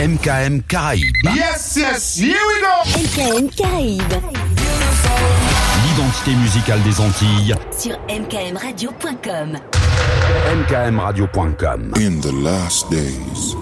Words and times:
MKM 0.00 0.62
Caraïbes. 0.66 1.28
Yes, 1.34 1.76
yes, 1.76 2.16
here 2.16 2.32
we 2.32 2.60
go 2.62 2.68
MKM 3.02 3.50
Caraïbes. 3.50 4.14
L'identité 5.84 6.34
musicale 6.36 6.82
des 6.84 6.98
Antilles. 7.02 7.54
Sur 7.78 7.98
mkmradio.com. 8.08 9.58
mkmradio.com. 10.56 11.92
In 11.98 12.18
the 12.22 12.32
last 12.32 12.90
days, 12.90 13.54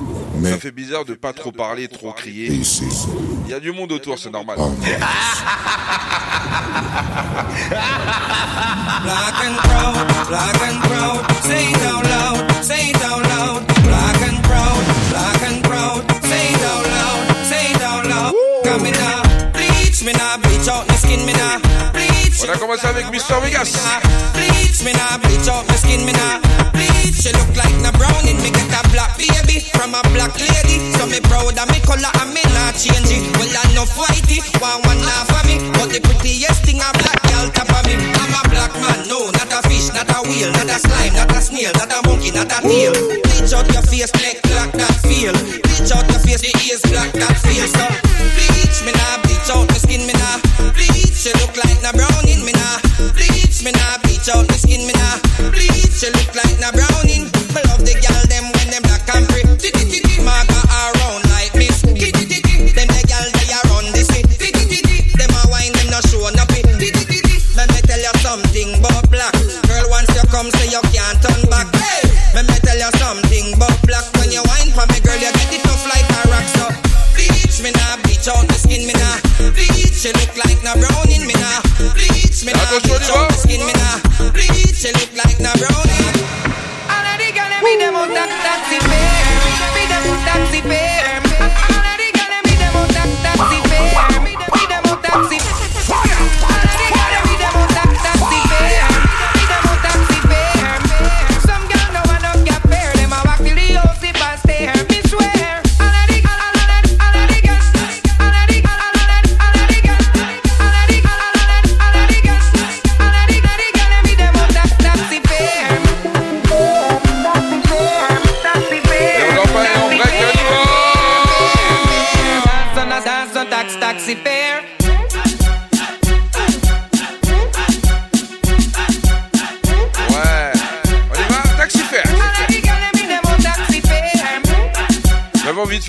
Ça 0.44 0.58
fait 0.58 0.70
bizarre 0.70 1.04
de 1.04 1.14
pas 1.14 1.32
trop 1.32 1.50
parler, 1.50 1.88
trop 1.88 2.12
crier. 2.12 2.46
Il 2.52 3.50
y 3.50 3.54
a 3.54 3.58
du 3.58 3.72
monde 3.72 3.90
autour, 3.90 4.16
c'est 4.16 4.30
normal. 4.30 4.58
Black 9.02 9.34
and 9.44 9.56
proud, 9.56 10.28
black 10.28 10.54
and 10.62 10.80
proud. 10.82 11.20
Say 11.42 11.70
it 11.70 11.82
out 11.82 12.04
loud, 12.04 12.64
say 12.64 12.90
it 12.90 12.97
Commencé 22.58 22.86
avec 22.86 23.06
Mr. 23.10 23.38
Vegas. 23.42 23.72
Bleach 24.34 24.82
me 24.82 24.92
now, 24.92 25.18
bleach 25.22 25.46
out 25.48 25.66
my 25.68 25.76
skin 25.76 26.04
me 26.04 26.12
now. 26.12 26.40
Bleach, 26.74 27.24
you 27.24 27.32
look 27.38 27.54
like 27.54 27.74
na 27.82 27.92
brownie. 27.92 28.34
Me 28.42 28.50
get 28.50 28.66
a 28.74 28.82
black 28.90 29.16
baby 29.16 29.62
from 29.72 29.94
a 29.94 30.02
black 30.10 30.34
lady. 30.34 30.90
So 30.98 31.06
me 31.06 31.20
proud 31.22 31.54
of 31.54 31.68
me 31.70 31.78
color 31.86 32.10
and 32.18 32.34
me 32.34 32.42
not 32.58 32.74
change 32.74 33.14
it. 33.14 33.22
Well 33.38 33.46
enough 33.70 33.94
whitey, 33.94 34.42
one 34.58 34.82
one 34.90 34.98
half 35.06 35.30
of 35.30 35.46
me. 35.46 35.62
But 35.78 35.94
the 35.94 36.00
prettiest 36.02 36.66
thing 36.66 36.82
a 36.82 36.90
black 36.98 37.22
girl 37.30 37.46
top 37.54 37.70
of 37.70 37.86
me. 37.86 37.94
I'm 37.94 38.34
a 38.34 38.42
black 38.50 38.74
man, 38.82 39.06
no, 39.06 39.30
not 39.30 39.54
a 39.54 39.62
fish, 39.70 39.94
not 39.94 40.10
a 40.10 40.18
whale, 40.26 40.50
not 40.50 40.66
a 40.66 40.82
slime, 40.82 41.14
not 41.14 41.30
a 41.30 41.40
snail, 41.40 41.70
not 41.78 41.94
a 41.94 41.98
monkey, 42.10 42.34
not 42.34 42.50
a 42.50 42.58
tail. 42.58 42.92
Bleach 42.92 43.54
out 43.54 43.70
your 43.70 43.86
face, 43.86 44.10
neck 44.18 44.42
black 44.50 44.74
that 44.74 44.98
feel. 45.06 45.30
Bleach 45.62 45.94
out 45.94 46.10
your 46.10 46.20
face, 46.26 46.42
the 46.42 46.50
ears 46.66 46.82
black 46.90 47.14
that 47.14 47.38
feel. 47.38 47.70
So 47.70 47.86
bleach 48.34 48.82
me 48.82 48.92
now, 48.98 49.27
Bleach 53.58 53.74
me 53.74 53.80
now, 53.80 53.98
bleach 54.06 54.28
out 54.30 54.46
my 54.46 54.54
skin 54.54 54.86
me 54.86 54.94
now. 54.94 55.18
Bleach, 55.50 55.98
you 55.98 56.14
look 56.14 56.30
like 56.30 56.62
na 56.62 56.70
browning. 56.70 57.26
I 57.58 57.66
love 57.66 57.82
the 57.82 57.90
girl 57.98 58.22
them 58.30 58.46
when 58.54 58.70
them 58.70 58.86
black 58.86 59.02
and 59.10 59.26
pretty. 59.26 59.74
Marga 60.22 60.62
around 60.62 61.26
like 61.34 61.50
miss. 61.58 61.82
Them 61.82 61.98
the 61.98 63.02
girl 63.10 63.26
they 63.34 63.50
are 63.50 63.66
on 63.74 63.90
this. 63.90 64.06
Them 64.14 65.34
a 65.34 65.42
wine 65.50 65.74
them 65.74 65.90
no 65.90 65.98
show 66.06 66.22
no 66.38 66.46
pit. 66.46 66.70
Let 67.58 67.66
me 67.74 67.82
tell 67.82 67.98
you 67.98 68.14
something 68.22 68.78
about 68.78 69.10
black. 69.10 69.34
Girl 69.66 69.90
once 69.90 70.14
you 70.14 70.22
come 70.30 70.54
say 70.54 70.70
you 70.70 70.82
can't 70.94 71.18
turn 71.18 71.42
back. 71.50 71.66
Hey, 71.74 72.06
let 72.38 72.46
me 72.46 72.54
tell 72.62 72.78
you 72.78 72.90
something 72.94 73.58
about 73.58 73.74
black. 73.82 74.06
When 74.22 74.30
you 74.30 74.46
wine 74.46 74.70
for 74.70 74.86
me 74.86 75.02
girl 75.02 75.18
you 75.18 75.34
get 75.34 75.50
it 75.50 75.66
tough 75.66 75.82
like 75.90 76.06
a 76.06 76.20
rock. 76.30 76.46
So 76.46 76.66
bleach 77.18 77.58
me 77.58 77.74
now, 77.74 77.98
bleach 78.06 78.30
out 78.30 78.46
the 78.46 78.54
skin 78.54 78.86
me 78.86 78.94
now. 78.94 79.18
Bleach 79.50 80.06
you 80.06 80.14
look 80.14 80.30
like 80.46 80.62
na 80.62 80.78
browning 80.78 81.26
me 81.26 81.34
now. 81.34 81.58
Bleach 81.98 82.46
me 82.46 82.54
Attention, 82.54 82.86
bleach 82.86 83.10
out 83.10 83.27
around 85.56 85.87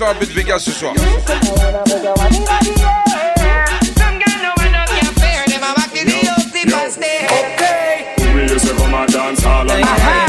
soir, 0.00 0.14
but 0.18 0.28
Vegas 0.28 0.64
ce 0.64 0.72
soir. 0.72 0.94
Okay. 9.72 10.19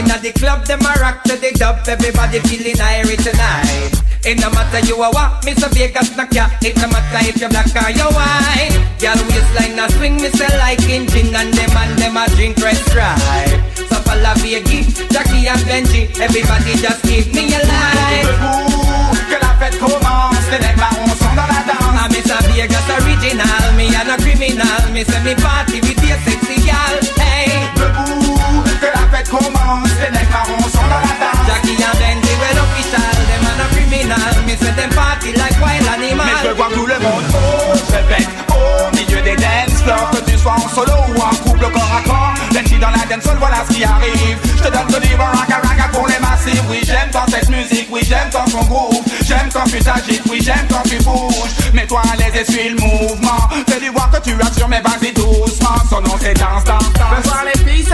Everybody 0.00 0.28
in 0.28 0.32
the 0.32 0.38
club, 0.38 0.64
them 0.66 0.80
a 0.80 0.92
rock 1.00 1.22
to 1.24 1.36
the 1.36 1.52
dub. 1.52 1.84
Everybody 1.86 2.40
feeling 2.48 2.76
irie 2.76 3.16
tonight. 3.20 3.92
It 4.24 4.40
no 4.40 4.50
matter 4.50 4.84
you 4.86 4.96
a 4.96 5.08
what, 5.10 5.42
Mr. 5.44 5.68
Vegas 5.72 6.16
knock 6.16 6.32
ya. 6.32 6.48
It 6.60 6.76
no 6.76 6.88
matter 6.88 7.20
if 7.28 7.40
you 7.40 7.48
black 7.48 7.68
or 7.72 7.90
you 7.90 8.08
white. 8.12 8.76
Girl 9.00 9.16
waistline 9.28 9.78
a 9.78 9.88
swing, 9.96 10.16
me 10.16 10.28
say 10.30 10.48
like 10.58 10.82
engine, 10.88 11.34
and 11.34 11.52
them 11.52 11.72
and 11.76 11.96
them 11.98 12.16
a 12.16 12.28
drink 12.36 12.56
red 12.60 12.76
stripe. 12.88 13.60
So 13.76 13.96
follow 14.04 14.34
Vegas, 14.40 15.00
Jackie 15.08 15.48
and 15.48 15.64
Benji. 15.68 16.08
Everybody 16.20 16.76
just 16.80 17.02
give 17.04 17.32
me 17.32 17.52
a 17.52 17.60
line. 17.64 18.24
Debout. 18.24 19.16
Que 19.28 19.36
la 19.40 19.52
fête 19.60 19.78
commence. 19.80 20.48
Les 20.50 20.60
nègres 20.60 20.80
marrons 20.80 21.16
sont 21.16 21.34
dans 21.36 21.48
la 21.48 21.60
danse. 21.64 21.80
I'm 22.00 22.12
Mr. 22.12 22.40
Vegas 22.48 22.88
original, 23.00 23.72
me 23.76 23.88
and 23.94 24.10
a 24.10 24.16
criminal. 24.20 24.82
Me 24.92 25.04
say 25.04 25.20
me 25.24 25.34
party 25.34 25.80
with 25.80 26.00
your 26.04 26.18
sexy 26.24 26.60
gal. 26.64 26.99
Commence. 29.30 29.88
Les 30.02 30.10
nègres 30.10 30.30
marrons 30.34 30.68
sont 30.68 30.86
dans 30.90 31.02
la 31.06 31.14
danse. 31.22 31.46
Jackie 31.46 31.78
and 31.78 31.96
Benji 32.00 32.34
well 32.42 32.58
official, 32.66 33.14
them 33.28 33.46
and 33.46 33.62
a 33.62 33.66
criminal. 33.74 34.34
Me 34.46 34.54
say 34.56 34.72
them 34.74 34.90
party 34.90 35.32
like 35.38 35.56
wild 35.62 35.86
Mais 35.86 36.34
je 36.42 36.48
veux 36.48 36.50
animal. 36.50 36.56
voir 36.56 36.70
tout 36.74 36.86
le 36.86 36.98
monde. 36.98 37.24
Oh, 37.34 37.72
je 37.78 37.92
répète, 37.96 38.28
au 38.50 38.96
milieu 38.96 39.20
des 39.22 39.36
dance 39.36 39.82
floors 39.84 40.10
Que 40.10 40.30
tu 40.30 40.36
sois 40.38 40.52
en 40.58 40.68
solo 40.68 40.92
ou 41.14 41.20
en 41.20 41.34
couple 41.44 41.66
corps 41.70 41.94
à 41.98 42.02
corps. 42.08 42.34
Dans 42.80 42.88
la 42.88 43.04
dance 43.14 43.28
voilà 43.38 43.58
ce 43.68 43.74
qui 43.74 43.84
arrive. 43.84 44.38
Je 44.56 44.62
te 44.62 44.68
donne 44.72 44.88
ce 44.88 45.00
livre 45.00 45.22
raga 45.22 45.60
raga 45.62 45.88
pour 45.92 46.06
les 46.08 46.18
massifs. 46.18 46.62
Oui 46.70 46.80
j'aime 46.82 47.10
quand 47.12 47.26
cette 47.30 47.50
musique, 47.50 47.88
oui 47.90 48.00
j'aime 48.08 48.30
quand 48.32 48.48
son 48.48 48.64
groove. 48.64 49.02
J'aime 49.26 49.50
quand 49.52 49.64
tu 49.64 49.78
t'agites, 49.80 50.22
oui 50.30 50.38
j'aime 50.42 50.66
quand 50.70 50.82
tu 50.88 50.96
bouges. 51.04 51.52
Mets-toi 51.74 52.00
à 52.10 52.16
l'aise 52.16 52.32
et 52.40 52.50
suis 52.50 52.70
le 52.70 52.76
mouvement. 52.80 53.48
Fais-lui 53.68 53.90
voir 53.90 54.10
que 54.10 54.20
tu 54.22 54.34
assures 54.40 54.68
mais 54.68 54.80
vas-y 54.80 55.12
doucement. 55.12 55.76
Son 55.90 56.00
nom 56.00 56.16
c'est 56.18 56.32
Dance 56.32 56.64
Dance 56.64 56.90
Dance. 56.94 57.16
Veux 57.16 57.22
voir 57.30 57.44
les 57.44 57.70
filles 57.70 57.84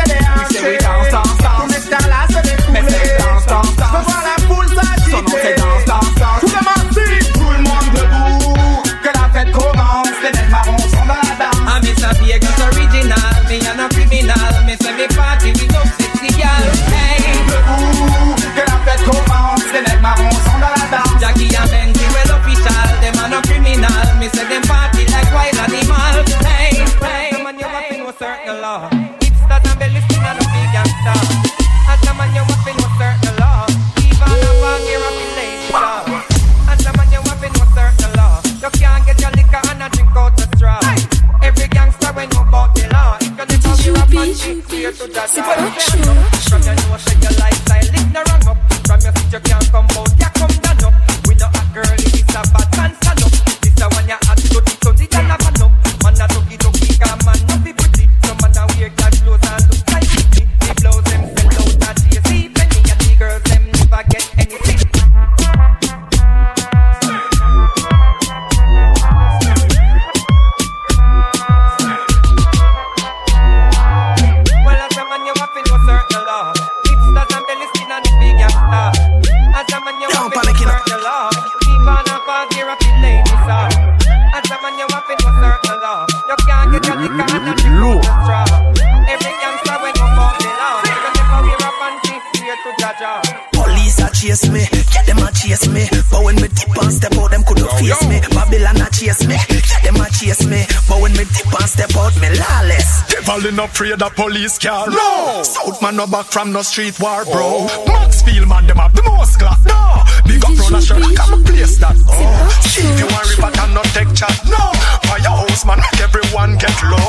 In 103.56 103.60
afraid 103.60 103.92
of 103.92 104.00
the 104.00 104.10
police 104.10 104.58
car. 104.58 104.84
No! 104.90 105.42
South 105.42 105.80
man 105.80 105.96
no 105.96 106.06
back 106.06 106.26
from 106.26 106.52
no 106.52 106.60
street 106.60 107.00
war, 107.00 107.24
bro. 107.24 107.64
Maxfield 107.86 108.46
man, 108.48 108.66
them 108.66 108.76
have 108.76 108.94
the 108.94 109.02
most 109.04 109.38
class. 109.38 109.64
No! 109.64 110.04
Big 110.28 110.44
up 110.44 110.52
run 110.60 110.74
a 110.74 110.82
shirt, 110.82 111.00
come 111.16 111.32
and 111.32 111.46
place 111.46 111.78
that. 111.80 111.96
Oh. 112.04 112.60
See 112.60 112.84
if 112.84 113.00
you 113.00 113.06
want 113.08 113.24
rip 113.32 113.40
and 113.48 113.72
not 113.72 113.88
take 113.96 114.12
chat. 114.12 114.36
No! 114.44 114.60
Firehouse 115.08 115.64
man, 115.64 115.80
make 115.80 116.04
everyone 116.04 116.60
get 116.60 116.76
low. 116.84 117.08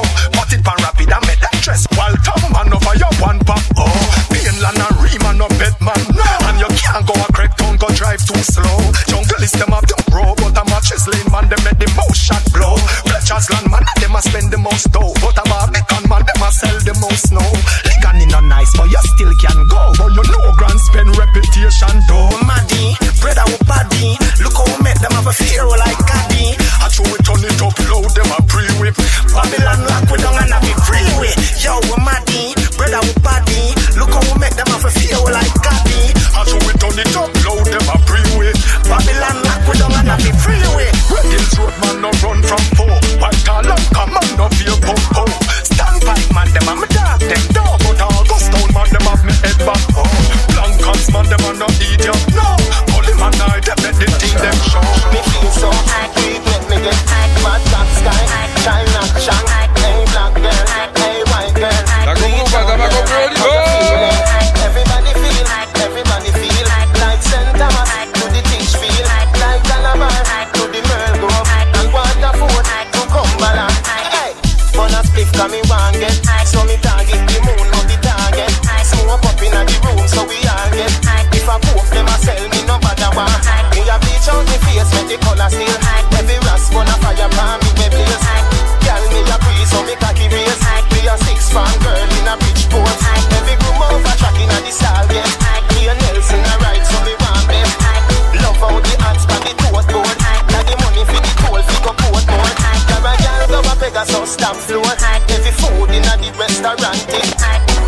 Food 105.60 105.90
inna 105.92 106.14
the 106.22 106.30
restaurant 106.38 107.02
it. 107.10 107.30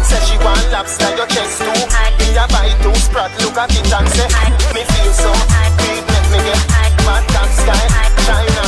Say 0.06 0.21
she 0.25 0.36
want 0.42 0.66
lobster 0.71 1.12
your 1.16 1.27
chest 1.27 1.62
too. 1.62 1.74
Me 2.19 2.27
a 2.38 2.45
buy 2.50 2.71
two 2.81 2.95
sprat 2.95 3.31
look 3.42 3.57
at 3.57 3.71
it 3.71 3.94
and 3.94 4.07
say 4.10 4.27
me 4.74 4.81
feel 4.83 5.12
so. 5.13 5.31
Big 5.77 6.04
let 6.10 6.25
me 6.31 6.39
get 6.45 6.62
mad 7.06 7.24
top 7.33 7.50
sky. 7.54 8.10
China 8.25 8.63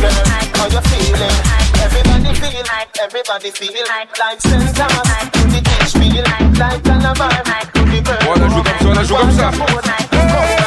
girl, 0.00 0.26
how 0.56 0.66
you 0.70 0.82
feeling? 0.90 1.36
Everybody 1.82 2.32
feel, 2.34 2.66
everybody 3.02 3.50
feel 3.50 3.86
like 3.86 4.40
St. 4.40 4.76
Thomas 4.76 5.08
to 5.32 5.40
the 5.52 5.60
teach 5.62 5.92
feel 5.94 6.24
like 6.24 6.82
Calabar 6.84 7.30
to 7.74 7.82
the 7.82 8.00
Merle 8.02 8.30
On 8.30 8.40
la 8.40 8.48
joue 8.48 8.62
comme 8.62 8.80
ça, 8.80 8.88
on 8.88 8.94
la 8.94 9.04
joue 9.04 9.14
comme 9.14 9.32
ça. 9.32 10.65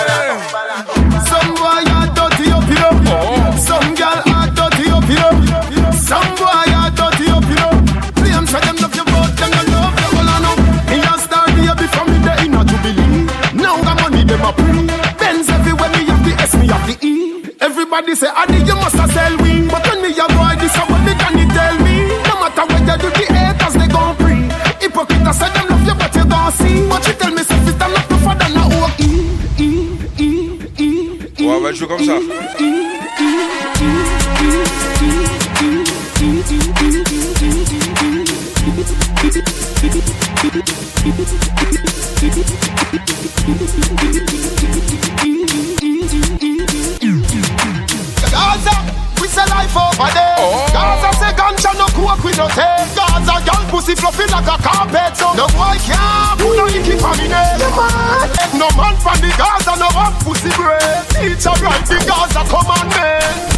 Everybody 17.92 18.16
say, 18.16 18.28
Adi, 18.28 18.58
you 18.60 18.76
must 18.76 18.96
sell 18.96 19.38
we. 19.38 19.68
But 19.68 19.82
when 19.88 20.04
me 20.04 20.10
a 20.14 20.28
boy, 20.30 20.54
this 20.62 20.76
a 20.78 20.82
what 20.86 21.02
me 21.02 21.14
can 21.18 21.40
you 21.40 21.48
tell 21.50 21.76
me? 21.82 22.06
No 22.22 22.38
matter 22.38 22.62
what 22.70 22.86
you 22.86 22.98
do, 23.02 23.10
the 23.10 23.26
haters 23.34 23.74
they 23.74 23.88
gon' 23.88 24.16
pre. 24.16 24.46
Hypocrite 24.80 25.26
I 25.26 25.32
say 25.32 25.50
them 25.50 25.66
love 25.70 25.88
you, 25.88 25.96
but 25.96 26.14
you 26.14 26.26
gon' 26.26 26.52
see. 26.52 26.88
But 26.88 27.08
you 27.08 27.14
tell 27.14 27.34
me, 27.34 27.42
say, 27.42 27.58
it's 27.58 27.74
them 27.74 27.92
not 27.92 28.08
tougher 28.08 28.38
than 28.38 28.58
a 28.58 28.64
oak. 28.78 28.94
E, 29.00 29.26
E, 29.58 29.98
E, 30.20 30.60
E, 30.78 31.20
E. 31.40 31.48
Ouais, 31.48 31.56
on 31.56 31.62
va 31.62 31.70
le 31.72 31.76
jouer 31.76 31.88
comme 31.88 32.06
ça. 32.06 32.14
Life 49.70 49.78
over 49.78 50.10
there. 50.14 50.36
Oh. 50.38 50.68
Gaza 50.74 51.10
say 51.18 51.34
ganja 51.34 51.72
no 51.78 51.86
coke 51.94 52.24
we 52.24 52.32
no 52.34 52.48
take. 52.50 52.90
Gaza 52.96 53.36
girl 53.46 53.64
pussy 53.70 53.96
fluffy 53.96 54.26
like 54.32 54.48
a 54.48 54.58
carpet. 54.62 55.18
So 55.18 55.34
no 55.34 55.48
boy 55.54 55.78
can't 55.86 56.40
put 56.40 56.58
no 56.58 56.66
icky 56.68 56.98
for 56.98 57.14
me 57.18 57.28
name. 57.30 57.60
No 58.58 58.68
man 58.78 58.96
from 58.98 59.18
the 59.22 59.32
Gaza 59.38 59.76
no 59.78 59.90
up 59.94 60.14
pussy 60.24 60.50
bread. 60.56 61.06
Teacher 61.14 61.56
write 61.62 61.86
the 61.86 61.98
Gaza 62.06 62.42
commandment. 62.50 63.58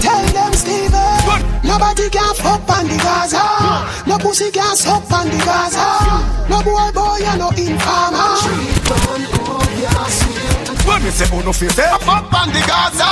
Tell 0.00 0.24
them, 0.32 0.52
Steven, 0.52 1.42
nobody 1.64 2.08
can 2.10 2.34
fuck 2.34 2.68
on 2.68 2.86
the 2.86 2.96
Gaza. 2.96 3.42
No 4.06 4.18
pussy 4.18 4.50
can 4.50 4.76
suck 4.76 5.10
on 5.10 5.28
the 5.28 5.38
Gaza. 5.38 5.86
No 6.48 6.62
boy, 6.62 6.90
boy, 6.94 7.18
you 7.18 7.36
no 7.38 7.50
informer. 7.50 8.36
When 10.96 11.04
me 11.04 11.10
say 11.10 11.28
oh, 11.30 11.40
uno 11.40 11.52
fi 11.52 11.68
say 11.68 11.84
up 11.84 12.08
on 12.08 12.48
the 12.48 12.60
Gaza. 12.64 13.04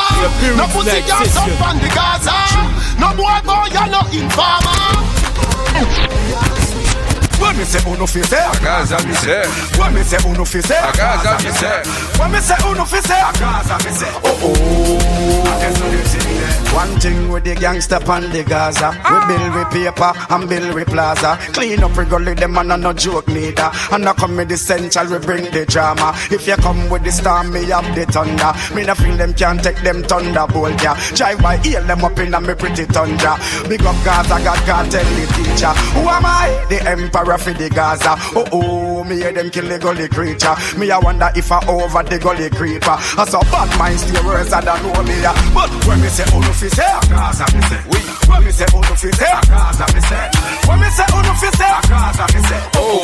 No 0.57 0.65
pussy 0.73 1.03
can 1.05 1.27
suck 1.29 1.61
on 1.61 1.77
the 1.77 1.89
Gaza. 1.93 2.33
No 2.97 3.13
boy 3.13 3.37
boy 3.45 3.69
you 3.69 3.85
no 3.93 4.01
informer. 4.09 5.05
When 7.37 7.59
me 7.59 7.65
say 7.65 7.85
oh, 7.85 7.93
uno 7.93 8.07
fi 8.07 8.23
say 8.23 8.41
A 8.41 8.53
Gaza 8.65 8.97
me 9.07 9.13
say, 9.13 9.45
When 9.77 9.93
me 9.93 10.03
say 10.03 10.17
oh, 10.25 10.31
uno 10.33 10.47
fi 10.47 10.63
say 10.63 10.79
a 10.81 10.93
Gaza 10.97 11.37
me 11.45 11.53
say. 11.53 11.83
When 12.19 12.33
me 12.33 12.41
say 12.41 12.57
uno 12.65 12.85
fi 12.87 13.01
say 13.03 13.21
Gaza 13.39 13.77
me 13.85 13.93
say 13.93 14.13
Oh 14.25 14.41
oh 14.41 15.35
One 16.75 16.99
thing 16.99 17.31
with 17.31 17.45
the 17.45 17.55
gangster 17.55 18.01
pan 18.01 18.31
the 18.31 18.43
Gaza. 18.43 18.91
We 19.09 19.37
build 19.37 19.55
with 19.55 19.71
paper 19.71 20.13
and 20.29 20.49
build 20.49 20.75
with 20.75 20.89
plaza. 20.89 21.39
Clean 21.53 21.83
up 21.83 21.97
we 21.97 22.05
gully 22.05 22.35
them 22.35 22.59
and 22.59 22.83
no 22.83 22.93
joke 22.93 23.29
neither. 23.29 23.71
And 23.93 24.09
I 24.09 24.13
come 24.13 24.37
with 24.37 24.49
the 24.49 24.57
central 24.57 25.07
we 25.07 25.19
bring 25.25 25.45
the 25.53 25.65
drama. 25.67 26.13
If 26.33 26.49
you 26.49 26.57
come 26.57 26.91
with 26.91 27.05
the 27.05 27.13
storm 27.13 27.53
me 27.53 27.65
have 27.67 27.95
the 27.95 28.07
thunder. 28.07 28.53
Me 28.75 28.85
no 28.85 28.95
feel 28.95 29.17
them 29.17 29.35
can't 29.35 29.63
take 29.63 29.81
them 29.83 30.03
thunderbolt 30.03 30.83
yeah. 30.83 30.99
Drive 31.15 31.41
by 31.41 31.59
heal 31.59 31.83
them 31.85 32.05
up 32.05 32.19
in 32.19 32.35
a 32.35 32.41
me 32.41 32.55
pretty 32.55 32.87
tundra. 32.87 33.39
Big 33.69 33.83
up 33.83 33.97
Gaza 34.05 34.43
God 34.43 34.59
can't 34.67 34.91
tell 34.91 35.05
the 35.05 35.27
teacher. 35.33 35.73
Who 35.95 36.09
am 36.09 36.27
I? 36.27 36.67
The 36.69 36.83
emperor 36.91 37.39
for 37.39 37.53
the 37.53 37.71
Gaza. 37.71 38.17
Oh 38.35 38.49
oh 38.51 38.94
me 39.09 39.17
hear 39.17 39.33
them 39.33 39.51
kill 39.51 39.69
the 39.69 39.79
gully 39.79 40.09
creature 40.09 40.55
Me 40.79 40.91
I 40.91 40.99
wonder 40.99 41.31
if 41.37 41.51
I 41.53 41.59
over 41.67 42.03
the 42.03 42.19
gully 42.19 42.51
creeper 42.51 42.97
I 42.99 43.25
saw 43.29 43.41
bad 43.53 43.71
minds 43.79 44.03
stay 44.03 44.21
worse 44.25 44.51
don't 44.51 44.65
know 44.83 45.03
me 45.05 45.17
But 45.53 45.71
when 45.87 46.01
me 46.01 46.09
say 46.09 46.25
uno 46.35 46.53
fi 46.53 46.69
say 46.69 46.93
Gaza 47.09 47.45
me 47.55 47.61
say 47.69 47.81
We 47.91 47.99
When 48.29 48.45
me 48.45 48.51
say 48.53 48.67
uno 48.73 48.95
fi 48.97 49.11
say 49.13 49.33
Gaza 49.49 49.87
me 49.95 50.01
say 50.01 50.31
When 50.69 50.79
me 50.81 50.89
say 50.91 51.07
uno 51.13 51.33
fi 51.37 51.49
say 51.53 51.73
Gaza 51.89 52.25
me 52.33 52.41
say 52.49 52.63
Oh 52.77 53.01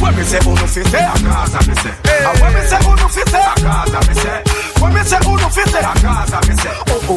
when 0.00 0.14
me 0.14 0.22
say 0.24 0.38
uno 0.44 0.66
fi 0.66 0.82
say 0.84 1.00
Gaza 1.24 1.58
me 1.68 1.74
say 1.80 1.94
And 2.06 2.40
when 2.40 2.52
me 2.54 2.60
say 2.68 2.78
uno 2.84 3.08
fi 3.08 3.22
say 3.24 3.48
Gaza 3.64 4.00
me 4.06 4.14
say 4.14 4.42
When 4.80 4.92
me 4.94 5.02
say 5.02 5.18
uno 5.24 5.48
fi 5.48 5.62
say 5.64 5.82
Gaza 5.82 6.38
me 6.48 6.54
say 6.56 6.74
Oh 6.88 7.10
oh 7.10 7.16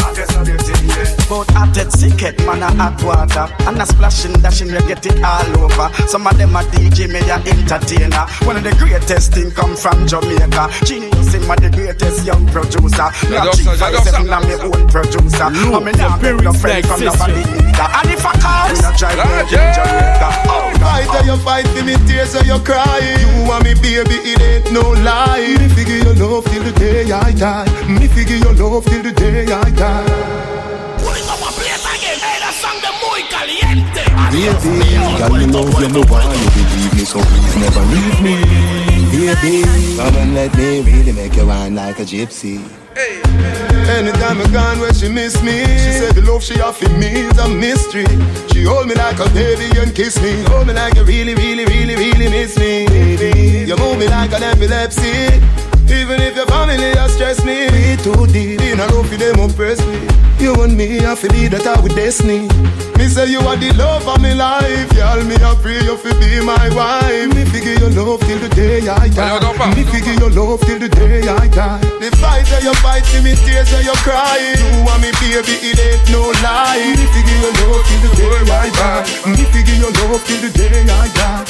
I 0.00 1.17
take 1.28 1.92
sicket, 1.92 2.36
man, 2.46 2.62
I 2.62 2.72
hot 2.74 3.02
water. 3.04 3.52
And 3.66 3.80
a 3.80 3.86
splashing, 3.86 4.32
dashing, 4.40 4.68
we 4.72 4.80
get 4.88 5.04
it 5.04 5.22
all 5.22 5.64
over. 5.64 5.92
Some 6.08 6.26
of 6.26 6.36
them 6.38 6.56
are 6.56 6.64
DJ, 6.72 7.08
me 7.08 7.20
a 7.28 7.36
entertainer. 7.44 8.24
One 8.46 8.56
of 8.56 8.64
the 8.64 8.74
greatest 8.78 9.32
thing 9.32 9.50
come 9.50 9.76
from 9.76 10.06
Jamaica. 10.06 10.68
Genius, 10.84 11.34
him 11.34 11.50
a 11.50 11.56
the 11.56 11.70
greatest 11.70 12.24
young 12.24 12.46
producer. 12.48 13.12
Me 13.28 13.36
a 13.36 13.44
J'adore 13.44 13.54
ça, 13.54 13.76
j'adore 13.76 14.04
ça. 14.04 14.18
G57 14.18 14.32
and 14.32 14.48
me 14.48 14.54
own 14.64 14.86
producer. 14.88 15.44
And 15.44 15.84
me 15.84 15.92
nah 15.92 16.16
make 16.16 16.42
no 16.42 16.52
friend 16.52 16.86
from 16.86 17.00
nobody 17.04 17.40
either. 17.44 17.88
And 17.92 18.10
if 18.10 18.24
I 18.24 18.32
call, 18.40 18.68
me 18.72 18.78
a 18.80 18.90
drive 18.96 19.18
me 19.20 19.44
to 19.44 19.62
Jamaica. 19.76 20.28
Oh, 20.48 20.64
Fight 20.78 21.08
or 21.12 21.24
you 21.26 21.36
fight 21.44 21.66
for 21.68 21.84
me, 21.84 21.94
tears 22.06 22.34
or 22.34 22.44
you 22.44 22.58
cry. 22.64 23.00
You 23.20 23.48
want 23.48 23.64
me, 23.64 23.74
baby, 23.74 24.16
it 24.24 24.40
ain't 24.40 24.72
no 24.72 24.80
lie. 25.04 25.56
Me 25.58 25.68
figure 25.68 25.96
your 25.96 26.14
love 26.14 26.44
till 26.46 26.62
the 26.62 26.72
day 26.72 27.10
I 27.12 27.32
die. 27.32 27.68
Me 27.88 28.06
figure 28.08 28.36
your 28.36 28.54
love 28.54 28.84
till 28.86 29.02
the 29.02 29.12
day 29.12 29.44
I 29.52 29.70
die. 29.70 30.77
Baby, 34.38 34.94
girl, 35.18 35.40
you 35.40 35.48
know 35.48 35.66
you're 35.82 35.90
the 35.90 36.06
one 36.08 36.22
you 36.30 36.50
believe 36.54 36.94
me, 36.94 37.04
so 37.04 37.18
please 37.18 37.56
never 37.58 37.82
leave 37.90 38.22
me. 38.22 38.38
Baby, 39.10 39.64
come 39.96 40.14
and 40.14 40.32
let 40.32 40.56
me 40.56 40.80
really 40.82 41.10
make 41.10 41.34
you 41.34 41.44
wine 41.44 41.74
like 41.74 41.98
a 41.98 42.02
gypsy. 42.02 42.62
Anytime 43.90 44.40
I 44.40 44.46
gone 44.52 44.78
where 44.78 44.94
she 44.94 45.08
miss 45.08 45.42
me 45.42 45.64
She 45.64 45.92
said 45.98 46.14
the 46.14 46.22
love 46.22 46.44
she 46.44 46.60
offer 46.60 46.88
me 46.90 47.06
is 47.06 47.38
a 47.38 47.48
mystery 47.48 48.06
She 48.52 48.62
hold 48.62 48.86
me 48.86 48.94
like 48.94 49.18
a 49.18 49.28
baby 49.30 49.80
and 49.80 49.94
kiss 49.94 50.20
me 50.20 50.42
Hold 50.48 50.66
me 50.66 50.74
like 50.74 50.94
you 50.94 51.04
really, 51.04 51.34
really, 51.34 51.64
really, 51.64 51.96
really 51.96 52.28
miss 52.28 52.58
me 52.58 52.86
you 53.68 53.76
move 53.76 53.98
me 53.98 54.08
like 54.08 54.32
an 54.32 54.42
epilepsy 54.42 55.67
Even 55.90 56.20
if 56.20 56.36
your 56.36 56.46
family 56.46 56.92
has 56.96 57.14
stressed 57.14 57.44
me 57.44 57.68
Be 57.70 57.96
too 58.02 58.26
deep, 58.26 58.60
in 58.60 58.80
a 58.80 58.86
love 58.92 59.08
for 59.08 59.16
them 59.16 59.40
oppress 59.40 59.84
me. 59.86 60.06
You 60.38 60.54
and 60.62 60.76
me, 60.76 61.02
I 61.02 61.16
feel 61.16 61.32
be 61.32 61.48
that 61.48 61.66
I 61.66 61.80
with 61.82 61.96
destiny. 61.96 62.46
Me 62.94 63.10
say 63.10 63.26
you 63.26 63.42
are 63.42 63.58
the 63.58 63.74
love 63.74 64.06
of 64.06 64.22
my 64.22 64.34
life. 64.34 64.86
Y'all 64.94 65.18
me 65.26 65.34
I 65.34 65.54
pray 65.58 65.82
you 65.82 65.98
fi 65.98 66.14
be 66.22 66.38
my 66.38 66.70
wife. 66.78 67.34
Me 67.34 67.42
figure 67.50 67.74
your 67.74 67.90
love 67.90 68.22
till 68.22 68.38
the 68.38 68.50
day 68.54 68.86
I 68.86 69.10
die. 69.10 69.38
Me 69.74 69.82
figure 69.82 70.14
your 70.14 70.30
love 70.30 70.62
till 70.62 70.78
the 70.78 70.88
day 70.88 71.26
I 71.26 71.46
die. 71.50 71.82
The 71.98 72.14
fight 72.22 72.46
that 72.54 72.62
you 72.62 72.74
fight 72.78 73.02
me 73.22 73.34
tears 73.34 73.70
that 73.74 73.82
you 73.82 73.94
cry. 74.06 74.38
You 74.38 74.86
want 74.86 75.02
me 75.02 75.10
baby 75.18 75.58
it 75.58 75.78
ain't 75.78 76.06
no 76.14 76.30
lie. 76.38 76.86
Me 76.94 77.06
figure 77.10 77.38
your 77.42 77.54
love 77.66 77.82
till 77.90 78.00
the 78.06 78.10
day 78.14 78.38
I 78.46 78.70
die. 78.78 79.02
Me 79.26 79.42
figure 79.50 79.74
your 79.74 79.90
love 80.06 80.22
till 80.22 80.38
the 80.38 80.50
day 80.54 80.86
I 80.86 81.06
die. 81.18 81.42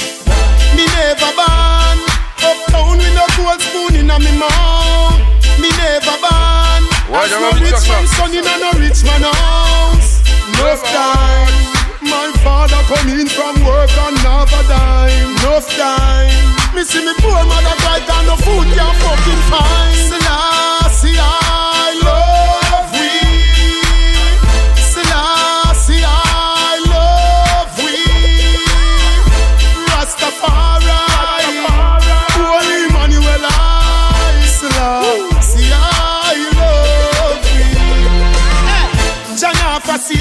Me 0.73 0.85
never 0.97 1.29
born 1.37 2.08
Uptown 2.43 2.97
with 2.97 3.13
no 3.15 3.25
gold 3.35 3.59
spoon 3.61 3.95
in 3.95 4.09
a 4.09 4.17
me 4.19 4.31
mouth. 4.37 5.19
Me 5.59 5.67
never 5.75 6.15
born 6.23 6.83
As 7.11 7.31
no 7.35 7.51
rich 7.59 7.83
man 7.83 8.05
son 8.15 8.31
in 8.31 8.47
a 8.47 8.55
no 8.63 8.71
rich 8.79 9.03
man 9.03 9.27
house. 9.27 10.23
Enough 10.55 10.83
time 10.87 11.53
My 12.01 12.31
father 12.43 12.79
come 12.87 13.09
in 13.09 13.27
from 13.27 13.59
work 13.65 13.91
and 13.91 14.17
a 14.19 14.61
dime. 14.71 15.35
Enough 15.43 15.67
time 15.75 16.75
Me 16.75 16.83
see 16.83 17.03
me 17.03 17.13
poor 17.19 17.43
mother 17.43 17.75
cry 17.83 17.99
and 17.99 18.27
no 18.27 18.35
food 18.37 18.67
can 18.71 18.93
fucking 19.03 19.43
find. 19.51 19.95
Selassie 20.07 21.19
I 21.19 21.68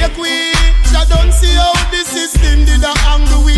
Forsake 0.08 0.18
we 0.18 0.52
Jah 0.90 1.04
don't 1.08 1.32
see 1.32 1.52
how 1.54 1.72
the 1.90 2.04
system 2.04 2.64
did 2.64 2.82
a 2.84 2.92
angle 3.08 3.44
we 3.44 3.54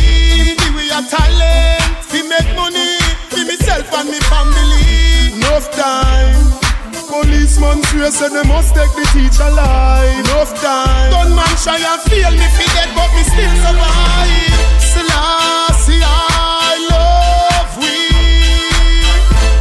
give 0.56 0.74
we 0.74 0.90
a 0.90 1.02
talent 1.02 1.82
We 2.12 2.22
make 2.22 2.54
money. 2.56 2.98
For 3.30 3.44
myself 3.44 3.92
and 3.94 4.10
me 4.10 4.18
family. 4.30 5.36
Enough 5.36 5.70
time. 5.70 6.34
Policeman 7.08 7.82
swear 7.84 8.10
say 8.10 8.28
they 8.28 8.42
must 8.48 8.74
take 8.74 8.90
the 8.94 9.04
teacher 9.12 9.50
life 9.50 10.18
Enough 10.24 10.54
time. 10.60 11.10
Done 11.10 11.34
man 11.34 11.54
try 11.62 11.78
and 11.78 12.00
fail 12.02 12.30
me 12.32 12.46
fi 12.56 12.66
dead 12.74 12.90
but 12.94 13.10
me 13.14 13.22
still 13.22 13.54
survive. 13.62 14.58
Selassie 14.78 16.02
I 16.02 16.74
love 16.90 17.72
we. 17.78 17.94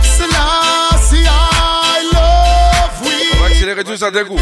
Selassie 0.01 1.25
I 1.25 2.01
love 2.13 3.01
we. 3.05 3.15
On 3.37 3.41
va 3.41 3.47
accélérer 3.47 3.83
tout 3.83 3.97
ça 3.97 4.11
d'un 4.11 4.25
coup. 4.25 4.39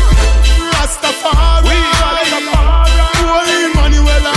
Rastafari. 0.79 1.67
Et 1.69 1.96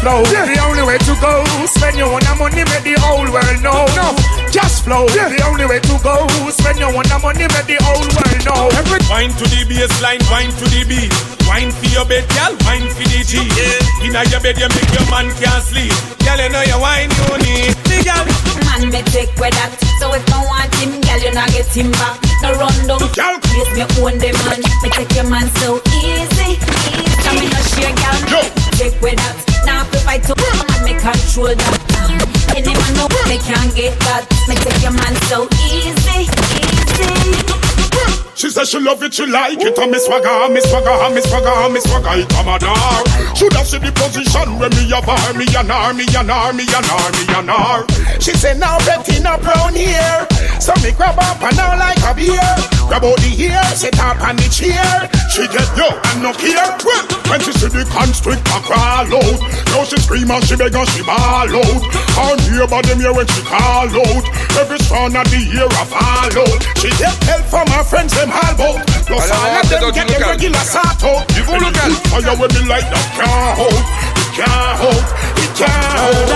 Cash 0.00 0.08
flow, 0.08 0.24
the 0.24 0.56
only 0.64 0.82
way 0.82 0.96
to 0.96 1.12
go. 1.20 1.44
Spend 1.68 1.96
your 2.00 2.08
own 2.08 2.24
money, 2.40 2.64
make 2.64 2.84
the 2.88 2.96
whole 3.04 3.28
world 3.28 3.60
know. 3.60 3.84
No, 3.92 4.16
cash 4.48 4.80
flow, 4.80 5.04
the 5.12 5.44
only 5.44 5.66
way 5.68 5.76
to 5.76 5.94
go. 6.00 6.24
Spend 6.48 6.78
your 6.80 6.88
own 6.88 7.04
money, 7.20 7.44
make 7.44 7.68
the 7.68 7.76
whole 7.84 8.08
world 8.16 8.40
know. 8.48 8.72
Every 8.80 8.96
Wine 9.12 9.28
to 9.36 9.44
the 9.44 9.60
baseline, 9.68 10.24
wine 10.32 10.48
to 10.56 10.64
the 10.72 10.88
beat. 10.88 11.12
Wine 11.44 11.68
for 11.68 11.84
your 11.92 12.08
bed, 12.08 12.24
girl, 12.32 12.56
wine 12.64 12.88
for 12.88 13.04
the 13.12 13.20
G. 13.28 13.44
Yeah. 13.44 14.08
Inna 14.08 14.24
your 14.32 14.40
bed, 14.40 14.56
you 14.56 14.72
make 14.72 14.88
your 14.88 15.04
man 15.12 15.28
can't 15.36 15.60
sleep. 15.60 15.92
Girl, 16.24 16.40
you 16.40 16.48
know 16.48 16.64
your 16.64 16.80
wine 16.80 17.12
you 17.12 17.36
need. 17.44 17.76
The 17.84 18.00
girl, 18.00 18.24
Man, 18.64 18.88
me 18.88 19.04
take 19.12 19.36
with 19.36 19.52
that. 19.52 19.76
So 20.00 20.08
if 20.16 20.24
I 20.32 20.40
want 20.48 20.72
him, 20.80 20.96
girl, 21.04 21.20
you 21.20 21.32
not 21.36 21.52
get 21.52 21.68
him 21.76 21.92
back. 21.92 22.29
No 22.42 22.52
run 22.54 22.86
down. 22.86 23.00
Yes, 23.16 23.68
me 23.74 23.82
own 24.02 24.18
the 24.18 24.32
man. 24.44 24.60
Me 24.82 24.88
take 24.90 25.12
your 25.14 25.28
man 25.28 25.48
so 25.60 25.80
easy, 25.92 26.56
easy. 26.56 27.30
Me 27.36 27.46
no 27.48 27.60
share, 27.72 27.94
girl. 27.94 28.44
Take 28.78 29.00
with 29.00 29.16
that. 29.16 29.36
Now 29.66 29.84
if 29.92 30.08
I 30.08 30.18
to 30.18 30.34
man, 30.36 30.84
me 30.84 30.92
control 30.98 31.54
that. 31.54 32.54
Any 32.56 32.72
man 32.72 32.92
know 32.96 33.08
me 33.28 33.36
can't 33.38 33.74
get 33.74 33.98
that. 34.00 34.24
Me 34.48 34.54
take 34.56 34.82
your 34.82 34.92
man 34.92 35.14
so 35.28 35.48
easy, 35.68 36.28
easy. 36.56 37.69
She 38.34 38.48
said 38.48 38.66
she 38.66 38.80
love 38.80 39.02
it, 39.02 39.12
she 39.12 39.26
like 39.26 39.60
it, 39.60 39.76
and 39.76 39.90
me 39.92 39.98
swagger, 39.98 40.48
me 40.48 40.60
swagger, 40.60 41.14
me 41.14 41.20
swagger, 41.20 41.68
me 41.68 41.80
swagger, 41.80 42.24
it 42.24 42.32
a 42.32 42.40
madar. 42.42 43.04
Should 43.36 43.52
have 43.52 43.66
see 43.66 43.78
the 43.78 43.92
position 43.92 44.58
where 44.58 44.70
me 44.70 44.88
a 44.88 45.00
bar, 45.02 45.34
me 45.34 45.44
and 45.50 45.68
her, 45.68 45.92
me 45.92 46.08
and 46.08 46.30
her, 46.30 46.52
me 46.52 46.64
and 46.64 46.86
her, 46.88 47.08
me 47.12 47.24
and 47.36 47.50
her. 47.50 47.84
She 48.20 48.32
said 48.32 48.58
now 48.58 48.78
Betty 48.86 49.20
no 49.20 49.36
brown 49.38 49.74
here, 49.74 50.26
so 50.60 50.72
me 50.80 50.92
grab 50.96 51.18
up 51.18 51.42
and 51.42 51.56
now 51.56 51.76
like 51.76 52.00
a 52.04 52.12
beer. 52.16 52.50
Grab 52.88 53.04
out 53.04 53.18
the 53.22 53.30
ear, 53.38 53.62
sit 53.76 53.98
up 54.00 54.18
on 54.24 54.36
the 54.36 54.48
chair. 54.50 55.06
She 55.30 55.46
get 55.46 55.68
yo 55.78 55.88
and 56.10 56.22
no 56.24 56.32
care. 56.34 56.74
When 57.30 57.38
she 57.40 57.52
see 57.54 57.70
the 57.70 57.86
constrictor 57.86 58.60
crawl 58.66 59.06
out, 59.06 59.38
now 59.70 59.84
she 59.86 59.96
scream 60.02 60.30
and 60.30 60.42
she 60.42 60.56
beg 60.56 60.74
and 60.74 60.88
she 60.90 61.02
ball 61.06 61.46
out. 61.46 61.82
Her 62.18 62.34
neighbor 62.50 62.82
them 62.82 62.98
here 62.98 63.14
when 63.14 63.28
she 63.30 63.42
call 63.46 63.86
out. 63.86 64.24
Every 64.58 64.80
son 64.82 65.14
of 65.14 65.26
the 65.30 65.38
year 65.38 65.70
a 65.70 65.84
fall 65.86 66.34
out. 66.34 66.58
She 66.82 66.90
get 66.98 67.14
help 67.24 67.46
from 67.46 67.68
her 67.70 67.84
friends 67.86 68.10
them 68.20 68.30
all 68.30 68.54
out. 68.60 68.78
Plus 69.08 69.24
Alors, 69.24 69.40
all 69.40 69.56
of 69.60 69.68
them 69.70 69.80
get 69.96 70.06
du 70.06 70.14
the 70.14 70.20
local. 70.20 70.30
regular 70.30 70.64
sort 70.64 71.02
out. 71.04 71.24
Du 71.34 71.40
bon 71.44 71.54
And 71.56 71.64
the 71.64 71.70
local. 71.72 71.88
good 71.88 72.04
Fire 72.12 72.36
with 72.40 72.52
me 72.54 72.62
like 72.68 72.86
that 72.92 73.06
can't 73.16 73.52
hold. 73.58 73.82
It 74.20 74.30
can't 74.36 74.76
hold. 74.82 75.04
It 75.40 75.50
can't 75.56 75.98
hold. 75.98 76.28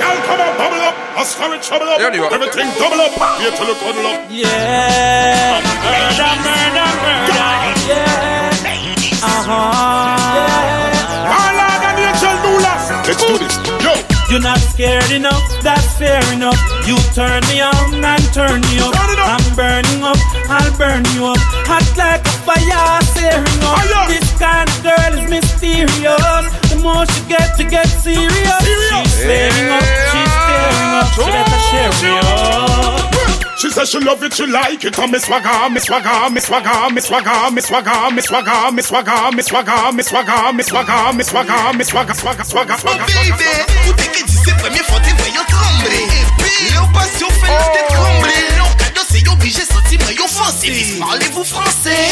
Girl, 0.00 0.18
come 0.26 0.40
on, 0.40 0.52
bubble 0.56 0.82
up. 0.88 0.94
Let's 1.16 1.34
hurry, 1.36 1.58
trouble 1.60 1.88
up. 1.90 2.00
Et 2.00 2.04
on 2.06 2.14
y 2.14 2.18
va. 2.22 2.28
Everything 2.32 2.68
double 2.78 3.00
up. 3.04 3.12
Here 3.40 3.52
till 3.52 3.66
you 3.68 3.76
cuddle 3.82 4.06
up. 4.06 4.20
Yeah. 4.30 5.60
Murder, 5.84 6.32
murder, 6.46 6.88
murder. 7.04 7.50
Yeah. 7.90 8.50
Uh-huh. 9.20 9.50
Yeah. 9.50 9.99
You're 14.30 14.38
not 14.38 14.58
scared 14.58 15.10
enough, 15.10 15.42
that's 15.60 15.98
fair 15.98 16.22
enough. 16.32 16.54
You 16.86 16.94
turn 17.18 17.42
me 17.50 17.60
on 17.60 18.04
and 18.04 18.22
turn 18.32 18.60
me 18.60 18.78
up. 18.78 18.94
I'm 18.94 19.42
burning 19.56 20.02
up, 20.04 20.16
I'll 20.48 20.70
burn 20.78 21.04
you 21.18 21.26
up. 21.26 21.38
Hot 21.66 21.82
like 21.98 22.22
a 22.22 22.30
fire, 22.46 23.02
searing 23.10 23.62
up. 23.66 24.06
This 24.06 24.30
kind 24.38 24.70
of 24.70 24.82
girl 24.86 25.18
is 25.18 25.28
mysterious. 25.28 26.46
The 26.70 26.78
more 26.80 27.04
she 27.10 27.26
gets, 27.26 27.58
she 27.58 27.64
gets 27.64 27.90
serious. 28.06 28.30
She's 28.30 29.14
flaring 29.18 29.68
up, 29.74 29.82
she's 30.14 30.34
tearing 30.46 30.94
up. 30.94 31.10
She 31.10 31.26
better 31.26 31.58
share 31.66 31.90
me 31.98 32.18
up. 32.22 33.09
She 33.60 33.68
says 33.68 33.90
she 33.90 34.00
love 34.00 34.22
it, 34.22 34.32
she 34.32 34.46
like 34.46 34.82
it. 34.86 34.98
I'm 34.98 35.10
Miss 35.10 35.24
Swagger, 35.24 35.68
Miss 35.68 35.84
Swagger, 35.84 36.30
Miss 36.30 36.46
Swagger, 36.46 36.88
Miss 36.94 37.04
Swagger, 37.04 37.50
Miss 37.52 37.66
Swagger, 37.66 38.10
Miss 38.10 38.26
Swagger, 38.26 38.72
Miss 38.72 38.86
Swagger, 38.86 39.32
Miss 39.36 39.46
Swagger, 39.46 39.92
Miss 39.92 40.06
Swagger, 40.08 40.52
Miss 40.56 40.66
Swagger, 40.66 41.12
Miss 41.12 41.28
Swagger, 41.28 41.72
Miss 41.76 41.88
Swagger, 41.88 42.14
Swagger, 42.14 42.44
Swagger, 42.44 42.78
Swagger. 42.78 43.04
Baby, 43.04 43.90
o 43.90 43.92
te 43.92 44.08
que 44.08 44.24
dizer 44.24 44.54
pra 44.56 44.70
mim 44.70 44.78
forte 44.78 45.12
vai 45.12 45.28
eu 45.28 45.44
tombre. 45.44 46.08
Eu 46.74 46.88
passe 46.94 47.22
o 47.22 47.30
feliz 47.30 47.68
de 47.76 47.82
tombre. 47.92 48.32
Não 48.56 48.72
cadê 48.78 49.04
se 49.04 49.26
eu 49.26 49.36
bije 49.36 49.66
sorti 49.66 49.98
mais 49.98 50.16
eu 50.16 50.26
fosse. 50.26 50.96
Parlez-vous 50.98 51.44
français? 51.44 52.08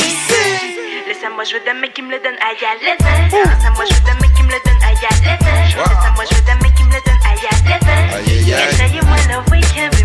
Laissez-moi 1.07 1.45
jouer 1.45 1.61
d'un 1.61 1.81
mec 1.81 1.95
qui 1.95 2.03
me 2.03 2.11
le 2.11 2.21
donne 2.21 2.37
à 2.45 2.53
Yalet. 2.61 2.99
Laissez-moi 3.33 3.87
jouer 3.87 4.01
d'un 4.05 4.21
mec 4.21 4.35
qui 4.35 4.43
me 4.43 4.53
le 4.53 4.61
donne 4.67 4.83
à 4.83 4.93
Yalet. 4.93 5.39
Laissez-moi 5.41 6.25
jouer 6.31 6.43
d'un 6.43 6.57
mec 6.57 6.75
qui 6.75 6.85
me 6.85 6.93
le 6.93 7.01
donne 7.07 7.23
à 7.25 7.33
Yalet. 7.41 7.81
Yeah, 8.29 8.41
yeah, 8.45 8.71
yeah. 8.77 8.87
You 8.93 9.01
wanna 9.09 9.43
wake 9.51 9.65
him 9.73 9.98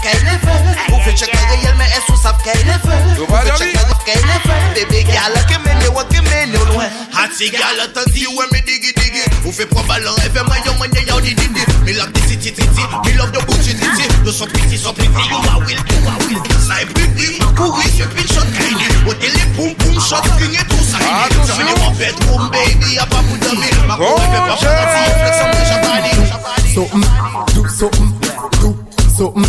keilife 0.00 0.54
Hoeveel 0.90 1.16
checken 1.16 1.60
je 1.62 1.72
me 1.76 1.84
en 1.84 2.02
zo 2.06 2.14
sap 2.22 2.42
keilife 2.42 2.94
Hoeveel 3.16 3.56
checken 3.56 3.86
je 3.88 3.96
keilife 4.04 4.54
Baby 4.74 5.04
gal, 5.12 5.34
ke 5.48 5.58
me 5.64 5.72
ne 5.80 5.88
wa 5.92 6.04
ke 6.04 6.20
me 6.22 6.46
ne 6.52 6.58
lwen 6.70 6.90
Hati 7.12 7.50
gal, 7.50 7.78
tanti 7.94 8.26
we 8.26 8.44
me 8.52 8.60
digi 8.66 8.92
digi 9.00 9.22
Hoeveel 9.44 9.68
probalan 9.68 10.14
even 10.26 10.46
man 10.48 10.62
yo 10.64 10.72
man 10.78 10.90
ye 10.92 11.02
yaw 11.06 11.20
di 11.20 11.34
didi 11.34 11.62
Me 11.84 11.92
love 11.98 12.12
the 12.12 12.20
city 12.28 12.50
titi, 12.50 12.84
me 13.04 13.12
love 13.18 13.32
the 13.32 13.40
booty 13.46 13.72
titi 13.74 14.04
Yo 14.24 14.32
so 14.32 14.46
pretty, 14.46 14.76
so 14.76 14.92
pretty, 14.92 15.10
you 15.10 15.38
a 15.38 15.54
will, 15.58 15.70
you 15.70 15.98
a 16.04 16.14
will 16.26 16.42
Snipe 16.64 16.92
bibi, 16.94 17.38
kouri 17.58 17.88
se 17.96 18.06
pin 18.12 18.26
shot 18.26 18.48
kaidi 18.56 18.86
Otele 19.08 19.44
poum 19.56 19.74
poum 19.80 19.96
shot, 20.00 20.24
kinge 20.38 20.62
tou 20.68 20.82
saidi 20.84 21.38
Tani 21.48 21.72
wa 21.80 21.90
bedroom 21.98 22.50
baby, 22.50 22.98
a 22.98 23.06
pa 23.06 23.22
pou 23.24 23.36
dami 23.42 23.70
Ma 23.86 23.96
kou 23.96 24.14
efe 24.20 24.38
pa 24.46 24.54
pou 24.54 24.68
dami, 24.68 25.02
flex 25.20 25.36
an 25.42 25.50
de 25.56 25.62
jabani 25.72 26.12
So, 26.74 26.84
mm, 26.92 27.54
do 27.54 27.68
so, 27.68 27.90
mm 27.90 28.17
something, 29.18 29.42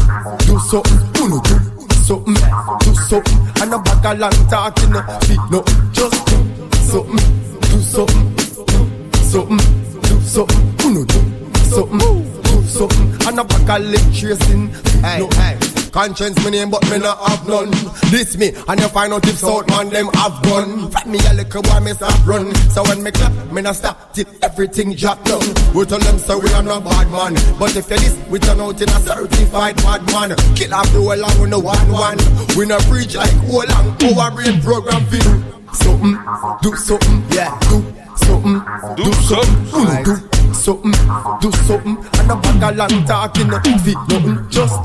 do 0.48 0.58
something, 0.58 0.98
uno 1.22 1.40
do 1.42 1.56
something, 2.02 2.34
do 2.80 2.92
something, 3.08 3.38
and 3.62 3.74
a 3.74 3.78
bag 3.78 4.06
of 4.06 4.20
long 4.20 4.50
talking, 4.50 4.90
no 4.90 5.02
feet, 5.22 5.40
no, 5.52 5.64
just 5.94 6.26
do 6.26 6.38
something, 6.90 7.18
do 7.62 7.80
something, 7.80 8.36
do 8.36 9.20
something, 9.30 9.62
do 10.02 10.22
something, 10.22 10.62
uno 10.86 11.06
do 11.06 11.20
something, 11.70 12.00
do 12.00 12.64
something, 12.64 13.28
and 13.28 13.40
a 13.40 13.44
bag 13.44 13.70
of 13.70 13.86
leg 13.92 14.06
tracing, 14.12 14.74
hey, 15.02 15.20
no, 15.20 15.30
hey. 15.30 15.58
Conscience 15.92 16.38
me 16.46 16.52
name 16.52 16.70
but 16.70 16.84
me 16.90 17.00
not 17.00 17.18
have 17.18 17.48
none. 17.48 17.72
This 18.12 18.38
me 18.38 18.54
and 18.68 18.80
you 18.80 18.88
find 18.90 19.12
out 19.12 19.28
if 19.28 19.38
South 19.38 19.68
man 19.70 19.90
them 19.90 20.08
have 20.14 20.42
gun 20.44 20.90
From 20.92 21.12
me 21.12 21.20
a 21.28 21.34
little 21.34 21.62
boy 21.64 21.80
me 21.80 21.94
stop 21.94 22.28
run. 22.28 22.54
So 22.70 22.84
when 22.84 23.02
me 23.02 23.12
clap 23.12 23.34
me 23.52 23.62
not 23.62 23.76
stop 23.76 24.14
till 24.14 24.28
everything 24.44 24.94
drop 24.94 25.24
down. 25.26 25.42
We 25.74 25.86
tell 25.86 26.00
them 26.00 26.20
so 26.20 26.38
we 26.38 26.54
are 26.54 26.62
not 26.62 26.84
bad 26.84 27.10
man. 27.10 27.34
But 27.58 27.76
if 27.76 27.90
you 27.90 27.98
this 27.98 28.16
we 28.30 28.38
turn 28.40 28.62
out 28.62 28.80
in 28.80 28.90
a 28.90 29.00
certified 29.00 29.78
bad 29.78 30.06
man. 30.14 30.36
Kill 30.56 30.74
off 30.74 30.92
the 30.94 31.02
whole 31.02 31.26
and 31.26 31.42
we 31.42 31.50
no 31.50 31.60
one 31.60 31.92
one. 31.92 32.18
We 32.56 32.66
no 32.68 32.78
preach 32.86 33.16
like 33.16 33.34
whole 33.50 33.64
and 33.64 34.18
our 34.20 34.32
brain 34.32 34.62
program 34.62 35.06
fit 35.08 35.26
Something, 35.72 36.18
do 36.64 36.76
something, 36.76 37.24
yeah, 37.32 37.58
do 37.70 37.84
something, 38.16 38.62
do 38.96 39.14
something, 39.14 40.04
do. 40.04 40.16
something, 40.16 40.39
do 40.50 41.52
something, 41.68 41.98
and 42.20 42.32
a 42.32 42.36
bag 42.36 42.64
of 42.64 42.76
long 42.76 43.06
talking, 43.06 43.50
fit 43.80 43.98
nothing, 44.10 44.50
just 44.50 44.76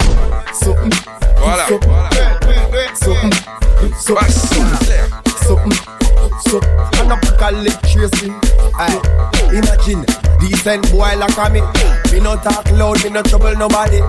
something, 0.52 0.92
Voilà, 1.38 1.64
something, 1.68 1.92
something, 2.94 3.32
do 3.80 3.88
something, 3.94 4.30
something, 5.44 5.72
something, 6.46 6.76
and 7.00 7.12
a 7.12 7.16
bag 7.16 7.42
of 7.42 7.62
leg 7.62 7.78
tracing. 7.82 8.34
Aye. 8.76 9.00
Imagine 9.52 10.04
decent 10.40 10.90
boy 10.90 11.14
like 11.16 11.52
me. 11.52 11.60
Me 12.12 12.20
no 12.20 12.36
talk 12.36 12.68
loud, 12.72 13.02
me 13.04 13.10
no 13.10 13.22
trouble 13.22 13.54
nobody. 13.56 14.00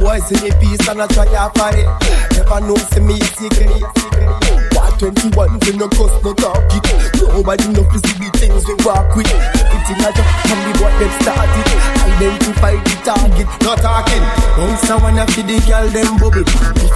Boy 0.00 0.18
see 0.26 0.42
me 0.42 0.50
peace 0.60 0.88
and 0.88 1.02
I 1.02 1.06
try 1.06 1.24
to 1.24 1.50
fight 1.58 1.78
it. 1.78 1.88
Never 2.36 2.60
know 2.60 2.76
see 2.76 3.00
me 3.00 3.20
secret. 3.20 3.82
What 3.82 4.57
21 4.98 5.58
we 5.62 5.76
no 5.78 5.86
cuss 5.88 6.10
no 6.24 6.34
talk 6.34 6.58
it. 6.74 6.82
Nobody 7.30 7.70
know 7.70 7.86
to 7.86 7.98
see 8.02 8.18
the 8.18 8.28
things 8.34 8.66
we 8.66 8.74
walk 8.82 9.14
with. 9.14 9.30
Everything 9.30 10.02
I 10.02 10.10
just 10.10 10.30
from 10.42 10.58
the 10.58 10.72
what 10.82 10.92
them 10.98 11.12
started. 11.22 11.66
Identify 12.02 12.74
the 12.82 12.94
target, 13.06 13.48
no 13.62 13.72
talking. 13.78 14.24
Bounce 14.58 14.90
a 14.90 14.98
wanna 14.98 15.24
see 15.30 15.46
the 15.46 15.62
girl 15.70 15.86
them 15.86 16.18
bubble. 16.18 16.42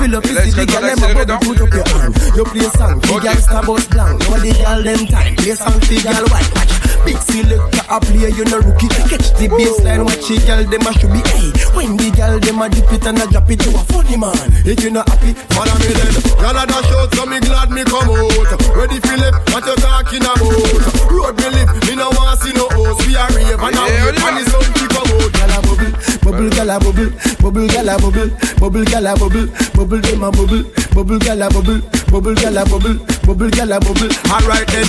You 0.02 0.08
love 0.10 0.26
to 0.26 0.34
see 0.34 0.50
the 0.50 0.66
girl 0.66 0.82
them 0.82 0.98
a 0.98 1.08
bubble, 1.14 1.38
put 1.46 1.62
up 1.62 1.74
your 1.78 1.86
hand. 1.94 2.12
You 2.34 2.44
play 2.44 2.68
song, 2.74 2.98
the 2.98 3.14
girl 3.22 3.38
star 3.38 3.62
bus 3.62 3.86
blank. 3.86 4.18
Know 4.26 4.38
the 4.42 4.50
girl 4.50 4.82
them 4.82 5.02
time, 5.06 5.36
play 5.38 5.54
song, 5.54 5.78
the 5.86 5.96
girl 6.02 6.26
white. 6.26 6.50
Watch. 6.58 6.82
Big 7.06 7.18
selector 7.18 7.82
a 7.90 7.98
play, 7.98 8.30
you 8.30 8.44
no 8.46 8.58
rookie. 8.62 8.86
Catch 9.10 9.34
the 9.34 9.50
baseline, 9.50 10.06
watch 10.06 10.22
the 10.26 10.38
girl 10.46 10.62
them 10.62 10.86
a 10.86 10.90
should 10.94 11.10
be. 11.10 11.22
Hey, 11.34 11.50
when 11.74 11.98
the 11.98 12.10
girl 12.14 12.38
them 12.38 12.62
a 12.62 12.66
dip 12.70 12.90
it 12.94 13.06
and 13.06 13.18
a 13.18 13.26
drop 13.26 13.50
it, 13.50 13.62
you 13.66 13.74
a 13.74 13.82
funny 13.90 14.16
man. 14.16 14.38
If 14.62 14.82
you 14.82 14.90
not 14.90 15.08
happy, 15.10 15.34
follow 15.54 15.74
me 15.82 15.90
then. 15.90 16.14
Girl 16.38 16.58
a 16.58 16.62
dash 16.62 16.92
out, 16.94 17.10
so 17.14 17.26
me 17.26 17.38
glad 17.42 17.70
me 17.70 17.82
come 17.92 18.08
out. 18.08 18.48
Ready 18.72 18.98
for 19.04 19.16
left, 19.20 19.52
what 19.52 19.66
you 19.68 19.76
talking 19.76 20.24
about? 20.24 21.12
Road 21.12 21.36
me 21.36 21.48
live, 21.52 21.68
me 21.84 21.94
no 21.94 22.08
want 22.16 22.40
see 22.40 22.52
no 22.56 22.64
host. 22.72 23.04
We 23.04 23.12
a 23.12 23.28
rave 23.36 23.60
and 23.60 23.76
a 23.76 23.84
wait, 23.84 24.16
and 24.16 24.36
the 24.40 24.44
sun 24.48 24.64
to 24.64 24.84
come 24.88 25.12
out. 25.12 25.28
A 25.42 25.60
bubble, 25.60 25.92
bubble, 26.24 26.48
girl 26.48 26.70
a 26.70 26.80
bubble, 26.80 27.10
bubble, 27.42 27.68
girl 27.68 27.88
a 27.88 27.94
bubble, 28.00 28.30
bubble, 28.56 28.84
girl 28.88 29.06
a 29.06 29.12
bubble, 29.12 29.46
bubble, 29.76 30.00
them 30.00 30.24
a 30.24 30.30
bubble, 30.32 30.64
bubble, 30.94 31.18
girl 31.18 31.42
a 31.42 31.48
bubble, 31.52 31.80
bubble, 32.12 32.34
girl 32.34 32.58
a 32.58 32.64
bubble, 32.66 32.94
bubble, 33.26 33.50
girl 33.50 33.72
a 33.72 33.80
bubble. 33.80 34.12
Alright 34.30 34.66
then. 34.68 34.86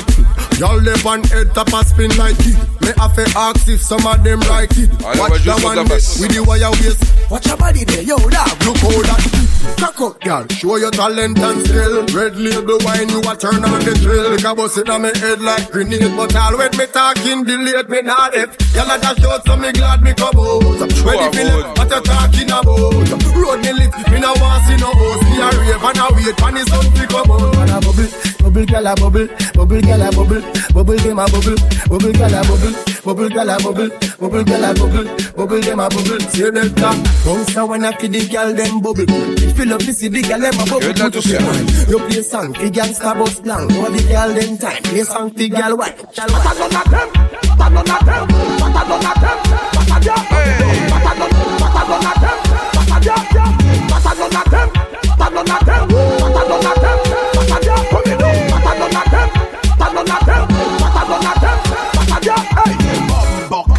Y'all 0.59 0.77
live 0.79 1.05
on 1.07 1.23
head 1.23 1.49
top 1.55 1.73
a 1.73 1.83
spin 1.83 2.11
like 2.17 2.37
it. 2.45 2.55
Me 2.85 2.91
have 2.99 3.15
to 3.15 3.25
ask 3.35 3.67
if 3.67 3.81
some 3.81 4.05
of 4.05 4.23
them 4.23 4.39
like 4.51 4.69
it. 4.77 4.91
Allez, 5.03 5.19
Watch 5.19 5.41
juste 5.41 5.45
the 5.45 5.57
sur 5.57 5.65
one 5.65 5.75
la 5.77 5.83
there 5.83 5.97
basse. 5.97 6.19
with 6.21 6.31
the 6.35 6.43
wire 6.43 6.69
waist. 6.77 7.01
Watch 7.31 7.47
your 7.47 7.57
body 7.57 7.83
there, 7.85 8.03
yo, 8.03 8.17
dog. 8.17 8.53
Look 8.65 8.77
how 8.77 9.01
that. 9.01 9.23
Cock 9.79 10.01
up, 10.01 10.21
girl. 10.21 10.45
Show 10.53 10.75
your 10.77 10.91
talent 10.91 11.39
and 11.39 11.65
skill. 11.65 12.05
Red 12.13 12.35
label 12.37 12.77
wine, 12.85 13.09
you 13.09 13.19
a 13.25 13.33
turn 13.35 13.63
on 13.65 13.79
the 13.81 13.97
drill. 13.97 14.29
Like 14.35 14.43
a 14.45 14.53
bust 14.53 14.77
in 14.77 14.89
on 14.91 15.01
me 15.01 15.11
head 15.17 15.41
like 15.41 15.71
grenade. 15.71 16.13
But 16.15 16.35
all 16.35 16.57
when 16.57 16.69
me 16.77 16.85
talking, 16.85 17.43
delete 17.43 17.89
me 17.89 18.01
not 18.03 18.35
if. 18.35 18.53
Y'all 18.75 18.91
a 18.91 18.99
dash 19.01 19.23
out, 19.25 19.41
so 19.47 19.55
me 19.57 19.71
glad 19.71 20.03
me 20.03 20.13
come 20.13 20.37
out. 20.37 20.61
Ready 21.01 21.27
for 21.33 21.49
it, 21.49 21.65
what 21.79 21.89
you 21.89 22.01
talking 22.05 22.51
about? 22.51 22.93
Road 23.33 23.59
me 23.65 23.71
lit, 23.73 23.91
me 24.11 24.19
no 24.21 24.35
want 24.37 24.61
see 24.69 24.77
no 24.77 24.91
host. 24.93 25.23
Me 25.33 25.41
a 25.41 25.49
rave 25.57 25.81
and 25.81 25.97
a 25.97 26.05
wait, 26.13 26.37
and 26.37 26.55
the 26.57 26.63
sun 26.69 26.85
to 26.93 27.03
come 27.13 27.31
out. 27.31 27.53
And 27.53 27.69
a 27.69 27.77
bubble, 27.79 28.09
bubble, 28.41 28.65
girl 28.65 28.87
a 28.87 28.93
bubble, 28.97 29.27
bubble, 29.53 29.81
girl 29.81 30.01
a 30.01 30.09
bubble, 30.11 30.41
bubble, 30.73 30.97
them 30.97 31.19
a 31.19 31.25
bubble, 31.29 31.57
bubble, 31.87 32.13
girl 32.13 32.33
a 32.33 32.41
bubble, 32.41 32.73
bubble, 33.05 33.29
girl 33.29 33.49
a 33.49 33.57
bubble, 33.61 33.89
bubble, 34.19 34.43
girl 34.43 34.65
a 34.65 34.73
bubble, 34.73 35.07
bubble, 35.37 35.61
them 35.61 35.79
a 35.79 35.89
bubble. 35.89 36.19
See 36.33 36.49
them 36.49 36.69
talk, 36.75 36.97
bounce 37.23 37.55
a 37.55 37.65
wanna 37.65 37.91
feed 37.97 38.13
the 38.13 38.27
girl 38.27 38.53
them 38.53 38.81
bubble. 38.81 39.05
If 39.07 39.57
you 39.59 39.65
love 39.65 39.85
to 39.85 39.93
see 39.93 40.09
the 40.09 40.21
girl 40.21 40.39
them 40.41 40.57
a 40.57 40.65
bubble, 40.65 40.79
put 40.81 41.01
up 41.01 41.25
your 41.25 41.41
hand. 41.41 41.69
You 41.87 41.99
play 41.99 42.21
song, 42.23 42.51
the 42.53 42.67
gangsta 42.73 43.13
bus 43.13 43.39
blank. 43.41 43.69
Know 43.69 43.89
the 43.89 44.01
girl 44.09 44.33
them 44.33 44.57
time, 44.57 44.81
play 44.83 45.03
song, 45.03 45.29
the 45.29 45.49
girl 45.49 45.77
white. 45.77 45.97
Girl 45.97 46.29
white. 46.33 46.43
What 46.43 46.57
a 46.57 46.59
none 46.59 46.75
of 46.75 46.87
them, 46.89 47.07
what 47.45 47.61
a 47.61 47.69
none 47.69 47.91
of 47.93 48.05
them, 48.05 48.23
what 48.59 48.73
a 48.73 48.81
none 48.89 49.05
of 49.05 49.17
them, 49.21 49.37
what 49.73 49.91
a 49.93 50.05
yeah, 50.05 50.32
none 56.61 56.65
of 56.65 56.81
them, 56.81 56.99
yeah, 57.63 57.81
come 57.89 58.03
in, 58.05 58.17
what 58.51 58.65
a 58.65 58.79
none 58.79 58.97
of 58.97 59.13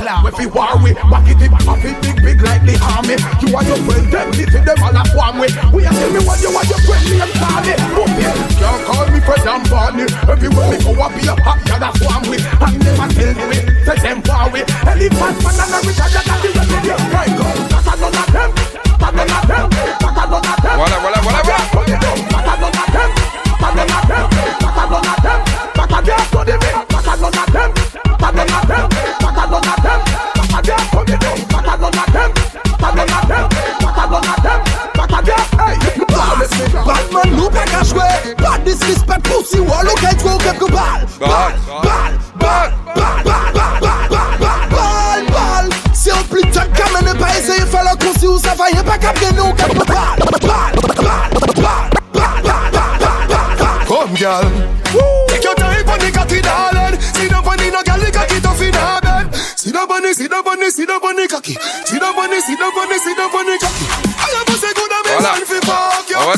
yeah, 0.05 0.23
we 0.25 0.31
fi 0.33 0.47
war 0.47 0.77
we, 0.83 0.93
back 0.95 1.29
it 1.29 1.41
up, 1.45 1.69
up 1.69 1.85
it 1.85 1.97
big, 2.01 2.17
big 2.25 2.41
like 2.41 2.65
the 2.65 2.77
army. 2.97 3.17
You 3.45 3.53
want 3.53 3.69
your 3.69 3.77
friend, 3.85 4.09
them 4.09 4.33
city, 4.33 4.61
them 4.65 4.81
all 4.81 4.97
a 4.97 5.05
form 5.13 5.37
we. 5.41 5.49
We 5.73 5.85
a 5.85 5.91
tell 5.93 6.11
me 6.13 6.21
what 6.25 6.41
you 6.41 6.53
want 6.53 6.69
your 6.69 6.81
friend, 6.85 7.05
me 7.09 7.21
and 7.21 7.33
Barney. 7.37 7.77
Boom, 7.93 8.13
yeah, 8.17 8.33
can't 8.57 8.81
call 8.89 9.07
me 9.13 9.21
Fred 9.21 9.45
and 9.45 9.65
Barney. 9.69 10.07
Everywhere 10.29 10.69
me 10.73 10.77
go, 10.81 10.93
I 10.97 11.09
be 11.13 11.23
a 11.29 11.35
hot 11.45 11.61
a 11.69 11.89
form 12.01 12.23
we. 12.29 12.37
And 12.41 12.75
never 12.81 13.09
tell 13.13 13.35
me, 13.49 13.59
say 13.85 13.99
them 14.01 14.23
far 14.23 14.49
we. 14.49 14.61
Elephant 14.89 15.37
man 15.45 15.61
and 15.61 15.73
a 15.73 15.79
rich 15.85 16.01
and 16.01 16.13
that 16.17 16.74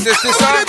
On 0.07 0.09
va 0.09 0.15
tester 0.15 0.33
ça. 0.39 0.67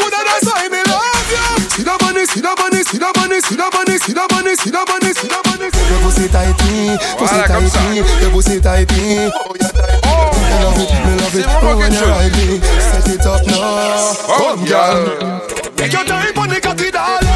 See 1.78 1.84
the 1.84 1.96
money, 2.02 2.26
see 2.26 2.42
the 2.42 2.56
money, 2.58 2.82
see 2.82 2.98
the 2.98 3.12
money, 3.16 3.40
see 3.40 3.54
the 3.54 3.70
money, 3.72 3.98
see 3.98 4.14
the 4.14 4.26
money, 4.34 4.56
see 4.56 4.72
the 4.72 4.82
money, 4.90 5.14
see 5.14 5.28
the 5.28 5.38
money. 5.46 5.70
Your 5.90 6.00
pussy 6.02 6.28
tighty, 6.28 6.98
pussy 7.18 7.42
tighty, 7.46 8.02
your 8.20 8.32
pussy 8.32 8.60
tighty. 8.60 9.30
Oh, 9.30 9.54
yeah, 9.62 9.70
tighty. 9.70 10.02
Eh. 10.08 10.42
Me 10.42 10.58
love 10.64 10.82
it, 10.82 10.90
me 11.06 11.14
love 11.22 11.36
it. 11.38 11.46
Oh, 11.62 11.78
when 11.78 11.94
you 11.94 12.02
ride 12.02 12.34
me, 12.34 12.58
set 12.82 13.08
it 13.14 13.26
up 13.28 13.46
now. 13.46 14.16
Come, 14.26 14.66
girl. 14.66 15.42
Take 15.76 15.94
your 15.94 16.06
time 16.06 16.38
on 16.40 16.50
the 16.50 16.60
cocky, 16.60 16.90
darling. 16.90 17.27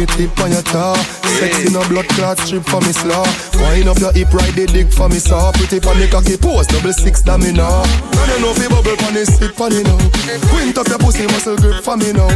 Up 0.00 0.08
tip 0.16 0.32
on 0.40 0.48
your 0.48 0.62
jaw 0.72 0.96
Sexy 1.36 1.68
no 1.76 1.84
blood 1.92 2.08
clot 2.16 2.38
strip 2.40 2.64
for 2.64 2.80
me 2.80 2.88
slaw 2.88 3.20
Wind 3.60 3.84
up 3.84 4.00
your 4.00 4.12
hip 4.16 4.32
right 4.32 4.48
the 4.56 4.64
dick 4.64 4.88
for 4.88 5.12
me 5.12 5.20
saw. 5.20 5.52
Pretty 5.52 5.76
pon 5.76 6.00
the 6.00 6.08
cocky 6.08 6.40
pose 6.40 6.64
double 6.72 6.92
six 6.92 7.20
that 7.28 7.36
me 7.36 7.52
now 7.52 7.84
Now 8.16 8.24
you 8.32 8.40
know 8.40 8.56
fi 8.56 8.64
bubble 8.72 8.96
pon 8.96 9.12
the 9.12 9.28
sit 9.28 9.52
pon 9.52 9.76
it 9.76 9.84
now. 9.84 10.00
Quint 10.48 10.78
up 10.80 10.88
your 10.88 10.96
pussy 10.96 11.28
muscle 11.28 11.52
grip 11.60 11.84
for 11.84 12.00
me 12.00 12.16
now. 12.16 12.32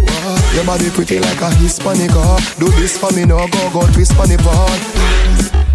Your 0.53 0.69
body 0.69 0.93
pretty 0.93 1.17
like 1.25 1.41
a 1.41 1.49
Hispanic 1.57 2.13
ah. 2.13 2.37
Do 2.61 2.69
this 2.77 3.01
for 3.01 3.09
me 3.17 3.25
now 3.25 3.49
go 3.49 3.61
go 3.73 3.89
twist 3.97 4.13
pon 4.13 4.29
the 4.29 4.37
pan 4.37 4.77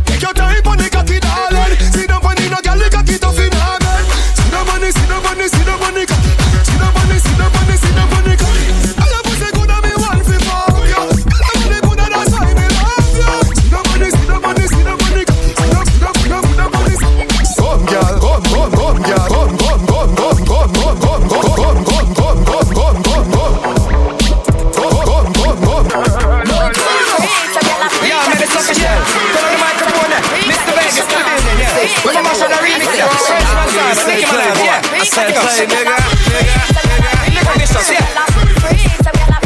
Take 0.05 0.21
your 0.21 0.37
time 0.37 0.61
pon 0.61 0.77
the 0.77 0.93
cocky 0.93 1.17
darling. 1.17 1.73
See 1.89 2.05
the 2.05 2.21
money 2.21 2.53
no 2.53 2.61
girl 2.61 2.77
the 2.77 2.85
cocky 2.93 3.17
tough 3.17 3.41
in 3.41 3.49
her 3.49 3.77
See 4.37 4.45
the 4.45 4.61
money 4.61 4.93
see 4.93 5.09
the 5.09 5.17
money 5.25 5.47
see 5.49 5.65
the 5.65 5.73
money 5.81 6.05
cocky 6.05 6.28
yeah. 35.27 35.41
I 35.41 35.51
said 35.51 35.67
play, 35.67 35.83
nigga, 35.83 35.95
Look 37.35 37.47
at 37.47 37.57
this, 37.59 37.73
yeah. 37.91 37.99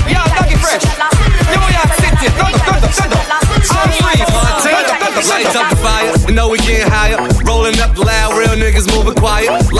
Yeah, 0.05 0.27
Doggy 0.35 0.57
Fresh. 0.59 0.83
New 0.83 1.65
York 1.71 1.91
City, 1.97 2.27
thunder, 2.35 2.59
thunder, 2.67 2.91
thunder. 2.93 3.17
I'm 3.33 3.81
free, 3.81 3.97
thunder, 3.97 4.51
thunder, 4.61 5.23
Lights 5.23 5.55
up 5.55 5.69
the 5.69 5.77
fire, 5.77 6.11
you 6.27 6.35
know 6.35 6.49
we 6.49 6.57
getting 6.59 6.91
higher. 6.91 7.15
Rolling 7.47 7.79
up 7.79 7.95
the 7.95 8.03
loud, 8.03 8.37
real 8.37 8.49
niggas 8.59 8.91
moving 8.93 9.15
quiet. 9.15 9.62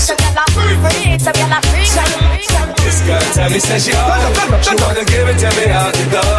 Some 0.00 0.16
gyal 0.16 0.38
a 0.38 0.50
free, 0.52 1.18
some 1.18 1.32
gyal 1.34 1.58
a 1.58 1.60
free 1.68 2.79
girl 3.10 3.26
tell 3.34 3.50
me 3.50 3.58
say 3.58 3.78
she 3.78 3.92
hot 3.92 4.62
She 4.62 4.74
wanna 4.78 5.04
give 5.04 5.26
it 5.26 5.38
to 5.42 5.50
me 5.58 5.66
out 5.74 5.92
the 5.94 6.04
door 6.14 6.34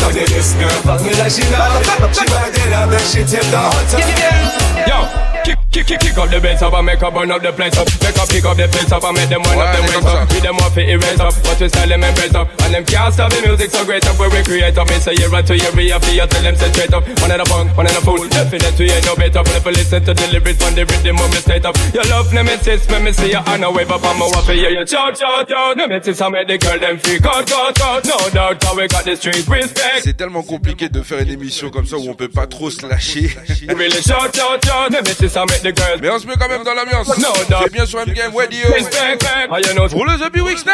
When 0.00 0.14
this 0.16 0.52
girl 0.56 0.78
fuck 0.80 1.00
me 1.04 1.12
like 1.20 1.32
she 1.32 1.44
know 1.52 2.08
She 2.16 2.24
back 2.32 2.56
it 2.56 2.72
up 2.72 2.88
and 2.88 3.06
she 3.12 3.20
tip 3.24 3.44
the 3.52 3.60
time 3.92 4.70
Yo, 4.88 5.04
kick, 5.44 5.58
kick, 5.70 5.86
kick, 5.86 6.00
kick 6.00 6.16
up 6.16 6.30
the 6.30 6.40
bass 6.40 6.62
up 6.62 6.72
and 6.72 6.86
make 6.86 7.00
her 7.00 7.10
burn 7.10 7.30
up 7.30 7.42
the 7.42 7.52
place 7.52 7.76
up. 7.76 7.84
Make 8.00 8.16
her 8.16 8.26
pick 8.26 8.44
up 8.48 8.56
the 8.56 8.64
pace 8.64 8.90
up 8.90 9.04
and 9.04 9.12
make 9.12 9.28
them 9.28 9.44
wind 9.44 9.60
up 9.60 9.76
them 9.76 9.84
waist 9.92 10.08
up. 10.08 10.28
With 10.32 10.42
them 10.42 10.56
off 10.56 10.76
it 10.78 10.88
erase 10.88 11.20
up, 11.20 11.34
but 11.44 11.60
we 11.60 11.68
style 11.68 11.88
them 11.88 12.00
embrace 12.00 12.34
up. 12.34 12.48
And 12.64 12.72
them 12.72 12.84
can't 12.88 13.12
stop 13.12 13.28
the 13.28 13.44
music 13.44 13.68
so 13.70 13.84
great 13.84 14.06
up 14.08 14.16
where 14.16 14.30
we 14.32 14.40
create 14.40 14.78
up. 14.78 14.88
It's 14.88 15.06
a 15.06 15.12
year 15.12 15.28
or 15.28 15.42
two 15.44 15.60
year 15.60 15.68
we 15.76 15.92
have 15.92 16.00
to 16.00 16.12
you 16.16 16.26
tell 16.26 16.42
them 16.42 16.56
say 16.56 16.72
straight 16.72 16.94
up. 16.96 17.04
One 17.20 17.30
in 17.30 17.40
a 17.40 17.44
punk, 17.44 17.76
one 17.76 17.86
in 17.86 17.92
a 17.92 18.00
fool. 18.00 18.24
Definitely 18.24 18.88
ain't 18.88 19.04
no 19.04 19.14
better. 19.16 19.42
But 19.44 19.56
if 19.60 19.64
you 19.68 19.72
listen 19.76 20.00
to 20.04 20.12
the 20.16 20.26
lyrics 20.32 20.64
on 20.64 20.72
the 20.72 20.84
rhythm 20.88 21.20
of 21.20 21.28
me 21.28 21.40
state 21.44 21.64
up. 21.68 21.76
Your 21.92 22.06
love 22.08 22.32
nemesis, 22.32 22.88
me 22.88 22.98
me 23.04 23.12
see 23.12 23.36
you 23.36 23.42
on 23.44 23.60
a 23.60 23.68
wave 23.68 23.92
up 23.92 24.04
on 24.04 24.16
my 24.16 24.26
waffle. 24.32 24.56
Yeah, 24.56 24.72
you 24.72 24.86
shout, 24.86 25.18
shout, 25.18 25.44
shout. 25.44 25.76
C'est 30.02 30.16
tellement 30.16 30.42
compliqué 30.42 30.88
de 30.88 31.02
faire 31.02 31.18
une 31.20 31.30
émission 31.30 31.70
comme 31.70 31.86
ça 31.86 31.96
où 31.96 32.08
on 32.08 32.14
peut 32.14 32.28
pas 32.28 32.46
trop 32.46 32.70
se 32.70 32.86
lâcher. 32.86 33.30
Mais 36.00 36.10
on 36.10 36.18
se 36.18 36.26
met 36.26 36.34
quand 36.38 36.48
même 36.48 36.62
dans 36.64 36.74
l'ambiance. 36.74 37.08
C'est 37.64 37.72
bien 37.72 37.86
sur 37.86 38.00
MGM 38.06 38.34
Radio. 38.36 38.60
Up 40.22 40.36
your 40.36 40.46
week's. 40.46 40.64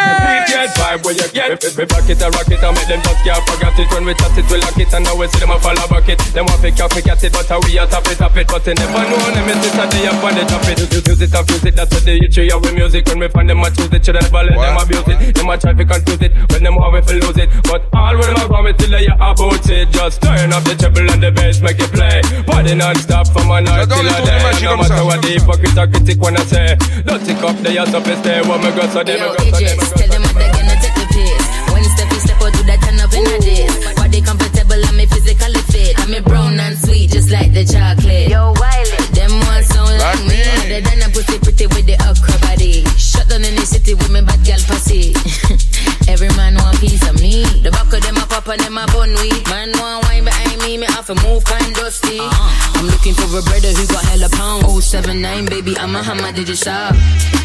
use 14.97 15.09
it. 15.09 15.35
Them 15.37 15.51
a 15.51 15.59
try 15.59 15.73
to 15.73 15.85
confuse 15.85 16.23
it 16.23 16.33
when 16.51 16.63
them 16.65 16.77
have 16.81 17.07
to 17.07 17.15
lose 17.21 17.39
it. 17.39 17.51
But 17.69 17.85
all 17.93 18.17
when 18.17 18.29
them 18.33 18.41
a 18.41 18.49
promise 18.49 18.77
till 18.79 18.91
they 18.91 19.07
about 19.07 19.69
it. 19.69 19.91
Just 19.91 20.23
turn 20.23 20.53
up 20.53 20.65
the 20.65 20.75
treble 20.75 21.11
and 21.11 21.23
the 21.23 21.31
bass, 21.31 21.61
make 21.61 21.81
it 21.81 21.93
play. 21.93 22.23
Party 22.45 22.75
non-stop 22.75 23.29
from 23.29 23.51
a 23.51 23.61
night 23.61 23.89
till 23.89 24.07
a 24.07 24.17
day. 24.25 24.41
No 24.65 24.77
matter 24.77 25.05
what 25.05 25.21
the 25.21 25.37
hypocrite 25.37 25.77
or 25.77 25.87
critic 25.87 26.19
wanna 26.21 26.45
say. 26.49 26.77
Don't 27.05 27.21
take 27.25 27.43
off 27.45 27.59
the 27.63 27.77
ass 27.77 27.93
up 27.93 28.07
and 28.07 28.19
stay. 28.25 28.41
What 28.47 28.63
me 28.65 28.71
got 28.73 28.89
so 28.91 29.03
they 29.05 29.21
me 29.21 29.27
got 29.27 29.41
so 29.41 29.97
them, 30.01 30.23
me 30.23 30.47
got 30.49 30.81
so 30.81 31.05
them. 31.13 31.37
When 31.73 31.85
Steffi 31.85 32.19
step 32.25 32.41
out, 32.41 32.53
do 32.57 32.63
that 32.65 32.81
turn 32.81 33.01
up 33.01 33.13
in 33.13 33.27
a 33.27 33.39
days. 33.41 33.75
Why 33.99 34.09
they 34.09 34.21
comfortable 34.21 34.81
and 34.81 34.97
me 34.97 35.05
physically 35.07 35.61
fit. 35.69 35.99
I'm 36.01 36.15
brown 36.25 36.59
and 36.61 36.79
sweet, 36.79 37.11
just 37.11 37.31
like 37.31 37.53
the 37.53 37.65
chocolate. 37.65 38.29
Yo, 38.33 38.55
Wiley. 38.57 38.97
Them 39.13 39.33
ones 39.45 39.67
sound 39.69 39.93
like 39.99 40.25
me. 40.25 40.41
Other 40.41 40.81
than 40.81 41.05
a 41.05 41.09
pussy 41.13 41.39
pretty 41.39 41.67
with 41.67 41.87
the 41.87 41.97
upper 42.01 42.39
body. 42.41 42.86
Shut 43.27 43.43
down 43.43 43.45
in 43.45 43.57
the 43.57 43.67
city 43.67 43.95
with 43.95 44.11
me 44.11 44.21
bad 44.21 44.39
girl 44.47 44.63
pussy. 44.71 45.11
Every 46.13 46.31
man 46.39 46.55
want 46.55 46.79
piece 46.79 47.03
of 47.11 47.19
me. 47.21 47.43
The 47.59 47.71
back 47.75 47.91
of 47.91 47.99
them 47.99 48.15
a 48.23 48.27
pop 48.27 48.47
and 48.47 48.61
them 48.61 48.79
a 48.79 48.87
bun 48.87 49.11
weed. 49.19 49.43
Man 49.51 49.73
want 49.83 50.07
wine 50.07 50.23
behind 50.23 50.63
me, 50.63 50.79
me 50.79 50.87
have 50.87 51.07
to 51.07 51.15
move 51.27 51.43
kind 51.45 51.75
dusty. 51.75 52.21
Uh-huh. 52.21 52.79
I'm 52.79 52.87
looking 52.87 53.15
for 53.15 53.27
a 53.27 53.43
brother 53.43 53.75
who 53.75 53.87
got 53.91 54.05
hella 54.07 54.31
pound. 54.31 54.63
079 54.83 55.47
baby, 55.47 55.77
I'm 55.77 55.97
a 55.97 56.03
hammer, 56.05 56.31
did 56.31 56.49
you 56.49 56.55
shop? 56.55 56.95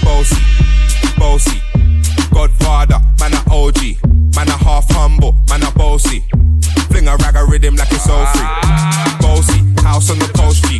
Bossy, 0.06 0.38
bossy. 1.17 1.58
Godfather, 2.30 3.02
man 3.17 3.34
a 3.34 3.41
OG. 3.50 4.06
Man 4.38 4.50
a 4.54 4.58
half 4.62 4.86
humble, 4.94 5.34
man 5.50 5.63
a 5.63 5.72
bossy. 5.72 6.22
Fling 6.94 7.08
a 7.08 7.17
rag 7.26 7.36
a 7.36 7.46
rhythm 7.46 7.76
like 7.76 7.89
it's 7.89 8.08
all 8.08 8.26
free. 8.38 8.46
Bossy, 9.17 9.65
house 9.82 10.12
on 10.12 10.20
the 10.20 10.30
coast 10.38 10.62
G. 10.70 10.78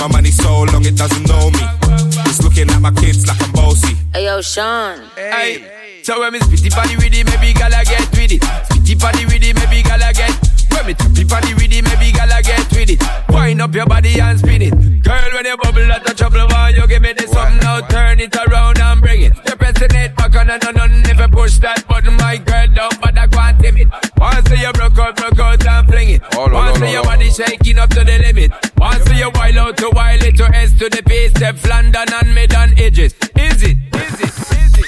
My 0.00 0.08
money 0.10 0.32
so 0.32 0.66
long 0.74 0.84
it 0.84 0.96
doesn't 0.96 1.28
know 1.30 1.50
me. 1.50 2.11
It's 2.32 2.42
looking 2.42 2.70
at 2.70 2.80
my 2.80 2.90
kids 2.92 3.26
like 3.28 3.42
I'm 3.42 3.52
bossy. 3.52 3.94
Hey 4.14 4.24
yo, 4.24 4.40
Sean. 4.40 5.00
Hey, 5.16 5.68
so 6.02 6.18
when 6.20 6.32
me 6.32 6.38
spitty 6.40 6.70
body 6.74 6.96
with 6.96 7.14
it, 7.14 7.26
maybe 7.26 7.52
gala 7.54 7.84
get 7.84 8.10
with 8.10 8.32
it. 8.32 8.42
Spitty 8.42 8.98
body 8.98 9.24
with 9.26 9.42
it, 9.42 9.54
maybe 9.54 9.82
gala 9.82 10.12
get. 10.12 10.34
When 10.72 10.86
me 10.86 10.94
tappy 10.94 11.24
body 11.24 11.54
with 11.54 11.72
it, 11.72 11.84
maybe 11.84 12.12
gala 12.12 12.42
get 12.42 12.66
with 12.72 12.90
it. 12.90 13.02
Wind 13.28 13.62
up 13.62 13.74
your 13.74 13.86
body 13.86 14.18
and 14.20 14.38
spin 14.38 14.62
it. 14.62 14.74
Girl, 15.02 15.30
when 15.34 15.46
you 15.46 15.56
bubble 15.56 15.92
at 15.92 16.04
the 16.04 16.14
trouble, 16.14 16.46
why 16.48 16.70
you 16.70 16.86
give 16.86 17.02
me 17.02 17.12
this 17.12 17.30
something 17.30 17.58
now? 17.60 17.80
Turn 17.86 18.20
it 18.20 18.34
around 18.34 18.78
and 18.78 19.00
bring 19.00 19.22
it. 19.22 19.32
You're 19.46 19.56
pressing 19.56 19.94
it 19.94 20.16
back 20.16 20.34
on 20.34 20.50
and 20.50 20.64
on 20.64 20.78
and 20.78 21.06
you 21.06 21.28
push 21.28 21.58
that 21.58 21.86
button, 21.86 22.16
my 22.16 22.36
girl, 22.36 22.66
don't 22.74 23.00
bother 23.00 23.26
go 23.28 23.38
and 23.40 23.58
tame 23.60 23.76
it. 23.78 23.88
Once 24.18 24.50
you 24.50 24.72
broke 24.72 24.98
out, 24.98 25.16
broke 25.16 25.38
out 25.38 25.66
and 25.66 25.88
fling 25.88 26.10
it. 26.10 26.22
Once 26.34 26.80
your 26.80 27.04
body 27.04 27.30
shaking 27.30 27.78
up 27.78 27.90
to 27.90 28.02
the 28.02 28.18
limit. 28.18 28.50
Once 28.76 29.08
you 29.10 29.30
wild 29.34 29.56
out 29.56 29.76
to 29.76 29.90
wild 29.94 30.22
it 30.22 30.36
to 30.36 30.44
S 30.54 30.72
to 30.78 30.88
the 30.88 31.02
base, 31.06 31.30
step 31.30 31.56
London 31.64 32.06
and 32.12 32.34
mid 32.34 32.54
on 32.54 32.78
edges. 32.78 33.14
Is 33.36 33.62
it? 33.62 33.76
Is 33.94 34.20
it? 34.20 34.34
Is 34.58 34.78
it? 34.78 34.81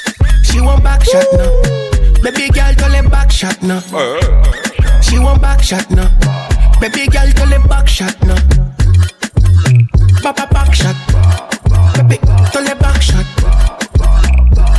She 0.54 0.60
want 0.60 0.84
back 0.84 1.02
shot 1.02 1.26
now. 1.32 1.50
Baby 2.22 2.48
girl, 2.50 2.72
tell 2.74 2.92
him 2.92 3.08
back 3.10 3.28
shot 3.32 3.60
now. 3.60 3.80
She 5.02 5.18
want 5.18 5.42
back 5.42 5.60
shot 5.60 5.90
now. 5.90 6.08
Baby 6.80 7.08
girl, 7.08 7.28
tell 7.32 7.48
him 7.48 7.66
back 7.66 7.88
shot 7.88 8.14
now. 8.22 8.36
Papa 10.22 10.46
back 10.52 10.72
shot. 10.72 10.94
Baby, 11.96 12.18
tell 12.52 12.64
him 12.64 12.78
back 12.78 13.02
shot. 13.02 13.26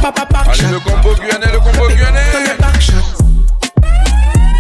Papa 0.02 0.26
Allez, 0.48 0.72
le 0.72 0.80
combo 0.80 1.14
guyanais, 1.16 1.52
le 1.52 1.60
combo 1.60 1.90
guyanais. 1.90 2.32
Tous 2.32 2.40
les 2.40 2.58
backshots. 2.58 3.24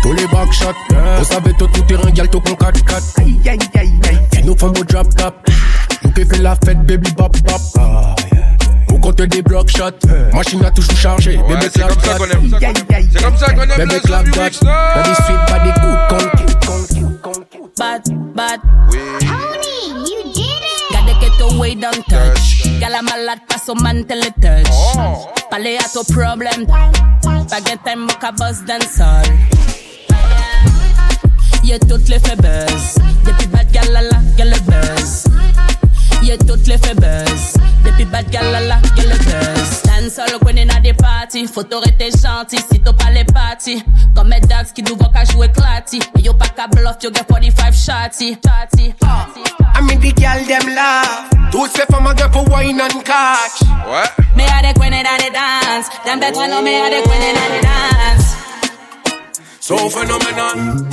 Tous 0.04 0.13
les 0.13 0.28
backshots. 0.28 0.75
On 1.17 1.23
savait 1.23 1.54
tout 1.54 1.67
tout 1.67 1.82
terrain, 1.84 2.10
gal 2.12 2.30
tout 2.30 2.41
con 2.41 2.56
4-4. 2.56 3.21
Aïe, 3.21 3.39
aïe, 3.47 3.60
aïe, 3.75 3.99
aïe. 4.10 4.43
Nous 4.43 4.56
faisons 4.56 4.73
drop 4.73 5.15
top. 5.15 5.49
Nous 6.04 6.12
qui 6.12 6.25
fait 6.25 6.39
la 6.39 6.56
fête, 6.56 6.86
baby 6.86 7.10
bop 7.13 7.38
bop. 7.43 7.62
Ah, 7.80 8.14
Au 8.95 8.97
compte 8.97 9.21
des 9.21 9.41
block 9.41 9.69
shots. 9.69 10.08
Machine 10.34 10.63
a 10.63 10.71
toujours 10.71 10.95
chargé. 10.95 11.36
Ouais, 11.38 11.43
Bébé 11.55 11.69
c'est 11.73 11.81
clap 11.81 11.89
comme 11.89 12.01
ça 12.01 12.15
clap. 12.15 12.17
qu'on 12.17 12.25
aime 12.31 12.49
ça. 12.49 12.58
C'est 13.12 13.23
comme 13.23 13.38
ça 13.38 13.53
qu'on 13.53 13.62
aime 13.63 13.77
Bébé 13.77 13.95
la 13.95 13.99
clap 13.99 14.25
Body 14.34 14.55
sweet, 14.55 15.41
body 15.49 15.71
good. 15.81 17.21
Con, 17.21 17.34
Bad, 17.77 18.03
bad. 18.34 18.60
Tony, 19.19 20.10
you 20.10 20.23
did 20.34 20.39
it. 20.39 20.91
Gotta 20.91 21.13
get 21.19 21.41
away, 21.41 21.75
don't 21.75 22.03
touch. 22.08 22.63
Gala 22.79 23.01
malade, 23.01 23.39
passe 23.49 23.67
au 23.67 23.75
man, 23.75 24.05
tell 24.05 24.19
it 24.23 24.34
touch. 24.41 24.73
Parler 25.49 25.77
à 25.84 25.89
ton 25.89 26.03
problème. 26.13 26.65
Baguette, 27.49 27.79
time, 27.84 28.01
mocha, 28.08 28.31
boss, 28.38 28.63
dancehall. 28.65 29.25
Y'a 31.65 31.79
toutes 31.79 32.08
les 32.08 32.19
fait 32.19 32.38
buzz. 32.38 32.95
Depuis 33.25 33.47
bad 33.47 33.69
galala, 33.71 34.19
y'a 34.38 34.45
le 34.45 34.60
buzz. 34.62 35.25
Y'a 36.25 36.38
toutes 36.39 36.65
les 36.65 36.77
fait. 36.79 36.95
Depuis 37.85 38.05
bad 38.05 38.27
galala, 38.31 38.79
y'a 38.97 39.03
le 39.03 39.15
buzz. 39.15 39.83
Dancehall, 39.83 40.39
when 40.41 40.57
in 40.57 40.69
a 40.75 40.79
des 40.79 40.93
parties. 40.93 41.45
Faut 41.45 41.61
t'arrêter 41.61 42.09
gentil 42.09 42.57
si 42.71 42.79
t'as 42.79 42.93
pas 42.93 43.11
les 43.11 43.25
parties. 43.25 43.83
Comme 44.15 44.29
mes 44.29 44.39
dags 44.39 44.65
qui 44.73 44.81
nous 44.81 44.95
voient 44.97 45.11
qu'à 45.13 45.23
jouer 45.23 45.51
clati. 45.51 45.99
Et 46.17 46.21
yo 46.21 46.33
pas 46.33 46.47
qu'à 46.47 46.67
bluff, 46.67 46.95
yo 47.03 47.11
get 47.13 47.25
45 47.27 47.73
shotty. 47.73 48.38
Shotty. 48.43 48.95
I 49.03 49.81
mean 49.83 49.99
the 49.99 50.11
girl 50.13 50.43
them 50.47 50.73
laugh. 50.73 51.29
Tous 51.51 51.67
ces 51.67 51.85
femmes 51.91 52.07
again 52.07 52.31
for 52.31 52.43
wine 52.49 52.81
and 52.81 53.03
catch. 53.03 53.61
Ouais. 53.85 54.09
Me 54.35 54.45
a 54.45 54.61
the 54.63 54.79
queen 54.79 54.93
in 54.93 55.03
the 55.03 55.29
dance. 55.31 55.89
Them 56.05 56.19
better 56.19 56.47
know 56.47 56.63
me 56.63 56.73
a 56.73 56.89
the 56.89 57.07
queen 57.07 57.21
in 57.21 57.35
the 57.35 57.61
dance. 57.61 58.35
Son 59.59 59.89
phénoménal. 59.89 60.88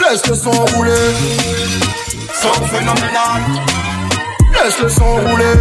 Laisse 0.00 0.26
le 0.26 0.34
son 0.34 0.50
rouler. 0.50 0.90
Eh? 0.90 2.32
Son 2.42 2.66
phénoménal. 2.66 3.81
Laisse 4.62 4.78
le 4.80 4.88
son 4.88 5.04
rouler. 5.04 5.54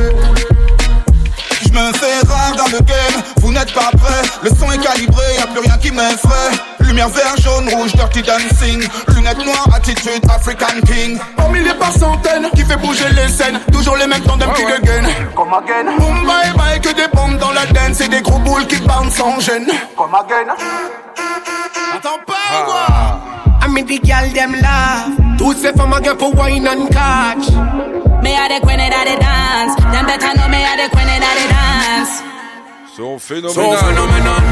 Je 1.64 1.70
me 1.70 1.94
fais 1.94 2.28
rare 2.28 2.56
dans 2.56 2.66
le 2.66 2.80
game, 2.84 3.24
vous 3.38 3.52
n'êtes 3.52 3.74
pas 3.74 3.90
prêts. 3.98 4.22
Le 4.44 4.50
son 4.50 4.72
est 4.72 4.78
calibré, 4.78 5.24
y'a 5.38 5.48
plus 5.48 5.60
rien 5.60 5.78
qui 5.78 5.92
m'effraie. 5.92 6.52
Lumière 6.82 7.10
vert, 7.10 7.36
jaune, 7.40 7.68
rouge, 7.70 7.94
dirty 7.94 8.22
dancing. 8.22 8.88
Lunettes 9.16 9.44
noires, 9.44 9.70
attitude 9.74 10.22
African 10.30 10.82
King. 10.86 11.18
Par 11.36 11.50
milliers 11.50 11.74
par 11.74 11.92
centaines, 11.94 12.50
qui 12.54 12.64
fait 12.64 12.78
bouger 12.78 13.10
les 13.16 13.28
scènes. 13.30 13.60
Toujours 13.72 13.96
les 13.96 14.06
mêmes 14.06 14.22
tandems 14.22 14.54
qui 14.54 14.66
dégainent. 14.66 15.10
Comme 15.36 15.54
again, 15.54 15.98
Boom 15.98 16.26
bye 16.28 16.52
bye, 16.56 16.80
que 16.80 16.94
des 16.94 17.08
bombes 17.14 17.38
dans 17.38 17.52
la 17.52 17.66
dance 17.68 18.02
et 18.02 18.08
des 18.08 18.22
gros 18.22 18.40
boules 18.40 18.68
qui 18.68 18.80
bounce 18.82 19.16
sans 19.16 19.40
gêne. 19.40 19.68
comme 19.98 20.14
again. 20.14 20.54
Attends 21.96 22.20
pas 22.28 22.66
quoi 22.66 23.42
I 23.44 23.51
mean 23.84 23.88
the 23.88 24.08
girl 24.08 24.30
them 24.34 24.54
laugh. 24.62 25.10
Toutes 25.38 25.58
ces 25.58 25.74
femmes 25.74 25.98
again 25.98 26.18
for 26.18 26.32
wine 26.34 26.68
and 26.68 26.90
catch. 26.92 27.50
Me 28.24 28.36
a 28.36 28.48
the 28.50 28.60
queen 28.62 28.80
in 28.80 28.90
the 28.90 29.16
dance. 29.20 29.76
Them 29.92 30.06
better 30.06 30.34
know 30.38 30.48
me 30.50 30.64
a 30.64 30.74
the 30.78 30.90
queen 30.92 31.10
in 31.10 31.22
the 31.22 31.48
dance. 31.50 32.22
Son 32.96 33.18
Son 33.18 33.20
phénoménal. 33.20 33.78
phénoménal. 33.82 34.44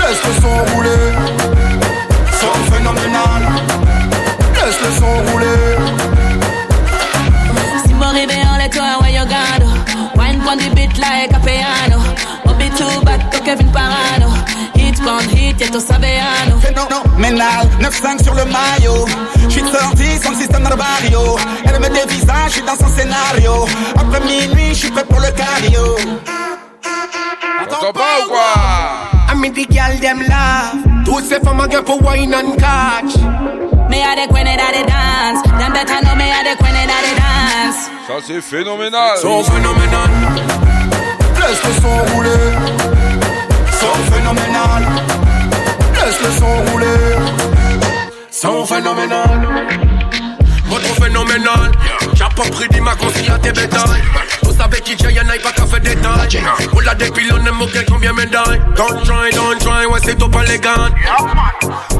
Laisse 0.00 0.22
le 0.24 0.32
son 0.40 0.74
rouler. 0.74 1.12
Son 2.40 2.54
phénoménal. 2.70 3.42
Laisse 4.54 4.80
le 4.82 4.90
son 4.98 5.30
rouler. 5.30 5.60
Si 7.86 7.94
mo 7.94 8.06
réveillon 8.06 8.56
les 8.58 8.70
toits, 8.70 8.98
where 9.00 9.10
you 9.10 9.24
gone? 9.26 9.62
Oh. 9.62 10.16
Wine 10.16 10.40
on 10.48 10.56
the 10.58 10.70
beat 10.74 10.96
like 10.98 11.32
a 11.34 11.40
piano. 11.40 11.98
Obi 12.46 12.70
too 12.70 13.04
bad 13.04 13.20
to 13.32 13.40
Kevin 13.40 13.68
Parano. 13.70 14.30
Hit 14.74 14.98
con 15.02 15.20
hit, 15.28 15.60
y'a 15.60 15.68
tout 15.68 15.80
saveano. 15.80 16.17
Phénoménal, 17.18 17.66
9-5 17.80 18.22
sur 18.22 18.34
le 18.34 18.44
maillot. 18.44 19.04
J'suis 19.48 19.62
sorti 19.62 20.18
sans 20.22 20.30
le 20.30 20.36
système 20.36 20.62
dans 20.62 20.70
le 20.70 20.76
barrio. 20.76 21.36
Elle 21.64 21.80
me 21.80 21.88
dévisage, 21.88 22.52
j'suis 22.52 22.62
dans 22.62 22.76
son 22.76 22.86
scénario. 22.86 23.66
Après 23.96 24.20
minuit, 24.20 24.72
j'suis 24.72 24.90
prêt 24.90 25.04
pour 25.04 25.18
le 25.18 25.30
cardio. 25.32 25.96
T'entends 27.68 27.92
pas 27.92 28.24
ou 28.24 28.28
quoi? 28.28 28.54
I 29.30 29.34
mean 29.34 29.52
the 29.52 29.66
girl 29.68 29.98
them. 30.00 30.22
Toutes 31.04 31.24
ces 31.24 31.40
femmes 31.40 31.60
again 31.60 31.84
for 31.84 31.98
wine 32.00 32.32
and 32.32 32.56
catch. 32.56 33.16
Me 33.90 34.00
a 34.00 34.14
the 34.14 34.32
queen 34.32 34.46
in 34.46 34.56
the 34.56 34.86
dance. 34.86 35.42
Them 35.42 35.72
better 35.72 36.00
know 36.04 36.14
me 36.14 36.30
a 36.30 36.44
the 36.44 36.56
queen 36.56 36.86
dance. 36.86 37.90
Ça 38.06 38.14
c'est 38.24 38.40
phénoménal. 38.40 39.18
Son 39.20 39.42
phénoménal. 39.42 40.10
Laisse 41.34 41.64
le 41.64 41.82
son 41.82 42.14
rouler. 42.14 42.30
Son 43.72 44.12
phénoménal. 44.12 45.17
Laisse 46.22 46.34
le 46.34 46.40
son 46.40 46.70
rouler. 46.70 46.86
Son 48.30 48.66
phénoménal. 48.66 49.48
Votre 50.66 50.94
phénoménal. 51.02 51.72
J'ai 52.14 52.24
pas 52.24 52.50
pris 52.50 52.68
d'ima 52.68 52.94
consigne 52.94 53.30
à 53.30 53.38
tes 53.38 53.52
bétails. 53.52 54.02
Vous 54.42 54.52
savez 54.52 54.80
qui 54.80 54.96
j'ai, 54.98 55.12
y'en 55.12 55.22
a 55.22 55.38
pas 55.42 55.52
qu'à 55.52 55.66
faire 55.66 55.80
détail. 55.80 56.42
Pour 56.70 56.82
la 56.82 56.94
dépilonne, 56.94 57.44
ne 57.44 57.50
moquer 57.50 57.84
combien 57.88 58.12
médailles. 58.12 58.60
Don't 58.76 59.02
try, 59.04 59.30
don't 59.32 59.58
try, 59.58 59.86
ouais, 59.86 60.00
c'est 60.04 60.18
pas 60.18 60.44
légal. 60.44 60.92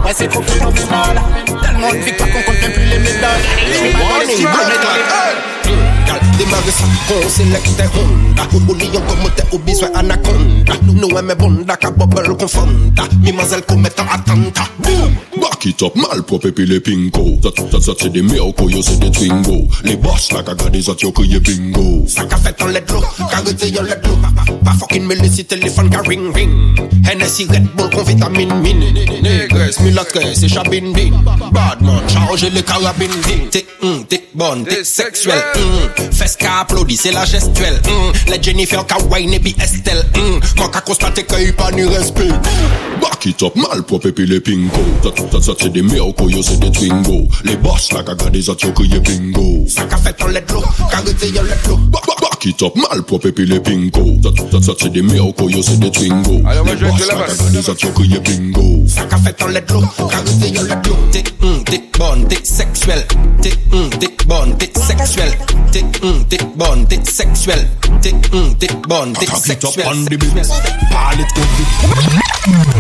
Ouais, 0.04 0.12
c'est 0.14 0.28
trop 0.28 0.42
phénoménal. 0.42 1.22
Tellement 1.62 1.90
de 1.90 1.98
victoires 1.98 2.30
qu'on 2.30 2.42
compte 2.42 2.60
même 2.62 2.72
plus 2.72 2.84
les 2.84 2.98
médailles. 2.98 3.42
Les 3.66 3.82
médailles, 3.82 4.26
les 4.26 4.36
médailles. 4.36 5.97
Imaris 6.38 6.78
kon 7.08 7.30
selekte 7.30 7.86
honda 7.94 8.46
Oliyon 8.68 9.02
komote 9.08 9.42
ou 9.52 9.58
biswe 9.66 9.88
anakonda 9.94 10.76
Nou 10.86 11.18
eme 11.18 11.34
bonda 11.34 11.76
ka 11.76 11.90
bobel 11.90 12.30
konfonda 12.38 13.08
Mimazel 13.22 13.62
kometa 13.66 14.06
atanta 14.14 14.68
Boom! 14.78 15.18
Back 15.40 15.66
it 15.66 15.82
up, 15.82 15.94
malprop 15.94 16.44
epi 16.44 16.66
le 16.66 16.80
pinko. 16.80 17.22
Zat, 17.42 17.58
zat, 17.70 17.82
zat 17.82 17.98
se 18.00 18.08
de 18.10 18.22
mewko, 18.22 18.68
yo 18.70 18.82
se 18.82 18.96
de 18.98 19.10
twingo. 19.10 19.68
Le 19.84 19.96
boss 19.96 20.32
la 20.32 20.42
ka 20.42 20.54
gade 20.54 20.80
zat 20.82 21.02
yo 21.02 21.12
kriye 21.12 21.40
bingo. 21.40 22.06
Sa 22.06 22.26
ka 22.26 22.38
fet 22.42 22.62
an 22.62 22.72
ledlo, 22.74 23.02
ka 23.30 23.42
rete 23.46 23.70
yon 23.70 23.86
ledlo 23.86 24.16
Pa 24.64 24.74
fokin 24.78 25.06
me 25.06 25.14
lesi 25.18 25.44
telefon 25.44 25.90
ka 25.90 26.02
ring 26.06 26.32
ring. 26.34 26.78
Hennessy 27.08 27.46
Red 27.48 27.64
Bull 27.74 27.88
kon 27.90 28.04
vitamin 28.04 28.50
min 28.62 28.80
Negres, 29.22 29.80
milatres, 29.80 30.40
se 30.40 30.48
chabin 30.48 30.92
bin 30.92 31.14
Badman, 31.52 32.06
charge 32.08 32.50
le 32.52 32.62
karabin 32.62 33.14
din 33.26 33.48
Te, 33.50 33.64
mm, 33.82 34.02
te 34.08 34.20
bon, 34.34 34.64
te 34.64 34.82
seksuel, 34.84 35.40
mm, 35.56 36.12
fes 36.28 36.36
ka 36.36 36.60
aplodi, 36.60 36.96
se 36.96 37.12
la 37.12 37.24
gestuel 37.24 37.80
mm. 37.84 38.28
Le 38.28 38.38
Jennifer 38.42 38.84
ka 38.86 38.98
wine 39.08 39.40
bi 39.40 39.54
estel 39.62 40.02
mm. 40.14 40.40
Kon 40.58 40.70
ka 40.72 40.82
konstate 40.84 41.24
ke 41.28 41.40
yi 41.40 41.52
pa 41.56 41.70
ni 41.72 41.86
respi 41.88 42.28
mm. 42.28 42.76
Bak 43.02 43.26
it 43.26 43.42
up, 43.42 43.56
mal 43.56 43.82
prop 43.86 44.04
epi 44.08 44.26
le 44.26 44.40
pingo. 44.40 44.82
Zat 45.04 45.20
zat 45.32 45.42
zat 45.42 45.62
se 45.62 45.68
de 45.70 45.82
merko, 45.86 46.28
yo 46.30 46.42
se 46.42 46.58
de 46.58 46.70
twingo. 46.74 47.20
Le 47.46 47.56
boss 47.62 47.92
la 47.94 48.02
ka 48.02 48.14
gade 48.18 48.42
zat 48.42 48.62
yo 48.62 48.72
kriye 48.74 49.00
bingo. 49.06 49.46
Sa 49.70 49.86
ka 49.86 50.00
fet 50.02 50.22
an 50.26 50.34
let 50.34 50.50
lo, 50.50 50.64
ka 50.90 51.02
rete 51.06 51.30
yon 51.34 51.46
let 51.48 51.70
lo 51.70 51.78
Bak 51.94 52.06
bak 52.06 52.27
Cock 52.38 52.46
it 52.46 52.62
up, 52.62 52.76
malpropre 52.76 53.30
epi 53.30 53.46
le 53.46 53.58
pingo 53.58 54.14
Sat 54.62 54.78
se 54.78 54.88
de 54.90 55.02
me 55.02 55.18
ou 55.18 55.32
koyo 55.32 55.60
se 55.60 55.74
twingo 55.90 56.38
Le 56.38 56.62
bas 56.62 57.34
kagadizat 57.34 57.82
yo 57.82 58.20
bingo 58.20 58.86
Sak 58.86 59.12
a 59.12 59.18
fet 59.18 59.42
an 59.42 59.50
let 59.50 59.68
lo, 59.72 59.80
karite 60.06 60.52
yo 60.54 60.62
let 60.62 60.86
lo 60.86 60.94
Te 61.10 61.24
un 61.42 61.64
dik 61.64 61.98
bon, 61.98 62.22
dik 62.30 62.46
seksuel 62.46 63.02
Te 63.42 63.50
un 63.72 63.90
dik 63.98 64.22
bon, 64.30 64.54
dik 64.54 64.78
seksuel 64.78 65.34
Te 65.72 65.82
un 66.06 66.22
dik 66.30 66.46
bon, 66.54 66.86
dik 66.86 67.10
seksuel 67.10 67.66
Te 68.06 68.14
un 68.30 68.54
dik 68.54 68.86
bon, 68.86 69.18
dik 69.18 69.34
seksuel 69.34 69.58
Cock 69.58 69.74
it 69.74 69.82
up 69.82 69.90
on 69.90 70.04
di 70.04 70.16
bit, 70.16 70.54
pal 70.94 71.18
it 71.18 71.34
good 71.34 71.50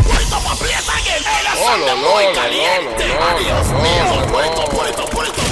Pulito 0.06 0.38
pa' 0.38 0.54
pies 0.62 0.86
again, 0.86 1.26
eres 1.34 1.58
santa 1.66 1.94
muy 1.98 2.30
caliente 2.38 3.10
Dios 3.42 3.66
mío, 3.82 4.06
pulito, 4.30 4.62
pulito, 4.70 5.04
pulito 5.10 5.47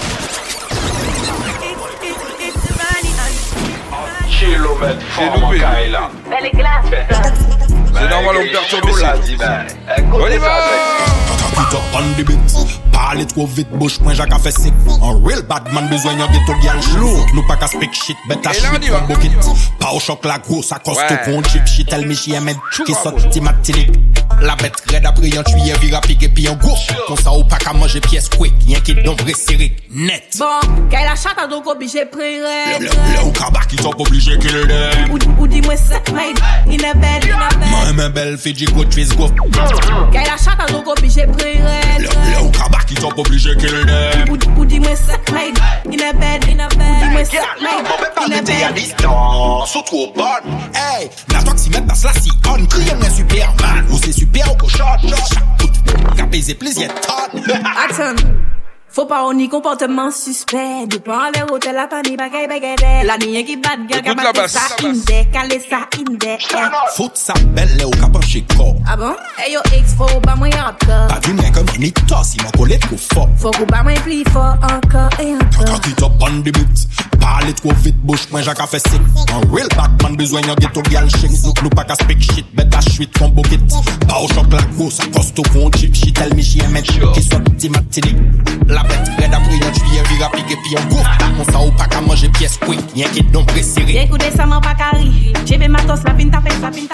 kilomètres. 4.56 5.06
J'ai 5.18 5.40
loupé. 5.40 5.58
Belle 6.30 6.50
glace. 6.52 7.86
C'est 7.94 8.09
normal, 8.09 8.37
on 8.37 8.44
me 8.44 8.53
perturbe 8.53 8.88
ici. 8.90 9.37
On 10.12 10.29
y 10.29 10.38
va! 10.38 11.16
Twitter 11.57 11.79
on 11.94 12.12
the 12.16 12.25
beat 12.27 12.38
Parle 12.92 13.27
trop 13.27 13.46
vite, 13.46 13.68
bouche 13.70 14.01
moins 14.01 14.14
Jacques 14.14 14.33
a 14.33 14.38
fait 14.38 14.51
sick. 14.51 14.72
Un 15.03 15.27
real 15.27 15.42
bad 15.42 15.70
man 15.72 15.88
besoin 15.88 16.12
yon 16.14 16.27
ghetto 16.27 16.55
gal 16.62 16.77
lourd. 16.99 17.27
Nous 17.35 17.46
pas 17.46 17.57
qu'à 17.57 17.66
speak 17.66 17.92
shit, 17.94 18.16
bête 18.29 18.46
à 18.46 18.53
shit 18.53 18.62
comme 18.90 19.07
bucket. 19.07 19.33
Pas 19.79 19.92
au 19.92 20.01
choc 20.01 20.25
la 20.25 20.38
grosse, 20.38 20.72
à 20.72 20.79
cause 20.79 20.96
ouais. 20.96 21.20
qu'on 21.25 21.42
chip 21.42 21.66
shit, 21.66 21.88
elle 21.92 22.07
me 22.07 22.14
chie 22.14 22.38
mène 22.40 22.57
qui 22.85 22.94
sorti 22.94 23.40
ma 23.40 23.53
La 24.40 24.57
bête 24.57 24.83
raide 24.90 25.07
après 25.07 25.29
yon 25.29 25.42
tuyé 25.42 25.75
vira 25.81 26.01
pique 26.01 26.33
puis 26.35 26.44
yon 26.44 26.57
gros 26.57 26.77
Comme 27.07 27.16
ça 27.16 27.33
ou 27.33 27.44
pas 27.44 27.57
qu'à 27.57 27.72
manger 27.72 28.01
pièce 28.01 28.29
quick, 28.29 28.55
Y'en 28.66 28.81
qui 28.81 28.94
d'ombre 28.94 29.25
serré, 29.35 29.77
net. 29.90 30.37
Bon, 30.38 30.88
qu'elle 30.90 31.05
la 31.05 31.14
chatte 31.14 31.49
donc 31.51 31.66
obligé 31.66 32.05
prendre. 32.07 32.25
Le 32.25 32.87
le 32.87 33.25
ou 33.27 33.33
kabak, 33.33 33.68
qui 33.68 33.77
sont 33.77 33.94
obligé 33.99 34.38
qu'il 34.38 34.57
est 34.57 35.11
Ou 35.38 35.46
dis-moi 35.46 35.77
ça, 35.77 36.01
mate, 36.12 36.40
in 36.68 36.85
a 36.85 36.94
bed, 36.94 37.25
in 37.25 37.40
a 37.40 37.49
bed. 37.57 37.75
Mwen 37.96 38.12
bel 38.12 38.36
fidji 38.38 38.66
kout 38.72 38.92
fiz 38.94 39.12
gouf 39.16 39.32
Gè 40.12 40.22
la 40.26 40.36
chata 40.36 40.66
nou 40.70 40.82
oblige 40.92 41.24
pri 41.32 41.54
red 41.64 42.04
Le 42.04 42.38
ou 42.42 42.50
kabak 42.54 42.84
ki 42.90 42.98
top 43.00 43.20
oblige 43.22 43.54
kil 43.60 43.76
dem 43.88 44.32
Ou 44.34 44.66
di 44.68 44.80
mwen 44.82 44.96
sak 45.00 45.30
In 45.36 46.02
a 46.02 46.12
bed, 46.12 46.48
in 46.50 46.60
a 46.60 46.68
bed 46.74 47.00
Di 47.02 47.12
mwen 47.14 47.28
sak 47.30 47.62
may 47.62 47.80
Mwen 47.80 48.00
pe 48.02 48.10
parle 48.16 48.42
de 48.46 48.58
ya 48.60 48.72
distans 48.76 49.70
Sou 49.72 49.84
tro 49.88 50.06
bon 50.16 50.50
Hey, 50.76 51.08
nan 51.32 51.46
tok 51.46 51.58
si 51.62 51.72
met 51.72 51.86
nan 51.88 51.96
sla 51.96 52.12
si 52.18 52.34
on 52.52 52.66
Kriye 52.72 52.98
mwen 53.00 53.16
superman 53.16 53.86
Ou 53.90 54.02
se 54.02 54.12
super 54.16 54.50
ou 54.50 54.60
koshon 54.64 55.08
Chak 55.32 55.48
kout 55.62 55.80
Kapeze 56.18 56.58
plezye 56.60 56.90
ton 57.06 57.40
Atan 57.86 58.20
faut 58.96 59.04
pas 59.04 59.26
on 59.26 59.38
y 59.38 59.46
comportement 59.46 60.11
suspect. 60.11 60.87
Du 60.88 60.98
pas 61.00 61.28
envers 61.28 61.52
hôtel 61.52 61.74
la 61.74 61.87
pani 61.87 62.16
bagay 62.16 62.48
bagay 62.48 63.04
La 63.04 63.18
niye 63.18 63.44
qui 63.44 63.59
la 63.62 64.14
batte 64.14 64.35
basse. 64.35 64.52
ça 64.52 64.61
in 64.82 64.94
there, 65.04 65.30
calé 65.30 65.61
ça 65.68 65.80
in 65.98 66.16
there. 66.16 66.38
Fout 66.94 67.11
sa 67.14 67.35
belle 67.54 67.85
ou 67.85 67.90
ka 67.90 68.09
penché 68.09 68.42
corps. 68.56 68.74
Ah 68.88 68.96
bon? 68.96 69.14
Hey 69.37 69.52
yo 69.52 69.61
ex, 69.74 69.92
faut 69.98 70.20
pas 70.20 70.35
moi 70.35 70.48
encore. 70.48 71.09
Pas 71.09 71.20
vu 71.22 71.35
mais 71.35 71.52
comme 71.52 71.66
ni 71.78 71.92
toss, 71.92 72.37
il 72.37 72.42
m'a 72.42 72.50
collé 72.52 72.78
trop 72.78 72.96
fort. 72.96 73.28
Faut 73.37 73.50
qu'on 73.50 73.66
pas 73.66 73.82
moi 73.82 73.92
plus 74.02 74.24
fort 74.32 74.56
encore 74.62 75.11
et 75.20 75.35
encore. 75.35 75.74
Cock 75.74 75.87
it 75.88 76.02
up 76.02 76.12
on 76.22 76.40
the 76.40 76.44
beat. 76.44 76.88
Parle 77.20 77.52
trop 77.52 77.74
vite, 77.82 77.98
bouche 77.98 78.30
moi 78.30 78.40
a 78.40 78.66
fait 78.66 78.78
sick. 78.78 79.02
Un 79.30 79.54
real 79.54 79.68
Batman 79.76 80.16
besoin 80.16 80.40
yon 80.40 80.54
ghetto 80.54 80.80
gal 80.90 81.11
shake. 81.11 81.32
Nous 81.44 81.52
nous 81.64 81.68
pas 81.68 81.85
qu'à 81.85 81.96
speak 81.96 82.22
shit, 82.22 82.46
bet 82.54 82.74
a 82.74 82.80
shit 82.80 83.12
combo 83.18 83.42
kit. 83.42 83.59
Pas 84.09 84.20
au 84.20 84.28
choc 84.28 84.46
la 84.50 84.62
grosse, 84.74 85.00
à 85.00 85.06
costo 85.09 85.42
con 85.52 85.70
chip. 85.76 85.94
She 85.94 86.14
tell 86.14 86.35
me 86.35 86.40
she 86.40 86.62
aime 86.62 86.80
qui 86.80 87.22
soit 87.22 87.40
petit. 87.40 87.70
La 88.68 88.82
bête 88.82 88.86
Red 89.18 89.35
apre 89.35 89.59
pi 90.62 90.77
sa 91.53 91.61
ou 91.61 91.72
pa 91.77 91.87
ka 91.90 92.01
manje 92.01 92.31
piyes 92.38 92.59
kwe, 92.62 92.77
ki 93.12 93.27
don 93.33 93.46
sa 94.37 94.46
man 94.46 94.61
pa 94.62 94.75
kari, 94.75 95.33
matos 95.68 96.05
la 96.05 96.14
pin 96.14 96.31
la 96.61 96.70
pin 96.70 96.87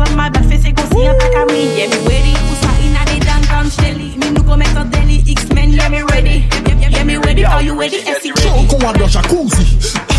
on 0.00 0.16
my 0.16 0.28
pa 1.18 1.28
kami 1.32 1.60
Yeah, 1.76 1.90
ready, 2.08 2.34
ina 2.84 3.04
de 3.06 3.20
downtown 3.24 3.70
shelly 3.70 4.14
Mi 4.16 4.30
nou 4.30 4.44
kome 4.44 4.64
deli, 4.90 5.22
X-Men, 5.26 5.72
yeah 5.72 5.88
ready. 6.10 6.44
Yeah 6.90 7.18
ready, 7.18 7.44
are 7.44 7.62
you 7.62 7.78
ready, 7.78 8.02
esi 8.04 8.32
chou 8.32 8.66
Kou 8.68 8.86
an 8.86 8.98
do 8.98 9.08
jacuzzi. 9.08 10.13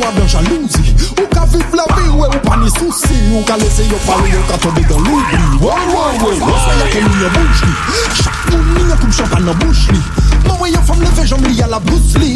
yo 0.00 0.08
avan 0.08 0.28
jalouzi 0.28 0.94
Ou 1.18 1.26
ka 1.28 1.44
viv 1.46 1.74
la 1.74 1.84
vi 1.96 2.08
we 2.10 2.26
ou 2.26 2.40
pa 2.44 2.56
ni 2.56 2.70
souci 2.70 3.16
Ou 3.32 3.44
ka 3.44 3.56
lese 3.56 3.88
yo 3.88 3.98
pali 4.06 4.30
yo 4.30 4.40
ka 4.48 4.58
tobe 4.58 4.82
dan 4.88 4.98
loubli 4.98 5.38
Woy 5.60 5.84
woy 5.94 6.18
woy, 6.22 6.38
woy 6.40 6.58
se 6.64 6.78
ya 6.80 6.86
ke 6.92 7.00
mi 7.00 7.22
yo 7.22 7.28
bouj 7.34 7.64
li 7.64 7.74
Chak 8.14 8.50
moun 8.50 8.64
mi 8.74 8.88
yo 8.90 8.96
koum 9.00 9.12
champan 9.12 9.44
nan 9.44 9.58
bouj 9.62 9.88
li 9.92 10.25
Now 10.46 10.64
you 10.66 10.80
from 10.82 11.00
le 11.00 11.68
la 11.68 11.80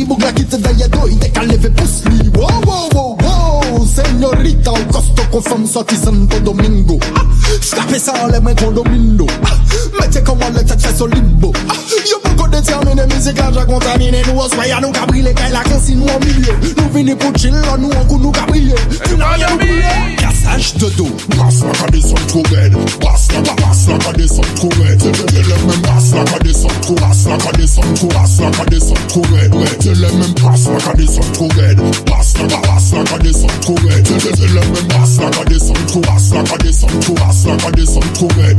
Bougla 0.04 0.32
qui 0.32 0.44
te 0.44 0.56
daille 0.56 0.86
il 1.10 1.18
décale 1.18 1.48
levé 1.48 1.70
pouce 1.70 2.02
Lee. 2.10 2.30
Wow 2.34 2.48
wow 2.66 2.88
wow 2.94 3.16
wow 3.22 3.86
Señorita 3.86 4.72
au 4.72 4.92
costo 4.92 5.66
sorti 5.66 5.96
Santo 5.96 6.38
Domingo. 6.40 6.98
Scapé 7.60 7.98
ça 7.98 8.12
en 8.22 8.28
les 8.28 8.40
mains 8.40 8.54
condomino 8.54 9.26
Mettez 10.00 10.22
comme 10.22 10.38
on 10.46 10.50
le 10.52 10.64
tête 10.64 10.80
fait 10.80 10.96
solibo 10.96 11.52
Yo 12.10 12.18
pour 12.22 12.36
qu'on 12.36 12.48
musique 12.48 13.36
j'ai 13.52 13.66
contaminé 13.66 14.22
Nous 14.26 14.40
on 14.40 14.48
soya 14.48 14.80
nous 14.80 14.92
cabrilé 14.92 15.34
Quand 15.34 15.52
la 15.52 15.62
consigne 15.64 15.98
nous 15.98 16.26
milieu 16.26 16.52
Nous 16.76 16.88
venez 16.92 17.14
pour 17.16 17.32
chill 17.36 17.54
nous 17.78 17.90
on 18.08 18.18
nous 18.18 18.30
cabrilé 18.30 18.74
Tu 19.04 19.16
n'as 19.16 19.30
rien 19.30 19.52
oublié 19.54 19.82
Cassage 20.18 20.74
de 20.74 20.88
dos. 20.90 21.08
Brasse 21.36 21.62
la 21.62 22.00
son 22.00 22.14
raide. 22.54 22.76
La 23.00 23.14
trop 24.54 24.68
raide. 24.80 25.02
Le 25.02 25.66
même 25.66 25.82
la 25.82 26.52
son 26.52 26.68
trop 26.80 26.94
la 27.00 27.66
son 27.66 27.99
Trust 28.00 28.40
like 28.40 28.56
a 28.56 28.64
this 28.70 28.90
up 28.90 28.96
to 29.12 29.20
red? 29.28 29.52
Tell 29.52 29.92
them 29.92 30.22
and 30.24 30.36
pass 30.40 30.66
like 30.66 30.88
a 30.88 30.96
this 30.96 31.20
up 31.20 31.28
to 31.36 31.44
red? 31.60 31.76
Pass 32.08 32.32
like 32.40 32.48
a 32.48 32.60
pass 32.64 32.92
like 32.96 33.12
a 33.12 33.18
this 33.20 33.44
up 33.44 33.52
to 33.60 33.72
red. 33.84 34.04
Tell 34.08 34.56
them 34.56 34.72
and 34.72 34.88
pass 34.88 35.20
like 35.20 35.36
a 35.36 35.44
this 35.44 35.68
up 35.68 35.76
to 35.76 36.00
Pass 36.00 36.32
like 36.32 36.48
a 36.48 36.56
this 36.64 36.84
up 36.84 36.90
to 36.90 37.12
Pass 37.20 37.44
like 37.44 37.60
a 37.60 37.70
this 37.76 37.96
up 38.00 38.08
to 38.16 38.26
red. 38.40 38.56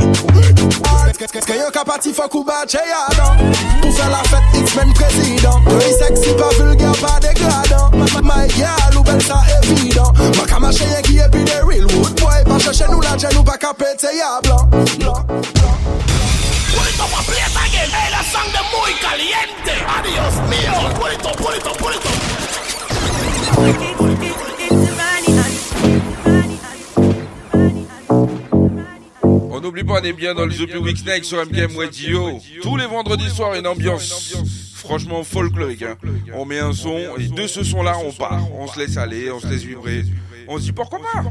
Kè 1.42 1.58
yo 1.58 1.70
ka 1.74 1.82
pati 1.82 2.12
fok 2.12 2.34
ou 2.34 2.44
bache 2.44 2.78
yadan 2.78 3.34
Pour 3.82 3.92
faire 3.94 4.10
la 4.10 4.22
fête, 4.30 4.62
X 4.62 4.76
men 4.76 4.92
président. 4.94 5.58
Yo 5.66 5.80
sexy, 5.98 6.30
pas 6.38 6.54
vulgaire, 6.58 6.92
pas 7.02 7.18
dégradant. 7.18 7.90
My 8.22 8.46
girl, 8.48 8.62
yal 8.62 8.98
ou 8.98 9.02
bel 9.02 9.20
sa 9.22 9.42
evidant 9.58 10.12
Ma 10.38 10.46
ka 10.46 10.60
mache 10.60 10.86
yen 10.86 11.02
ki 11.02 11.18
epi 11.18 11.42
de 11.42 11.66
real 11.66 11.86
wood 11.96 12.14
boy. 12.20 12.44
Pas 12.46 12.58
chercher 12.60 12.86
nous 12.90 13.00
la 13.00 13.16
jen 13.18 13.36
ou 13.36 13.42
pas 13.42 13.58
ka 13.58 13.74
pete 13.74 14.06
ya 14.14 14.40
blan 14.42 14.68
Blan, 14.98 15.26
blan 15.26 16.11
On 29.32 29.60
n'oublie 29.60 29.84
pas, 29.84 30.00
on 30.00 30.04
est 30.04 30.12
bien 30.12 30.34
dans 30.34 30.44
le 30.46 30.52
The 30.54 30.74
Week 30.76 30.98
Snake 30.98 31.24
sur 31.24 31.44
MKM 31.44 31.76
Radio. 31.76 32.38
Tous 32.62 32.76
les 32.76 32.86
vendredis 32.86 33.28
soirs, 33.30 33.54
une 33.54 33.66
ambiance 33.66 34.34
franchement 34.74 35.22
folklorique. 35.24 35.82
hein. 35.82 35.96
On 36.34 36.44
met 36.44 36.58
un 36.58 36.72
son 36.72 36.98
et 37.18 37.28
de 37.28 37.46
ce 37.46 37.62
son-là, 37.62 37.96
on 38.04 38.12
part. 38.12 38.40
On 38.54 38.66
se 38.66 38.78
laisse 38.78 38.96
aller, 38.96 39.30
on 39.30 39.40
se 39.40 39.46
laisse 39.46 39.62
vibrer. 39.62 40.04
On 40.52 40.58
se 40.58 40.64
dit 40.64 40.72
pourquoi 40.72 40.98
pas. 40.98 41.22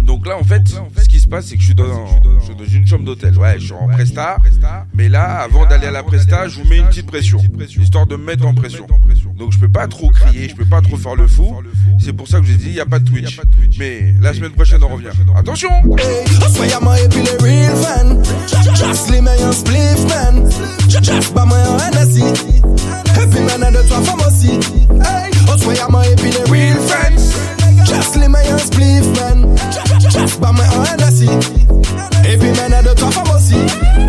Donc 0.00 0.24
là, 0.24 0.38
en 0.38 0.44
fait, 0.44 0.62
ce 0.68 1.08
qui 1.08 1.18
se 1.18 1.26
passe, 1.26 1.46
c'est 1.46 1.56
que 1.56 1.60
je 1.60 1.66
suis 1.66 1.74
dans, 1.74 2.06
je 2.38 2.44
suis 2.44 2.54
dans 2.54 2.64
une 2.64 2.86
chambre 2.86 3.04
d'hôtel. 3.04 3.36
Ouais, 3.36 3.58
je 3.58 3.64
suis 3.64 3.72
en 3.72 3.88
presta. 3.88 4.36
Mais 4.94 5.08
là, 5.08 5.40
avant 5.40 5.66
d'aller 5.66 5.88
à 5.88 5.90
la 5.90 6.04
presta, 6.04 6.46
je 6.46 6.60
vous 6.60 6.68
mets 6.68 6.78
une 6.78 6.86
petite 6.86 7.06
pression, 7.06 7.40
histoire 7.80 8.06
de 8.06 8.14
me 8.14 8.24
mettre 8.24 8.46
en 8.46 8.54
pression. 8.54 8.86
Donc 9.36 9.50
je 9.52 9.58
peux 9.58 9.68
pas 9.68 9.88
trop 9.88 10.10
crier, 10.10 10.48
je 10.48 10.54
peux 10.54 10.64
pas 10.64 10.80
trop 10.80 10.96
faire 10.96 11.16
le 11.16 11.26
fou. 11.26 11.56
C'est 11.98 12.12
pour 12.12 12.28
ça 12.28 12.38
que 12.38 12.46
j'ai 12.46 12.56
dit, 12.56 12.66
il 12.68 12.74
y 12.74 12.80
a 12.80 12.86
pas 12.86 13.00
de 13.00 13.08
Twitch. 13.08 13.40
Mais 13.76 14.14
la 14.20 14.32
semaine 14.32 14.52
prochaine, 14.52 14.84
on 14.84 14.88
revient. 14.88 15.08
Attention. 15.34 15.70
Real 26.48 26.78
Just 27.88 28.16
leave 28.16 28.30
my 28.30 28.42
ass, 28.42 28.68
please, 28.68 29.06
man. 29.16 29.87
Ba 30.40 30.52
mwen 30.52 30.68
an 30.70 30.86
Hennessy 30.86 31.28
Epi 32.24 32.50
men 32.56 32.72
an 32.72 32.84
de 32.84 32.94
twa 32.94 33.10
fam 33.10 33.28
osi 33.34 33.54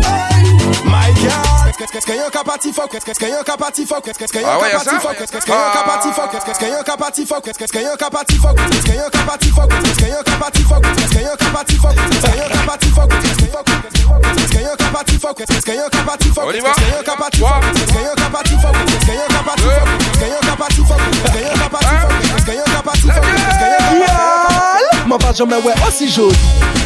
Hey, 0.04 0.44
my 0.84 1.10
God 1.22 1.60
Qu'est-ce 1.80 2.06
que 2.06 2.12
yon 2.12 2.30
ka 2.30 2.44
pati 2.44 2.72
fok 2.72 2.90
Qu'est-ce 2.90 3.18
que 3.18 3.26
yon 3.26 3.42
ka 3.42 3.56
pati 3.56 3.86
fok 3.86 4.04
Qu'est-ce 4.04 4.32
que 4.32 4.38
yon 4.38 4.46
Ah 4.46 4.58
ouais, 4.58 4.70
ka 4.70 4.72
y'a 4.72 4.78
pati 4.78 4.90
ça 4.90 5.00
fok 5.00 5.16
Qu'est-ce 5.16 5.32
que 5.32 5.50
yon 5.50 5.72
ka 5.72 5.82
pati 5.86 6.12
fok 6.12 6.30
Qu'est-ce 6.30 6.58
que 6.58 6.66
yon 6.66 6.82
ka 6.84 6.96
pati 6.96 7.24
fok 7.26 7.44
Qu'est-ce 7.44 7.64
que 7.64 7.80
yon 7.80 7.96
ka 7.96 8.10
pati 8.10 8.36
fok 8.38 8.56
Qu'est-ce 8.60 8.86
que 8.86 8.94
yon 8.94 9.12
ka 9.12 9.24
pati 9.24 9.50
fok 9.50 9.66
Qu'est-ce 9.74 9.96
que 9.96 10.10
yon 10.10 10.22
ka 10.24 10.36
pati 10.36 10.64
fok 10.64 10.84
Qu'est-ce 10.84 11.10
que 11.10 11.22
yon 11.22 11.38
ka 11.38 12.60
pati 12.66 12.88
fok 12.90 13.08
Qu'est-ce 13.08 13.38
que 13.38 13.46
yon 13.46 13.56
ka 13.56 13.76
pati 13.80 13.98
fok 14.00 14.26
Qu'est-ce 14.30 14.54
que 14.54 14.62
yon 14.62 14.76
ka 14.76 14.86
pati 14.92 15.18
fok 15.18 15.36
Qu'est-ce 15.36 15.64
que 15.64 15.72
yon 15.72 15.88
ka 15.90 16.02
pati 16.04 16.28
fok 16.28 16.44
On 16.44 16.50
y 16.50 16.60
Qu'est-ce 16.60 16.64
va 16.64 16.72
que 16.74 16.84
yon 16.90 17.02
ka 17.04 17.16
pati 17.16 17.40
fok 17.40 17.60
Qu'est-ce 17.72 17.92
que 17.92 18.02
yon 18.04 18.14
ka 18.14 18.28
pati 18.30 18.54
fok 18.60 18.74
Qu'est-ce 18.86 19.06
que 19.06 19.14
yon 19.14 19.28
ka 19.30 19.40
pati 19.40 19.64
fok 19.64 19.96
Qu'est-ce 20.10 20.20
que 20.20 20.20
yon 20.20 20.20
ka 20.20 20.20
pati 20.20 20.20
fok 20.20 20.20
Qu'est-ce 20.20 20.20
que 20.20 20.26
yon 20.26 20.44
ka 20.44 20.56
pati 20.56 20.82
fok 20.84 21.00
Qu'est-ce 21.00 21.32
que 21.32 21.40
yon 21.40 21.54
ka 21.56 21.68
pati 21.70 21.94
fok 21.96 22.12
Qu'est-ce 22.20 22.44
que 22.44 22.54
yon 22.54 22.64
ka 22.64 22.82
pati 22.82 23.06
fok 23.08 24.89
M'en 25.10 25.18
pas 25.18 25.32
jamais 25.32 25.56
ouais 25.56 25.74
aussi 25.88 26.08
joli. 26.08 26.36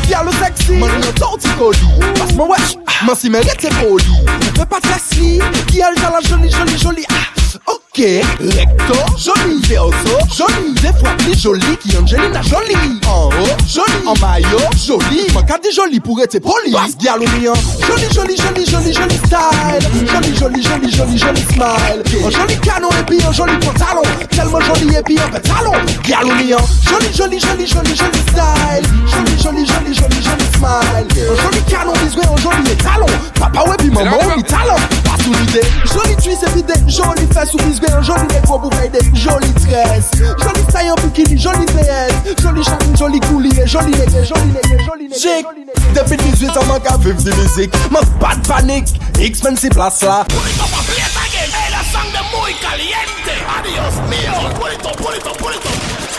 Y'a 0.08 0.22
le 0.22 0.30
sexy 0.32 0.72
M'en 0.72 0.86
torti 1.14 1.46
coli 1.58 1.78
Passe 2.14 2.32
moi 2.32 2.48
wesh 2.48 2.76
M'en 3.04 3.14
si 3.14 3.28
mérite 3.28 3.56
c'est 3.60 3.68
poli 3.68 4.02
Ne 4.40 4.58
fais 4.58 4.64
pas 4.64 4.80
de 4.80 4.86
facile 4.86 5.42
Qui 5.66 5.82
a 5.82 5.90
le 5.90 5.96
la 5.96 6.20
jolie 6.26 6.50
jolie 6.50 6.78
jolie 6.78 7.06
Ah 7.10 7.72
Ok, 7.96 8.02
recto, 8.40 8.94
joli, 9.16 9.60
verso, 9.68 9.92
joli, 10.36 10.74
des 10.82 10.92
fois 10.98 11.10
plus 11.18 11.40
joli 11.40 11.78
qu'Angelina 11.78 12.42
Jolie. 12.42 12.98
En 13.06 13.28
haut, 13.28 13.56
joli, 13.68 13.86
en 14.04 14.14
maillot, 14.20 14.48
joli. 14.84 15.28
Moi, 15.32 15.44
quand 15.46 15.62
dit 15.62 15.72
joli 15.72 16.00
pour 16.00 16.20
être 16.20 16.40
poli. 16.40 16.74
Bien 16.98 17.16
mien. 17.16 17.52
Joli, 17.86 18.12
joli, 18.12 18.36
joli, 18.36 18.66
joli, 18.66 18.92
joli 18.92 19.14
style. 19.14 20.08
Joli, 20.12 20.36
joli, 20.36 20.60
joli, 20.60 20.90
joli, 20.90 21.18
joli 21.18 21.40
smile. 21.52 22.02
Un 22.26 22.30
joli 22.30 22.58
canon 22.58 22.88
et 22.98 23.04
puis 23.04 23.22
un 23.22 23.30
joli 23.30 23.52
pantalon. 23.58 24.02
Tellement 24.28 24.60
joli 24.60 24.96
et 24.96 25.02
puis 25.02 25.16
un 25.20 25.28
pantalon. 25.28 25.78
Mien. 26.08 26.56
Joli, 26.90 27.14
joli, 27.14 27.38
joli, 27.38 27.64
joli, 27.64 27.94
joli 27.94 28.18
style. 28.26 28.86
Joli, 29.06 29.38
joli, 29.40 29.66
joli, 29.66 29.94
joli, 29.94 30.20
joli 30.20 30.46
smile. 30.56 31.06
Un 31.30 31.42
joli 31.42 31.62
canon 31.70 31.92
bisoué, 32.04 32.24
un 32.24 32.42
joli 32.42 32.72
étalon. 32.72 33.06
Papa 33.38 33.70
ouais, 33.70 33.76
puis 33.78 33.90
maman, 33.90 34.18
talent. 34.48 34.82
Pas 35.04 35.22
sous 35.22 35.32
l'idée. 35.32 35.66
Joli 35.92 36.16
cuisse 36.16 36.42
et 36.42 36.50
puis 36.50 36.62
des 36.64 36.90
jolies 36.90 37.28
fesses 37.32 37.54
ou 37.54 37.58
bisoué, 37.58 37.83
Ve 37.84 37.90
yon 37.92 38.02
joli 38.02 38.26
negro 38.32 38.58
pou 38.58 38.70
vey 38.78 38.88
de 38.88 39.00
joli 39.12 39.50
tres. 39.60 40.08
Joli 40.40 40.62
stay 40.70 40.88
an 40.88 40.96
bikini, 41.02 41.36
joli 41.36 41.66
DS 41.66 42.14
Joli 42.40 42.64
chamin, 42.64 42.94
joli 42.96 43.20
kouliye, 43.20 43.66
joli 43.66 43.92
negre, 43.92 44.24
joli 44.24 44.52
negre, 44.54 44.78
joli 44.86 45.08
negre 45.08 45.20
Jek, 45.20 45.44
depi 45.92 46.16
18 46.22 46.56
an 46.62 46.66
man 46.70 46.80
ka 46.86 46.96
viv 47.04 47.20
di 47.20 47.34
mizik 47.36 47.76
Man 47.92 48.06
pat 48.22 48.40
panik, 48.48 48.88
X-Men 49.20 49.60
si 49.60 49.68
plas 49.68 50.00
la 50.06 50.22
Pulito 50.32 50.70
pa 50.72 50.80
pliet 50.88 51.20
again, 51.26 51.52
e 51.60 51.70
la 51.74 51.82
sang 51.90 52.08
de 52.16 52.24
muy 52.32 52.56
caliente. 52.64 53.36
Adios 53.58 54.00
mio, 54.08 54.34
pulito, 54.56 54.90
pulito, 55.02 55.36
pulito 55.42 55.70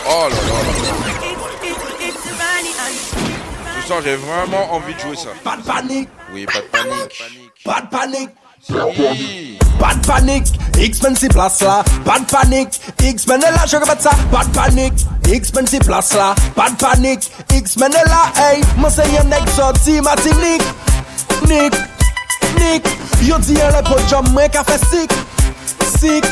Oh 0.05 0.29
la 0.29 0.37
la 0.37 0.57
la 0.61 0.69
la 0.69 1.15
Ce 3.81 3.87
soir, 3.87 4.01
j'ai 4.03 4.15
vraiment 4.15 4.73
envie 4.73 4.93
de 4.93 4.99
jouer 4.99 5.15
ça. 5.15 5.29
Pas 5.43 5.57
de 5.57 5.63
panique. 5.63 6.09
Oui, 6.31 6.45
pas 6.45 6.61
de 6.61 6.69
panique. 6.77 7.23
Pas 7.63 7.81
de 7.81 7.87
panique. 7.87 8.29
Pas 8.67 9.93
de 9.93 10.07
panique, 10.07 10.47
X-Men 10.79 11.15
c'est 11.15 11.29
place 11.29 11.61
là. 11.61 11.83
Pas 12.03 12.17
de 12.17 12.25
panique, 12.25 12.81
X-Men 12.99 13.43
est 13.43 13.51
là, 13.51 13.65
je 13.67 13.77
répète 13.77 14.01
ça. 14.01 14.09
Pas 14.31 14.43
de 14.43 14.49
panique, 14.49 15.05
X-Men 15.27 15.67
c'est 15.67 15.85
place 15.85 16.13
là. 16.13 16.33
Pas 16.55 16.71
de 16.71 16.75
panique, 16.75 17.31
X-Men 17.53 17.91
est 17.93 18.09
là, 18.09 18.31
hey. 18.37 18.63
Moi 18.77 18.89
c'est 18.89 19.03
un 19.03 19.31
exotique, 19.31 20.01
ma 20.01 20.15
team 20.15 20.37
Nick. 20.39 20.63
Nick, 21.47 21.73
Nick. 22.59 22.87
Yo 23.21 23.37
dit 23.37 23.55
un 23.61 23.69
lepo 23.69 23.97
job, 24.09 24.27
moi 24.31 24.49
qui 24.49 24.57
a 24.57 24.63
fait 24.63 24.83
sick. 24.85 25.11
Sick, 25.99 26.25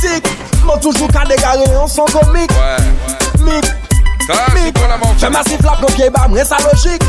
sick. 0.00 0.26
Moi 0.64 0.78
toujours 0.78 1.08
qu'à 1.08 1.24
dégager, 1.24 1.70
on 1.80 1.86
son 1.86 2.04
comique. 2.06 2.50
Ouais, 2.50 3.44
ouais. 3.46 3.52
Mick, 3.52 3.64
Mick. 4.54 4.78
Fais 5.18 5.30
massif 5.30 5.62
la 5.62 5.76
copier, 5.80 6.10
bah, 6.10 6.26
moi 6.28 6.44
ça 6.44 6.56
logique. 6.58 7.02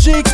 Chic, 0.00 0.26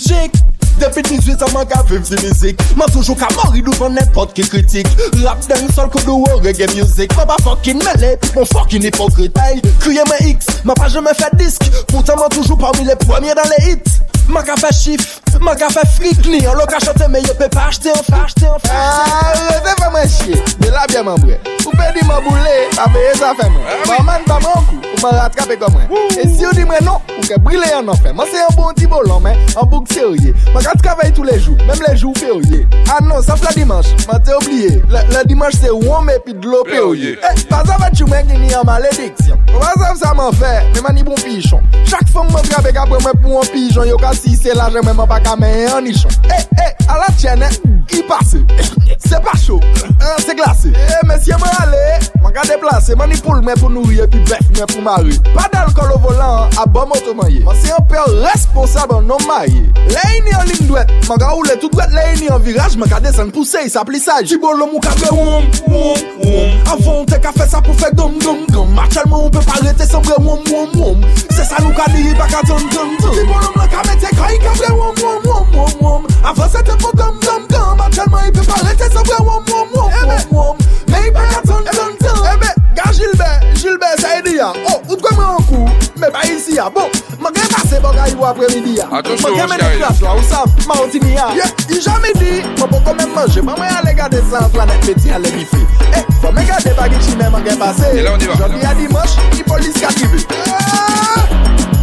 chic. 0.00 0.32
Depi 0.80 1.02
18 1.02 1.42
an 1.46 1.52
man 1.54 1.66
ka 1.68 1.82
viv 1.90 2.04
di 2.08 2.18
mizik 2.22 2.60
Man 2.76 2.90
toujou 2.94 3.16
ka 3.18 3.28
mori 3.36 3.62
douvan 3.62 3.96
nepot 3.98 4.32
ki 4.36 4.46
kritik 4.48 4.88
Rap 5.22 5.44
den 5.48 5.68
sol 5.76 5.90
koudou 5.92 6.24
ou 6.26 6.42
reggae 6.44 6.68
music. 6.74 7.14
Man 7.18 7.28
pa 7.30 7.38
fokin 7.44 7.82
mele, 7.84 8.14
mon 8.36 8.48
fokin 8.54 8.88
hipokrit 8.88 9.36
Hey, 9.38 9.60
kriye 9.82 10.04
men 10.10 10.34
X, 10.34 10.62
man 10.64 10.78
pa 10.78 10.88
jeme 10.92 11.14
fè 11.18 11.30
disk 11.38 11.66
Pourtant 11.92 12.20
man 12.20 12.32
toujou 12.34 12.56
parmi 12.56 12.84
les 12.84 12.96
premiers 12.96 13.34
dans 13.34 13.48
les 13.56 13.72
hits 13.72 13.91
Man 14.28 14.44
ka 14.46 14.54
fe 14.56 14.70
chif, 14.72 15.20
man 15.40 15.56
ka 15.58 15.68
fe 15.68 15.82
frik 15.96 16.26
li 16.26 16.40
An 16.46 16.56
lo 16.56 16.66
ka 16.66 16.78
chote 16.80 17.08
me 17.10 17.20
yo 17.26 17.34
pe 17.34 17.48
pa 17.52 17.68
achete 17.68 17.90
an 17.90 18.04
frik 18.06 18.70
Arrete 18.72 19.74
fe 19.78 19.86
ah, 19.86 19.90
mwen 19.90 20.08
chie, 20.08 20.38
de 20.60 20.70
la 20.70 20.86
bie 20.86 21.02
mwen 21.02 21.18
bre 21.24 21.38
Ou 21.66 21.74
pe 21.74 21.88
di 21.96 22.04
mwen 22.06 22.22
boule, 22.24 22.54
ah 22.78 22.84
pa 22.84 22.86
peye 22.94 23.14
sa 23.18 23.32
fe 23.38 23.48
mwen 23.50 23.82
Man 23.88 24.06
man 24.06 24.26
pa 24.28 24.38
mwen 24.44 24.68
kou, 24.68 24.78
ou 24.78 25.02
man 25.02 25.18
rattrape 25.18 25.58
kon 25.60 25.74
mwen 25.74 25.90
E 26.14 26.28
si 26.30 26.46
ou 26.46 26.54
di 26.54 26.66
mwen 26.68 26.86
non, 26.86 27.02
ou 27.16 27.26
ke 27.26 27.38
brile 27.42 27.68
an 27.74 27.90
an 27.90 27.98
fe 28.02 28.14
Man 28.16 28.30
se 28.30 28.38
yon 28.38 28.54
bon 28.58 28.78
ti 28.78 28.88
bolon 28.90 29.24
men, 29.26 29.38
an 29.58 29.68
bouk 29.72 29.90
serye 29.92 30.36
Man 30.54 30.64
ka 30.64 30.76
travay 30.80 31.12
tou 31.16 31.26
le 31.26 31.36
jou, 31.40 31.58
mem 31.66 31.82
le 31.82 31.92
jou 31.96 32.14
ferye 32.20 32.62
An 32.86 32.94
ah 32.94 33.02
non, 33.08 33.22
saf 33.26 33.42
la 33.44 33.54
dimanche, 33.56 33.96
man 34.06 34.22
te 34.22 34.36
oubliye 34.38 34.80
Le 34.92 35.26
dimanche 35.28 35.58
se 35.64 35.74
wome 35.74 36.16
pi 36.24 36.36
dlo 36.38 36.62
perye 36.68 37.16
E, 37.18 37.34
pa 37.50 37.64
sa 37.66 37.80
vat 37.82 37.96
chou 37.98 38.08
men 38.12 38.28
ki 38.30 38.38
ni 38.38 38.54
an 38.54 38.66
malediksyon 38.70 39.42
Pa 39.52 39.74
sa 39.76 39.92
v 39.92 40.00
sa 40.00 40.14
man 40.16 40.32
fe, 40.38 40.54
men 40.72 40.86
man 40.86 40.96
ni 40.96 41.06
bon 41.06 41.18
pichon 41.20 41.62
Chak 41.90 42.08
fom 42.12 42.30
mwen 42.32 42.46
trape 42.48 42.72
ka 42.72 42.86
pre 42.88 42.98
bon 43.00 43.10
mwen 43.10 43.22
pou 43.24 43.42
an 43.42 43.50
pichon 43.52 43.90
Yo 43.90 43.98
ka 44.00 44.11
si 44.14 44.36
se 44.36 44.54
la 44.54 44.68
jè 44.70 44.82
mè 44.84 44.92
mè 44.92 45.06
baka 45.06 45.36
mè 45.36 45.52
yon 45.68 45.84
nishon 45.84 46.12
E, 46.24 46.34
eh, 46.36 46.46
e, 46.56 46.66
eh, 46.68 46.88
a 46.88 46.98
la 46.98 47.08
tjenè 47.16 47.48
yi 47.90 48.02
pase? 48.08 48.42
Se 49.02 49.18
pa 49.24 49.34
chou, 49.36 49.60
an 49.82 50.20
se 50.22 50.34
glase. 50.34 50.70
Eh, 50.72 50.98
e 51.00 51.06
mesye 51.08 51.36
mwen 51.40 51.56
ale, 51.62 51.82
mwen 52.22 52.34
ka 52.34 52.44
deplase. 52.46 52.94
Mwen 52.96 53.10
ni 53.10 53.18
pou 53.20 53.34
l 53.34 53.42
mwen 53.42 53.58
pou 53.58 53.72
nouye, 53.72 54.06
pi 54.10 54.20
bef 54.28 54.46
mwen 54.54 54.68
pou 54.70 54.84
mare 54.84 55.16
Pa 55.34 55.48
dal 55.52 55.72
kol 55.76 55.90
o 55.94 55.98
volan, 56.02 56.52
a 56.60 56.66
bon 56.70 56.86
moto 56.90 57.14
mwen 57.16 57.32
ye 57.32 57.42
Mwen 57.44 57.58
se 57.58 57.72
yon 57.72 57.86
pe 57.90 58.00
responsable 58.22 59.00
non 59.08 59.20
maye 59.26 59.64
Le 59.92 60.02
yi 60.12 60.20
ni 60.26 60.34
an 60.36 60.46
ling 60.48 60.68
dwet, 60.68 60.92
mwen 61.08 61.20
ka 61.20 61.32
oule 61.36 61.56
tout 61.60 61.72
dwet. 61.74 61.90
Le 61.92 62.04
yi 62.10 62.20
ni 62.22 62.30
an 62.32 62.42
viraj, 62.44 62.76
mwen 62.78 62.90
ka 62.90 63.00
desen 63.02 63.32
pouse 63.34 63.64
yi 63.64 63.72
sa 63.72 63.84
plisaj. 63.88 64.28
Jibon 64.30 64.56
lom 64.60 64.76
ou 64.76 64.82
ka 64.82 64.94
fe 64.96 65.10
woum, 65.12 65.48
woum, 65.66 66.04
woum. 66.22 66.54
Avon 66.72 67.04
te 67.10 67.18
ka 67.22 67.34
fe 67.36 67.48
sa 67.50 67.60
pou 67.64 67.76
fe 67.76 67.90
gom, 67.98 68.16
gom, 68.22 68.44
gom 68.52 68.72
Machelman 68.76 69.26
ou 69.26 69.32
pe 69.32 69.42
parete 69.48 69.88
sembre 69.88 70.16
woum, 70.22 70.40
woum, 70.50 70.72
woum. 70.78 71.04
Se 71.28 71.44
sa 71.48 71.60
nou 71.64 71.74
ka 71.76 71.88
diri 71.92 72.14
pa 72.18 72.30
ka 72.30 72.44
ton, 72.48 72.62
ton, 72.72 72.96
ton 73.02 73.18
Jibon 73.18 73.42
lom 73.44 73.60
lom 73.60 73.70
ka 73.72 73.84
mette 73.88 74.14
kwa 74.16 74.32
yi 74.32 74.40
ka 74.44 74.56
fe 74.60 74.72
woum, 74.72 75.02
woum, 75.02 75.28
woum, 75.52 75.76
woum. 75.82 76.10
Avon 76.24 76.48
se 76.52 76.64
te 76.64 76.78
pou 76.78 76.96
gom, 76.96 77.18
gom, 77.26 77.48
gom 77.52 77.71
an 77.72 77.78
ba 77.78 77.88
chalman 77.90 78.28
ipi 78.28 78.44
pale 78.46 78.74
te 78.76 78.88
sa 78.92 79.02
vwe 79.02 79.18
wom 79.26 79.44
wom 79.48 79.68
wom 79.74 79.90
wom 80.08 80.24
wom. 80.30 80.56
Me 80.88 80.98
ipi 81.08 81.24
ka 81.32 81.40
ton 81.46 81.64
ton 81.64 81.96
ton. 82.00 82.26
Ebe, 82.32 82.50
ga 82.76 82.92
Jilbe, 82.92 83.28
Jilbe 83.60 83.88
sa 84.00 84.18
e 84.18 84.22
di 84.22 84.36
ya. 84.36 84.50
O, 84.52 84.74
oh, 84.74 84.78
out 84.90 85.00
kwen 85.02 85.16
mwen 85.16 85.28
an 85.28 85.46
kou, 85.48 85.64
me 86.00 86.10
pa 86.12 86.24
isi 86.28 86.56
ya. 86.56 86.68
Bo, 86.70 86.86
mwen 87.20 87.34
gen 87.34 87.48
pase 87.54 87.80
bo 87.80 87.92
ga 87.96 88.08
iwa 88.12 88.30
apre 88.32 88.48
mi 88.54 88.60
di 88.66 88.76
ya 88.78 88.86
Mwen 88.90 89.36
gen 89.36 89.48
men 89.48 89.58
de 89.58 89.70
klas 89.78 90.02
la, 90.02 90.14
ou 90.14 90.26
sav, 90.28 90.50
ma 90.68 90.78
oti 90.82 91.00
mi 91.00 91.14
ya. 91.16 91.30
Ye, 91.38 91.48
i 91.72 91.80
jame 91.80 92.12
di, 92.20 92.42
mwen 92.58 92.68
pou 92.68 92.82
kon 92.84 92.98
men 93.00 93.14
manje. 93.16 93.40
Mwen 93.40 93.56
mwen 93.58 93.72
ale 93.78 93.94
gade 93.96 94.20
san 94.30 94.50
planet 94.52 94.86
me 94.86 94.94
ti 95.00 95.10
ale 95.10 95.32
mi 95.36 95.46
fi 95.48 95.64
E, 95.92 96.04
fwa 96.20 96.32
men 96.32 96.46
gade 96.50 96.76
bagi 96.78 97.00
chi 97.06 97.16
men 97.16 97.32
mwen 97.32 97.48
gen 97.48 97.58
pase. 97.62 97.94
Jodi 97.96 98.62
ya 98.62 98.74
di 98.76 98.88
mosh, 98.92 99.16
i 99.38 99.42
polis 99.48 99.80
ka 99.80 99.94
kibi 99.96 100.26
Eee, 100.44 101.24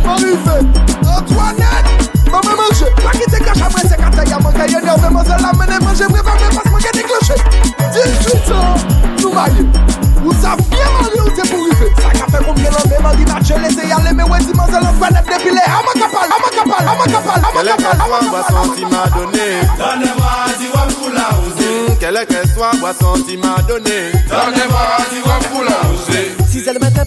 mwen 0.06 0.24
rive, 0.26 0.62
Antoinette 1.10 2.19
Mwen 2.30 2.56
manje, 2.58 2.86
pa 3.02 3.12
ki 3.18 3.26
te 3.32 3.40
kache 3.44 3.64
apre 3.64 3.82
se 3.90 3.96
la 5.42 5.52
mene 5.58 5.78
pas 5.86 5.96
18 5.96 6.20
te 11.36 11.44
pou 11.50 11.64
rive 11.66 11.88
Sa 12.02 12.10
ka 12.16 12.26
fe 12.32 12.38
koumye 12.44 12.70
di 13.18 13.24
matche 13.32 13.56
Lese 13.64 13.84
yale 13.88 14.12
me 14.14 14.24
we 14.24 14.38
di 14.46 14.54
manze 14.54 14.80
lan 14.84 14.94
fwa 14.98 15.08
nep 15.10 15.26
depile 15.26 15.64
Ama 15.78 15.94
kapal, 16.02 16.30
ama 16.38 16.50
kapal, 16.58 16.84
ama 16.94 17.06
kapal 17.14 17.42
Kele 17.54 17.74
ke 17.78 17.92
swa 18.04 18.20
boason 18.32 18.68
ti 18.76 18.84
ma 18.86 19.02
done 19.16 19.48
la 21.14 21.26
ouze 21.38 21.70
Kele 22.00 22.24
ke 22.26 22.40
swa 22.54 22.70
boason 22.82 23.18
ti 23.26 23.36
ma 23.38 23.52
done 23.68 24.00
Done 24.30 24.64
mwa 24.70 24.84
di 25.12 25.20
wap 25.28 25.69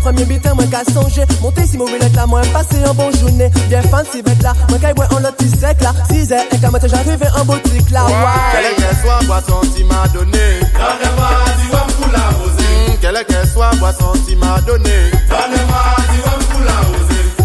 premier 0.02 0.24
bitin, 0.24 0.54
moi 0.54 0.64
qu'à 0.66 0.84
songer 0.92 1.24
Monter 1.40 1.66
si 1.66 1.78
mobile 1.78 1.98
là, 2.14 2.26
moi 2.26 2.42
passer 2.52 2.82
un 2.84 2.92
bon 2.92 3.10
journée 3.12 3.50
Bien 3.68 3.82
fancy 3.82 4.22
bête 4.22 4.42
là, 4.42 4.52
moi 4.68 4.78
qu'à 4.78 4.92
boire 4.92 5.08
en 5.14 5.20
lot 5.20 5.30
sec 5.40 5.80
là 5.80 5.92
6 6.10 6.32
heures, 6.32 6.42
et 6.50 6.58
quand 6.58 6.70
matin 6.70 6.88
j'arrive 6.88 7.22
en 7.38 7.44
boutique 7.44 7.90
là, 7.90 8.04
Quelle 8.06 8.64
ouais 8.64 8.74
qu'elle 8.76 8.96
soit, 8.96 9.20
boisson, 9.26 9.60
tu 9.76 9.84
m'as 9.84 10.08
donné. 10.08 10.60
Donnez-moi, 10.74 11.28
dis-moi 11.58 11.86
pour 11.96 12.12
la 12.12 12.28
oser. 12.44 12.98
Quelle 13.00 13.24
qu'elle 13.26 13.48
soit, 13.48 13.70
boisson, 13.78 14.12
tu 14.26 14.36
m'as 14.36 14.60
donné. 14.60 15.10
Donnez-moi, 15.28 15.84
dis-moi 16.10 16.34
pour 16.50 16.60
la 16.60 16.80
oser. 16.90 17.01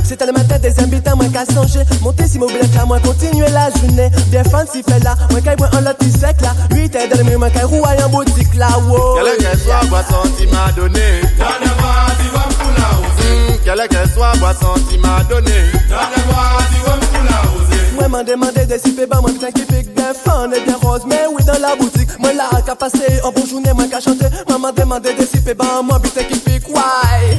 C'était 0.08 0.26
le 0.26 0.32
matin, 0.32 0.58
deuxième 0.58 0.90
bitin, 0.90 1.16
moi 1.16 1.26
qu'à 1.34 1.44
songer 1.46 1.82
Monter 2.02 2.28
si 2.28 2.40
mobile 2.40 2.62
là, 2.74 2.86
moi 2.86 2.98
continuer 3.02 3.50
la 3.50 3.70
journée 3.72 4.10
Bien 4.28 4.42
fancy 4.46 4.82
fait 4.82 5.04
là, 5.04 5.18
moi 5.32 5.42
qu'à 5.42 5.58
boire 5.58 5.70
en 5.76 5.82
lot 5.82 6.02
sec 6.02 6.40
là 6.42 6.56
8 6.72 6.96
heures 6.96 7.10
de 7.10 7.18
la 7.18 7.24
nuit, 7.24 7.36
moi 7.36 7.50
qu'à 7.50 7.66
rouler 7.66 8.02
en 8.06 8.10
boutique 8.10 8.56
là, 8.56 8.70
wow 8.88 9.16
Quelle 9.16 9.38
qu'elle 9.38 9.60
soit, 9.60 9.86
boisson, 9.90 10.22
tu 10.40 10.48
m'as 10.48 10.72
donné. 10.72 11.22
Oser. 13.04 13.60
Quelle 13.66 13.88
qu'elle 13.90 14.10
soit, 14.10 14.32
boisson, 14.38 14.74
tu 14.90 14.98
m'as 14.98 15.24
donné. 15.26 15.52
La 18.00 18.08
m'en 18.08 18.24
demandé 18.24 18.66
des 18.66 18.80
si 18.80 18.94
bah 18.94 19.20
moi 19.22 19.32
putain 19.32 19.52
qui 19.52 19.62
pique 19.62 19.94
bien 19.96 20.14
fan 20.14 20.52
et 20.54 20.62
bien 20.62 20.78
rose 20.82 21.02
Mais 21.08 21.26
oui 21.36 21.44
dans 21.46 21.60
la 21.60 21.76
boutique, 21.76 22.18
moi 22.20 22.34
là 22.34 22.50
qu'à 22.66 22.76
passer 22.76 23.22
en 23.24 23.32
bon 23.32 23.46
journée, 23.46 23.74
moi 23.74 23.86
qu'à 23.90 24.00
chanter 24.00 24.28
Moi 24.48 24.58
m'en 24.58 24.72
demandé 24.72 25.14
des 25.14 25.26
si 25.26 25.40
bah 25.54 25.82
moi 25.84 26.00
putain 26.00 26.24
qui 26.24 26.40
pique, 26.40 26.68
ouais 26.70 27.38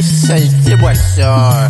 Saleté 0.00 0.76
boisson. 0.76 1.68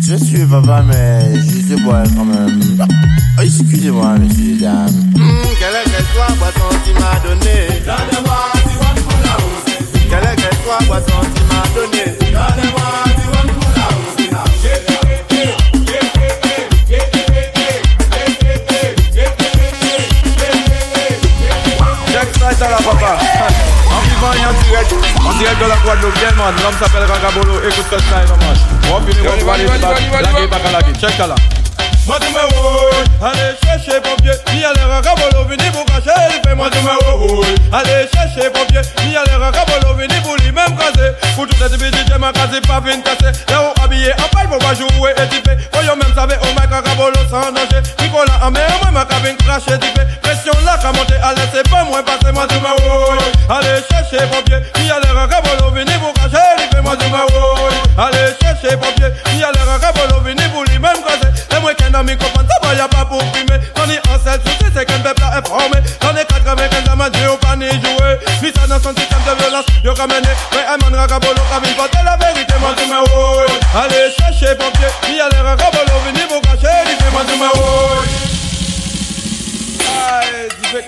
Je 0.00 0.16
suis 0.16 0.44
papa, 0.44 0.82
mais 0.86 1.34
je 1.36 1.74
sais 1.74 1.80
boire 1.82 2.04
quand 2.14 2.24
même. 2.24 2.60
Oh, 2.78 3.42
Excusez-moi, 3.42 4.18
messieurs 4.18 4.56
et 4.56 4.60
dames. 4.60 5.12
Quelle 5.14 5.90
qu'elle 5.90 6.04
soit, 6.12 6.34
boisson, 6.38 6.68
tu 6.84 6.92
m'as 6.92 7.18
donné. 7.26 7.80
Donnez-moi, 7.86 8.52
la. 9.24 9.36
Quelle 10.10 10.36
qu'elle 10.36 10.58
soit, 10.62 10.86
boisson, 10.86 11.20
tu 11.34 11.42
m'as 11.44 11.68
donné? 11.74 12.04
Donnez-moi, 12.20 12.83
papa. 22.84 23.16
En 23.90 24.00
vivant 24.04 24.32
et 24.32 24.46
en 24.46 24.52
direct, 24.62 24.92
en 25.24 25.32
direct 25.38 25.60
de 25.60 25.66
la 25.66 25.76
Guadeloupe, 25.76 26.18
bien 26.18 26.32
man. 26.36 26.54
L'homme 26.62 26.74
s'appelle 26.78 27.04
Ragabolo, 27.04 27.60
écoute 27.66 27.86
ce 27.90 27.96
non 27.96 28.36
marche. 28.44 28.64
On 28.90 29.00
va 29.00 29.12
finir, 29.12 29.30
on 29.40 29.44
va 29.44 29.52
aller, 29.54 30.48
pas 30.48 30.58
qu'à 30.58 30.70
laguer. 30.70 30.92
Check 31.00 31.18
là. 31.18 31.34
Moi 32.06 32.18
oui, 32.20 32.28
allez 33.22 33.56
chercher 33.64 33.98
pompier, 34.02 34.32
ni 34.52 34.62
à 34.62 34.74
l'air 34.74 34.92
à 34.92 35.00
vini 35.48 35.70
pour 35.70 35.86
cacher, 35.86 36.10
il 36.36 36.46
fait 36.46 36.54
moi 36.54 36.68
oui, 36.68 37.46
allez 37.72 38.06
chercher 38.12 38.50
pompier, 38.50 38.82
ni 39.06 39.16
à 39.16 39.24
l'air 39.24 39.42
à 39.42 39.50
rabolo, 39.50 39.94
vini 39.98 40.20
pour 40.22 40.36
lui 40.36 40.52
même 40.52 40.76
caser, 40.76 41.12
pour 41.34 41.46
tout 41.46 41.56
cette 41.58 41.78
bêtise, 41.78 42.04
j'ai 42.06 42.18
ma 42.18 42.30
case, 42.30 42.60
pas 42.68 42.82
fin 42.84 43.00
cassé, 43.00 43.32
là 43.48 43.62
où 43.62 43.82
habillé 43.82 44.12
en 44.12 44.28
paille, 44.36 44.46
faut 44.52 44.58
pas 44.58 44.74
jouer 44.74 45.14
et 45.16 45.28
typer, 45.28 45.56
voyons 45.72 45.96
même 45.96 46.14
savez, 46.14 46.36
au 46.42 46.60
mec 46.60 46.70
à 46.70 46.82
rabolo 46.86 47.16
sans 47.30 47.50
danger, 47.50 47.80
Nicolas 47.98 48.38
en 48.42 48.50
mer, 48.50 48.68
moi 48.82 48.90
ma 48.90 49.04
cabine 49.06 49.36
craché, 49.38 49.78
typé, 49.78 50.02
pression 50.20 50.52
là, 50.66 50.76
qu'à 50.76 50.92
monter, 50.92 51.16
allez 51.22 51.48
c'est 51.54 51.66
pas 51.70 51.84
moi, 51.84 52.02
passer 52.04 52.23
fais-moi 52.48 52.76
du 52.76 52.82
maouille. 52.82 53.18
Allez, 53.48 53.82
cherchez 53.90 54.26
pompier, 54.26 54.58
il 54.76 54.86
y 54.86 54.90
a 54.90 55.00
l'air 55.00 55.18
à 55.18 55.28
cabolo, 55.28 55.70
venez 55.70 55.92
vous 55.98 56.12
fais-moi. 56.70 56.96
Allez, 57.96 58.34
cherchez 58.40 58.76
pompier, 58.76 59.08
il 59.32 59.38
y 59.38 59.44
a 59.44 59.52
l'air 59.52 59.68
à 59.70 59.78
cabolo, 59.78 60.20
venez 60.22 60.46
vous 60.52 60.64
lui-même 60.64 60.96
cacher. 61.06 61.32
Et 61.56 61.60
moi, 61.60 61.74
qu'un 61.74 61.94
ami 61.94 62.16
comprend, 62.16 62.42
ça 62.42 62.66
va, 62.66 62.74
y'a 62.74 62.88
pas 62.88 63.04
pour 63.04 63.18
primer. 63.32 63.60
J'en 63.76 63.88
ai 63.90 63.98
un 63.98 64.18
seul 64.24 64.40
souci, 64.44 64.72
c'est 64.74 64.84
qu'un 64.84 64.98
peuple 65.00 65.22
est 65.22 65.46
formé. 65.46 65.78
J'en 66.02 66.16
ai 66.16 66.24
95 66.24 66.82
à 66.90 66.96
ma 66.96 67.10
Dieu, 67.10 67.30
au 67.30 67.36
pas 67.36 67.56
ni 67.56 67.68
jouer. 67.70 68.18
Ni 68.42 68.52
ça 68.52 68.66
dans 68.66 68.80
son 68.80 68.94
système 68.96 69.22
de 69.26 69.40
violence, 69.40 69.66
y'a 69.84 69.92
ramené. 69.92 70.28
Mais 70.52 70.64
un 70.66 70.76
man 70.78 71.00
à 71.00 71.06
cabolo, 71.06 71.40
qu'à 71.50 71.60
vivre, 71.60 71.88
la 72.04 72.16
vérité, 72.16 72.54
moi. 72.60 72.74
Allez, 73.74 74.12
cherchez 74.16 74.54
pompier, 74.56 74.86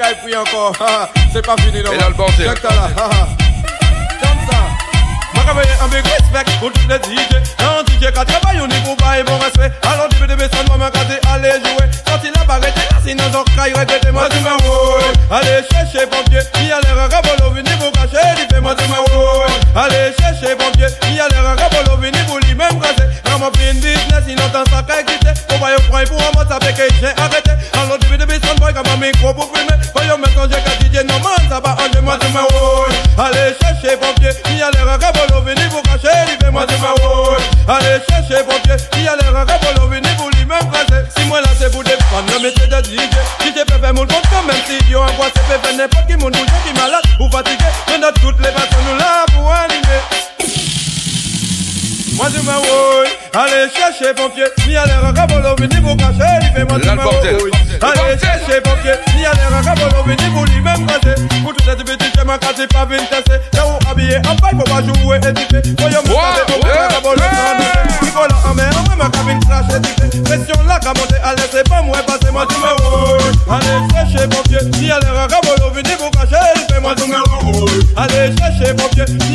Tu 0.07 0.15
qu'à 0.15 0.23
pris 0.23 0.37
encore. 0.37 0.73
C'est 1.33 1.45
pas 1.45 1.57
fini, 1.57 1.83
non. 1.83 1.93
Et 1.93 1.99
là, 1.99 2.09
le 2.09 2.15
bordel. 2.15 2.47
Comme 2.47 2.71
ça. 2.71 4.59
Moi, 5.35 5.43
quand 5.45 5.55
un 5.85 5.89
big 5.89 6.05
respect 6.05 6.53
pour 6.61 6.73
tous 6.73 6.89
les 6.89 6.95
DJ. 6.95 7.27
Un 7.59 7.83
DJ 7.83 8.13
qui 8.13 8.25
travaille 8.25 8.61
au 8.61 8.69
niveau 8.69 8.95
bas 8.97 9.19
et 9.19 9.25
bon 9.25 9.37
respect. 9.39 9.73
Alors, 9.83 10.09
ça 10.39 10.63
doit 10.63 10.77
m'accader, 10.77 11.19
allez 11.33 11.59
jouer. 11.59 11.91
Quand 12.07 12.21
il 12.23 12.41
a 12.41 12.45
barré, 12.45 12.71
t'es 12.73 12.87
là, 12.95 13.01
sinon, 13.05 13.25
j'en 13.33 13.43
regrettez, 13.73 14.13
moi, 14.13 14.29
tu 14.31 14.37
oui. 14.39 15.05
Allez 15.31 15.65
chercher 15.73 16.07
pompier, 16.07 16.41
ni 16.61 16.71
aller 16.71 16.87
à 16.87 17.07
rabolo, 17.09 17.51
vini 17.55 17.71
vous 17.81 17.91
cacher, 17.91 18.27
il 18.39 18.55
fait 18.55 18.61
moi, 18.61 18.75
tu. 18.77 18.85
Allez 19.75 20.15
chercher 20.21 20.55
pompier, 20.57 20.87
ni 21.11 21.21
aller 21.21 21.37
à 21.37 21.55
rabolo, 21.55 21.97
vini 22.01 22.19
vous 22.29 22.39
lui 22.39 22.55
même 22.55 22.81
casser. 22.81 23.09
Dans 23.25 23.39
mon 23.39 23.51
fin 23.53 23.75
business, 23.75 24.23
sinon, 24.27 24.49
t'en 24.53 24.65
sac 24.71 24.91
à 24.91 25.03
quitter. 25.03 25.35
Faut 25.49 25.59
pas 25.59 25.73
y 25.73 25.83
prendre 25.89 26.09
pour 26.09 26.21
un 26.21 26.31
mot, 26.37 26.49
ça 26.49 26.59
fait 26.63 26.73
que 26.73 26.95
j'ai 27.01 27.13
arrêté? 27.21 27.51
Alors, 27.75 27.99
ça 28.43 28.55
boy, 28.55 28.73
micro 29.01 29.35
pour 29.35 29.51
Quand 29.53 29.53
maintenant 29.53 29.76
DJ 31.07 31.09
Norman 31.09 31.37
Ça 31.49 31.61
va 31.61 31.77
enlever 31.83 32.01
moi 32.03 32.17
de 32.19 32.27
ma 32.29 32.43
roule 32.43 32.93
Allez 33.19 33.55
chercher 33.61 33.97
pompier 33.97 34.31
Il 34.51 34.59
y 34.59 34.63
a 34.63 34.71
l'air 34.71 34.89
à 34.89 34.97
rabolo 34.97 35.43
Veni 35.45 35.63
vous 35.71 35.83
cacher 35.83 36.17
Il 36.29 36.45
fait 36.45 36.51
moi 36.51 36.67
de 36.67 36.73
ma 36.77 36.91
roule 37.03 37.37
Allez 37.69 38.01
chercher 38.09 38.43
pompier 38.45 38.77
y 39.03 39.09
a 39.09 39.17
l'air 39.17 39.37
à 39.37 39.45
rabolo 39.45 39.89
Veni 39.89 40.09
vous 40.19 40.31
lui-même 40.31 40.71
craser 40.71 41.05
Si 41.17 41.25
moi 41.27 41.41
là 41.41 41.49
c'est 41.59 41.71
pour 41.71 41.85
des 41.85 41.91
femmes 41.91 42.27
Le 42.33 42.43
métier 42.43 42.67
de 42.67 42.77
DJ. 42.85 43.07
DJ 43.43 43.65
faire 43.67 43.95
mon 43.95 44.07
compte 44.07 44.31
Même 44.47 44.57
si 44.67 44.91
yo 44.91 45.01
en 45.01 45.07
quoi 45.17 45.27
c'est 45.35 45.43
fait 45.43 45.67
faire 45.67 45.77
n'importe 45.77 46.07
qui 46.07 46.17
Mon 46.17 46.31
bouge 46.31 46.47
qui 46.67 46.73
malade. 46.75 47.03
Ou 47.21 47.31
fatigué 47.31 47.65
Mais 47.89 47.99
dans 47.99 48.13
toutes 48.21 48.39
les 48.41 48.53
façons 48.53 48.83
nous 48.91 48.99
là 48.99 49.25
pour 49.35 49.53
animer. 49.53 50.01
Moi 52.17 52.29
je 52.35 52.41
m'enrouille, 52.41 53.13
allez 53.35 53.69
chercher 53.77 54.15
pompier, 54.15 54.45
ni 54.67 54.75
à 54.75 54.87
l'air 54.87 55.05
à 55.05 55.13
rabolo, 55.13 55.55
veni 55.59 55.77
vous 55.83 55.95
cacher, 55.97 56.41
il 56.41 56.51
fait 56.57 56.65
moi 56.65 56.79
je 56.83 56.89
m'enrouille. 56.89 57.51
Allez 57.83 58.19
chercher 58.19 58.61
pompier, 58.63 58.93
à 59.27 59.31
à 59.31 59.61
rabolo, 59.61 60.03
veni 60.07 60.29
vous 60.33 60.45
lui-même 60.45 60.87
cacher. 60.87 61.14
Pour 61.43 61.55
tout 61.55 61.64
cette 61.64 61.85
petite 61.85 62.14
chemin, 62.16 62.39
quand 62.39 62.55
c'est 62.57 62.72
pas 62.72 62.87
cassé, 62.87 63.41
là 63.53 63.66
où 63.66 63.91
habillé 63.91 64.16
en 64.18 64.37
paille, 64.37 64.57
faut 64.59 64.64
pas 64.64 64.83
jouer 64.83 65.16
édité. 65.18 65.74
Voyons 65.79 66.01
moi, 66.07 66.35
savez, 66.37 66.61
on 66.62 66.66
va 66.66 66.89
rabolo, 66.89 67.22
Nicolas 68.03 68.41
en 68.49 68.55
mer, 68.55 68.70
ma 68.97 69.09
cabine. 69.11 69.41
Pression 70.24 70.62
là, 70.66 70.79
qu'à 70.81 70.89
monter, 70.95 71.20
allez, 71.22 71.43
c'est 71.51 71.68
pas 71.68 71.83
moi, 71.83 71.99
passez 72.07 72.33
moi 72.33 72.47
je 72.51 72.57
m'enrouille. 72.57 73.37
Allez 73.51 74.91
à 74.91 74.97
à 74.97 75.27
rabolo, 75.27 75.72
cacher, 76.11 76.53
il 76.57 76.74
fait 76.74 76.81
moi 76.81 76.95
je 76.97 77.05
m'enrouille. 77.05 77.87
Allez 77.97 78.33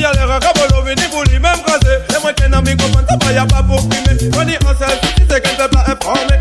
à 0.04 0.10
à 0.10 0.26
rabolo, 0.26 0.84
lui-même 1.30 1.62
cacher. 1.66 1.98
Et 2.10 2.22
moi, 2.22 2.34
qu'un 2.34 2.54
ami 2.54 2.72
mi 2.72 2.78
comprends 2.78 3.02
ça 3.08 3.18
va 3.18 3.32
y'a 3.34 3.46
pas 3.46 3.64
pour 3.64 3.88
primer 3.89 4.18
On 4.38 4.44
dit 4.44 4.58
en 4.66 4.74
seul 4.78 4.98
si 5.18 5.24
c'est 5.30 5.62
informé 5.62 6.38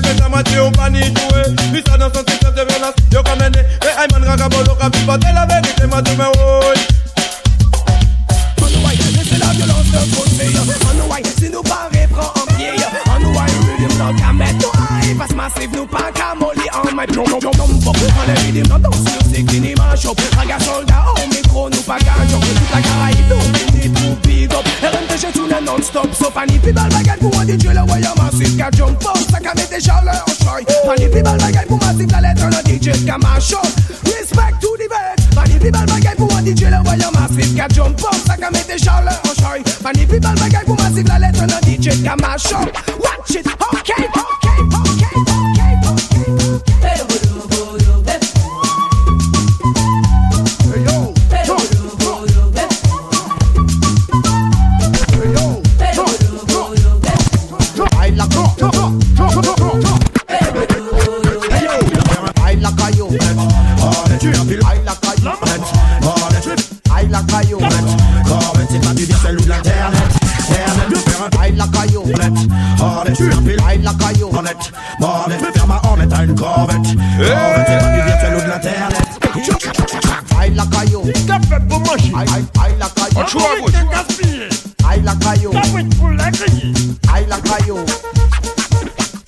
quatre 0.00 0.08
avec 0.10 0.20
un 0.20 0.24
chamatier 0.24 0.60
au 0.60 0.70
pas 0.70 0.90
ni 0.90 1.00
ça 1.00 1.96
dans 1.98 2.12
son 2.12 2.24
système 2.26 2.54
de 2.54 2.64
violence 2.68 2.94
Yo 3.12 3.22
comme 3.22 3.40
un 3.40 3.50
Et 3.50 3.92
Ayman 4.02 4.28
Ragabolo 4.28 4.74
Qu'a 4.78 4.90
pu 4.90 5.00
porter 5.00 5.28
la 5.34 5.46
vérité 5.46 5.86
ma 5.86 6.02
tout 6.02 6.16
me 6.16 6.24
oui 6.24 6.76
C'est 9.28 9.38
la 9.38 9.46
violence 9.52 9.86
de 9.86 9.98
côté 10.14 10.46
voit 11.06 11.16
si 11.38 11.50
nous 11.50 11.62
paraît 11.62 12.08
prend 12.10 12.32
en 12.40 12.46
pied 12.54 12.70
voit 13.32 13.42
rhythm 13.42 13.98
dans 13.98 14.14
qu'à 14.14 14.32
mettre 14.32 14.58
nous 14.58 14.72
high 15.08 15.18
Passe 15.18 15.34
massif 15.34 15.70
pas 15.90 16.34
molly 16.38 16.68
dans 16.72 16.92
pas 16.96 17.06
Toute 17.06 17.56
la 18.26 18.34
up 25.30 25.32
tout 25.34 25.48
non-stop 25.64 26.14
So 26.14 26.30
funny 26.30 26.58
people 26.58 26.74
baguette 26.74 27.18
pour 27.20 27.38
un 27.38 27.44
DJ 27.44 27.66
le 27.74 27.86
voyant 27.86 28.14
massif 28.16 28.56
Qu'à 28.56 28.70
jump 28.70 29.04
up 29.04 29.17
commit 29.48 29.70
the 29.70 29.80
show 29.80 30.00
leur 30.04 30.24
choy 30.44 30.64
Manipibal 30.86 31.38
bagay 31.38 31.64
pou 31.66 31.76
masif 31.76 32.10
la 32.12 32.20
letre 32.20 32.48
nan 32.50 32.62
DJ 32.64 32.92
ka 33.06 33.16
Respect 34.04 34.60
to 34.60 34.76
the 34.76 34.88
verge 34.88 35.24
Manipibal 35.34 35.86
bagay 35.86 36.14
pou 36.16 36.28
an 36.36 36.44
DJ 36.44 36.70
le 36.70 36.80
voyon 36.84 37.12
masif 37.12 37.56
ka 37.56 37.68
jump 37.68 38.00
up. 38.04 38.14
Sa 38.26 38.36
commit 38.36 38.66
the 38.66 38.78
show 38.78 39.00
leur 39.04 39.34
choy 39.40 39.62
Manipibal 39.82 40.34
bagay 40.36 40.64
pou 40.66 40.74
masif 40.74 41.08
la 41.08 41.18
letre 41.18 41.46
nan 41.46 41.60
DJ 41.64 42.02
ka 42.04 42.16
machon 42.16 42.68
Watch 43.00 43.36
it, 43.36 43.46
okay, 43.46 44.04
okay. 44.04 44.37
Faire 74.60 75.66
ma 75.66 75.80
hornette 75.84 76.12
à 76.12 76.24
une 76.24 76.34
corvette 76.34 76.76
Corvette, 76.82 77.66
c'est 77.66 77.78
pas 77.78 77.92
du 77.92 78.02
virtuel 78.02 78.34
ou 78.36 78.40
de 78.40 78.48
l'internet 78.48 79.08
Aïe 80.40 80.54
la 80.54 80.66
caillou 80.66 81.02
pour 81.68 81.80
manger 81.80 82.12
Aïe 82.16 82.74
la 82.78 82.88
caillou 82.88 83.28
joue 83.28 83.38
à 83.38 83.60
gauche. 83.60 83.72
Aïe 84.88 85.02
la 85.02 85.14
caillou 85.14 85.50
Café 85.50 85.84
pour 85.96 86.10
la 86.10 86.30
grille 86.30 86.74
Aïe 87.14 87.26
la 87.28 87.36
caillou 87.36 87.78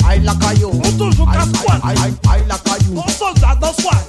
Aïe 0.09 0.21
la 0.23 0.35
caillou 0.35 0.71
On 0.75 0.93
toujours 0.93 1.31
casse-poil 1.31 1.81
Aïe 1.85 2.45
la 2.49 2.59
caillou 2.59 2.97
On 2.97 3.09
soldat 3.09 3.57
dans 3.61 3.73
soir 3.73 4.01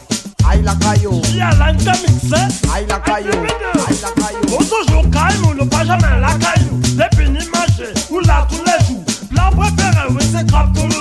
Aïe 0.49 0.63
la 0.63 0.76
caillou 0.76 1.22
Y'a 1.36 1.51
la 1.51 1.74
mixé 1.74 2.41
Aïe 2.74 2.86
la 2.88 2.99
caillou 2.99 3.30
Aïe 3.30 3.97
la 4.01 4.24
caillou 4.24 4.57
On 4.59 4.63
toujours 4.63 5.09
caillou, 5.11 5.53
le 5.53 5.65
pas 5.65 5.86
jamais 5.86 6.19
la 6.19 6.34
caillou 6.34 6.82
Les 6.97 7.17
pénis 7.17 7.47
mangés, 7.49 7.93
ou 8.09 8.19
là 8.22 8.47
tous 8.49 8.63
les 8.65 8.86
jours 8.88 9.03
préféré, 9.51 10.07
oui 10.09 10.24
c'est 10.32 10.45
grave 10.45 10.72
tout 10.74 10.88
le 10.88 11.00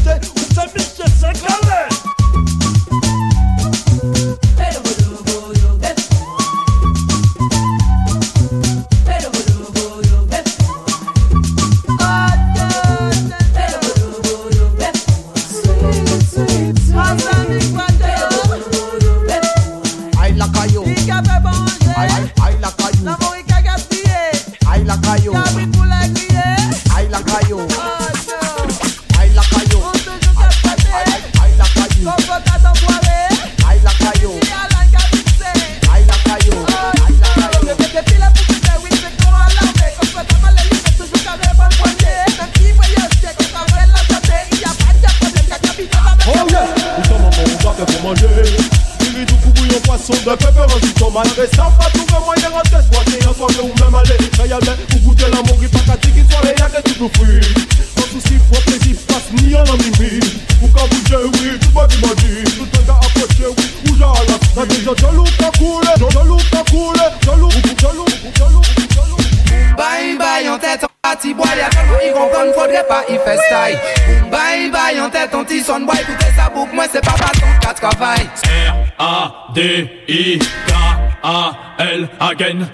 R-A-D-I-K-A-L 82.41 82.41
again 82.41 82.67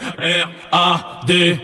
R-A-D-I-K-A-L 0.71 1.57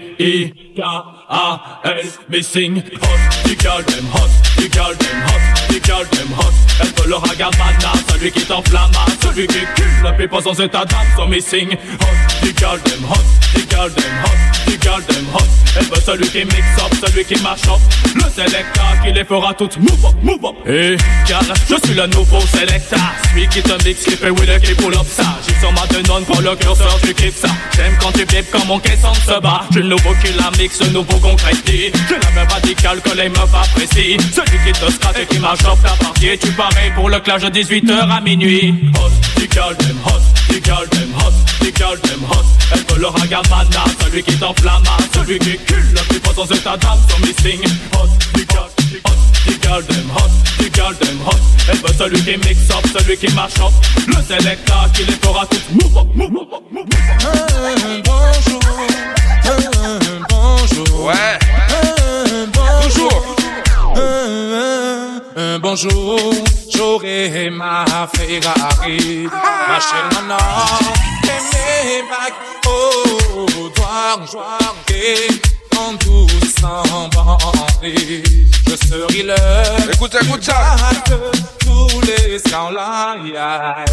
Missing 2.28 2.76
hot, 2.76 3.44
the 3.44 3.56
girl 3.64 3.82
them 3.82 4.06
hot, 4.12 4.30
the 4.58 4.68
girl 4.70 4.94
them 4.94 5.22
hot 5.22 5.42
The 5.70 5.80
girl 5.80 6.06
them 6.12 6.32
hot, 6.34 6.54
elle 6.82 6.88
veut 6.88 7.08
le 7.10 7.18
banane 7.20 8.13
Celui 8.24 8.40
qui 8.40 8.46
t'enflamme, 8.46 8.90
celui 9.22 9.48
qui 9.48 9.60
cul 9.76 9.84
Le 10.02 10.16
people 10.16 10.42
sans 10.42 10.58
état 10.58 10.86
d'âme 10.86 11.00
sont 11.18 11.28
missing 11.28 11.74
Hot, 11.74 12.42
the 12.42 12.58
girl 12.58 12.80
them 12.80 13.04
hot, 13.04 13.20
the 13.54 13.70
girl 13.70 13.90
them 13.90 14.14
hot 14.24 14.54
The 14.66 14.82
girl 14.82 15.02
them 15.02 15.26
hot, 15.34 15.44
elle 15.76 15.86
veut 15.86 16.02
celui 16.06 16.28
qui 16.30 16.46
mix 16.46 16.64
up, 16.78 16.94
celui 17.06 17.26
qui 17.26 17.42
marche 17.42 17.64
up. 17.68 17.80
Le 18.16 18.22
selecta 18.22 18.82
qui 19.04 19.12
les 19.12 19.24
fera 19.24 19.54
toutes. 19.56 19.78
Move 19.78 20.06
up, 20.06 20.16
move 20.22 20.46
up. 20.46 20.56
Et 20.68 20.98
car 21.28 21.42
je 21.42 21.76
suis 21.86 21.96
le 21.96 22.06
nouveau 22.08 22.40
selecta 22.42 22.98
Celui 23.30 23.48
qui 23.48 23.62
te 23.64 23.84
mixe, 23.84 24.04
qui 24.04 24.12
fait 24.12 24.30
Wheeler, 24.30 24.60
qui 24.62 24.74
pull 24.76 24.94
up 24.94 25.06
ça. 25.10 25.24
J'ai 25.48 25.56
sur 25.60 25.72
ma 25.74 25.88
denone 25.88 26.24
pour 26.26 26.42
le 26.42 26.56
curseur, 26.56 27.00
tu 27.02 27.14
kiffes 27.16 27.42
ça. 27.42 27.48
J'aime 27.76 27.94
quand 28.00 28.12
tu 28.12 28.26
bip 28.26 28.46
quand 28.52 28.66
mon 28.66 28.80
caisson 28.80 29.14
se 29.14 29.40
bat. 29.40 29.64
J'ai 29.72 29.80
le 29.80 29.90
nouveau 29.90 30.14
qui 30.24 30.32
la 30.34 30.52
mixe, 30.62 30.80
le 30.82 30.92
nouveau 30.92 31.18
concrétise 31.18 31.92
J'ai 32.08 32.20
la 32.20 32.32
même 32.32 32.48
radicale 32.48 33.02
que 33.02 33.18
les 33.18 33.30
meufs 33.30 33.54
apprécient. 33.54 34.18
Celui 34.32 34.60
qui 34.66 34.80
te 34.80 34.92
scratch 34.92 35.20
et 35.20 35.26
qui 35.26 35.40
marche 35.40 35.64
up 35.66 35.80
ta 35.84 35.96
partie 36.04 36.38
Tu 36.40 36.52
pareil 36.52 36.92
pour 36.96 37.10
le 37.10 37.20
clash 37.20 37.42
de 37.42 37.50
18h 37.50 38.13
à 38.14 38.22
minuit. 38.22 38.74
Hot, 38.96 39.12
the 39.36 39.48
girl 39.48 39.74
them 39.76 39.98
hot, 40.06 40.22
the 40.48 40.60
girl 40.62 40.86
them 40.92 41.14
hot, 41.18 41.34
the 41.60 41.72
girl 41.72 41.98
them 41.98 42.24
hot 42.30 42.46
Elle 42.72 42.84
veut 42.90 43.02
le 43.02 43.08
regard 43.08 43.42
banane, 43.44 43.96
celui 44.04 44.24
qui 44.24 44.38
t'enflamme 44.38 44.84
Celui 45.14 45.40
qui 45.40 45.58
cul, 45.58 45.84
le 45.94 46.02
plus 46.08 46.20
fort 46.20 46.34
sans 46.36 46.56
état 46.56 46.78
d'âme 46.78 47.00
sont 47.10 47.20
missing. 47.26 47.60
Hot, 47.94 48.10
the 48.34 48.46
girl, 48.52 48.70
hot, 49.06 49.18
the 49.46 49.62
girl 49.62 49.82
them 49.82 50.10
hot, 50.16 50.30
the 50.60 50.70
girl 50.74 50.94
them 50.94 51.18
hot 51.26 51.40
Elle 51.70 51.78
veut 51.78 51.94
celui 51.98 52.22
qui 52.24 52.38
mix 52.48 52.70
up, 52.70 52.86
celui 52.94 53.18
qui 53.18 53.34
marche 53.34 53.60
up. 53.60 53.74
Le 54.08 54.16
selecta 54.16 54.86
qui 54.94 55.06
les 55.06 55.14
fera 55.14 55.46
tous. 55.48 55.64
Move 55.72 55.98
up, 55.98 56.08
move 56.16 56.38
up, 56.38 56.64
move 56.72 56.84
up 56.84 56.94
Bonjour, 58.06 58.60
bonjour. 60.30 61.06
Ouais 61.06 61.40
Toujours 65.36 65.60
Bonjour, 65.62 66.20
j'aurai 66.70 67.50
ma 67.50 67.86
Ferrari. 68.14 69.28
Ma 69.32 69.80
chaîne 69.80 70.18
en 70.18 70.30
or 70.32 70.80
et 71.24 71.28
mes 71.28 72.04
bagues 72.08 72.68
au 72.68 73.70
doigt 73.70 74.26
jouer 74.30 75.28
en 75.76 75.94
doucement 75.94 77.10
bandé 77.10 78.24
Je 78.70 78.76
serai 78.88 79.24
le 79.24 79.92
Écoute, 79.94 80.16
écoute 80.22 80.44
ça. 80.44 80.76
tous 81.60 82.02
les 82.02 82.38
scandales. 82.38 83.86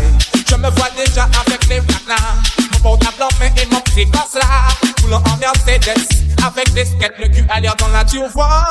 Je 0.46 0.54
me 0.56 0.70
vois 0.70 0.90
déjà 0.96 1.28
avec 1.46 1.66
les 1.68 1.80
planas 1.80 2.69
Mon 2.82 2.96
portable 2.96 3.22
en 3.22 3.38
main 3.38 3.50
et 3.56 3.66
petit 3.66 4.06
gosse 4.06 4.34
là. 4.34 4.68
Roulant 5.02 5.22
en 5.30 5.36
Mercedes 5.36 6.00
Avec 6.46 6.72
des 6.72 6.84
skates, 6.84 7.12
le 7.18 7.28
cul 7.28 7.44
à 7.50 7.60
dans 7.60 7.88
la 7.88 8.04
vois 8.28 8.64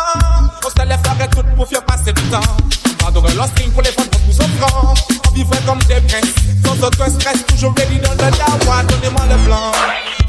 On 0.65 0.69
se 0.69 0.87
lève 0.87 0.99
avec 1.11 1.29
tout 1.35 1.43
pour 1.55 1.67
faire 1.67 1.83
passer 1.85 2.11
du 2.13 2.23
temps. 2.23 2.41
Adorer 3.07 3.33
l'hosting 3.35 3.71
pour 3.71 3.83
les 3.83 3.91
vendre 3.91 4.09
plus 4.09 4.39
offrant. 4.39 4.93
On 5.27 5.31
vivrait 5.33 5.59
comme 5.65 5.79
des 5.79 6.01
princes. 6.01 6.33
Sans 6.65 6.87
aucun 6.87 7.09
stress, 7.09 7.45
toujours 7.45 7.73
ready 7.77 7.99
dans 7.99 8.11
le 8.11 8.17
dawa 8.17 8.83
Donnez-moi 8.83 9.25
le 9.29 9.45
plan 9.45 9.71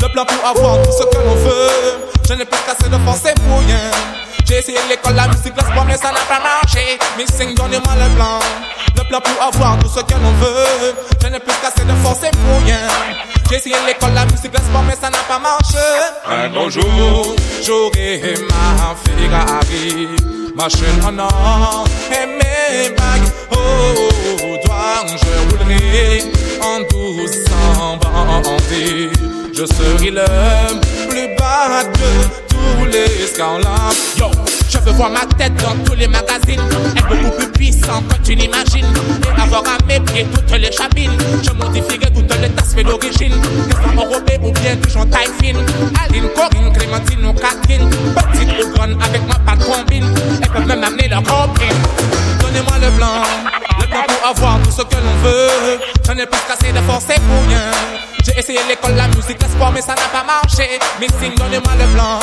Le 0.01 0.12
plan 0.12 0.24
pour 0.26 0.47
avoir 0.47 0.83
tout 0.83 0.93
ce 0.93 1.05
que 1.05 1.22
l'on 1.22 1.35
veut. 1.37 2.11
Je 2.28 2.35
n'ai 2.35 2.45
plus 2.45 2.61
cassé 2.66 2.91
de 2.91 2.99
force 2.99 3.33
pour 3.49 3.61
rien 3.61 3.91
j'ai 4.51 4.59
essayé 4.59 4.78
l'école, 4.88 5.14
la 5.14 5.28
musique, 5.28 5.55
le 5.57 5.62
sport, 5.62 5.84
mais 5.86 5.96
ça 5.96 6.11
n'a 6.11 6.20
pas 6.28 6.40
marché. 6.40 6.98
Missing, 7.16 7.55
donnez-moi 7.55 7.94
le 7.94 8.14
plan. 8.16 8.40
Le 8.96 9.09
plan 9.09 9.20
pour 9.20 9.42
avoir 9.42 9.78
tout 9.78 9.88
ce 9.88 10.01
que 10.01 10.14
l'on 10.14 10.32
veut. 10.40 10.94
Je 11.22 11.28
n'ai 11.28 11.38
plus 11.38 11.55
cassé 11.62 11.84
de 11.86 11.92
force 12.03 12.24
et 12.24 12.30
pour 12.30 12.64
rien. 12.64 12.80
J'ai 13.48 13.57
essayé 13.57 13.76
l'école, 13.86 14.12
la 14.14 14.24
musique, 14.26 14.53
le 14.53 14.59
sport, 14.59 14.82
mais 14.86 14.96
ça 15.01 15.09
n'a 15.09 15.18
pas 15.28 15.38
marché. 15.38 15.78
Un 16.28 16.48
bonjour. 16.51 17.36
J'aurai 17.64 18.34
ma 18.51 18.94
Ferrari, 19.05 20.09
ma 20.57 20.68
chaîne 20.68 21.01
en 21.05 21.18
or 21.18 21.84
et 22.11 22.26
mes 22.26 22.88
bagues 22.90 23.30
au 23.53 24.66
doigt. 24.66 25.07
Je 25.07 25.57
roulerai 25.57 26.24
en 26.62 26.80
doucement 26.90 27.96
bandé. 27.98 29.11
Je 29.53 29.64
serai 29.66 30.11
le 30.11 30.24
plus 31.09 31.36
bas 31.36 31.84
de 31.84 32.49
les. 32.87 33.21
Yo, 34.18 34.31
je 34.68 34.79
veux 34.79 34.93
voir 34.93 35.11
ma 35.11 35.25
tête 35.39 35.55
dans 35.62 35.75
tous 35.85 35.95
les 35.95 36.09
magazines. 36.09 36.61
Être 36.97 37.09
beaucoup 37.09 37.37
plus 37.39 37.51
puissant 37.53 38.03
que 38.03 38.16
tu 38.23 38.35
l'imagines. 38.35 38.87
Et 39.25 39.41
avoir 39.41 39.62
à 39.62 39.85
mes 39.87 40.01
pieds 40.01 40.27
toutes 40.33 40.59
les 40.59 40.68
cabines. 40.68 41.16
Je 41.43 41.51
modifierai 41.53 42.12
toutes 42.12 42.35
les 42.37 42.51
aspects 42.59 42.85
d'origine. 42.85 43.33
Que 43.41 43.77
soit 43.77 44.05
enrobé 44.05 44.39
ou 44.43 44.53
bien 44.53 44.77
toujours 44.77 45.09
taille 45.09 45.31
fine. 45.43 45.59
Aline, 46.05 46.29
Corinne, 46.35 46.73
Clémentine 46.73 47.25
ou 47.27 47.33
Catherine. 47.33 47.89
Petite 47.89 48.64
ou 48.64 48.71
grande, 48.75 48.97
avec 49.03 49.23
moi 49.27 49.37
pas 49.47 49.57
de 49.57 49.64
combine. 49.64 50.14
Elles 50.43 50.49
peuvent 50.51 50.66
même 50.66 50.85
amener 50.85 51.09
leur 51.09 51.23
copine. 51.23 51.77
Donnez-moi 52.41 52.79
le 52.83 52.91
blanc. 52.97 53.70
Blanc 53.91 54.05
pour 54.07 54.28
avoir 54.28 54.59
tout 54.62 54.70
ce 54.70 54.82
que 54.82 54.97
l'on 54.97 55.16
veut. 55.22 55.80
Je 56.07 56.12
n'ai 56.12 56.26
plus 56.26 56.41
cassé 56.49 56.72
de 56.72 56.80
force 56.80 57.05
et 57.11 57.20
pour 57.20 57.49
rien. 57.49 57.70
J'ai 58.24 58.38
essayé 58.38 58.61
l'école, 58.68 58.95
la 58.95 59.09
musique, 59.09 59.43
le 59.43 59.49
sport, 59.49 59.72
mais 59.72 59.80
ça 59.80 59.95
n'a 59.95 60.09
pas 60.12 60.24
marché. 60.24 60.78
Missing, 61.01 61.34
donnez-moi 61.36 61.72
le 61.78 61.86
blanc. 61.95 62.20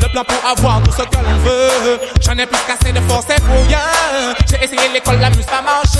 Le 0.00 0.08
plan 0.10 0.24
pour 0.24 0.50
avoir 0.50 0.82
tout 0.82 0.92
ce 0.92 1.02
que 1.02 1.16
l'on 1.16 1.38
veut. 1.44 2.00
J'en 2.20 2.36
ai 2.36 2.46
plus 2.46 2.58
cassé 2.66 2.92
de 2.92 3.00
force 3.08 3.26
et 3.30 3.40
pour 3.40 3.66
rien. 3.66 4.34
J'ai 4.48 4.64
essayé 4.64 4.88
l'école, 4.92 5.18
la 5.20 5.30
musique, 5.30 5.48
ça 5.48 5.62
marche. 5.62 5.96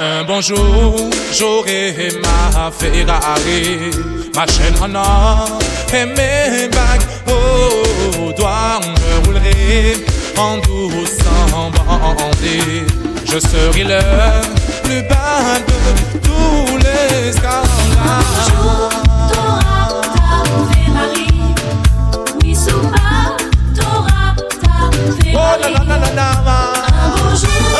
Un 0.00 0.24
bonjour, 0.24 1.10
j'aurai 1.32 2.10
ma 2.22 2.70
Ferrari. 2.70 3.90
Ma 4.34 4.46
chaîne 4.46 4.76
en 4.82 4.94
or 4.94 5.58
et 5.92 6.04
mes 6.06 6.68
bagues 6.68 7.06
au 7.28 8.32
doigt. 8.32 8.80
Je 8.82 9.26
roulerai 9.26 10.04
en 10.36 10.58
doucement 10.58 11.70
bandé. 11.70 12.86
Je 13.34 13.40
serai 13.40 13.82
le 13.82 13.98
plus 14.84 15.02
bas 15.08 15.58
de 15.66 15.74
tous 16.20 16.76
les 16.76 17.32
scandales. 17.32 17.64
Oh 25.36 25.52
la 25.60 25.68
la 25.68 25.82
la 25.82 25.96
la 25.98 26.10
la. 26.14 26.28
Un 26.86 27.10
bonjour. 27.16 27.50
Un 27.50 27.73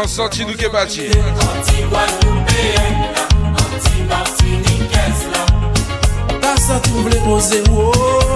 ansanti 0.00 0.44
nou 0.44 0.56
ke 0.56 0.68
bati 0.72 1.10
Anti-Guadoumbe, 1.12 2.64
anti-Martinique, 3.66 4.96
es 5.10 5.20
la 5.32 6.40
Pasa 6.40 6.80
trouble 6.80 7.16
pose 7.24 7.62
ou 7.68 7.92
oh. 7.92 8.29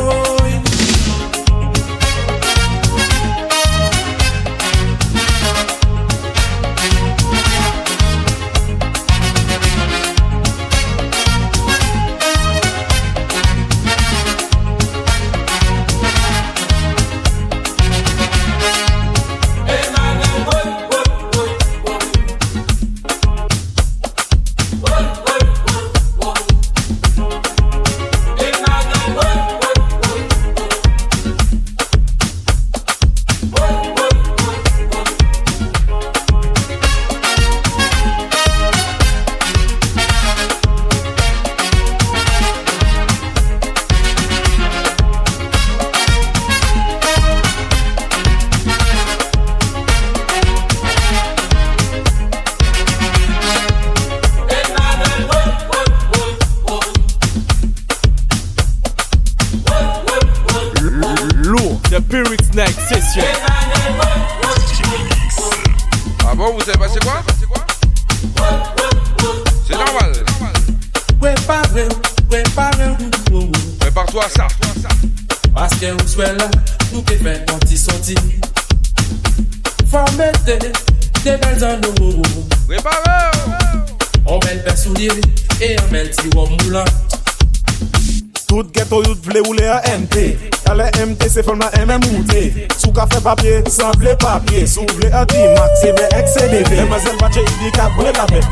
ye 94.55 94.67
Sou 94.67 94.87
vle 94.97 95.11
a 95.13 95.23
adi 95.23 95.47
mak 95.57 95.77
se 95.81 95.93
ve 95.93 96.07
ek 96.19 96.29
se 96.29 96.47
deve 96.49 96.79
Emezel 96.85 97.17
vache 97.21 97.43
idi 97.43 97.71
ka 97.75 97.89
bwe 97.97 98.13
la 98.13 98.27
bet 98.31 98.45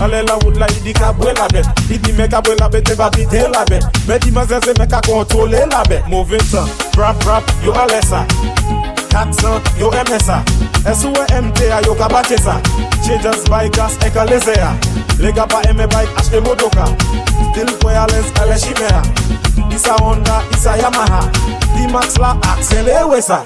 Ale 0.00 0.22
la 0.28 0.36
wout 0.42 0.56
la 0.58 0.66
idi 0.78 0.92
ka 0.94 1.12
bwe 1.12 1.34
la 1.38 1.48
bet 1.52 1.66
Idi 1.90 2.12
me 2.12 2.28
ka 2.28 2.40
bwe 2.40 2.54
la 2.60 2.68
bet 2.68 2.84
te 2.86 2.94
va 2.94 3.10
pite 3.10 3.44
la 3.54 3.64
bet 3.70 3.84
Me 4.06 4.14
Bet 4.14 4.26
imezel 4.26 4.62
se 4.64 4.74
me 4.78 4.86
ka 4.86 5.00
kontrole 5.06 5.66
la 5.70 5.82
bet 5.88 6.06
Mouve 6.08 6.38
tan, 6.50 6.68
rap 6.96 7.24
rap, 7.26 7.42
yo 7.64 7.74
ale 7.74 8.00
sa 8.06 8.24
400, 9.10 9.80
yo 9.80 9.90
eme 9.96 10.18
sa 10.20 10.42
Esou 10.86 11.12
e 11.12 11.40
MT 11.40 11.70
a 11.72 11.80
yo 11.86 11.94
ka 11.98 12.08
bache 12.08 12.38
sa 12.38 12.60
Changes 13.02 13.44
by 13.50 13.68
gas 13.74 13.98
e 14.06 14.10
ka 14.14 14.24
leze 14.24 14.54
ya 14.56 14.74
Lega 15.18 15.46
pa 15.46 15.62
eme 15.68 15.86
bike 15.86 16.14
ashte 16.16 16.40
modoka. 16.40 16.86
Still 17.50 17.72
kwe 17.78 17.96
ales 17.96 18.30
ele 18.42 18.58
shime 18.58 18.86
ya 18.86 19.02
Isa 19.74 19.94
Honda, 20.00 20.42
isa 20.52 20.76
Yamaha. 20.76 21.30
D-Max 21.74 22.18
la 22.18 22.36
aksele 22.42 23.08
we 23.10 23.20
sa 23.20 23.42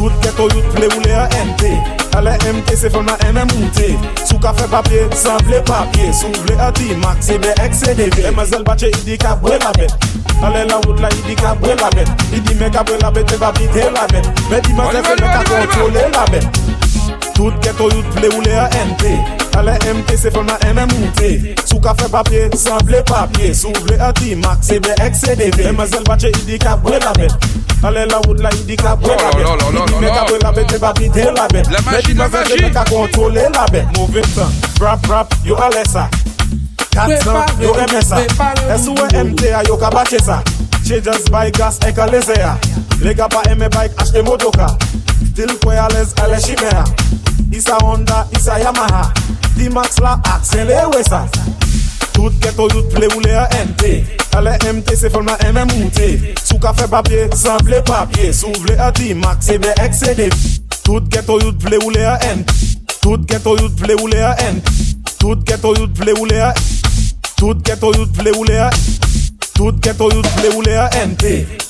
Tout 0.00 0.12
keto 0.22 0.48
yout 0.48 0.64
vle 0.72 0.86
ou 0.96 1.00
le 1.04 1.12
a 1.12 1.26
MT 1.44 1.62
Ale 2.16 2.32
MT 2.54 2.70
se 2.72 2.88
fèm 2.88 3.04
nan 3.04 3.18
MM 3.34 3.50
Sou 4.24 4.38
ka 4.40 4.54
fè 4.56 4.64
papye, 4.72 5.02
san 5.12 5.36
vle 5.44 5.60
papye 5.68 6.08
Sou 6.16 6.32
vle 6.46 6.56
a 6.56 6.70
D-Max, 6.72 7.26
se 7.26 7.36
be 7.36 7.52
ek 7.60 7.74
se 7.76 7.92
bache, 8.64 8.88
i 8.88 9.04
di 9.04 9.18
ka 9.18 9.36
bwe 9.36 9.58
la 9.60 9.72
bet. 9.76 9.92
Ale 10.42 10.64
la 10.70 10.80
wout 10.86 10.98
la, 11.04 11.10
i 11.12 11.22
di 11.28 11.36
ka 11.36 11.54
bwe 11.54 11.76
la 11.76 11.90
bet. 11.90 12.08
I 12.32 12.40
di 12.40 12.54
me 12.54 12.70
ka 12.70 12.82
bwe 12.82 12.96
la 13.02 13.10
bet, 13.10 13.26
te 13.26 13.36
ba 13.36 13.52
bite 13.52 13.90
la 13.92 14.06
bet. 14.06 14.24
Mè 14.48 14.60
di 14.60 14.72
mazel 14.72 15.04
zè 15.04 15.20
me 15.20 15.28
ka 15.28 15.44
kontrole 15.44 16.08
la 16.16 16.24
bet. 16.32 16.99
Tout 17.40 17.54
keto 17.64 17.86
yout 17.88 18.04
vle 18.18 18.28
ou 18.36 18.42
le 18.44 18.52
a 18.52 18.68
MP 18.84 19.06
Ale 19.56 19.72
MT 19.94 20.10
se 20.20 20.28
fèm 20.28 20.44
nan 20.44 20.60
MMOT 20.76 21.20
Sou 21.64 21.80
ka 21.80 21.94
fè 21.96 22.10
papye, 22.12 22.42
san 22.60 22.76
vle 22.84 23.00
papye. 23.08 23.54
Sou 23.56 23.72
vle 23.86 23.96
a 23.96 24.10
T-Max, 24.12 24.68
se 24.68 24.76
be 24.84 24.92
XCDV 25.06 25.70
Mazel 25.72 26.04
bache 26.04 26.28
idi 26.42 26.58
ka 26.60 26.74
bwe 26.82 26.98
la 27.00 27.14
bet 27.16 27.32
Ale 27.80 28.02
la 28.10 28.18
wout 28.26 28.42
la 28.44 28.52
idi 28.58 28.76
ka 28.76 28.92
bwe 29.00 29.16
la 29.16 29.30
bet 29.32 29.48
Idi 29.72 30.02
me 30.02 30.12
ka 30.12 30.26
bwe 30.28 30.40
la 30.42 30.52
bet, 30.52 30.68
te 30.68 30.80
ba 30.82 30.92
bide 30.98 31.24
la 31.32 31.46
bet 31.48 31.70
Meti 31.88 32.12
di 32.12 32.28
zè 32.34 32.42
de 32.50 32.60
me 32.60 32.70
ka 32.76 32.84
kontrole 32.90 33.46
la 33.56 33.64
bet 33.72 33.88
Mouve 33.96 34.20
tan, 34.34 34.52
rap 34.84 35.08
rap, 35.08 35.32
yo 35.48 35.56
ale 35.64 35.86
sa. 35.88 36.10
Katsan, 36.92 37.56
yo 37.62 37.72
eme 37.86 38.02
sa. 38.04 38.20
Esou 38.74 39.00
e 39.00 39.24
MT 39.24 39.48
a 39.56 39.64
yo 39.64 39.80
ka 39.80 39.88
bache 39.88 40.20
sa. 40.20 40.42
Che 40.84 41.00
just 41.00 41.32
buy 41.32 41.48
gas, 41.56 41.80
e 41.88 41.92
ka 41.96 42.04
leze 42.04 42.36
ya 42.36 42.58
Lega 43.00 43.28
pa 43.32 43.40
eme 43.48 43.72
bike, 43.72 43.96
ashte 43.96 44.20
motoka 44.28 44.74
Til 45.36 45.56
kwe 45.62 45.78
alez, 45.78 46.12
ale 46.20 46.36
shime 46.40 46.68
ya 46.68 46.84
Is 47.52 47.68
a 47.68 47.74
Honda, 47.82 48.26
is 48.32 48.46
a 48.46 48.58
Yamaha. 48.60 49.12
D-Max 49.56 49.98
la 50.00 50.20
aksen 50.24 50.66
le 50.66 50.86
we 50.94 51.02
sa. 51.02 51.26
Tout 52.12 52.32
keto 52.40 52.68
yout 52.70 52.88
ple 52.94 53.08
ou 53.14 53.20
le 53.20 53.34
a 53.36 53.48
MT 53.64 54.04
Ale 54.36 54.52
MT 54.72 54.94
se 54.96 55.10
fol 55.10 55.24
ma 55.24 55.36
MMOT 55.40 55.98
Sou 56.44 56.58
ka 56.62 56.72
fe 56.76 56.86
papye, 56.90 57.28
san 57.34 57.58
vle 57.64 57.82
papye. 57.86 58.32
Sou 58.36 58.52
vle 58.62 58.76
a 58.78 58.90
D-Max, 58.92 59.48
ebe 59.50 59.72
XCD 59.80 60.28
Tout 60.84 61.08
keto 61.10 61.40
yout 61.40 61.58
ple 61.58 61.80
ou 61.82 61.90
le 61.90 62.06
a 62.06 62.18
MT 62.36 62.54
Tout 63.00 63.26
keto 63.26 63.56
yout 63.58 63.74
ple 63.80 63.96
ou 63.98 64.06
le 64.06 64.24
a 64.24 64.34
MT 64.52 65.16
Tout 65.18 65.44
keto 65.48 65.74
yout 65.78 65.94
ple 65.96 66.14
ou 66.18 66.26
le 66.30 66.42
a 66.42 66.54
Tout 67.36 67.62
keto 67.66 67.94
yout 67.96 68.12
ple 68.18 68.36
ou 68.36 68.44
le 68.44 68.60
a 68.60 68.70
MT 68.70 69.09
Tout 69.60 69.76
ghetto 69.84 70.06
yout 70.08 70.24
ble 70.38 70.48
ou 70.56 70.62
le 70.64 70.72
a 70.80 70.86
MT 71.04 71.26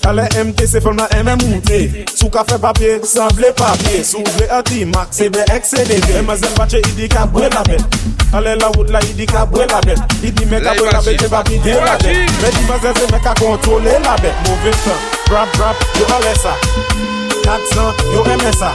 Ale 0.07 0.29
MT 0.45 0.61
se 0.71 0.79
fèm 0.79 1.01
la 1.01 1.09
MMOT 1.27 1.71
Sou 2.15 2.31
ka 2.31 2.45
fè 2.47 2.55
papye, 2.63 3.01
san 3.03 3.27
vle 3.35 3.51
papye. 3.59 4.05
Sou 4.07 4.23
vle 4.37 4.47
a 4.47 4.61
T-Max, 4.63 5.19
vle 5.35 5.43
ek 5.51 5.67
se 5.67 5.83
dede 5.89 6.23
Mè 6.23 6.37
zèm 6.39 6.55
bache 6.55 6.79
idi 6.93 7.09
ka 7.11 7.25
bwe 7.27 7.49
la 7.51 7.65
bet 7.67 7.83
Ale 8.31 8.55
la 8.61 8.71
wout 8.77 8.95
la 8.95 9.03
idi 9.11 9.27
ka 9.27 9.43
bwe 9.51 9.67
la 9.67 9.83
bet 9.83 9.99
Idi 10.23 10.47
me 10.47 10.63
ka 10.63 10.77
bwe 10.79 10.87
la 10.95 11.03
bet, 11.03 11.19
te 11.19 11.33
babi 11.35 11.59
de 11.67 11.75
la 11.83 11.97
bet 12.05 12.31
Me 12.39 12.55
di 12.55 12.63
mè 12.71 12.79
se 12.87 13.11
me 13.11 13.21
ka 13.27 13.35
kontrole 13.43 13.99
la 14.07 14.15
bet 14.23 14.39
Mouve 14.47 14.77
tan, 14.85 15.03
rap 15.35 15.59
rap, 15.59 15.87
yo 15.99 16.07
ale 16.15 16.37
sa. 16.39 16.55
400, 17.43 18.05
yo 18.15 18.23
eme 18.31 18.53
sa. 18.55 18.71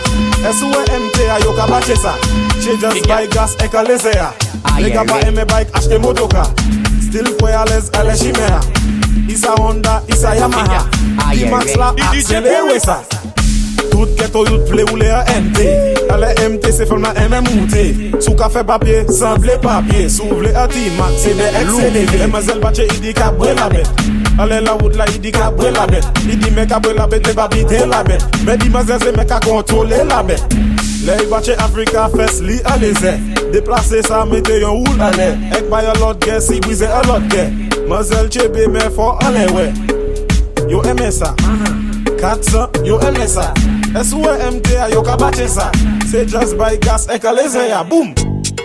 Esou 0.50 0.76
e 0.76 1.00
MT 1.00 1.30
a 1.32 1.40
yo 1.40 1.56
ka 1.56 1.72
bache 1.72 1.96
sa. 1.96 2.18
Che 2.60 2.76
just 2.82 3.08
buy 3.08 3.32
gas, 3.32 3.56
e 3.64 3.70
ka 3.72 3.84
leze 3.88 4.12
a. 4.20 4.34
Nega 4.82 5.06
pa 5.08 5.22
eme 5.24 5.46
bike, 5.46 5.72
achte 5.72 6.00
motoka. 6.04 6.50
Still 7.06 7.36
wireless, 7.40 7.90
Aleshimera. 7.92 8.60
It's 9.30 9.44
a 9.44 9.52
Honda, 9.62 10.04
it's 10.08 10.24
a 10.24 10.32
Yamaha. 10.36 10.90
D-Max 11.34 11.76
la, 11.78 11.94
Axel 11.98 12.44
Ewesa. 12.44 13.15
Tout 13.96 14.12
keto 14.20 14.44
yout 14.44 14.68
vle 14.68 14.84
ou 14.92 15.00
le 15.00 15.08
a 15.08 15.24
NT 15.32 15.62
Ale 16.12 16.34
MT 16.50 16.68
se 16.76 16.84
fèm 16.90 17.00
nan 17.06 17.16
MMOT 17.32 17.76
Sou 18.20 18.36
ka 18.36 18.50
fe 18.52 18.64
papye, 18.68 19.06
san 19.14 19.40
vle 19.40 19.56
papye. 19.64 20.10
Sou 20.12 20.40
vle 20.42 20.52
a 20.56 20.66
T-Max, 20.68 21.24
de 21.40 21.48
ek 21.62 21.72
se 21.72 21.92
de 21.96 22.04
ve 22.12 22.28
Mè 22.32 22.42
zel 22.44 22.60
batye 22.64 22.90
idi 22.98 23.14
ka 23.16 23.32
bre 23.36 23.54
la 23.56 23.70
bet. 23.72 23.88
Ale 24.42 24.60
la 24.66 24.76
wout 24.80 24.96
la 25.00 25.08
idi 25.14 25.32
ka 25.32 25.48
bre 25.56 25.72
la 25.76 25.86
bet. 25.88 26.08
Idi 26.28 26.52
me 26.56 26.66
ka 26.68 26.82
bre 26.84 26.92
la 26.98 27.08
bet, 27.08 27.24
te 27.24 27.32
ba 27.38 27.48
bide 27.52 27.86
la 27.88 28.02
bet. 28.04 28.24
Me 28.44 28.58
di 28.60 28.68
mazel 28.74 29.00
se 29.04 29.16
me 29.16 29.24
ka 29.28 29.40
kontrole 29.46 30.04
la 30.10 30.22
bet. 30.28 30.44
Le 31.06 31.16
i 31.22 31.30
bache 31.32 31.56
Afrika 31.62 32.08
fes 32.10 32.40
li 32.42 32.56
aleze 32.72 33.12
Deplase 33.54 34.00
sa 34.08 34.24
mete 34.26 34.56
yon 34.58 34.80
woul 34.80 35.04
ale 35.06 35.28
Ek 35.54 35.68
bay 35.70 35.86
a 35.86 35.94
lot 36.00 36.18
ge, 36.24 36.40
si 36.42 36.58
wize 36.66 36.90
lot 37.06 37.28
ge 37.30 37.46
Mazel 37.88 38.32
chebe 38.34 38.66
me 38.74 38.90
fo 38.96 39.14
ale 39.28 39.46
we. 39.54 39.70
Yo 40.72 40.82
eme 40.90 41.12
sa. 41.14 41.36
Katsan, 42.18 42.74
yo 42.84 42.98
eme 43.06 43.28
sa. 43.30 43.52
S.O.M.T. 43.96 44.76
a 44.76 44.90
yo 44.90 45.02
ka 45.02 45.16
bache 45.16 45.48
sa. 45.48 45.72
Se 46.12 46.26
jazz 46.26 46.54
bay 46.54 46.78
gas 46.78 47.08
e 47.08 47.20
ka 47.20 47.32
lezen 47.32 47.70
ya. 47.70 47.84
Boum 47.84 48.14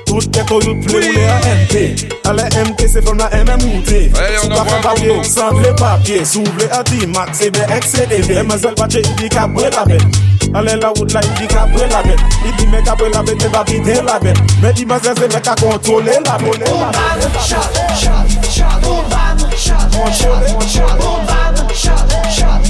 Tout 0.07 0.27
keto 0.35 0.59
yot 0.59 0.81
ple 0.83 0.97
ou 0.99 1.13
le 1.15 1.27
a 1.31 1.39
M.T. 1.47 2.09
Ale 2.27 2.49
M.T. 2.67 2.89
se 2.89 3.01
fon 3.01 3.15
la 3.15 3.29
M.M.O.T. 3.31 4.11
Sou 4.43 4.49
pa 4.51 4.65
ka 4.67 4.81
papye, 4.89 5.23
san 5.25 5.55
vle 5.55 5.71
papye 5.79 6.25
Sou 6.27 6.43
vle 6.57 6.67
a 6.75 6.83
di 6.91 7.07
mak, 7.07 7.31
se 7.35 7.51
be 7.55 7.63
ek 7.77 7.87
se 7.87 8.07
de 8.11 8.19
ve 8.27 8.41
Emezel 8.43 8.75
bache 8.75 9.05
i 9.05 9.15
di 9.21 9.31
ka 9.31 9.47
bre 9.47 9.71
la 9.71 9.85
bet 9.87 10.03
Ale 10.51 10.75
la 10.83 10.91
wout 10.97 11.15
la 11.15 11.23
i 11.23 11.31
di 11.39 11.47
ka 11.47 11.67
bre 11.71 11.87
la 11.93 12.03
bet 12.03 12.19
I 12.43 12.51
di 12.59 12.67
me 12.67 12.83
ka 12.83 12.97
bre 12.99 13.13
la 13.15 13.23
bet, 13.23 13.39
me 13.39 13.53
ba 13.55 13.63
bide 13.65 14.03
la 14.03 14.19
bet 14.19 14.39
Me 14.63 14.73
di 14.73 14.85
mazel 14.85 15.15
se 15.15 15.29
me 15.31 15.41
ka 15.41 15.55
kontole 15.63 16.19
la 16.27 16.39
bet 16.43 16.59
Boum 16.67 16.91
ban, 16.91 17.23
chal, 17.47 17.71
chal, 17.95 18.27
chal 18.51 18.81
Boum 18.83 19.07
ban, 19.15 19.39
chal, 19.55 19.87
chal, 20.11 20.43
chal 20.67 20.99
Boum 20.99 21.23
ban, 21.31 21.55
chal, 21.71 22.03
chal, 22.35 22.63
chal 22.67 22.70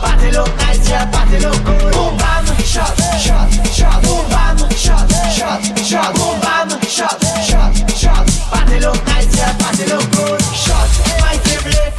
Party 0.00 0.30
look 0.32 0.48
nice, 0.56 0.88
yeah, 0.88 1.10
party 1.10 1.38
look 1.40 1.56
good. 1.64 1.92
Boom 1.92 2.16
bam, 2.16 2.46
shot, 2.64 2.96
shot, 3.20 3.50
shot. 3.68 4.02
Boom 4.02 4.24
bam, 4.30 4.56
shot, 4.72 5.06
shot, 5.32 5.60
shot. 5.84 6.14
Boom 6.16 6.40
bam, 6.40 6.68
shot, 6.88 7.20
shot, 7.44 7.72
shot. 7.92 8.26
Party 8.50 8.80
look 8.80 8.96
nice, 9.06 9.28
yeah, 9.36 9.52
party 9.58 9.84
look 9.92 10.06
good. 10.12 10.40
Shot, 10.56 10.88
mighty 11.20 11.56
blade. 11.64 11.92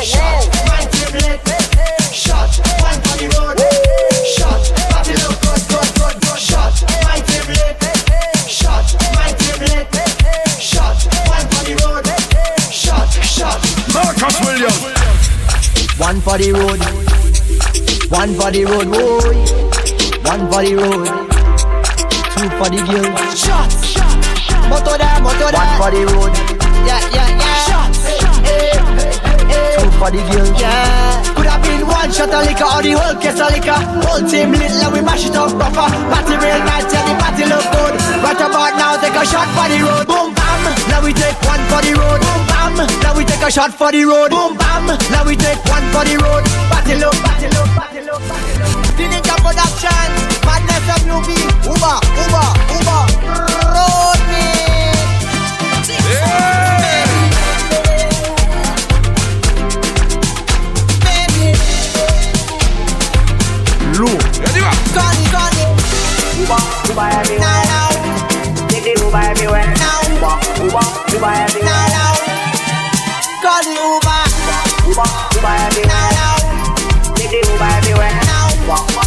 Shot, 0.00 0.48
mighty 0.68 1.04
blade. 1.12 1.40
Shot, 2.12 2.56
one 2.80 2.98
for 3.04 3.16
the 3.20 3.28
road. 3.36 3.60
Shot, 4.24 4.62
party 4.88 5.12
look 5.20 5.36
good, 5.44 5.62
good, 5.68 5.88
good, 6.00 6.16
good. 6.24 6.38
Shot, 6.40 6.74
mighty 7.04 7.38
blade. 7.44 7.76
Shot, 8.48 8.88
mighty 9.12 9.52
blade. 9.60 9.88
Shot, 10.56 10.98
one 11.28 11.46
for 11.52 11.62
the 11.68 11.74
road. 11.84 12.06
Shot, 12.72 13.12
shot. 13.20 13.60
Marcus 13.92 14.40
Williams 14.40 14.80
One 15.98 16.20
for 16.20 16.38
the 16.38 16.52
road. 16.52 17.25
One 18.08 18.34
for 18.38 18.50
the 18.54 18.64
road, 18.64 18.86
boy. 18.86 19.34
One 20.22 20.46
for 20.46 20.62
the 20.62 20.78
road. 20.78 21.10
Two 22.38 22.48
for 22.54 22.68
the 22.70 22.78
girls. 22.86 23.34
Shots. 23.34 23.98
Moto 24.70 24.94
there, 24.94 25.18
moto 25.18 25.50
there. 25.50 25.58
One 25.58 25.72
for 25.74 25.90
the 25.90 26.02
road. 26.14 26.32
Yeah, 26.86 27.02
yeah, 27.10 27.28
yeah. 27.34 27.66
Shots. 27.66 28.06
Hey, 28.06 28.22
hey. 28.46 28.78
Two 29.74 29.90
for 29.98 30.10
the 30.14 30.22
girls. 30.30 30.54
Yeah. 30.54 31.34
Could 31.34 31.50
have 31.50 31.62
been 31.66 31.82
one 31.82 32.10
shot 32.14 32.30
of 32.30 32.46
liquor 32.46 32.68
or 32.70 32.82
the 32.86 32.94
whole 32.94 33.18
case 33.18 33.42
of 33.42 33.50
liquor. 33.50 33.74
Whole 34.06 34.22
team 34.22 34.54
lit, 34.54 34.70
let 34.78 34.92
we 34.94 35.00
mash 35.02 35.26
it 35.26 35.34
up 35.34 35.50
proper. 35.58 35.90
Party 35.90 36.34
real 36.38 36.62
nice, 36.62 36.86
yeah, 36.94 37.02
the 37.10 37.14
party 37.18 37.44
look 37.50 37.66
good. 37.74 37.94
Right 38.22 38.38
about 38.38 38.74
now, 38.78 38.94
take 39.02 39.18
a 39.18 39.26
shot 39.26 39.50
for 39.50 39.66
the 39.66 39.82
road. 39.82 40.06
Boom 40.06 40.30
bam. 40.30 40.62
Now 40.88 41.02
we 41.02 41.10
take 41.10 41.38
one 41.42 41.62
for 41.66 41.82
the 41.82 41.92
road. 41.98 42.22
Boom 42.22 42.42
bam. 42.46 42.74
Now 43.02 43.18
we 43.18 43.26
take 43.26 43.42
a 43.42 43.50
shot 43.50 43.74
for 43.74 43.90
the 43.90 44.06
road. 44.06 44.30
Boom 44.30 44.54
bam. 44.54 44.94
Now 45.10 45.26
we 45.26 45.34
take 45.34 45.58
one 45.66 45.84
for 45.90 46.06
the 46.06 46.14
road. 46.22 46.46
Party 46.70 46.94
look, 47.02 47.14
party 47.18 47.50
look, 47.50 47.66
party 47.66 47.66
look, 47.66 47.68
party 47.74 47.94
look. 47.94 47.95
Fininka 47.95 47.95
production. 49.44 50.08
Madness 50.46 50.86
of 50.94 51.02
UB. 51.08 51.28
Uba, 51.66 51.92
Uba, 52.22 52.44
Uba. 52.76 52.98
Road 53.74 54.20
me. 54.30 54.44
Lou 63.96 64.06
Connie, 64.92 65.26
Connie. 65.32 65.68
Uba, 66.42 66.58
Uba 66.90 67.04
everywhere. 67.16 67.40
Now, 67.40 67.62
now. 67.72 68.68
Take 68.68 68.84
the 68.84 68.92
Uba 69.04 69.18
everywhere. 69.30 69.74
Now. 69.80 70.00
Uba, 70.12 70.32
Uba, 70.64 70.82
Uba 71.16 71.30
everywhere. 71.44 71.70
Now, 71.70 71.96
now. 71.96 72.14
Connie 73.42 73.78
Uba. 73.80 74.16
Uba, 74.90 75.04
Uba 75.36 75.50
everywhere. 75.64 75.86
Now, 75.88 76.00
now. 76.00 76.05
Con 78.66 79.06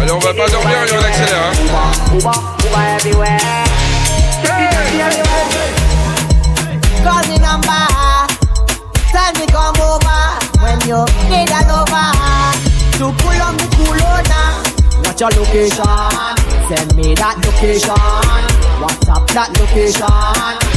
Allez, 0.00 0.12
on 0.12 0.18
va 0.18 0.32
pas 0.32 0.48
dormir 0.48 0.72
et 0.88 0.92
on 0.92 1.04
accélère. 1.04 1.42
Hein. 1.44 1.52
Cause 7.04 7.28
number 7.40 7.86
Tell 9.10 9.32
me 9.38 9.46
come 9.46 9.80
over 9.80 10.38
When 10.62 10.78
you 10.86 11.04
need 11.28 11.48
To 12.98 13.12
pull 13.18 13.34
your 13.34 13.52
location? 15.30 15.84
Send 16.68 16.94
me 16.96 17.14
that 17.14 17.36
location 17.44 17.94
WhatsApp 18.80 19.26
that 19.34 19.50
location 19.58 20.06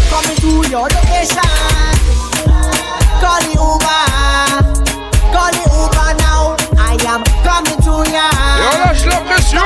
Coming 0.09 0.37
to 0.41 0.51
your 0.69 0.87
location 0.89 1.51
Call 3.21 3.39
the 3.41 3.53
Uber 3.53 4.03
Call 5.31 5.51
the 5.51 5.63
Uber 5.69 6.14
yam, 7.05 7.23
comme 7.43 7.65
les 7.65 7.85
tout 7.85 8.03
yam. 8.11 8.23
Et 8.59 8.65
on 8.73 8.87
lâche 8.87 9.05
la 9.05 9.17
pression. 9.17 9.59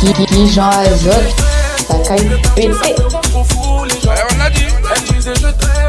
Kiki 0.00 0.46
Jean 0.52 0.68
Azote, 0.68 1.34
ta 1.88 1.96
caille 2.06 2.28
pétée. 2.54 2.94
On 3.64 3.84
l'a 4.38 4.50
dit. 4.50 4.66
Elle 4.94 5.14
disait 5.14 5.34
je 5.34 5.48
t'aime. 5.48 5.83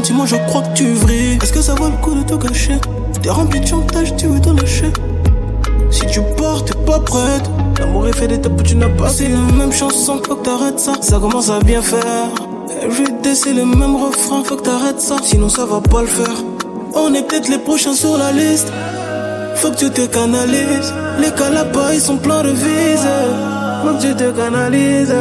Je 0.00 0.36
crois 0.46 0.62
que 0.62 0.74
tu 0.74 0.92
vrilles. 0.92 1.38
Est-ce 1.42 1.52
que 1.52 1.60
ça 1.60 1.74
vaut 1.74 1.88
le 1.88 1.96
coup 1.96 2.14
de 2.14 2.22
te 2.22 2.34
cacher? 2.34 2.76
T'es 3.22 3.28
rempli 3.28 3.60
de 3.60 3.66
chantage, 3.66 4.16
tu 4.16 4.26
veux 4.26 4.40
t'en 4.40 4.54
lâcher. 4.54 4.90
Si 5.90 6.06
tu 6.06 6.20
pars, 6.38 6.64
t'es 6.64 6.74
pas 6.86 6.98
prête. 7.00 7.50
L'amour 7.78 8.08
est 8.08 8.16
fait 8.16 8.26
d'étapes 8.26 8.62
tu 8.62 8.76
n'as 8.76 8.88
pas. 8.88 9.10
C'est 9.10 9.28
la 9.28 9.38
même 9.38 9.72
chanson, 9.72 10.20
faut 10.26 10.36
que 10.36 10.44
t'arrêtes 10.44 10.80
ça. 10.80 10.94
Ça 11.02 11.18
commence 11.18 11.50
à 11.50 11.58
bien 11.60 11.82
faire. 11.82 12.28
Everyday, 12.82 13.34
c'est 13.34 13.52
le 13.52 13.66
même 13.66 13.96
refrain, 13.96 14.42
faut 14.44 14.56
que 14.56 14.62
t'arrêtes 14.62 15.00
ça. 15.00 15.16
Sinon, 15.22 15.50
ça 15.50 15.66
va 15.66 15.80
pas 15.80 16.00
le 16.00 16.06
faire. 16.06 16.38
On 16.94 17.12
est 17.12 17.22
peut-être 17.22 17.48
les 17.48 17.58
prochains 17.58 17.94
sur 17.94 18.16
la 18.16 18.32
liste. 18.32 18.72
Faut 19.56 19.70
que 19.70 19.76
tu 19.76 19.90
te 19.90 20.06
canalises. 20.06 20.92
Les 21.20 21.30
cas 21.30 21.50
là-bas, 21.50 21.92
ils 21.92 22.00
sont 22.00 22.16
pleins 22.16 22.42
de 22.42 22.50
vises. 22.50 23.08
Faut 23.82 23.94
que 23.94 24.00
tu 24.00 24.14
te 24.14 24.30
canalises. 24.30 25.14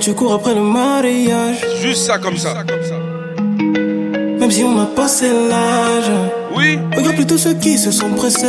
Tu 0.00 0.12
cours 0.12 0.34
après 0.34 0.54
le 0.54 0.60
mariage 0.60 1.64
Juste 1.80 2.04
ça 2.06 2.18
comme 2.18 2.36
ça. 2.36 2.52
Même 4.38 4.50
si 4.50 4.64
on 4.64 4.78
a 4.78 4.86
passé 4.86 5.26
l'âge. 5.28 6.10
Oui. 6.54 6.78
Regarde 6.96 7.14
plutôt 7.14 7.38
ceux 7.38 7.54
qui 7.54 7.78
se 7.78 7.90
sont 7.90 8.10
pressés. 8.10 8.44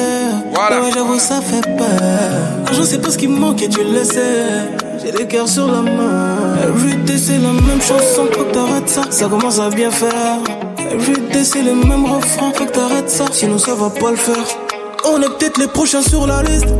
Voilà. 0.54 0.82
Ouais, 0.82 0.90
j'avoue, 0.94 1.20
ça 1.20 1.40
fait 1.42 1.62
peur. 1.78 2.74
Je 2.74 2.82
sais 2.82 2.98
pas 2.98 3.12
ce 3.12 3.18
qui 3.18 3.28
me 3.28 3.38
manque 3.40 3.62
et 3.62 3.70
tu 3.70 3.84
le 3.84 4.04
sais. 4.04 4.68
J'ai 5.04 5.12
le 5.12 5.24
cœur 5.26 5.48
sur 5.48 5.68
la 5.68 5.82
main. 5.82 6.36
Everyday, 6.68 7.18
c'est 7.18 7.38
la 7.38 7.54
même 7.54 7.82
chanson, 7.82 8.26
faut 8.32 8.44
que 8.44 8.52
t'arrêtes 8.52 8.90
ça. 8.90 9.04
Ça 9.12 9.28
commence 9.28 9.60
à 9.60 9.70
bien 9.70 9.92
faire. 9.92 10.40
Everyday, 10.92 11.44
c'est 11.44 11.62
le 11.62 11.76
même 11.76 12.06
refrain, 12.06 12.52
faut 12.54 12.66
que 12.66 12.72
t'arrêtes 12.72 13.10
ça. 13.10 13.26
Sinon, 13.32 13.60
ça 13.60 13.76
va 13.76 13.90
pas 13.90 14.12
le 14.12 14.18
faire. 14.18 14.46
On 15.06 15.22
est 15.22 15.30
peut-être 15.38 15.60
les 15.60 15.68
prochains 15.68 16.02
sur 16.02 16.26
la 16.28 16.42
liste. 16.44 16.74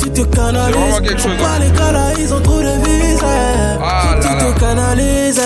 Que 0.00 0.06
tu 0.06 0.12
te 0.12 0.22
canalises. 0.34 1.00
Quelque 1.02 1.20
chose, 1.20 1.36
pas 1.38 1.46
hein. 1.46 1.58
les 1.60 1.92
là, 1.92 2.12
ils 2.18 2.32
ont 2.32 2.40
trop 2.40 2.60
de. 2.60 2.66
Ah 3.82 4.14
que 4.16 4.22
tu 4.22 4.28
là. 4.28 4.52
te 4.52 4.60
canalises. 4.60 5.42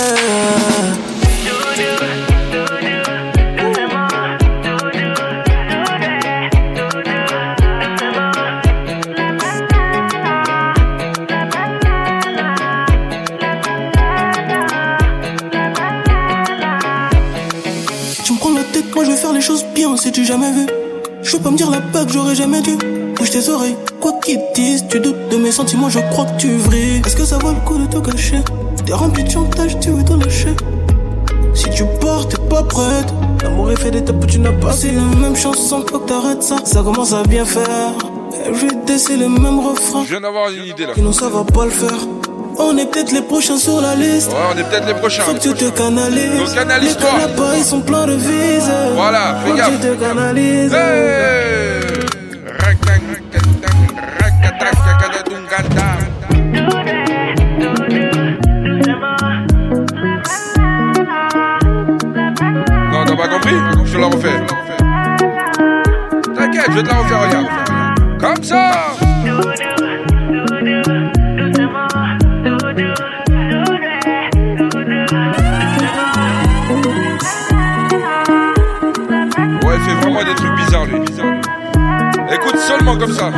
Tu 18.25 18.33
me 18.33 18.39
prends 18.39 18.53
la 18.53 18.63
tête, 18.63 18.95
moi 18.95 19.05
je 19.05 19.11
vais 19.11 19.17
faire 19.17 19.33
les 19.33 19.41
choses 19.41 19.65
bien, 19.75 19.97
si 19.97 20.13
tu 20.13 20.25
jamais 20.25 20.53
vu? 20.53 20.67
Je 21.23 21.37
veux 21.37 21.43
pas 21.43 21.51
me 21.51 21.57
dire 21.57 21.71
la 21.71 21.81
bague, 21.81 22.09
j'aurais 22.09 22.37
jamais 22.37 22.63
dû. 22.63 23.04
Bouge 23.25 23.31
tes 23.31 23.49
oreilles, 23.49 23.77
quoi 24.03 24.13
qu'ils 24.23 24.37
te 24.37 24.55
disent, 24.55 24.85
tu 24.87 25.01
doutes 25.01 25.31
de 25.31 25.39
mes 25.39 25.51
sentiments, 25.51 25.89
je 25.89 25.99
crois 26.11 26.27
que 26.27 26.37
tu 26.37 26.57
vrilles. 26.57 27.01
Est-ce 27.07 27.17
que 27.17 27.25
ça 27.25 27.39
vaut 27.39 27.53
le 27.53 27.61
coup 27.67 27.79
de 27.79 27.87
te 27.87 27.97
cacher? 27.97 28.41
T'es 28.85 28.93
rempli 28.93 29.25
de 29.25 29.31
chantage, 29.31 29.79
tu 29.81 29.93
veux 29.93 30.05
t'en 30.05 30.19
lâcher. 30.19 30.55
Si 31.55 31.71
tu 31.71 31.85
pars, 32.03 32.29
t'es 32.29 32.37
pas 32.51 32.63
prête. 32.65 33.15
L'amour 33.43 33.73
est 33.73 33.81
fait 33.81 33.91
d'étapes 33.91 34.27
tu 34.27 34.41
n'as 34.41 34.53
pas. 34.53 34.73
C'est 34.73 34.93
la 34.93 35.01
même 35.01 35.37
chanson, 35.37 35.83
faut 35.89 36.01
que 36.01 36.07
t'arrêtes 36.07 36.43
ça. 36.43 36.57
Ça 36.67 36.83
commence 36.83 37.15
à 37.15 37.23
bien 37.23 37.47
faire. 37.47 37.93
Everyday, 38.47 38.99
c'est 38.99 39.17
le 39.17 39.31
même 39.31 39.59
refrain. 39.59 40.03
Je 40.05 40.11
viens 40.11 40.21
d'avoir 40.21 40.51
une 40.51 40.65
idée 40.65 40.85
là. 40.85 40.93
Sinon, 40.95 41.13
ça 41.13 41.31
va 41.31 41.45
pas 41.45 41.65
le 41.65 41.71
faire. 41.71 42.07
On 42.59 42.77
est 42.77 42.85
peut-être 42.85 43.13
les 43.13 43.23
prochains 43.23 43.57
sur 43.57 43.81
la 43.81 43.95
liste. 43.95 44.33
Ouais, 44.33 44.39
on 44.55 44.59
est 44.59 44.65
peut-être 44.65 44.87
les 44.87 44.95
prochains. 44.95 45.23
Faut 45.23 45.33
que 45.33 45.39
tu 45.39 45.55
te 45.55 45.71
canalises. 45.71 46.37
Donc, 46.37 46.55
canalise-toi. 46.55 47.09
Les 47.15 47.21
là-bas, 47.23 47.57
ils 47.57 47.65
sont 47.65 47.81
pleins 47.81 48.07
de 48.07 48.17
vises. 48.17 48.71
Voilà, 48.95 49.37
fais 49.43 49.51
Faut 49.51 49.57
que 49.57 49.77
tu 49.77 49.89
te 49.89 49.95
canalises. 49.95 50.75
Hey 50.75 51.84
je 66.75 66.81
vais 66.81 66.83
te 66.83 66.89
la 66.89 66.99
refaire, 66.99 67.21
regarde. 67.23 67.47
Comme 68.19 68.43
ça 68.43 68.73
Ouais, 79.63 79.77
il 79.77 79.83
fait 79.83 79.95
vraiment 80.01 80.25
des 80.25 80.35
trucs 80.35 80.57
bizarres, 80.57 80.87
lui. 80.87 80.97
Écoute 82.33 82.59
seulement 82.59 82.97
comme 82.97 83.13
ça. 83.13 83.31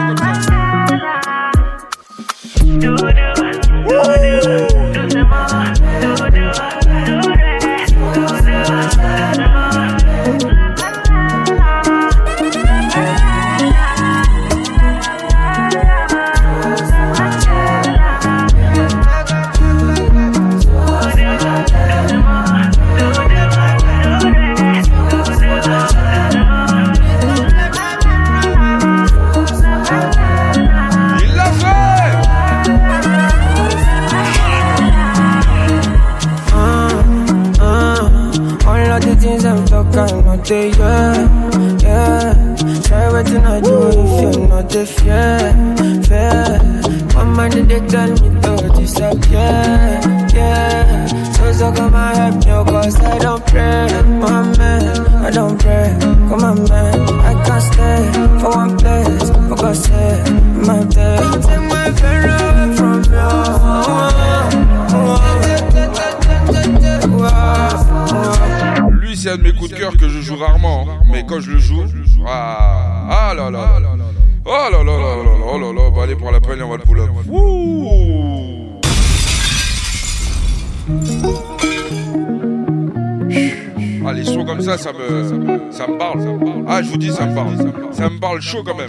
Ça, 84.87 84.93
me, 84.93 85.73
ça 85.73 85.87
me 85.89 85.99
parle. 85.99 86.21
Ah, 86.69 86.83
je 86.83 86.91
vous 86.91 86.97
dis, 86.97 87.11
ça 87.11 87.27
me 87.27 87.35
parle. 87.35 87.57
Ça 87.93 88.09
me 88.09 88.21
parle 88.21 88.41
chaud 88.41 88.63
quand 88.65 88.77
même. 88.77 88.89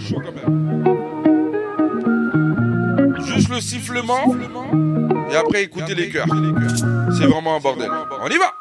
Juste 3.24 3.48
le 3.48 3.60
sifflement, 3.60 4.34
et 5.30 5.36
après 5.36 5.64
écoutez 5.64 5.94
les 5.94 6.08
chœurs. 6.08 6.26
C'est 7.16 7.26
vraiment 7.26 7.56
un 7.56 7.60
bordel. 7.60 7.90
On 8.22 8.28
y 8.28 8.38
va. 8.38 8.54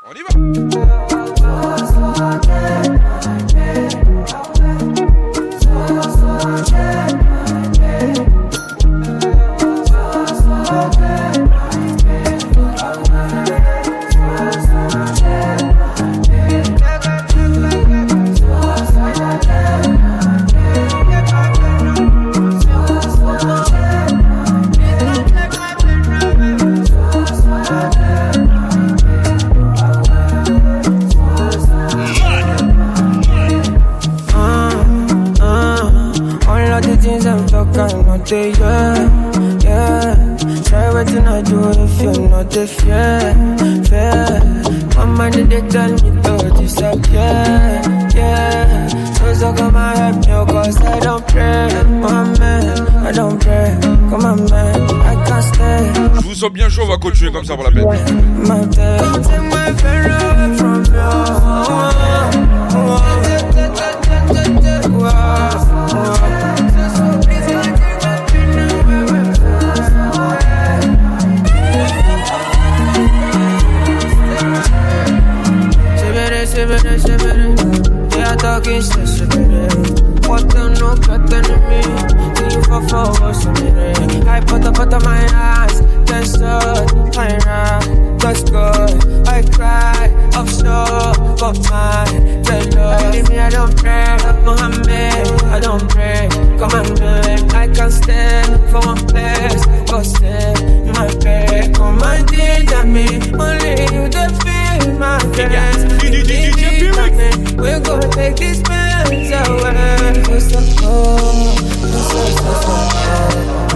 Yeah, 38.32 39.60
yeah. 39.64 40.38
Try 40.64 40.90
I 41.28 41.42
do 41.42 41.70
if 41.70 42.02
you're 42.02 42.30
not 42.30 42.50
they 45.50 45.62
tell 45.70 45.92
me 45.92 46.22
to 46.24 46.54
disappear, 46.60 47.82
yeah. 48.16 48.88
So 49.14 49.34
so 49.34 49.54
come 49.54 49.76
and 49.76 50.26
help 50.26 50.48
me, 50.48 50.54
cause 50.54 50.82
I 50.82 51.00
don't 51.00 51.28
pray, 51.28 51.68
my 52.02 52.38
man. 52.40 52.88
I 53.06 53.12
don't 53.14 53.40
pray, 53.42 53.78
come 54.10 54.26
on 54.26 54.50
man. 54.50 54.82
I 54.92 55.16
can't 55.26 55.44
stay, 55.44 55.94
Je 56.20 56.28
vous 56.28 56.36
sens 56.36 56.52
bien 56.52 56.70
chaud, 56.70 56.84
on 56.84 56.90
va 56.90 56.98
continuer 56.98 57.32
comme 57.32 57.46
ça 57.46 57.56
pour 57.56 57.64
la 57.64 57.72
peine. 57.72 57.86
my 57.86 58.66
day. 58.66 58.98
Don't 58.98 59.24
take 59.24 59.42
my 59.42 59.72
pain 59.82 60.12
away 60.12 60.58
from 60.58 60.77
out 84.88 84.94
of 84.94 85.04
my 85.04 85.28
eyes, 85.34 85.82
just 86.06 86.36
stood 86.36 86.88
playing 87.14 87.42
around. 87.44 87.84
Looks 88.24 88.44
good, 88.44 89.28
I 89.28 89.44
cry, 89.52 90.10
I'm 90.34 90.48
for 90.48 91.14
but 91.40 91.58
mine, 91.70 92.42
me, 93.30 93.38
I 93.38 93.50
don't 93.50 93.76
pray, 93.78 94.18
Mohammed, 94.46 95.28
I 95.46 95.60
don't 95.60 95.88
pray. 95.90 96.30
Come 96.58 96.72
I 97.54 97.68
can't 97.68 97.92
stand 97.92 98.70
for 98.72 98.80
one 98.80 99.06
place, 99.08 99.66
but 99.88 100.04
still, 100.04 100.54
my 100.94 101.14
bed. 101.20 101.76
Come 101.76 102.02
on, 102.02 102.26
did 102.26 102.70
only 103.40 103.82
you 103.94 104.08
that 104.16 104.32
feel 104.44 104.94
my 104.96 105.20
pain. 105.36 105.52
We're 107.58 107.82
gonna 107.82 108.08
take 108.10 108.38
these 108.38 108.62
pains 108.62 109.32
away. 109.32 110.24
We're 110.30 110.40
so 110.40 110.62
cold, 110.80 111.60
we're. 111.82 113.67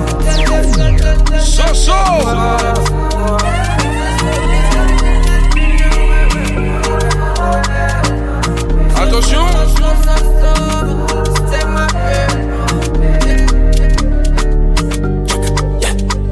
Attention. 8.96 9.46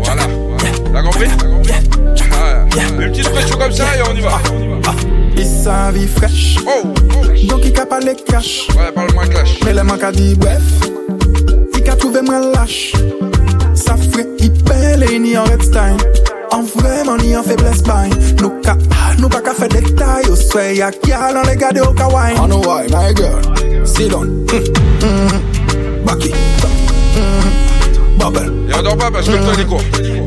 Voilà. 0.03 0.23
T'as 0.93 1.01
compris? 1.01 1.27
Ouais. 1.27 1.81
Une 2.89 3.11
petite 3.11 3.29
pression 3.29 3.57
comme 3.57 3.71
ça 3.71 3.83
et 3.97 4.01
on 4.09 4.15
y 4.15 4.21
va. 4.21 4.39
Il 5.35 5.45
sa 5.45 5.91
vie 5.91 6.07
fraîche. 6.07 6.57
Donc 7.47 7.61
il 7.63 7.79
a 7.79 7.85
pas 7.85 7.99
les 7.99 8.15
cash. 8.15 8.67
Ouais, 8.69 8.91
parle-moi 8.93 9.25
clash. 9.27 9.59
Mais 9.65 9.73
le 9.73 9.83
manque 9.83 10.03
a 10.03 10.11
dit 10.11 10.35
bref. 10.35 10.61
Il 11.77 11.89
a 11.89 11.95
trouvé 11.95 12.21
moi 12.21 12.39
lâche 12.39 12.93
lei 14.99 15.19
ni 15.19 15.35
an 15.35 15.47
red 15.49 15.63
stein 15.63 15.97
An 16.51 16.65
vreman 16.75 17.21
ni 17.23 17.33
an 17.33 17.43
febles 17.43 17.81
bayn 17.87 18.11
Nou 18.41 18.51
ka, 18.65 18.75
nou 19.19 19.31
pa 19.31 19.41
ka 19.45 19.53
fe 19.57 19.69
detay 19.71 20.27
Yo 20.27 20.35
swe 20.35 20.65
ya 20.79 20.91
kyal 21.03 21.39
an 21.39 21.47
le 21.47 21.55
my 23.09 23.13
girl. 23.13 23.41
Silon 23.85 24.45
mm, 24.45 24.63
mm, 25.01 25.29
mm. 25.31 26.05
Baki 26.05 26.33
Bubble. 28.19 28.51
Yo 28.67 28.81
do 28.83 28.95
bubble, 28.95 29.23
skulptor 29.23 30.18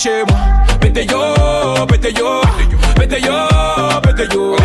chez 0.00 0.24
moi. 0.24 0.38
Vete 0.80 1.04
yo, 1.04 1.20
vete 1.86 2.10
yo, 2.16 2.40
vete 2.96 3.20
yo, 3.20 3.36
vete 4.02 4.26
yo, 4.32 4.56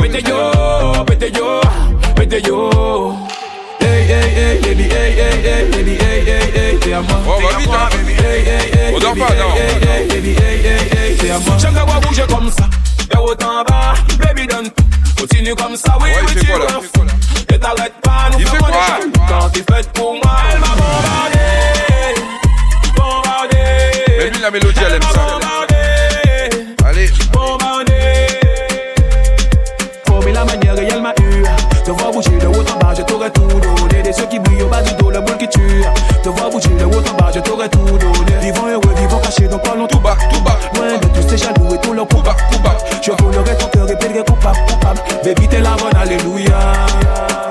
vete 0.00 0.22
yo, 0.22 1.04
vete 1.08 1.32
yo, 1.34 1.60
vete 2.16 2.40
yo. 2.46 3.16
Ey, 3.80 4.12
ey, 4.12 4.28
ey, 4.42 4.58
baby, 4.60 4.84
ey, 4.84 5.18
ey, 5.18 5.36
ey, 5.44 5.70
baby, 5.72 5.98
ey, 6.00 6.28
ey, 6.28 6.52
ey, 6.54 6.78
te 6.78 6.94
amo. 6.94 7.16
Oh, 7.26 7.40
mamita, 7.40 7.88
baby, 7.90 8.12
ey, 8.12 8.46
ey, 8.46 8.66
ey, 8.78 8.92
baby, 9.00 9.22
ey, 9.22 9.82
ey, 9.90 10.06
baby, 10.06 10.32
ey, 10.38 10.66
ey, 10.66 10.82
ey, 10.98 11.16
te 11.16 11.30
amo. 11.32 11.58
Changa 11.58 11.84
va 11.84 11.98
bouger 11.98 12.26
comme 12.28 12.50
ça, 12.52 12.68
de 13.10 13.16
haut 13.18 13.34
bas, 13.34 13.94
baby, 14.20 14.46
donne 14.46 14.70
Continue 15.18 15.54
comme 15.56 15.76
ça, 15.76 15.98
oui, 16.00 16.10
oui, 16.28 16.34
tu 16.38 16.46
vois. 16.46 16.66
Et 17.52 17.58
t'arrêtes 17.58 18.00
pas, 18.02 18.30
nous 18.32 18.38
faisons 18.38 18.66
des 18.66 18.72
choses. 18.72 19.12
Quand 19.28 19.48
t'es 19.48 19.64
faite 19.74 19.90
pour 19.94 20.12
moi, 20.12 20.36
elle 20.52 20.60
m'a 20.60 20.68
bombardé. 20.68 21.35
La 24.46 24.50
mélodie, 24.52 24.80
elle 24.86 24.94
aime 24.94 25.02
ça. 25.02 25.38
Allez. 26.86 27.10
La 30.36 30.44
manière 30.44 30.78
et 30.78 30.86
elle 30.92 31.00
m'a 31.00 31.14
eu 31.22 31.44
Te 31.82 31.90
voir 31.92 32.12
bouger 32.12 32.36
de 32.38 32.46
haut 32.46 32.60
en 32.60 32.78
bas 32.78 32.92
je 32.94 33.00
t'aurais 33.00 33.30
tout 33.30 33.40
donné. 33.48 34.02
Des 34.02 34.10
yeux 34.10 34.26
qui 34.28 34.38
brillent 34.38 34.64
au 34.64 34.68
bas 34.68 34.82
du 34.82 34.92
dos, 34.96 35.08
le 35.10 35.18
boule 35.20 35.38
qui 35.38 35.48
tue. 35.48 35.82
Te 36.22 36.28
voir 36.28 36.50
bouger 36.50 36.68
de 36.78 36.84
haut 36.84 36.98
en 36.98 37.16
bas 37.16 37.30
je 37.34 37.40
t'aurais 37.40 37.70
tout 37.70 37.78
donné. 37.78 38.36
Vivant 38.42 38.66
heureux, 38.68 38.94
vivant 39.00 39.18
caché 39.20 39.48
donc 39.48 39.62
parlons 39.62 39.86
tout 39.86 39.98
bas, 39.98 40.14
tout 40.30 40.40
bas 40.42 40.58
Loin 40.74 40.98
de 40.98 41.06
tous 41.06 41.26
ces 41.26 41.38
jaloux 41.38 41.74
et 41.74 41.78
tout 41.78 41.94
leur 41.94 42.06
coup 42.06 42.20
bas, 42.20 42.36
coup 42.52 42.58
bas. 42.58 42.76
Je 43.00 43.12
volerai 43.12 43.56
ton 43.56 43.66
cœur 43.68 43.90
et 43.90 43.96
plaiderai 43.96 44.24
coupable, 44.24 44.58
coupable 44.68 45.00
Baby 45.24 45.48
t'es 45.48 45.60
la 45.60 45.70
bonne, 45.70 45.96
alléluia. 45.98 46.58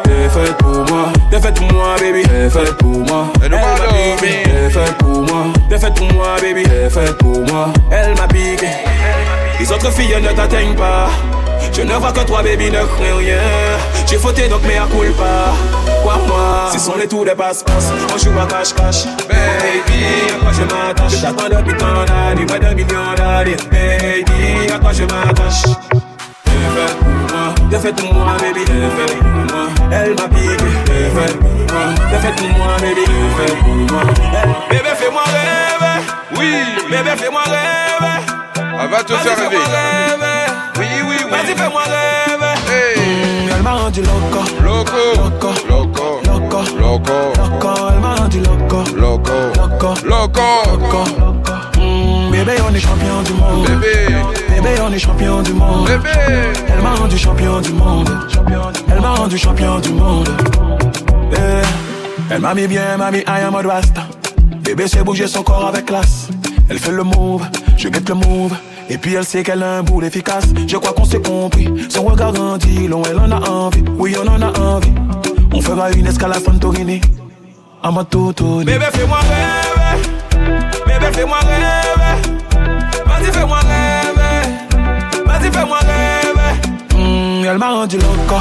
T'es 0.04 0.30
faite 0.30 0.58
pour 0.58 0.86
moi, 0.94 1.12
t'es 1.32 1.40
faite 1.42 1.56
pour 1.56 1.74
moi 1.74 1.96
baby. 2.00 2.22
T'es 2.22 2.50
faite 2.52 2.78
pour 2.78 3.00
moi, 3.00 3.26
T'es 3.42 4.70
faite 4.70 4.98
pour 5.00 5.22
moi, 5.24 5.46
t'es 5.76 5.86
faite 5.86 5.96
pour 5.96 6.14
moi 6.14 6.36
baby 6.42 6.64
T'es 6.64 6.90
faite 6.90 7.18
pour 7.18 7.40
moi, 7.48 7.70
elle 7.92 8.16
m'a 8.16 8.28
piqué 8.28 8.68
Les 9.60 9.72
autres 9.72 9.92
filles 9.92 10.16
ne 10.22 10.30
t'atteignent 10.30 10.76
pas 10.76 11.10
je 11.74 11.82
ne 11.82 11.94
vois 11.96 12.14
que 12.14 12.22
toi, 12.22 12.42
baby, 12.42 12.70
ne 12.72 12.78
crains 12.86 13.18
rien. 13.18 13.42
J'ai 14.08 14.18
fauté 14.18 14.48
donc, 14.48 14.62
mais 14.66 14.78
à 14.78 14.86
pas. 14.86 15.54
Quoi, 16.04 16.18
moi, 16.26 16.70
ce 16.72 16.80
sont 16.80 16.96
les 16.96 17.08
tours 17.08 17.26
des 17.26 17.36
passe-passe. 17.36 17.92
On 18.14 18.18
joue 18.18 18.40
à 18.40 18.46
cache-cache. 18.46 19.06
Baby, 19.28 20.06
à 20.34 20.40
quoi 20.40 20.52
je 20.54 20.62
m'attache? 20.62 21.18
Je 21.18 21.22
t'attends 21.22 21.50
depuis 21.50 21.76
tant 21.76 22.06
d'années, 22.06 22.46
près 22.46 22.60
d'un 22.60 22.76
million 22.76 23.14
d'années. 23.18 23.58
Baby, 23.70 24.72
à 24.74 24.80
quoi 24.80 24.94
je 24.94 25.04
m'attache? 25.04 25.64
T'es 26.66 26.72
faite 26.80 26.96
pour 26.98 27.34
moi, 27.38 27.54
t'es 27.70 27.80
faite 27.80 27.96
pour 27.96 28.14
moi, 28.14 28.34
baby, 28.40 28.66
t'es 28.66 28.74
faite 28.74 29.20
pour 29.20 29.56
moi. 29.56 29.68
Elle 29.92 30.10
m'a 30.16 30.28
piqué, 30.28 30.58
t'es 30.86 31.10
faite 31.16 31.38
pour 31.40 31.50
moi, 31.50 31.84
t'es 32.10 32.18
faite 32.20 32.36
pour 32.36 32.50
moi, 32.58 32.68
baby, 32.82 33.02
t'es 33.06 33.44
faite 33.46 33.60
pour 33.60 33.76
moi. 33.76 34.02
Elle- 34.34 34.78
Bébé, 34.78 34.90
fais-moi 34.96 35.24
rêver. 35.26 36.00
Oui. 36.38 36.52
Bébé, 36.90 37.12
fais-moi 37.18 37.42
rêver. 37.44 38.18
Elle 38.82 38.90
va 38.90 39.04
te 39.04 39.14
faire 39.14 39.38
rêver. 39.38 39.58
Oui, 40.78 40.86
oui, 41.08 41.16
oui. 41.24 41.30
Vas-y, 41.32 41.56
fais-moi 41.56 41.84
rêver. 41.84 42.56
Hey. 42.72 43.50
Elle 43.56 43.62
m'a 43.62 43.72
rendu 43.74 44.02
loco. 44.02 44.44
Loco. 44.64 44.94
Loco. 45.16 45.54
Loco. 45.70 46.22
Loco. 46.26 46.60
Loco. 46.80 47.14
Loco. 47.38 47.90
Elle 47.94 48.00
m'a 48.00 48.16
rendu 48.16 48.40
loco. 48.40 48.84
Loco. 48.98 49.34
Loco. 49.56 49.94
Loco. 50.06 51.04
Mm, 51.75 51.75
bébé, 52.36 52.54
on 52.70 52.74
est 52.74 52.80
champion 52.80 53.22
du 53.24 53.34
monde. 53.34 53.68
Bébé. 53.68 54.16
Bébé, 54.50 54.70
on 54.82 54.92
est 54.92 55.00
champion 55.00 55.42
du 55.42 55.54
monde. 55.54 55.88
Bébé. 55.88 56.10
Elle 56.74 56.82
m'a 56.82 56.96
rendu 56.96 57.18
champion 57.18 57.62
du 57.62 57.72
monde. 57.72 58.10
Elle 58.92 59.02
m'a 59.02 59.14
rendu 59.14 59.38
champion 59.38 59.80
du 59.80 59.92
monde. 59.92 60.30
Eh, 61.32 62.34
Elle 62.34 62.42
m'a 62.42 62.54
mis 62.54 62.68
bien, 62.68 62.98
m'a 62.98 63.12
mis 63.12 63.20
I 63.20 63.42
am 63.46 63.56
a 63.56 63.62
rasta. 63.62 64.02
Bébé 64.64 64.88
sait 64.88 65.04
bouger 65.04 65.28
son 65.28 65.44
corps 65.44 65.68
avec 65.68 65.86
classe. 65.86 66.28
Elle 66.70 66.80
fait 66.80 66.92
le 66.92 67.04
move, 67.04 67.44
je 67.78 67.88
guette 67.90 68.10
le 68.10 68.16
move. 68.16 68.54
Et 68.90 68.98
puis 68.98 69.16
elle 69.16 69.26
sait 69.26 69.44
qu'elle 69.44 69.64
a 69.64 69.78
un 69.78 69.84
bout 69.84 70.02
efficace. 70.04 70.46
Je 70.68 70.78
crois 70.78 70.94
qu'on 70.94 71.06
s'est 71.06 71.22
compris. 71.22 71.68
Son 71.90 72.04
regard 72.04 72.34
grandit, 72.34 72.88
long, 72.88 73.04
elle 73.10 73.20
en 73.20 73.32
a 73.32 73.50
envie. 73.50 73.84
Oui, 73.98 74.16
on 74.22 74.28
en 74.28 74.42
a 74.42 74.60
envie. 74.60 74.92
On 75.54 75.62
fera 75.62 75.92
une 75.92 76.08
escale 76.08 76.34
à 76.34 76.40
Santorini. 76.40 77.02
À 77.82 77.92
ma. 77.92 78.04
Bébé, 78.04 78.86
fais-moi 78.92 79.20
rêver. 79.20 80.85
Bébé, 81.06 81.18
fais-moi 81.18 81.38
rêver. 81.38 82.18
Vas-y, 83.06 83.32
fais-moi 83.32 83.60
rêver. 83.60 85.26
Vas-y, 85.26 85.52
fais-moi 85.52 85.78
rêver. 85.80 86.54
Mm, 86.96 87.46
elle 87.46 87.58
m'a 87.58 87.70
rendu 87.70 87.98
loco. 87.98 88.40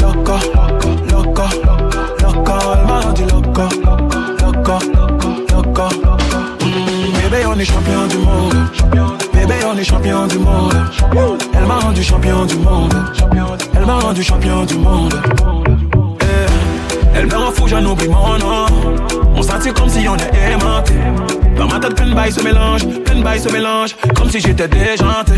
Loco. 0.00 0.32
Loco. 1.10 1.42
Loco. 2.20 2.52
Elle 2.74 2.86
m'a 2.86 3.00
rendu 3.00 3.22
loco. 3.22 3.62
Loco. 4.42 4.78
Loco. 5.52 5.82
Mm, 6.64 7.12
bébé, 7.22 7.46
on 7.46 7.58
est 7.58 7.64
champion 7.64 8.06
du 8.08 8.18
monde. 8.18 8.56
Bébé, 9.32 9.54
on 9.64 9.78
est 9.78 9.84
champion 9.84 10.26
du 10.26 10.38
monde. 10.38 10.74
Elle 11.54 11.66
m'a 11.66 11.78
rendu 11.78 12.02
champion 12.02 12.44
du 12.44 12.56
monde. 12.56 12.94
Elle 13.76 13.86
m'a 13.86 13.98
rendu 14.00 14.22
champion 14.22 14.64
du 14.64 14.74
monde. 14.78 15.14
Elle 17.14 17.26
me 17.26 17.34
rend 17.36 17.52
fou, 17.52 17.68
j'en 17.68 17.84
oublie 17.84 18.08
mon 18.08 18.38
nom. 18.38 18.66
On 19.36 19.42
sentit 19.42 19.72
comme 19.72 19.88
si 19.88 20.06
on 20.08 20.16
est 20.16 20.52
aimanté. 20.52 20.94
Dans 21.56 21.66
ma 21.66 21.78
tête, 21.78 21.94
plein 21.94 22.14
bails 22.14 22.32
se 22.32 22.40
mélange, 22.42 22.86
plein 23.04 23.14
de 23.16 23.22
bails 23.22 23.40
se 23.40 23.48
mélange, 23.50 23.96
comme 24.14 24.30
si 24.30 24.40
j'étais 24.40 24.68
déjanté. 24.68 25.34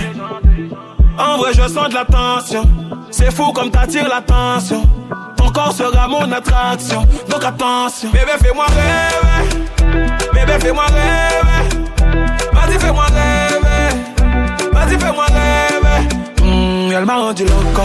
En 1.19 1.39
vrai, 1.39 1.53
je 1.55 1.63
sens 1.63 1.89
de 1.89 1.95
la 1.95 2.05
tension. 2.05 2.63
C'est 3.11 3.33
fou 3.35 3.53
comme 3.53 3.71
t'attires 3.71 4.09
l'attention. 4.09 4.83
Ton 5.37 5.49
corps 5.51 5.73
sera 5.73 6.09
mon 6.09 6.31
attraction. 6.33 7.07
Donc 7.29 7.45
attention. 7.45 8.11
Bébé, 8.11 8.33
fais-moi 8.39 8.67
rêver. 8.67 9.67
Bébé, 10.35 10.53
fais-moi 10.61 10.85
rêver. 10.85 11.87
Vas-y, 12.53 12.79
fais-moi 12.79 13.05
rêver. 13.05 14.71
Vas-y, 14.73 14.99
fais-moi 14.99 15.25
rêver. 15.27 16.09
Mm, 16.43 16.93
elle 16.93 17.05
m'a 17.05 17.17
rendu 17.17 17.45
loco. 17.45 17.83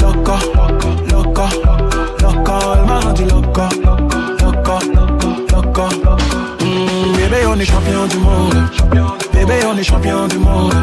Loco. 0.00 0.32
Loco. 0.54 0.88
Loco. 1.10 1.87
Elle 2.20 2.84
m'a 2.86 3.00
rendu 3.00 3.24
loco. 3.24 3.62
Loco. 3.84 4.78
Loco. 5.52 5.82
Mm, 6.60 7.16
bébé, 7.16 7.46
on 7.46 7.58
est 7.58 7.64
champion 7.64 8.06
du 8.06 8.18
monde. 8.18 8.54
Bébé, 9.32 9.54
on 9.72 9.76
est 9.78 9.82
champion 9.84 10.26
du 10.26 10.38
monde. 10.38 10.74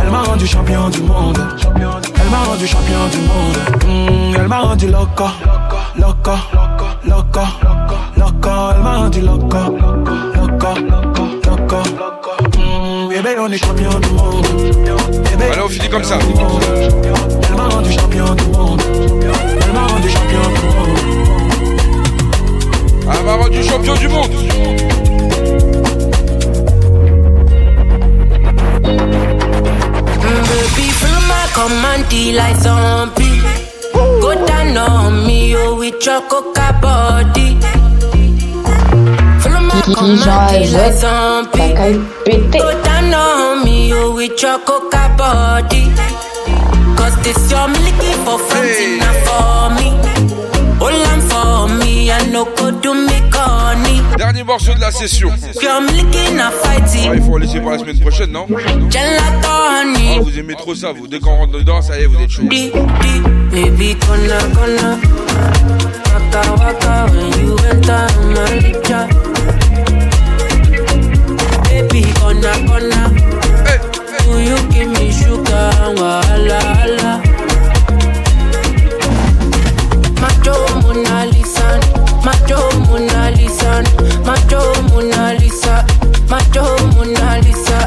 Elle 0.00 0.10
m'a 0.10 0.22
rendu 0.22 0.46
champion 0.46 0.88
du 0.88 1.00
monde. 1.02 1.38
Elle 2.20 2.30
m'a 2.30 2.44
rendu 2.44 2.66
champion 2.66 3.08
du 3.10 3.18
monde. 3.18 3.58
Mm, 3.86 4.34
elle 4.36 4.48
m'a 4.48 4.60
rendu 4.60 4.86
loco. 4.88 5.24
Loco. 5.98 6.32
Loco. 7.04 7.40
Loco. 8.16 8.50
Elle 8.76 8.82
m'a 8.82 8.96
rendu 8.98 9.20
loco. 9.20 9.58
Loco. 10.36 10.68
Loco. 11.48 11.78
Mm, 12.56 13.08
bébé, 13.08 13.36
on 13.40 13.50
est 13.50 13.58
champion 13.58 13.98
du 13.98 14.10
monde. 14.10 14.46
Bébé, 15.30 15.44
Allez, 15.52 15.62
on 15.64 15.68
finit 15.68 15.88
comme 15.90 16.04
ça. 16.04 16.18
elle 17.48 17.56
m'a 17.56 17.68
rendu 17.68 17.92
champion 17.92 18.34
du 18.34 18.44
monde. 18.46 18.80
Elle 19.74 19.78
m'a 19.78 19.86
rendu 19.86 20.08
champion 20.10 20.42
du 20.42 20.48
monde. 20.76 20.98
Elle 23.10 23.24
m'a 23.24 23.34
rendu 23.36 23.62
champion 23.64 23.94
du 23.94 24.08
monde. 24.08 24.30
Baby, 30.50 30.86
feel 31.00 31.18
my 31.26 31.46
command 31.54 32.12
like 32.34 32.56
zombie. 32.60 33.40
Go 34.20 34.34
down 34.46 34.76
on 34.76 35.26
me, 35.26 35.56
oh, 35.56 35.78
with 35.78 36.04
your 36.04 36.20
coca 36.28 36.78
body. 36.82 37.56
Follow 39.40 39.60
my 39.60 39.80
command 39.94 40.72
like 40.72 40.92
zombie. 40.92 41.74
Go 42.58 42.82
down 42.82 43.14
on 43.14 43.64
me, 43.64 43.94
oh, 43.94 44.14
with 44.14 44.42
your 44.42 44.58
coca 44.58 45.14
body. 45.16 45.81
Cause 47.02 47.16
this 47.24 47.50
your 47.50 47.66
milky 47.66 48.12
for 48.24 48.38
something 48.38 48.98
not 49.02 49.16
for 49.26 49.74
me. 49.74 49.88
All 50.78 50.94
I'm 51.10 51.20
for 51.20 51.66
me, 51.82 52.12
I 52.12 52.26
no 52.30 52.44
go 52.44 52.70
do 52.70 52.94
me 52.94 53.18
corny. 53.28 54.00
Dernier 54.16 54.44
morceau 54.44 54.72
de 54.74 54.80
la 54.80 54.92
session. 54.92 55.30
Girl, 55.60 55.82
I'm 55.82 55.86
licking 55.88 56.38
a 56.38 56.52
fighting. 56.52 57.10
Ouais, 57.10 57.16
il 57.16 57.22
faut 57.24 57.38
laisser 57.38 57.60
pour 57.60 57.72
la 57.72 57.78
semaine 57.78 57.98
prochaine, 57.98 58.30
non? 58.30 58.46
Oh, 58.48 60.22
Vous 60.22 60.38
aimez 60.38 60.54
trop 60.54 60.76
ça, 60.76 60.92
vous. 60.92 61.08
Dès 61.08 61.18
qu'on 61.18 61.34
rentre 61.34 61.54
dedans, 61.54 61.82
ça 61.82 61.98
y 61.98 62.02
est, 62.04 62.06
vous 62.06 62.20
êtes 62.22 62.30
chaud. 62.30 62.44
Baby, 62.44 63.96
Waka, 66.32 66.52
waka, 66.54 67.06
when 67.12 67.32
you 67.40 67.56
enter 67.66 68.06
my 68.32 68.62
Baby, 71.68 72.02
you 74.44 74.56
give 74.70 74.90
me 74.98 75.10
sugar 75.12 75.70
and 75.84 75.98
wahala, 75.98 76.60
hala. 76.78 77.12
Macho 80.20 80.54
Mona 80.82 81.26
Lisa, 81.32 81.68
macho 82.24 82.58
Mona 82.86 83.30
Lisa, 83.36 83.82
macho 84.26 84.60
Mona 84.90 85.34
Lisa, 85.40 85.84
macho 86.28 86.64
Mona 86.94 87.38
Lisa, 87.44 87.78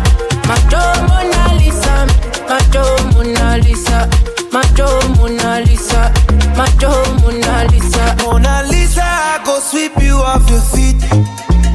macho 0.47 0.81
Mona 1.07 1.53
Lisa, 1.59 2.01
macho 2.47 2.83
Mona 3.13 3.57
Lisa, 3.57 4.09
macho 4.51 4.87
Mona 5.17 5.59
Lisa, 5.65 6.11
macho 6.57 6.89
Mona 7.21 7.63
Lisa. 7.71 8.15
Mona 8.23 8.63
Lisa, 8.69 9.03
I 9.03 9.41
go 9.45 9.59
sweep 9.59 9.97
you 10.01 10.15
off 10.17 10.49
your 10.49 10.61
feet. 10.61 11.01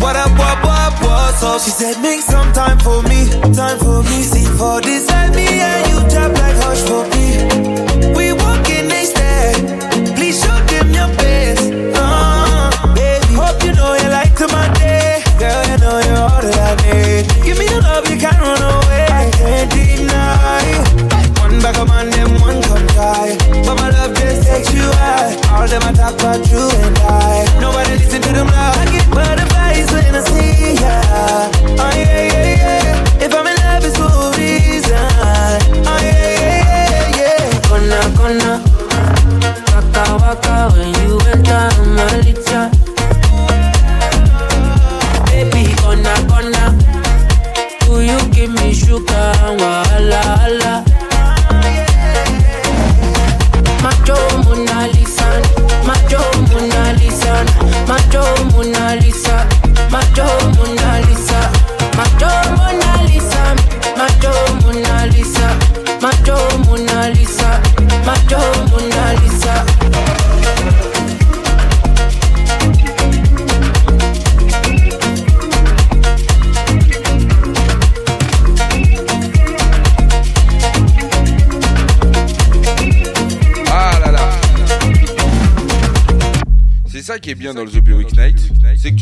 What 0.01 0.16
up, 0.16 0.31
what? 0.39 0.80
She 1.59 1.70
said, 1.70 2.01
make 2.01 2.22
some 2.22 2.51
time 2.55 2.78
for 2.78 3.02
me, 3.02 3.28
time 3.52 3.78
for 3.78 4.02
me. 4.05 4.22
See 4.22 4.47
for 4.56 4.81
this, 4.81 5.06
let 5.09 5.35
me 5.35 5.44
and 5.44 5.82
you 5.90 5.98
drop 6.09 6.32
like 6.32 6.56
hush 6.56 6.81
for 6.89 7.05
me. 7.12 8.14
We 8.16 8.32
walking, 8.32 8.89
they 8.89 9.05
stare. 9.05 9.52
Please 10.16 10.40
show 10.40 10.56
them 10.72 10.89
your 10.89 11.09
best. 11.20 11.68
Uh, 11.94 12.70
baby, 12.94 13.35
hope 13.36 13.62
you 13.62 13.72
know 13.74 13.93
you 13.93 14.09
like 14.09 14.35
to 14.36 14.48
my 14.48 14.72
day. 14.81 15.22
Girl, 15.39 15.62
you 15.68 15.77
know 15.85 16.01
you're 16.01 16.22
all 16.24 16.40
that 16.40 16.56
I 16.56 16.72
need. 16.81 17.28
Give 17.44 17.59
me 17.59 17.66
the 17.68 17.82
love, 17.82 18.09
you 18.09 18.16
can't 18.16 18.40
run 18.40 18.62
away. 18.62 19.05
I 19.10 19.28
can't 19.31 19.70
deny. 19.70 20.64
One 21.44 21.60
back 21.60 21.77
of 21.77 21.89
man, 21.89 22.09
them 22.10 22.40
one 22.40 22.62
come 22.62 22.86
try. 22.97 23.36
But 23.66 23.74
my 23.77 23.90
love 23.90 24.14
just 24.16 24.47
takes 24.48 24.72
you 24.72 24.89
high. 24.97 25.36
All 25.52 25.68
them 25.68 25.82
I 25.85 25.93
talk 25.93 26.14
about 26.14 26.40
you 26.48 26.69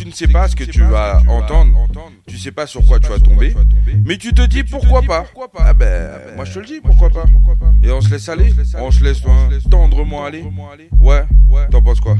ne 0.08 0.12
sais 0.12 0.28
pas 0.28 0.48
ce 0.48 0.56
que 0.56 0.64
tu 0.64 0.82
vas 0.82 1.22
entendre, 1.28 1.86
tu 2.26 2.38
sais 2.38 2.52
pas 2.52 2.66
sur 2.66 2.84
quoi 2.84 2.98
tu 3.00 3.08
vas 3.08 3.18
tomber, 3.18 3.54
mais 4.04 4.16
tu 4.18 4.32
te 4.32 4.42
dis 4.42 4.64
pourquoi 4.64 5.02
pas? 5.02 5.24
Ah 5.58 5.74
ben, 5.74 6.10
moi 6.36 6.44
je 6.44 6.54
te 6.54 6.58
le 6.58 6.66
dis, 6.66 6.80
pourquoi 6.82 7.10
pas? 7.10 7.24
Et 7.82 7.90
on 7.92 8.00
se 8.00 8.10
laisse 8.10 8.28
aller, 8.28 8.52
on 8.78 8.90
se 8.90 9.02
laisse 9.04 9.22
hein, 9.26 9.48
tendrement 9.70 10.24
aller. 10.24 10.44
Ouais, 11.00 11.24
t'en 11.70 11.82
penses 11.82 12.00
quoi? 12.00 12.16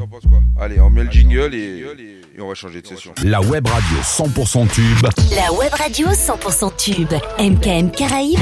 Allez, 0.61 0.81
on 0.81 0.91
met 0.91 1.05
le 1.05 1.11
jingle 1.11 1.55
et, 1.55 1.85
et 2.37 2.41
on 2.41 2.49
va 2.49 2.55
changer 2.55 2.81
de 2.81 2.87
session. 2.87 3.13
La 3.25 3.41
web 3.41 3.67
radio 3.67 3.97
100% 4.03 4.69
tube. 4.69 5.07
La 5.35 5.53
web 5.53 5.73
radio 5.73 6.09
100% 6.09 6.77
tube. 6.77 7.13
MKM 7.39 7.91
Caraïbes. 7.91 8.39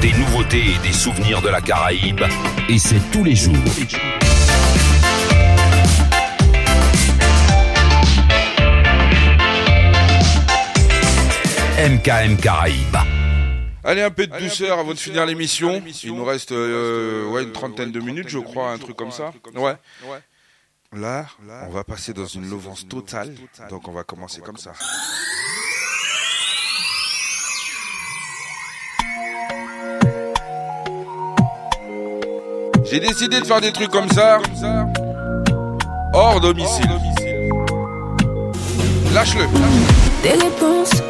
Des 0.00 0.12
nouveautés 0.12 0.64
et 0.74 0.86
des 0.86 0.92
souvenirs 0.92 1.40
de 1.42 1.48
la 1.48 1.60
Caraïbe. 1.60 2.22
Et 2.68 2.78
c'est 2.78 3.00
tous 3.12 3.24
les 3.24 3.36
jours. 3.36 3.54
MKM 11.82 12.36
Caraïbes. 12.36 12.96
Allez, 13.82 14.02
un 14.02 14.10
peu 14.12 14.28
de 14.28 14.38
douceur 14.38 14.78
avant 14.78 14.92
de 14.92 14.98
finir 14.98 15.26
l'émission. 15.26 15.82
Il 16.04 16.14
nous 16.14 16.24
reste 16.24 16.52
euh, 16.52 17.26
ouais, 17.30 17.42
une 17.42 17.50
trentaine 17.50 17.90
de 17.90 17.98
minutes, 17.98 18.28
je 18.28 18.38
crois, 18.38 18.70
un 18.70 18.78
truc 18.78 18.94
comme 18.94 19.10
ça. 19.10 19.32
Ouais. 19.56 19.74
Là, 20.92 21.26
on 21.66 21.70
va 21.70 21.82
passer 21.82 22.12
dans 22.12 22.26
une 22.26 22.48
lovance 22.48 22.86
totale, 22.86 23.34
donc 23.68 23.88
on 23.88 23.92
va 23.92 24.04
commencer 24.04 24.40
comme 24.42 24.58
ça. 24.58 24.74
J'ai 32.84 33.00
décidé 33.00 33.40
de 33.40 33.44
faire 33.44 33.60
des 33.60 33.72
trucs 33.72 33.90
comme 33.90 34.08
ça, 34.10 34.40
hors 36.14 36.40
domicile. 36.40 36.90
Lâche-le. 39.12 39.46
Réponses, 40.22 41.02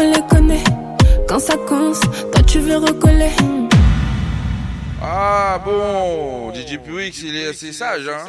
on 0.00 0.10
les 0.10 0.22
connaît. 0.28 0.64
Quand 1.28 1.38
ça 1.38 1.56
commence, 1.68 2.00
toi 2.00 2.42
tu 2.46 2.58
veux 2.58 2.78
recoller. 2.78 3.30
Ah 5.02 5.60
bon, 5.64 6.52
DJ 6.52 6.78
Puix, 6.78 7.22
il 7.22 7.36
est 7.36 7.48
assez 7.48 7.72
sage, 7.72 8.08
hein. 8.08 8.26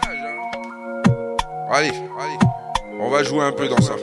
Allez, 1.72 1.90
allez, 2.20 2.38
on 3.00 3.10
va 3.10 3.24
jouer 3.24 3.44
un 3.44 3.52
peu 3.52 3.68
dans 3.68 3.82
ça. 3.82 3.94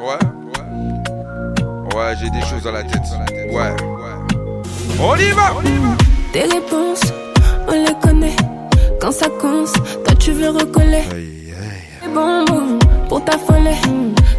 Ouais, 0.00 0.18
ouais, 1.94 2.14
j'ai 2.20 2.30
des 2.30 2.42
choses 2.42 2.66
à 2.66 2.72
la 2.72 2.82
tête. 2.84 3.02
Ouais, 3.50 3.74
on 5.00 5.16
y 5.16 5.30
va. 5.30 5.54
Tes 6.32 6.42
réponses, 6.42 7.12
on 7.66 7.72
les 7.72 7.94
connaît. 8.00 8.36
Quand 9.00 9.12
ça 9.12 9.28
commence, 9.40 9.72
toi 9.72 10.14
tu 10.18 10.32
veux 10.32 10.50
recoller. 10.50 11.02
Les 12.02 12.08
bonbons 12.12 12.78
pour 13.08 13.24
t'affoler. 13.24 13.76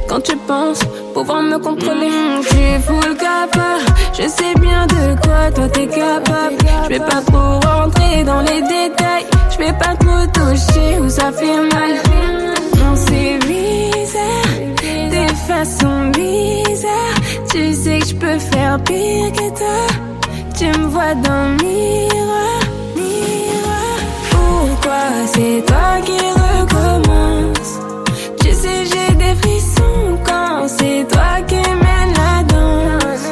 Quand 0.09 0.21
tu 0.21 0.35
penses 0.47 0.79
pouvoir 1.13 1.43
me 1.43 1.59
contrôler. 1.59 2.09
Je 2.41 2.47
suis 2.47 2.81
full 2.81 3.15
capable, 3.15 3.85
je 4.13 4.27
sais 4.27 4.55
bien 4.59 4.87
de 4.87 5.21
quoi 5.21 5.51
toi 5.53 5.69
t'es 5.69 5.85
capable. 5.85 6.57
Je 6.85 6.89
vais 6.89 6.99
pas 6.99 7.21
trop 7.27 7.59
rentrer 7.59 8.23
dans 8.23 8.41
les 8.41 8.61
détails. 8.61 9.27
Je 9.51 9.57
vais 9.59 9.73
pas 9.73 9.95
trop 9.95 10.25
toucher 10.33 10.99
où 10.99 11.07
ça 11.07 11.31
fait 11.31 11.61
mal. 11.75 11.93
Non, 12.79 12.95
c'est 12.95 13.37
bizarre, 13.45 15.11
des 15.11 15.27
façons 15.47 16.09
bizarres. 16.09 17.19
Tu 17.51 17.71
sais 17.73 17.99
que 17.99 18.05
je 18.07 18.15
peux 18.15 18.39
faire 18.39 18.79
pire 18.83 19.31
que 19.31 19.49
toi. 19.59 19.85
Tu 20.57 20.65
me 20.65 20.87
vois 20.87 21.13
dans 21.13 21.49
le 21.49 21.63
miroir, 21.63 22.59
miroir. 22.95 23.99
Pourquoi 24.31 25.03
c'est 25.27 25.63
toi 25.67 26.01
qui 26.03 26.17
recommence? 26.17 27.79
Sais, 28.61 28.83
j'ai 28.91 29.15
des 29.15 29.35
frissons 29.41 30.19
quand 30.25 30.67
c'est 30.67 31.07
toi 31.07 31.31
qui 31.47 31.55
mène 31.55 32.11
la 32.21 32.43
danse. 32.43 33.27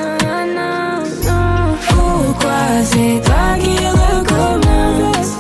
Pourquoi 1.90 2.62
c'est 2.86 3.22
toi 3.26 3.45
qui 3.60 3.78
recommence? 4.04 5.34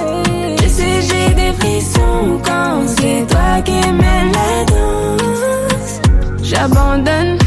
Tu 0.57 0.67
sais, 0.69 1.01
j'ai 1.07 1.33
des 1.35 1.53
frissons 1.53 2.41
quand 2.43 2.85
c'est 2.85 3.25
toi 3.29 3.61
qui 3.63 3.79
mène 4.01 4.31
la 4.39 4.65
danse. 4.73 6.01
J'abandonne 6.43 7.37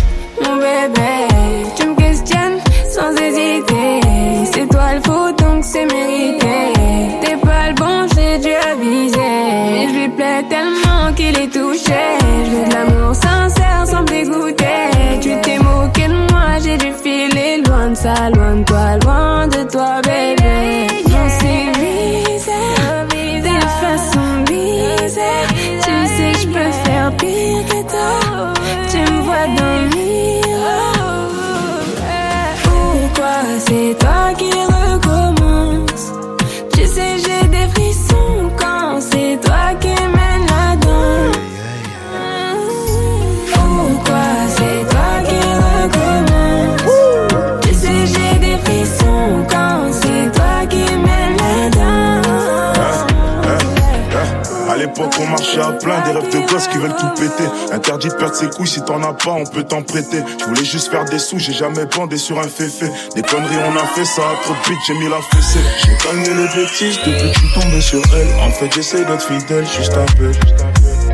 l'époque 55.01 55.21
on 55.21 55.27
marchait 55.27 55.61
à 55.61 55.73
plein 55.73 56.01
Des 56.03 56.13
rêves 56.13 56.33
de 56.33 56.51
gosses 56.51 56.69
qui 56.69 56.79
veulent 56.79 56.97
tout 56.97 57.09
péter. 57.17 57.49
Interdit 57.73 58.09
de 58.09 58.15
perdre 58.15 58.35
ses 58.35 58.49
couilles 58.49 58.67
si 58.67 58.83
t'en 58.83 59.03
as 59.03 59.15
pas 59.15 59.33
on 59.33 59.45
peut 59.45 59.63
t'en 59.63 59.83
prêter. 59.83 60.23
Je 60.39 60.45
voulais 60.45 60.65
juste 60.65 60.91
faire 60.91 61.05
des 61.05 61.19
sous 61.19 61.39
j'ai 61.39 61.53
jamais 61.53 61.87
bandé 61.87 62.17
sur 62.17 62.39
un 62.39 62.49
féfé. 62.49 62.87
Des 63.15 63.23
conneries 63.23 63.57
on 63.67 63.77
a 63.77 63.87
fait 63.87 64.05
ça 64.05 64.23
trop 64.43 64.55
vite 64.69 64.79
j'ai 64.87 64.95
mis 64.95 65.09
la 65.09 65.21
fessée. 65.23 65.61
J'ai 65.85 65.97
calmé 65.97 66.29
les 66.29 66.63
bêtises 66.63 66.99
depuis 66.99 67.13
que 67.13 67.35
je 67.35 67.39
suis 67.39 67.61
tombé 67.61 67.81
sur 67.81 68.03
elle. 68.15 68.47
En 68.47 68.51
fait 68.51 68.73
j'essaie 68.75 69.05
d'être 69.05 69.23
fidèle 69.23 69.67
juste 69.67 69.95
un 69.95 70.07
peu. 70.17 70.33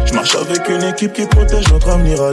Je 0.04 0.14
marche 0.14 0.36
avec 0.36 0.68
une 0.68 0.82
équipe 0.84 1.12
qui 1.12 1.26
protège 1.26 1.68
notre 1.72 1.90
avenir 1.90 2.20
à 2.22 2.30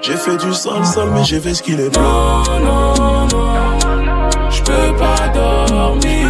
J'ai 0.00 0.16
fait 0.16 0.36
du 0.36 0.52
sale 0.54 0.84
sale 0.84 1.10
mais 1.14 1.24
j'ai 1.24 1.40
fait 1.40 1.54
ce 1.54 1.62
qu'il 1.62 1.80
est 1.80 1.90
bleu 1.90 2.02
Non 2.02 2.42
non 2.60 3.28
non 3.28 4.28
Je 4.50 4.62
peux 4.62 4.96
pas 4.96 5.28
dormir. 5.28 6.28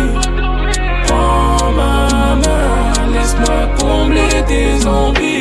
Prends 1.07 1.73
ma 1.73 2.35
main 2.37 3.12
laisse-moi 3.12 3.84
is 4.55 4.86
on 4.86 5.14
me. 5.14 5.34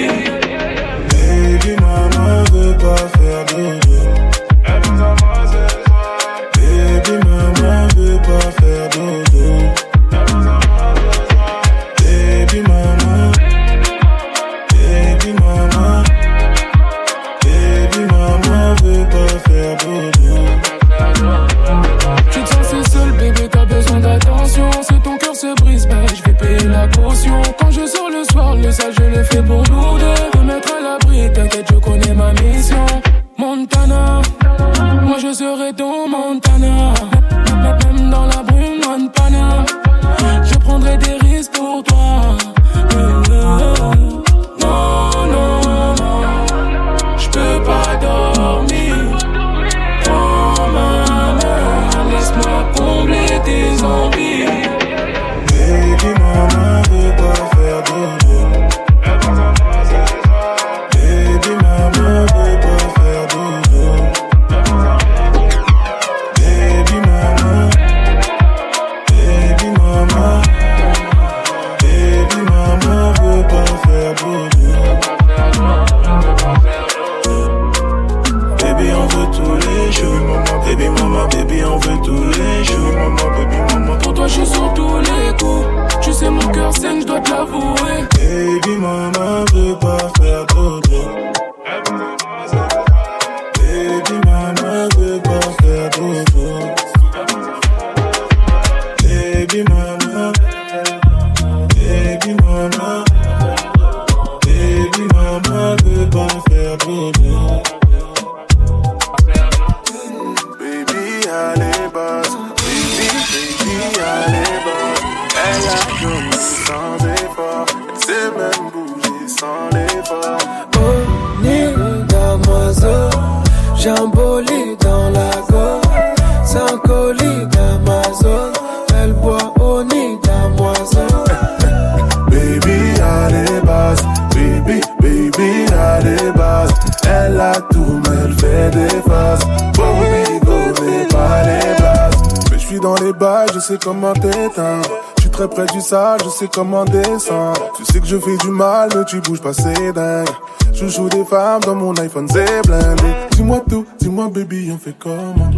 sais 143.74 143.80
comment 143.84 144.14
t'éteindre. 144.14 144.90
Je 145.18 145.22
suis 145.22 145.32
très 145.32 145.48
près 145.48 145.66
du 145.68 145.82
sale, 145.82 146.20
je 146.24 146.30
sais 146.30 146.50
comment 146.54 146.86
descendre. 146.86 147.72
Tu 147.78 147.86
sais 147.86 148.00
que 148.00 148.06
je 148.06 148.18
fais 148.18 148.38
du 148.38 148.50
mal, 148.50 148.90
mais 148.96 149.06
tu 149.06 149.20
bouges 149.22 149.42
pas, 149.42 149.54
c'est 149.54 149.92
dingue. 149.94 150.28
Je 150.74 150.88
joue 150.88 151.10
des 151.10 151.24
femmes 151.24 151.62
dans 151.62 151.76
mon 151.76 151.94
iPhone, 151.96 152.28
c'est 152.32 152.62
blindé. 152.68 153.04
Dis-moi 153.32 153.64
tout, 153.70 153.86
dis-moi 154.00 154.30
baby, 154.30 154.72
on 154.74 154.78
fait 154.78 154.96
comment? 155.00 155.52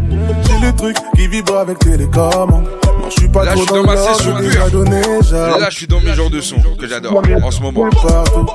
J'ai 0.44 0.66
le 0.66 0.74
truc 0.74 0.98
qui 1.16 1.28
vibre 1.28 1.58
avec 1.58 1.80
télécommande. 1.80 2.68
Non, 2.86 3.10
je 3.10 3.20
suis 3.20 3.28
pas 3.30 3.46
trop 3.46 3.62
je 3.62 3.74
dans, 3.74 3.84
ma 3.84 3.98
session 3.98 4.34
là, 4.34 5.70
je 5.70 5.76
suis 5.76 5.88
dans 5.88 6.02
mes 6.02 6.14
genres 6.14 6.30
de 6.30 6.42
son 6.42 6.58
que 6.80 6.88
j'adore 6.88 7.22
en 7.44 7.52
ce 7.52 7.62
moment. 7.62 7.90
Partout. 7.90 8.46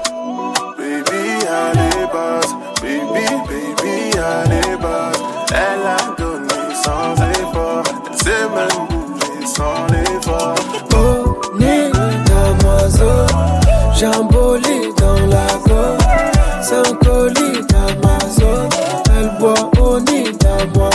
Baby, 0.79 1.47
allez, 1.47 2.07
basse. 2.13 2.55
Baby, 2.83 3.27
baby, 3.49 4.19
allez, 4.19 4.77
basse. 4.81 5.21
Elle 5.51 5.87
a 5.87 6.15
donné 6.17 6.75
sans 6.83 7.40
sans 9.57 9.87
l'effort. 9.93 10.55
Oh, 10.95 11.41
ta 12.27 12.65
moiseau, 12.65 13.27
j'ai 13.95 14.07
dans 14.97 15.27
la 15.27 15.47
gorge. 15.67 16.05
sans 16.63 16.95
colis 17.05 17.61
d'Amazon, 17.69 18.69
elle 19.17 19.31
boit 19.39 19.71
au 19.81 20.01
nid 20.01 20.39
à 20.45 20.79
moi. 20.79 20.90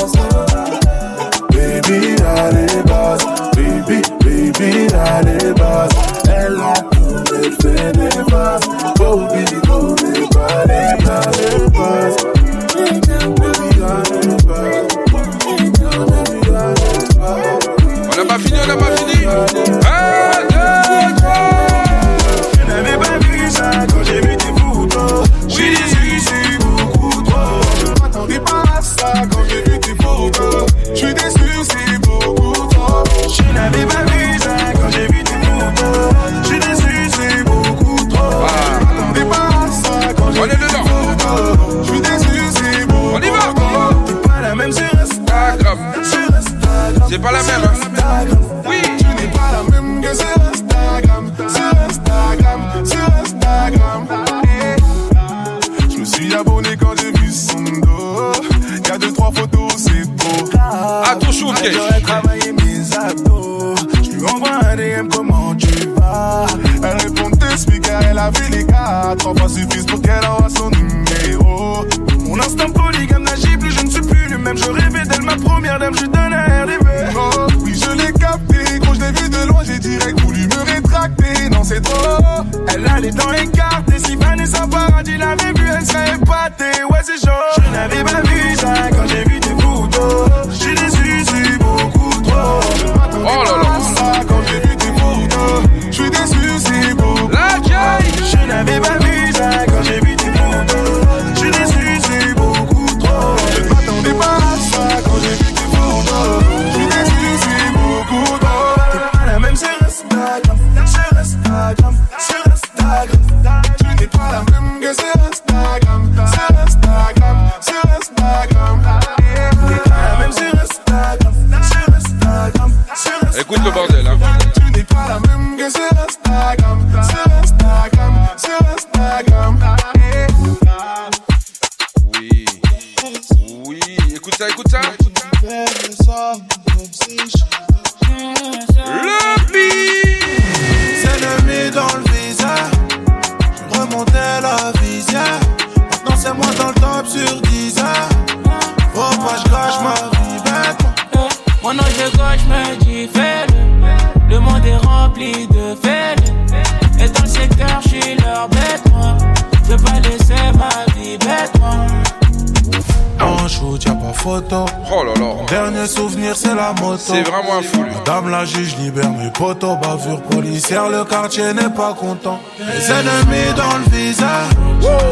En 163.45 163.47
shoot, 163.47 163.85
y'a 163.85 163.93
pas 163.93 164.11
photo. 164.11 164.65
Oh 164.91 165.03
là 165.03 165.13
là. 165.13 165.19
Mon 165.19 165.45
dernier 165.45 165.85
souvenir, 165.85 166.35
c'est 166.35 166.55
la 166.55 166.73
moto. 166.81 166.97
C'est 166.97 167.21
vraiment 167.21 167.59
un 167.59 167.61
fou. 167.61 167.85
Madame 167.93 168.31
la 168.31 168.43
juge 168.43 168.75
libère 168.77 169.11
mes 169.11 169.29
potos. 169.29 169.77
Bavure 169.79 170.19
policière, 170.23 170.89
le 170.89 171.05
quartier 171.05 171.53
n'est 171.53 171.69
pas 171.69 171.93
content. 171.93 172.39
Les 172.57 172.89
ennemis 172.91 173.53
dans 173.55 173.77
le 173.77 173.95
viseur. 173.95 174.49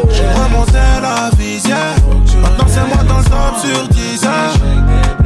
J'ai 0.09 0.27
remonté 0.41 0.79
la 0.99 1.29
visière. 1.37 1.95
Maintenant, 2.41 2.65
c'est 2.67 2.87
moi 2.87 3.03
dans 3.07 3.19
le 3.19 3.23
top 3.23 3.55
sur 3.61 3.87
10 3.89 4.25
heures. 4.25 4.53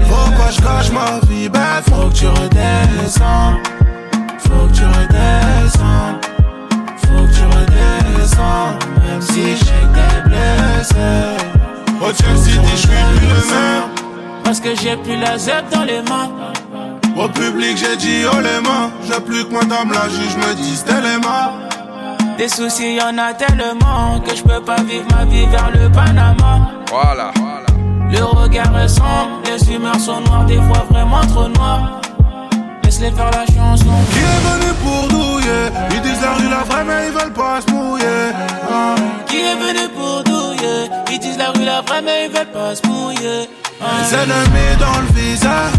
Faut 0.10 0.32
pas 0.32 0.52
je 0.52 0.62
cache 0.62 0.92
ma 0.92 1.26
vie 1.30 1.48
bête. 1.48 1.86
Faut 1.90 2.10
que 2.10 2.14
tu 2.14 2.28
redescends. 2.28 3.54
Faut 4.40 4.68
que 4.68 4.74
tu 4.74 4.84
redescends. 4.84 6.20
Faut 7.04 7.24
que 7.24 7.34
tu 7.34 7.44
redescends. 7.46 8.76
Même 9.08 9.22
si 9.22 9.56
je 9.56 9.64
sais 9.64 9.72
que 9.72 9.96
t'es 9.96 10.30
blessé. 10.30 11.57
Au 12.02 12.14
Chelsea 12.14 12.44
City, 12.44 12.60
je 12.72 12.78
suis 12.78 12.88
plus 12.88 13.28
le 13.28 13.54
même. 13.54 13.84
Parce 14.44 14.60
que 14.60 14.76
j'ai 14.76 14.96
plus 14.98 15.18
la 15.18 15.38
zep 15.38 15.66
dans 15.72 15.84
les 15.84 16.02
mains 16.04 16.30
Au 17.18 17.28
public, 17.28 17.76
j'ai 17.78 17.98
dit 17.98 18.24
oh 18.32 18.38
les 18.40 18.62
mains. 18.62 18.92
J'ai 19.06 19.20
plus 19.20 19.44
que 19.46 19.54
madame 19.54 19.92
la 19.92 20.08
juge 20.08 20.38
me 20.38 20.54
dit 20.56 20.76
c'était 20.78 21.02
les 21.02 21.18
mains. 21.18 21.52
Des 22.38 22.48
soucis 22.48 22.94
y'en 22.96 23.18
a 23.18 23.34
tellement 23.34 24.20
Que 24.20 24.36
je 24.36 24.44
peux 24.44 24.62
pas 24.62 24.76
vivre 24.84 25.06
ma 25.12 25.26
vie 25.26 25.48
vers 25.48 25.72
le 25.74 25.92
Panama 25.92 26.70
Voilà. 26.92 27.32
Le 28.12 28.24
regard 28.24 28.78
est 28.80 28.88
sombre 28.88 29.42
Les 29.46 29.74
humeurs 29.74 30.00
sont 30.00 30.22
noires 30.22 30.46
Des 30.46 30.58
fois 30.62 30.86
vraiment 30.90 31.22
trop 31.22 31.48
noires 31.50 32.00
Laisse-les 32.84 33.10
faire 33.12 33.32
la 33.32 33.46
chanson 33.48 33.90
Qui 34.12 34.20
est 34.20 34.22
venu 34.46 34.74
pour 34.84 35.18
douiller 35.48 35.70
Ils 35.92 36.02
disent 36.02 36.22
la 36.22 36.34
rue 36.34 36.50
la 36.50 36.64
vraie, 36.64 36.84
mais 36.84 37.08
ils 37.08 37.14
veulent 37.14 37.34
pas 37.34 37.62
se 37.62 37.72
mouiller. 37.72 38.32
Ah. 38.70 38.96
Qui 39.28 39.38
est 39.38 39.56
venu 39.56 39.88
pour 39.96 40.24
douiller? 40.24 40.90
Ils 41.12 41.20
disent 41.20 41.38
la 41.38 41.52
rue 41.52 41.66
la 41.66 41.82
vraie 41.82 42.02
mais 42.02 42.26
ils 42.26 42.32
veulent 42.32 42.52
pas 42.52 42.76
se 42.76 42.86
mouiller 42.88 43.50
Les 43.82 44.16
ennemis 44.16 44.76
dans 44.80 45.00
le 45.02 45.08
viseur. 45.20 45.70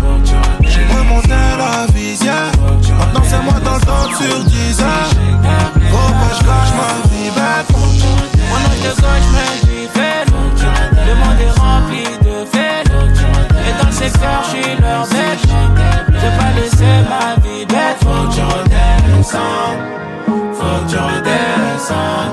J'ai 0.62 0.85
remonté 0.97 1.28
la 1.28 1.86
visière. 1.93 2.53
Maintenant, 2.99 3.23
c'est 3.24 3.43
moi 3.43 3.55
dans 3.65 3.74
le 3.74 3.81
top 3.81 4.11
sur 4.16 4.45
10 4.45 4.81
heures. 4.81 5.11
Faut 5.90 6.12
pas 6.12 6.35
je 6.35 6.45
cache 6.45 6.73
ma 6.78 7.09
vie 7.09 7.31
bête. 7.35 7.69
Moi 8.49 8.59
non 8.62 8.70
je 8.77 8.89
gauche 8.89 9.28
mais 9.32 9.51
j'y 9.61 9.89
fais 9.89 10.24
Le 11.07 11.15
monde 11.15 11.40
est 11.40 11.61
rempli 11.61 12.05
de 12.23 12.45
fêtes 12.47 12.90
Et 13.66 13.82
dans 13.82 13.86
le 13.86 13.93
secteur 13.93 14.43
je 14.45 14.49
suis 14.49 14.81
leur 14.81 15.07
bête 15.07 15.43
Je 16.09 16.15
vais 16.15 16.36
pas 16.39 16.61
laisser 16.61 16.95
ma 17.09 17.35
vie 17.43 17.66
bête 17.66 17.99
Faut 18.01 18.28
que 18.28 18.68
son. 19.33 19.71
Fuck 20.59 20.83
Jordan 20.93 21.79
for 21.87 22.29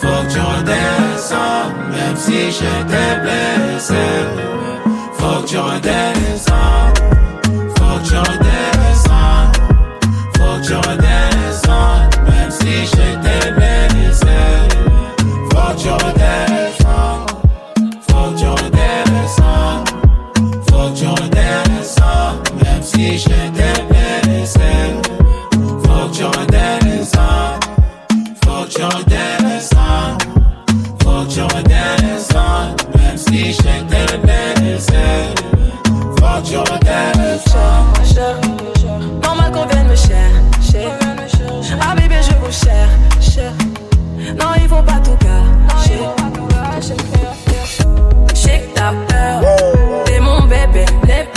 Fuck 0.00 0.24
Jordan 0.34 1.18
son. 1.28 1.62
Même 1.94 2.16
si 2.16 2.50
j'étais 2.56 3.12
blessé. 3.22 4.04
Fuck 5.18 5.46
Jordan 5.48 6.14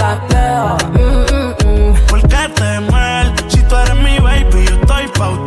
pas 0.05 0.17
peur. 0.29 0.77
Mm, 0.93 1.25
mm, 1.35 1.53
mm. 1.65 1.93
Porque 2.09 2.41
te 2.57 2.79
mal, 2.91 3.33
si 3.47 3.61
tú 3.63 3.75
eres 3.75 3.95
mi 4.05 4.19
baby, 4.19 4.65
yo 4.69 4.75
estoy 4.81 5.07
pa' 5.17 5.44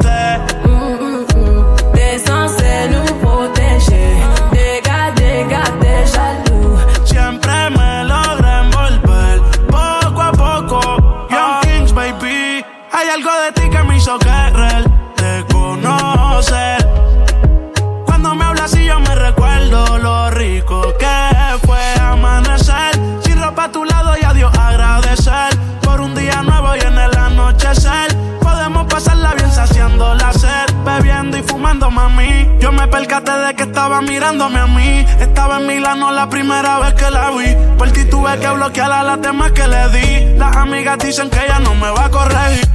estaba 33.79 34.01
mirándome 34.01 34.59
a 34.59 34.67
mí. 34.67 35.07
Estaba 35.21 35.59
en 35.59 35.69
Milano 35.69 36.11
la 36.11 36.29
primera 36.29 36.81
vez 36.81 36.95
que 36.95 37.09
la 37.13 37.31
vi. 37.31 37.55
Por 37.79 37.89
ti 37.93 38.05
tuve 38.07 38.37
que 38.41 38.49
bloquear 38.49 38.91
a 38.91 39.05
las 39.05 39.21
demás 39.23 39.53
que 39.53 39.69
le 39.69 39.89
di. 39.91 40.37
Las 40.37 40.57
amigas 40.57 40.99
dicen 40.99 41.31
que 41.31 41.39
ella 41.45 41.61
no 41.61 41.77
me 41.77 41.89
va 41.93 42.07
a 42.07 42.11
corregir. 42.11 42.67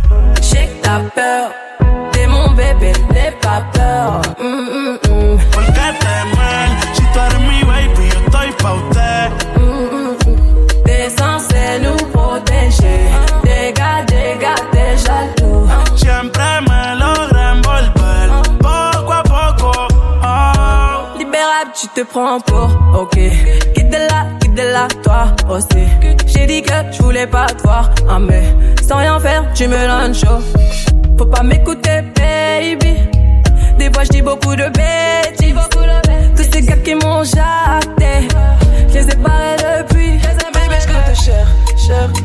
Shake 0.41 0.81
ta 0.81 1.01
peur. 1.13 1.51
T'es 2.13 2.25
mon 2.27 2.55
bébé, 2.55 2.93
n'aie 3.11 3.33
pas 3.41 3.63
peur. 3.73 4.21
Mm, 4.39 4.45
mm, 4.45 4.99
mm. 5.09 5.39
Porque 5.51 5.85
te 6.03 6.15
mal, 6.37 6.69
si 6.93 7.03
tú 7.11 7.19
eres 7.19 7.41
mi 7.49 7.63
baby, 7.63 8.09
yo 8.09 8.19
estoy 8.25 8.51
pa' 8.63 8.73
usted. 8.73 9.52
Tu 21.83 21.89
te 21.89 22.01
prends 22.07 22.39
pour 22.39 22.69
ok. 22.97 23.17
Quitte 23.75 23.89
de 23.89 23.97
là, 23.97 24.25
quitte 24.39 24.55
de 24.55 24.61
là, 24.61 24.87
toi 25.03 25.35
aussi. 25.49 25.83
J'ai 26.27 26.45
dit 26.45 26.61
que 26.61 26.71
je 26.91 27.01
voulais 27.03 27.27
pas 27.27 27.47
te 27.47 27.61
voir, 27.63 27.89
ah 28.09 28.19
mais 28.19 28.43
sans 28.87 28.97
rien 28.97 29.19
faire, 29.19 29.43
tu 29.53 29.67
me 29.67 29.85
lances 29.85 30.19
chaud. 30.21 30.41
Faut 31.17 31.25
pas 31.25 31.43
m'écouter, 31.43 32.01
baby. 32.15 32.95
Des 33.77 33.91
fois, 33.91 34.03
je 34.05 34.09
dis 34.09 34.21
beaucoup 34.21 34.55
de 34.55 34.69
bêtises. 34.69 35.55
Tous 36.37 36.43
ces 36.53 36.61
gars 36.61 36.77
qui 36.77 36.95
m'ont 36.95 37.23
jacté, 37.23 38.29
je 38.87 38.93
les 38.93 39.09
ai 39.09 39.15
barrés 39.15 39.57
depuis. 39.57 40.11
Bébé, 40.53 40.77
je 40.79 41.11
te 41.11 41.21
cher, 41.21 41.47
cher. 41.85 42.22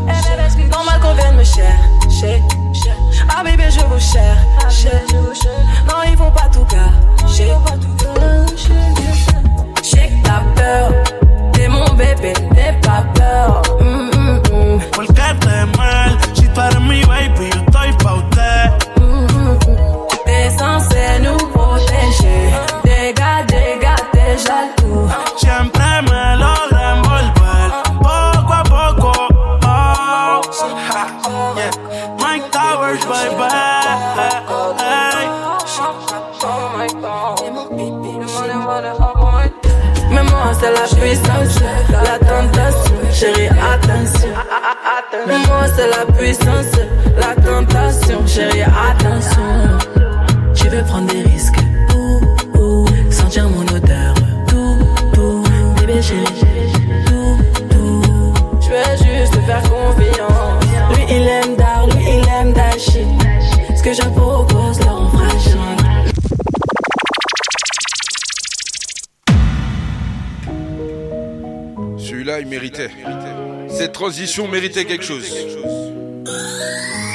Méritait 74.36 74.84
quelque 74.84 75.04
chose. 75.04 75.24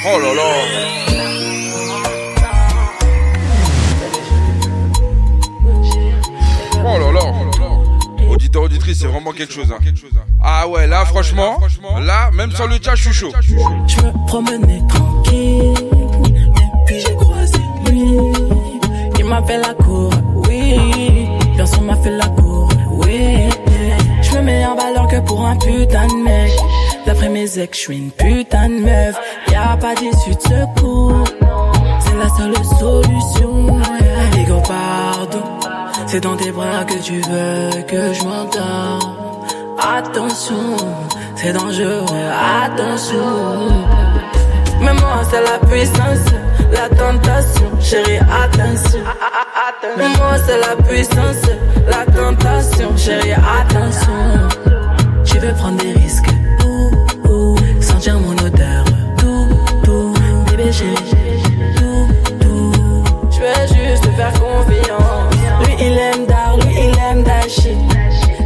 Oh 0.06 0.18
là 0.18 0.34
là 0.34 1.64
Oh 6.84 6.98
là 6.98 7.12
là 7.12 8.28
Auditeur, 8.28 8.62
auditrice, 8.62 8.98
c'est 9.00 9.06
vraiment 9.06 9.32
quelque 9.32 9.52
chose. 9.52 9.72
hein. 9.72 9.78
Ah 10.42 10.66
ouais, 10.68 10.86
là, 10.86 11.04
franchement, 11.04 11.58
là, 12.00 12.30
même 12.32 12.50
sur 12.52 12.66
le 12.66 12.76
chat, 12.82 12.94
je 12.96 13.02
suis 13.04 13.12
chaud. 13.12 13.32
Je 13.40 13.54
me 13.54 14.26
promenais 14.26 14.82
Mes 27.64 27.68
ex, 27.68 27.78
je 27.78 27.82
suis 27.84 27.96
une 27.96 28.10
putain 28.10 28.68
de 28.68 28.80
meuf. 28.80 29.16
Y 29.48 29.54
a 29.54 29.76
pas 29.76 29.94
d'issue 29.94 30.34
de 30.34 30.40
secours. 30.40 31.24
C'est 32.00 32.16
la 32.16 32.28
seule 32.28 32.54
solution. 32.78 33.80
Les 34.34 34.44
gros, 34.44 34.60
pardon. 34.60 35.42
C'est 36.06 36.20
dans 36.20 36.36
tes 36.36 36.50
bras 36.50 36.84
que 36.84 36.98
tu 37.02 37.20
veux 37.20 37.82
que 37.88 38.12
je 38.12 38.24
m'endors. 38.24 39.46
Attention, 39.78 40.76
c'est 41.36 41.52
dangereux, 41.52 42.04
attention. 42.64 43.68
Mais 44.80 44.92
moi, 44.92 45.22
c'est 45.30 45.42
la 45.42 45.58
puissance, 45.66 46.26
la 46.70 46.88
tentation, 46.90 47.70
chérie, 47.80 48.18
attention. 48.18 49.00
Mais 49.96 50.08
moi, 50.18 50.36
c'est 50.46 50.58
la 50.58 50.76
puissance, 50.86 51.44
la 51.88 52.04
tentation, 52.12 52.96
chérie, 52.96 53.32
attention. 53.32 54.48
Tu 55.24 55.38
veux 55.38 55.52
prendre 55.54 55.78
des 55.78 55.92
risques, 55.92 56.33
sentir 58.04 58.20
mon 58.20 58.32
odeur, 58.32 58.84
tout, 59.18 59.48
tout, 59.82 60.12
bébé 60.50 60.70
tout, 61.76 62.08
tout. 62.40 63.04
Je 63.30 63.40
veux 63.40 63.66
juste 63.66 64.02
te 64.02 64.10
faire 64.10 64.32
confiance. 64.32 65.34
Lui, 65.64 65.74
il 65.80 65.98
aime 65.98 66.26
d'art, 66.26 66.56
lui, 66.58 66.74
il 66.74 66.98
aime 67.10 67.22
d'acheter. 67.22 67.76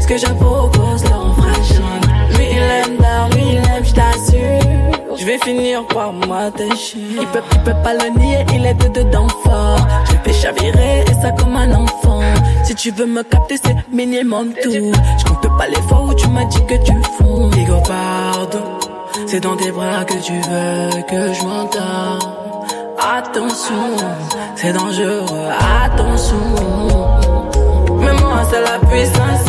Ce 0.00 0.06
que 0.06 0.16
je 0.16 0.26
propose, 0.26 1.02
fera 1.02 1.52
jamais. 1.62 2.36
Lui, 2.36 2.46
il 2.52 2.58
aime 2.58 2.96
d'art, 2.98 3.28
lui, 3.30 3.42
il 3.52 3.56
aime, 3.56 3.84
je 3.84 3.92
t'assure. 3.92 5.16
Je 5.18 5.24
vais 5.24 5.38
finir 5.38 5.84
par 5.88 6.12
m'attacher. 6.12 6.98
Il 7.20 7.26
peut, 7.32 7.42
il 7.52 7.60
peut 7.62 7.82
pas 7.82 7.94
le 7.94 8.18
nier, 8.18 8.46
il 8.54 8.64
est 8.64 8.74
de 8.74 8.88
dedans 8.88 9.28
fort. 9.42 9.86
Je 10.06 10.12
le 10.12 10.18
fais 10.24 10.32
chavirer 10.32 11.00
et 11.02 11.14
ça 11.20 11.32
comme 11.32 11.56
un 11.56 11.72
enfant. 11.74 12.22
Si 12.64 12.74
tu 12.74 12.90
veux 12.92 13.06
me 13.06 13.22
capter, 13.22 13.56
c'est 13.64 13.74
minimum 13.92 14.52
tout. 14.62 14.70
Je 14.70 15.24
compte 15.24 15.58
pas 15.58 15.66
les 15.66 15.82
fois 15.88 16.04
où 16.04 16.14
tu 16.14 16.28
m'as 16.28 16.44
dit 16.44 16.64
que 16.66 16.74
tu 16.84 16.92
fonds. 17.18 17.48
Digo 17.48 17.80
pardon, 17.86 18.77
c'est 19.28 19.40
dans 19.40 19.56
tes 19.56 19.70
bras 19.70 20.04
que 20.06 20.14
tu 20.14 20.32
veux 20.32 21.02
que 21.02 21.34
je 21.34 21.44
m'entende. 21.44 22.22
Attention, 22.98 23.96
c'est 24.56 24.72
dangereux, 24.72 25.48
attention. 25.84 26.36
Mais 28.00 28.12
moi, 28.14 28.40
c'est 28.50 28.62
la 28.62 28.78
puissance, 28.88 29.44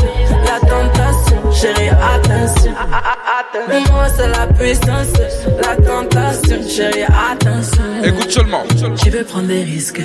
la 0.45 0.60
tentation, 0.68 1.51
chérie, 1.51 1.89
attention. 1.89 2.73
Mais 3.69 3.80
moi, 3.91 4.07
c'est 4.15 4.27
la 4.27 4.47
puissance, 4.47 5.14
la 5.64 5.76
tentation, 5.77 6.57
chérie, 6.68 7.03
attention. 7.31 7.84
Écoute 8.03 8.31
seulement. 8.31 8.64
Tu 9.01 9.10
veux 9.10 9.23
prendre 9.23 9.47
des 9.47 9.64
risques, 9.64 10.01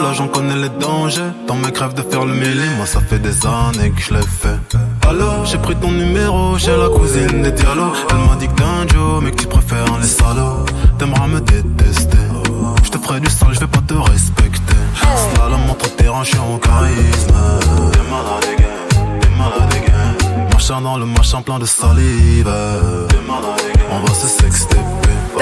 Là 0.00 0.12
j'en 0.12 0.28
connais 0.28 0.56
les 0.56 0.68
dangers. 0.68 1.32
Dans 1.46 1.54
mes 1.54 1.72
crèves 1.72 1.94
de 1.94 2.02
faire 2.02 2.24
le 2.24 2.34
mêlé, 2.34 2.64
moi 2.76 2.86
ça 2.86 3.00
fait 3.00 3.18
des 3.18 3.46
années 3.46 3.90
que 3.90 4.00
je 4.00 4.14
l'ai 4.14 4.20
fait. 4.22 4.58
Alors, 5.08 5.44
j'ai 5.44 5.58
pris 5.58 5.76
ton 5.76 5.90
numéro 5.90 6.56
chez 6.58 6.76
la 6.76 6.88
cousine 6.88 7.42
des 7.42 7.52
dialogues. 7.52 7.94
Elle 8.10 8.16
m'a 8.28 8.36
dit 8.36 8.48
que 8.48 8.54
t'es 8.54 8.62
un 8.64 8.86
Joe, 8.88 9.22
mais 9.22 9.30
que 9.30 9.42
tu 9.42 9.46
préfères 9.46 9.98
les 10.00 10.06
salauds. 10.06 10.64
T'aimeras 10.98 11.26
me 11.26 11.40
détester. 11.40 12.18
Je 12.84 12.90
te 12.90 12.98
ferai 12.98 13.20
du 13.20 13.28
sale, 13.28 13.52
je 13.52 13.60
vais 13.60 13.66
pas 13.66 13.80
te 13.86 13.94
respecter. 13.94 14.76
Slalom 15.34 15.70
entre 15.70 15.94
terrain, 15.96 16.22
je 16.24 16.36
en 16.36 16.58
charisme. 16.58 17.34
T'es 17.92 18.10
malade, 18.10 18.46
again. 18.56 19.20
T'es 19.20 19.28
malade, 19.38 19.72
again. 19.72 20.48
Machin 20.52 20.80
dans 20.80 20.96
le 20.96 21.06
machin 21.06 21.42
plein 21.42 21.58
de 21.58 21.66
salive. 21.66 22.50
T'es 23.08 23.22
malade, 23.26 23.60
again. 23.74 23.84
On 23.90 24.00
va 24.06 24.14
se 24.14 24.26
sexter. 24.28 24.71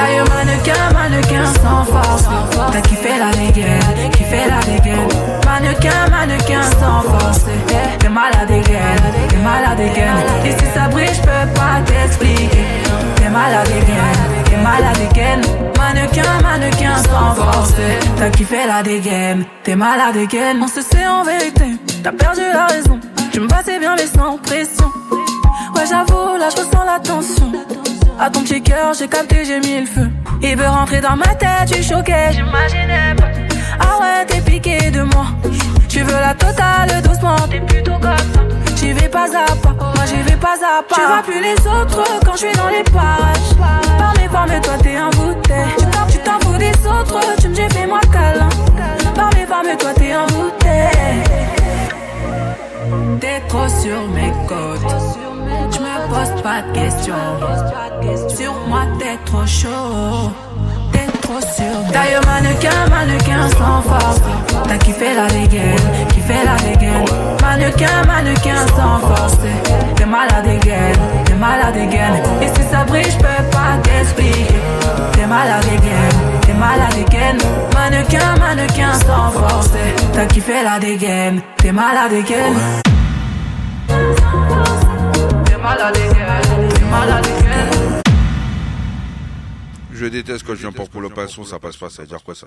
Mannequin, 0.01 0.93
mannequin 0.95 1.45
sans 1.61 1.85
force. 1.85 2.25
T'as 2.73 2.81
kiffé 2.81 3.11
la 3.19 3.31
dégaine, 3.33 4.11
kiffé 4.13 4.49
la 4.49 4.61
dégaine. 4.65 5.09
Mannequin, 5.45 6.09
mannequin 6.11 6.63
sans 6.63 7.03
force. 7.03 7.45
T'es 7.99 8.09
malade 8.09 8.49
dégaine, 8.49 9.03
t'es 9.29 9.37
malade 9.37 9.77
dégaine. 9.77 10.17
Et 10.47 10.53
si 10.53 10.65
ça 10.73 10.89
brille, 10.89 11.09
je 11.13 11.21
peux 11.21 11.53
pas 11.55 11.81
t'expliquer. 11.85 12.65
T'es 13.17 13.29
malade 13.29 13.67
dégaine, 13.67 14.45
t'es 14.45 14.57
malade 14.57 14.97
dégaine. 14.99 15.43
Mannequin, 15.79 16.41
mannequin 16.43 16.97
sans 16.97 17.35
force. 17.35 17.75
T'as 18.17 18.31
kiffé 18.31 18.67
la 18.67 18.83
dégaine, 18.83 19.45
t'es 19.63 19.77
malade 19.77 20.15
dégaine. 20.15 20.61
On 20.63 20.69
se 20.69 20.81
sait 20.81 21.07
en 21.07 21.25
vérité, 21.25 21.77
t'as 22.03 22.13
perdu 22.13 22.41
la 22.53 22.67
raison. 22.67 22.99
Tu 23.33 23.41
me 23.41 23.49
passais 23.49 23.79
bien 23.79 23.95
mais 23.97 24.07
sans 24.07 24.39
pression. 24.39 24.91
Ouais, 25.75 25.85
j'avoue, 25.89 26.37
là 26.39 26.49
je 26.51 26.57
ressens 26.63 26.85
la 26.85 26.99
tension. 27.01 27.53
À 28.19 28.29
ton 28.31 28.43
petit 28.43 28.63
cœur, 28.63 28.93
j'ai 28.99 29.09
capté, 29.09 29.45
j'ai 29.45 29.61
mis 29.61 29.81
le 29.81 29.87
feu. 29.87 30.09
Il 30.43 30.57
veut 30.57 30.67
rentrer 30.69 31.01
dans 31.01 31.17
ma 31.17 31.35
tête, 31.35 31.69
suis 31.73 31.83
choqué. 31.83 32.15
J'imaginais 32.33 33.15
pas. 33.17 33.29
Ah 33.81 33.99
ouais, 34.01 34.27
t'es 34.27 34.41
piqué 34.41 34.91
de 34.91 35.03
moi. 35.03 35.27
Tu 35.89 36.01
veux 36.03 36.13
la 36.21 36.35
totale 36.35 37.01
doucement, 37.03 37.37
t'es 37.51 37.61
plutôt 37.61 37.99
comme. 37.99 38.77
J'y 38.77 38.93
vais 38.93 39.09
pas 39.09 39.25
à 39.25 39.55
pas, 39.57 39.73
moi 39.79 40.05
j'y 40.07 40.17
vais 40.23 40.37
pas 40.37 40.55
à 40.55 40.83
pas. 40.83 40.95
Tu 40.95 41.01
vois 41.01 41.23
plus 41.23 41.41
les 41.43 41.67
autres 41.67 42.03
quand 42.25 42.33
je 42.33 42.39
suis 42.39 42.53
dans 42.57 42.69
les 42.69 42.83
parages. 42.85 43.57
Par 43.99 44.15
mes 44.17 44.29
formes, 44.29 44.61
toi 44.63 44.75
t'es 44.83 44.97
un 44.97 45.11
bouteille. 45.11 45.75
Tu 45.79 45.85
t'en- 45.87 46.07
Tu 46.11 46.19
t'en 46.19 46.41
fous 46.41 46.57
des 46.59 46.87
autres, 46.87 47.21
tu 47.41 47.49
me 47.49 47.55
dis 47.55 47.69
fais-moi 47.75 48.01
câlin. 48.13 48.49
Par 49.15 49.31
mes 49.35 49.47
formes, 49.47 49.77
toi 49.79 49.91
t'es 49.95 50.13
un 50.13 50.27
bouteille. 50.27 51.23
T'es 53.21 53.41
trop 53.49 53.69
sur 53.69 54.09
mes 54.15 54.33
côtes. 54.49 55.20
Pose 56.11 56.43
pas 56.43 56.63
de 56.63 56.73
questions. 56.73 57.15
Sur 58.29 58.53
moi, 58.67 58.83
t'es 58.99 59.17
trop 59.25 59.47
chaud. 59.47 60.33
T'es 60.93 61.07
trop 61.23 61.41
sur 61.41 61.93
Taille 61.93 62.19
mannequin, 62.27 62.89
mannequin 62.91 63.49
sans 63.51 63.81
force. 63.83 64.21
T'as 64.67 64.79
kiffé 64.79 65.15
la 65.15 65.27
dégaine, 65.29 65.77
kiffé 66.09 66.35
la 66.45 66.57
dégaine. 66.57 67.05
Mannequin, 67.41 68.05
mannequin 68.07 68.67
sans 68.77 68.99
force. 69.07 69.37
T'es 69.95 70.05
malade 70.05 70.45
dégaine, 70.45 70.99
t'es 71.25 71.35
malade 71.35 71.75
dégaine. 71.75 72.23
Et 72.43 72.49
si 72.49 72.69
ça 72.69 72.85
brille, 72.85 73.05
je 73.05 73.19
peux 73.19 73.45
pas 73.53 73.79
t'expliquer. 73.83 74.61
T'es 75.13 75.27
malade 75.27 75.65
dégaine, 75.65 76.41
t'es 76.41 76.55
malade 76.55 77.07
again. 77.07 77.39
Mannequin, 77.73 78.37
mannequin 78.41 78.95
sans 78.95 79.31
force. 79.31 79.71
T'as 80.13 80.27
kiffé 80.27 80.65
la 80.65 80.81
dégaine. 80.81 81.41
T'es 81.57 81.71
malade. 81.71 82.11
T'es 82.27 83.95
malade 83.95 84.90
Je 89.93 90.07
déteste 90.07 90.45
quand 90.47 90.55
je 90.55 90.61
viens 90.61 90.73
pour 90.73 91.01
le 91.01 91.11
pinceau, 91.11 91.45
ça 91.45 91.59
passe 91.59 91.77
pas, 91.77 91.91
ça 91.91 92.03
veut 92.03 92.09
dire 92.09 92.23
quoi 92.25 92.35
ça 92.35 92.47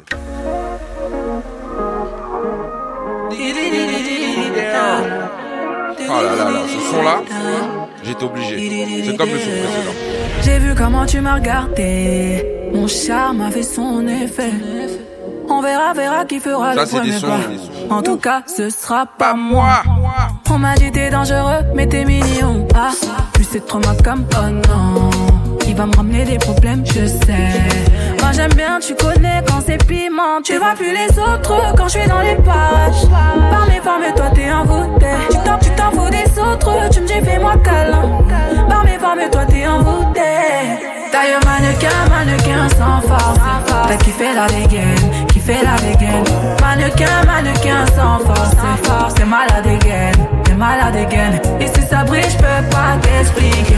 Oh 6.06 6.22
là 6.22 6.35
là 6.35 6.52
là, 6.52 6.61
ce 6.68 6.91
son 6.91 7.02
là, 7.03 7.22
j'étais 8.03 8.23
obligé. 8.23 9.03
C'est 9.06 9.18
comme 9.18 9.30
le 9.30 9.40
son 9.40 9.49
précédent. 9.49 9.94
J'ai 10.44 10.60
vu 10.60 10.76
comment 10.76 11.06
tu 11.06 11.22
m'as 11.22 11.35
regardé. 11.35 12.45
Mon 12.73 12.88
charme 12.88 13.41
a 13.41 13.52
fait 13.52 13.64
son 13.64 14.07
effet. 14.07 14.52
On 15.49 15.61
verra, 15.61 15.94
verra 15.94 16.26
qui 16.26 16.40
fera 16.40 16.74
Ça, 16.74 16.82
le 16.82 16.88
premier 16.88 17.20
sons, 17.20 17.28
pas. 17.28 17.95
En 17.95 18.02
tout 18.02 18.18
cas, 18.18 18.41
ce 18.45 18.70
sera 18.70 19.06
pas 19.06 19.34
moi. 19.34 19.84
On 20.49 20.57
m'a 20.57 20.76
dit 20.76 20.91
t'es 20.91 21.10
dangereux, 21.10 21.64
mais 21.76 21.88
t'es 21.88 22.06
mignon. 22.06 22.68
Ah, 22.76 22.91
plus 23.34 23.44
c'est 23.52 23.65
trop 23.65 23.80
ma 23.80 23.95
comme 24.03 24.26
oh 24.38 24.49
non. 24.49 25.10
Il 25.68 25.76
va 25.76 25.86
me 25.86 25.95
ramener 25.95 26.24
des 26.26 26.38
problèmes, 26.38 26.84
je 26.86 27.07
sais. 27.07 27.52
Moi 28.22 28.32
j'aime 28.34 28.53
bien, 28.53 28.80
tu 28.80 28.94
connais 28.95 29.41
quand 29.48 29.61
c'est 29.65 29.84
piment. 29.86 30.41
Tu 30.44 30.57
vois 30.57 30.74
plus 30.76 30.91
les 30.91 31.18
autres 31.20 31.74
quand 31.76 31.88
je 31.88 31.99
suis 31.99 32.07
dans 32.07 32.22
les 32.22 32.36
parages. 32.36 33.07
Par 33.52 33.68
mes 33.68 33.82
formes, 33.82 34.14
toi 34.15 34.26
t'es 34.34 34.52
envoûté. 34.52 35.07
Tu 35.32 35.38
t'en, 35.38 35.57
tu 35.57 35.70
t'en 35.72 35.91
fous 35.91 36.10
des 36.10 36.40
autres, 36.40 36.90
tu 36.91 37.02
me 37.02 37.07
dis 37.07 37.22
fais-moi 37.26 37.56
câlin. 37.64 38.24
Par 38.70 38.84
mes 38.86 38.98
formes, 38.99 39.30
toi 39.32 39.45
t'es 39.45 39.65
envoûté. 39.65 40.22
Taille 41.11 41.34
mannequin, 41.45 41.90
mannequin 42.10 42.70
sans 42.70 43.02
force. 43.07 43.40
T'as 43.88 43.98
kiffé 43.98 44.34
la 44.34 44.48
dégaine, 44.48 44.95
kiffé 45.44 45.60
la 45.64 45.76
dégaine. 45.76 46.24
Mannequin, 46.61 47.26
mannequin 47.26 47.86
sans 47.95 48.20
force. 48.20 49.14
T'es 49.15 49.26
malade 49.26 49.65
again, 49.65 50.11
t'es 50.44 50.53
malade 50.53 50.95
again. 50.95 51.40
Et 51.60 51.68
si 51.68 51.86
ça 51.88 52.03
brille, 52.03 52.24
je 52.30 52.38
peux 52.38 52.70
pas 52.70 52.98
t'expliquer. 53.02 53.78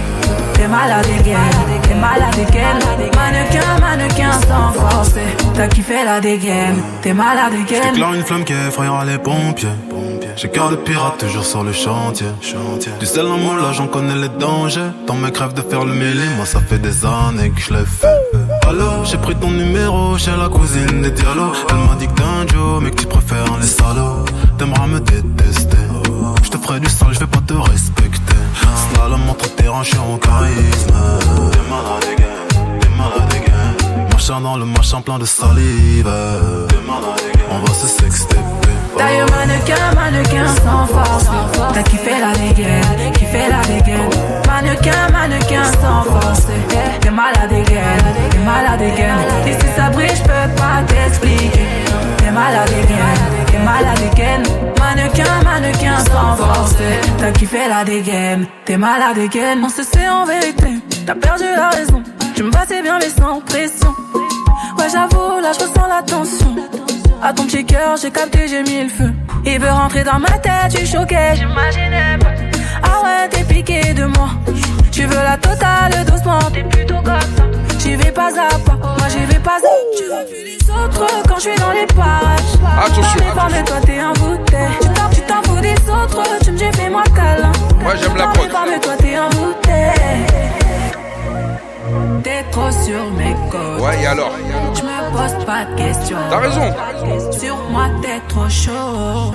T'es 0.54 0.68
malade 0.68 1.06
again, 1.20 1.38
t'es 1.84 1.96
malade 1.96 2.48
again. 2.48 2.80
Mannequin, 3.16 3.80
mannequin 3.80 4.32
sans 4.48 4.72
force. 4.74 5.14
T'as 5.56 5.68
kiffé 5.68 6.06
la 6.06 6.20
dégaine, 6.20 6.82
t'es 7.02 7.14
malade 7.14 7.54
again. 7.54 7.82
J'éclaire 7.92 8.14
une 8.14 8.24
flamme 8.24 8.44
qui 8.44 8.54
effrayera 8.54 9.06
les 9.06 9.18
pompiers. 9.18 9.70
J'ai 10.38 10.50
cœur 10.50 10.70
de 10.70 10.76
pirate 10.76 11.18
toujours 11.18 11.46
sur 11.46 11.64
le 11.64 11.72
chantier. 11.72 12.28
Du 13.00 13.06
sel 13.06 13.26
en 13.26 13.38
moule, 13.38 13.62
là 13.62 13.72
j'en 13.72 13.88
connais 13.88 14.16
les 14.16 14.30
dangers. 14.30 14.92
Dans 15.08 15.16
mes 15.16 15.32
crèves 15.32 15.54
de 15.54 15.62
faire 15.62 15.86
le 15.86 15.94
mêlé, 15.94 16.28
moi 16.36 16.46
ça 16.46 16.60
fait 16.60 16.78
des 16.78 17.06
années 17.06 17.52
que 17.52 17.62
je 17.62 17.74
l'ai 17.74 17.86
fait. 17.86 18.68
Alors 18.68 19.06
j'ai 19.06 19.18
pris 19.18 19.36
ton 19.36 19.52
numéro 19.52 20.18
chez 20.18 20.36
la 20.36 20.50
cousine 20.50 21.02
des 21.02 21.12
dialogues. 21.12 21.56
Elle 21.70 21.78
m'a 21.78 21.96
dit 21.96 22.08
que 22.08 22.14
t'es 22.14 22.24
un 22.24 22.48
Joe, 22.48 22.82
mais 22.82 22.92
que 22.92 22.98
tu 22.98 23.08
préfères 23.08 23.58
les 23.62 23.68
salauds. 23.68 24.26
T'aimeras 24.58 24.88
me 24.88 25.00
détester. 25.00 25.78
Je 26.44 26.50
te 26.50 26.58
ferai 26.58 26.80
du 26.82 26.90
sale, 26.90 27.14
je 27.14 27.20
vais 27.20 27.28
pas 27.28 27.42
te 27.48 27.54
respecter. 27.54 28.36
Slalom 28.94 29.30
entre 29.30 29.50
tes 29.56 29.70
hanches 29.70 29.96
en 29.96 30.18
charisme. 30.18 30.98
T'es 31.52 31.60
malade 31.70 32.06
again, 32.14 32.80
t'es 32.82 32.90
malade 32.90 33.34
again. 33.34 34.08
Machin 34.12 34.42
dans 34.42 34.58
le 34.58 34.66
machin 34.66 35.02
plein 35.02 35.18
de 35.18 35.26
salive. 35.26 36.12
On 37.52 37.60
va 37.66 37.74
se 37.74 37.88
sexter. 37.88 38.36
Taille 38.98 39.24
mannequin, 39.32 39.94
mannequin 39.96 40.48
sans 40.64 40.88
force. 40.88 41.26
T'as 41.74 41.84
kiffé 41.84 42.12
la 42.20 42.34
dégaine, 42.34 43.12
kiffé 43.14 43.44
la 43.50 43.62
dégaine. 43.68 44.10
Mannequin, 44.48 45.10
mannequin 45.12 45.64
sans 45.82 46.04
force. 46.04 46.48
T'es 47.02 47.12
malade 47.12 47.52
again, 47.52 48.30
t'es 48.30 48.38
malade 48.40 48.82
again. 48.82 49.18
Et 49.48 49.54
si 49.54 49.68
ça 49.76 49.90
brille, 49.90 50.10
je 50.16 50.24
peux 50.24 50.56
pas 50.56 50.82
t'expliquer. 50.88 51.68
T'es 52.18 52.32
malade 52.32 52.70
again, 52.70 53.46
t'es 53.52 53.60
malade 53.60 54.12
again. 54.12 54.44
Mannequin, 54.80 55.44
mannequin 55.44 56.00
sans 56.00 56.36
force. 56.38 56.76
T'as 57.18 57.32
kiffé 57.32 57.68
la 57.70 57.84
dégaine, 57.84 58.48
t'es 58.66 58.78
malade 58.78 59.18
again. 59.18 59.58
On 59.64 59.70
se 59.70 59.84
sait 59.84 60.08
en 60.08 60.26
vérité, 60.26 60.80
t'as 61.06 61.16
perdu 61.16 61.46
la 61.56 61.70
raison. 61.70 62.02
Tu 62.36 62.44
me 62.44 62.52
passais 62.52 62.82
bien 62.82 62.98
mais 63.00 63.10
sans 63.10 63.42
pression. 63.42 63.94
Ouais, 64.78 64.88
j'avoue, 64.92 65.40
là 65.42 65.52
je 65.54 65.64
ressens 65.64 65.88
la 65.88 66.02
tension. 66.04 66.56
À 67.22 67.34
ton 67.34 67.46
petit 67.46 67.66
cœur, 67.66 67.98
j'ai 68.02 68.12
capté, 68.12 68.48
j'ai 68.48 68.64
mis 68.64 68.84
le 68.84 68.90
feu. 68.90 69.12
Il 69.46 69.60
veut 69.60 69.70
rentrer 69.70 70.04
dans 70.04 70.20
ma 70.20 70.38
tête, 70.40 70.72
suis 70.72 70.88
choqué, 70.88 71.18
j'imaginais 71.36 72.18
pas. 72.20 72.34
Ah 72.84 73.04
ouais, 73.04 73.30
t'es 73.30 73.44
piqué 73.44 73.94
de 73.94 74.06
moi. 74.06 74.30
Tu 74.92 75.06
veux 75.06 75.16
la 75.16 75.38
totale 75.38 76.06
doucement, 76.06 76.40
t'es 76.54 76.64
plutôt 76.64 76.96
comme 76.96 77.20
ça. 77.20 77.44
J'y 77.80 77.96
vais 77.96 78.12
pas 78.12 78.30
à 78.30 78.58
pas, 78.60 78.76
moi 78.76 79.08
j'y 79.10 79.26
vais 79.26 79.40
pas 79.40 79.58
à 79.58 79.98
Tu 79.98 80.04
veux 80.04 80.26
plus 80.26 80.44
les 80.44 80.70
autres 80.70 81.24
quand 81.28 81.36
je 81.36 81.42
suis 81.42 81.60
dans 81.60 81.72
les 81.72 81.86
parages. 81.88 82.86
Attention, 82.86 83.26
mes 83.26 83.40
formes, 83.40 83.66
toi 83.66 83.78
t'es 83.86 84.02
envoûté. 84.02 84.58
Tu 84.82 84.88
t'en, 84.88 85.10
tu 85.10 85.22
t'en 85.22 85.42
fous 85.44 85.62
des 85.62 85.92
autres, 85.92 86.24
tu 86.44 86.52
me 86.52 86.58
dis 86.58 86.72
fais-moi 86.78 87.04
câlin. 87.16 87.52
Moi 87.82 87.96
j'aime 87.96 88.16
la 88.18 88.28
prod. 88.28 88.50
formes, 88.50 88.80
toi 88.82 88.94
t'es 88.98 89.18
envoûté. 89.18 90.65
T'es 92.24 92.44
trop 92.52 92.72
sur 92.72 93.04
mes 93.12 93.36
côtes. 93.52 93.82
Ouais, 93.82 94.02
et 94.02 94.08
alors 94.08 94.32
Je 94.74 94.82
me 94.82 95.12
pose 95.12 95.46
pas 95.46 95.66
de 95.66 95.76
questions. 95.78 96.18
T'as 96.30 96.40
raison. 96.40 96.74
Sur 97.32 97.56
moi, 97.70 97.86
t'es 98.02 98.20
trop 98.28 98.50
chaud. 98.50 99.34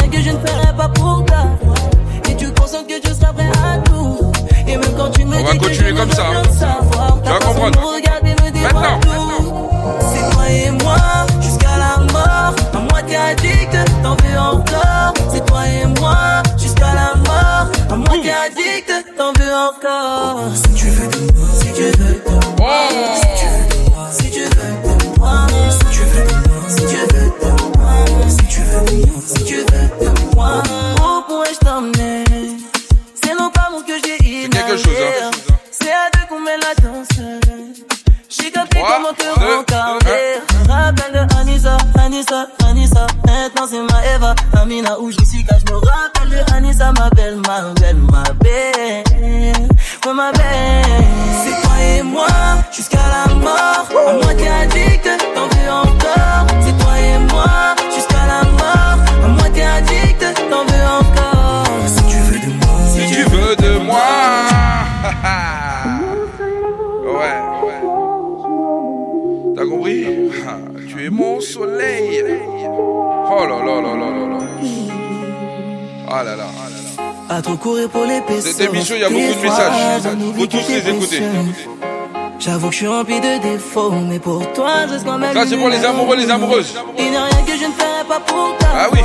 Rien 0.00 0.08
que 0.10 0.20
je 0.20 0.30
ne 0.30 0.38
ferai 0.46 0.76
pas 0.76 0.88
pour 0.88 1.24
toi. 1.24 1.44
Et 2.28 2.36
tu 2.36 2.52
consens 2.54 2.82
que 2.88 2.94
je 3.02 3.14
serai 3.14 3.32
prêt 3.32 3.50
à 3.72 3.78
tout. 3.78 4.32
Et 4.66 4.76
même 4.76 4.92
quand 4.96 5.10
tu 5.10 5.24
me 5.24 5.36
On 5.36 5.44
va 5.44 5.52
dis 5.52 5.58
que 5.58 5.64
continuer 5.64 5.90
je 5.90 5.94
comme 5.94 6.08
ne 6.08 6.14
ça. 6.14 6.22
veux 6.24 6.28
rien 6.30 6.52
savoir, 6.52 7.18
Tu 7.22 7.30
vas 7.30 7.38
comprendre. 7.38 7.80
me 7.80 7.86
regarder 7.94 8.30
me 8.30 8.50
dévoile 8.50 8.74
Maintenant. 8.74 9.00
tout. 9.00 9.70
C'est 10.00 10.30
toi 10.34 10.44
et 10.50 10.70
moi 10.82 10.96
jusqu'à 11.40 11.76
la 11.78 12.12
mort. 12.12 12.54
À 12.74 12.78
moitié 12.90 13.16
addict, 13.16 13.76
t'en 14.02 14.16
veux 14.16 14.38
encore. 14.38 15.14
C'est 15.32 15.44
toi 15.46 15.60
et 15.66 15.86
moi 16.00 16.16
jusqu'à 16.58 16.94
la 16.94 17.14
mort. 17.16 17.70
À 17.90 17.96
moitié 17.96 18.32
addict, 18.32 18.87
t'en 19.18 19.32
veux 19.32 19.52
encore. 19.52 20.54
Si 20.54 20.74
tu 20.74 20.86
veux 20.90 21.08
de 21.08 21.32
moi, 21.34 21.48
si 21.60 21.72
tu 21.72 21.82
veux 21.82 21.90
de 21.90 22.20
moi, 22.56 22.74
si 23.16 23.30
tu 23.38 23.46
veux 23.50 23.66
de 23.68 23.78
moi, 23.90 24.08
si 24.12 24.30
tu 24.30 24.40
veux 24.40 24.72
de 24.82 25.18
moi, 25.18 25.38
si 25.70 25.86
tu 25.90 26.02
veux 26.04 26.24
de 26.24 26.34
moi, 26.48 26.62
si 26.68 26.84
tu 26.86 26.96
veux 26.96 27.26
de 27.26 27.52
moi, 27.78 27.92
si 28.28 28.44
tu 28.46 28.60
veux 28.60 28.80
de 28.84 28.96
moi, 29.06 29.22
si 29.26 29.44
tu 29.44 29.56
veux 29.56 29.64
de 29.64 30.34
moi. 30.36 30.62
Où 30.96 31.22
pourrais-je 31.26 31.58
t'emmener? 31.58 32.24
C'est 33.20 33.34
non 33.34 33.50
pas 33.50 33.68
mon 33.72 33.80
que 33.80 33.94
j'ai 34.04 34.18
inhalé. 34.24 34.82
C'est 35.72 35.90
à 35.90 36.10
deux 36.14 36.26
qu'on 36.28 36.40
met 36.40 36.56
la 36.56 36.74
danse. 36.80 37.18
J'ai 38.28 38.50
capté 38.52 38.78
comment 38.78 39.12
te 39.14 39.26
rencarder. 39.40 40.38
Anissa, 42.08 42.48
Anissa. 42.64 43.06
Maintenant 43.26 43.66
c'est 43.68 43.82
ma 43.82 44.14
Eva, 44.14 44.34
Amina 44.58 44.98
où 44.98 45.10
je 45.10 45.22
suis 45.26 45.44
car 45.44 45.58
je 45.58 45.70
me 45.70 45.76
rappelle 45.76 46.30
de 46.30 46.52
Anissa, 46.54 46.90
ma 46.92 47.10
belle, 47.10 47.36
ma 47.46 47.74
belle, 47.74 47.96
ma 47.96 48.22
belle. 48.40 49.68
Ouais, 50.06 50.14
ma 50.14 50.32
belle. 50.32 51.04
C'est 51.44 51.60
toi 51.60 51.76
et 51.82 52.02
moi 52.02 52.26
jusqu'à 52.74 52.96
la 52.96 53.34
mort. 53.34 53.88
À 54.08 54.12
moitié 54.14 54.48
addict, 54.48 55.06
t'en 55.34 55.48
veux 55.48 55.70
encore. 55.70 56.47
Oh 73.40 73.44
là 73.44 73.56
là 73.64 73.80
là 73.80 73.94
là 73.94 74.10
là 74.10 74.26
là. 74.32 74.38
Ah 76.10 76.24
là 76.24 76.36
là. 76.36 76.44
À 77.30 77.42
trop 77.42 77.56
courir 77.56 77.88
pour 77.88 78.04
les. 78.04 78.20
Cette 78.40 78.60
émission, 78.60 78.96
il 78.96 79.02
y 79.02 79.04
a 79.04 79.08
beaucoup 79.10 79.34
de 79.34 79.42
messages. 79.42 80.02
Faut 80.36 80.46
tous 80.46 80.68
les 80.68 80.88
écouter. 80.88 81.22
J'avoue 82.40 82.66
que 82.68 82.72
je 82.72 82.78
suis 82.78 82.86
rempli 82.86 83.20
de 83.20 83.38
défauts, 83.42 83.90
mais 83.90 84.18
pour 84.18 84.40
toi, 84.52 84.86
je 84.86 84.92
reste 84.94 85.04
quand 85.04 85.18
même. 85.18 85.34
Ça, 85.34 85.44
c'est 85.48 85.56
pour 85.56 85.68
les 85.68 85.84
amoureux, 85.84 86.16
les 86.16 86.30
amoureuses. 86.30 86.74
Il 86.98 87.10
n'y 87.10 87.16
a 87.16 87.24
rien 87.24 87.42
que 87.44 87.52
je 87.52 87.66
ne 87.66 87.72
ferai 87.72 88.04
pas 88.08 88.20
pour 88.20 88.56
toi. 88.58 88.68
Ah 88.74 88.86
oui. 88.92 89.00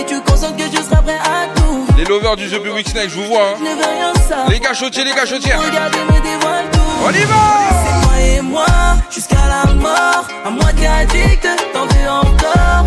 Et 0.00 0.04
tu 0.04 0.20
consens 0.20 0.52
que 0.52 0.62
je 0.64 0.76
serai 0.82 1.02
prêt 1.02 1.14
à 1.18 1.46
tout. 1.58 1.86
Les 1.98 2.04
lovers 2.04 2.36
du 2.36 2.48
The 2.48 2.58
Public 2.62 2.86
Snake, 2.88 3.08
je 3.08 3.16
vous 3.16 3.24
vois. 3.24 3.54
Je 3.58 3.64
ne 3.64 3.68
Hein. 3.70 3.76
veux 3.76 3.84
rien 3.84 4.12
savoir. 4.28 4.50
Les 4.50 4.60
cachotiers, 4.60 5.04
les 5.04 5.12
cachotières. 5.12 5.58
Regardez, 5.60 5.98
me 5.98 6.20
dévoile 6.20 6.64
tout. 6.70 6.78
On 7.04 7.10
y 7.10 7.24
va 7.24 7.34
C'est 7.82 8.06
toi 8.06 8.20
et 8.20 8.40
moi, 8.42 8.66
jusqu'à 9.10 9.36
la 9.48 9.72
mort. 9.74 10.26
À 10.44 10.50
moitié 10.50 10.86
addict, 10.86 11.48
t'en 11.72 11.86
veux 11.86 12.10
encore 12.10 12.84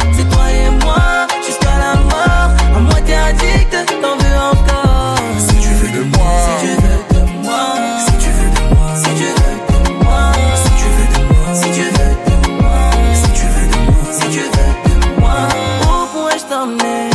addict, 3.29 3.73
t'en 4.01 4.15
veux 4.21 4.37
encore. 4.51 5.17
Si 5.37 5.55
tu 5.63 5.69
veux 5.79 5.91
de 5.97 6.03
moi, 6.17 6.33
si 6.45 6.51
tu 6.61 6.71
veux 6.81 6.93
de 7.15 7.23
moi, 7.43 7.63
si 8.05 8.13
tu 8.23 8.29
veux 8.37 8.51
de 8.57 8.63
moi, 8.73 8.87
si 8.95 9.11
tu 9.19 9.27
veux 9.37 9.57
de 9.67 9.83
moi, 10.03 10.21
si 10.61 10.71
tu 10.79 10.87
veux 10.95 11.07
de 11.13 11.21
moi, 11.31 11.43
si 11.53 11.69
tu 11.77 11.83
veux 11.95 12.11
de 12.27 12.41
moi, 12.61 12.79
si 13.21 13.29
tu 13.37 13.45
veux 13.53 13.67
de 13.73 13.79
moi, 13.87 14.05
si 14.19 14.25
tu 14.35 14.41
veux 14.53 14.71
de 14.85 15.19
moi. 15.21 15.39
Où 15.83 15.93
pourrais-je 16.11 16.45
t'emmener? 16.51 17.09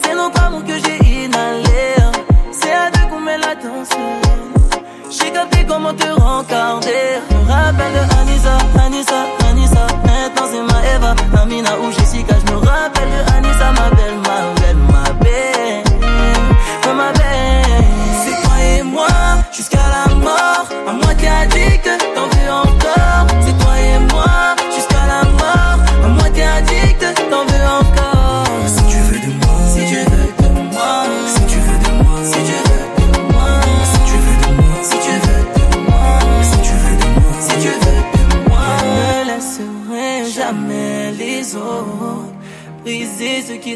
C'est 0.00 0.14
nos 0.14 0.30
amours 0.44 0.64
que 0.64 0.76
j'ai 0.82 0.98
inhalé. 1.24 1.84
C'est 2.52 2.72
à 2.72 2.90
deux 2.90 3.06
qu'on 3.10 3.20
met 3.20 3.38
la 3.38 3.54
danse. 3.54 3.92
J'ai 5.10 5.30
capté 5.30 5.64
comment 5.66 5.94
te 5.94 6.08
rencarder. 6.20 7.06
Rappel 7.48 7.92
de 7.96 8.02
Anissa, 8.20 8.56
Anissa, 8.84 9.20
Anissa. 9.48 9.86
Maintenant 10.04 10.46
c'est 10.50 10.64
ma 10.70 10.78
Eva, 10.94 11.14
Amina 11.40 11.72
ou 11.80 11.90
j'ai 11.96 12.03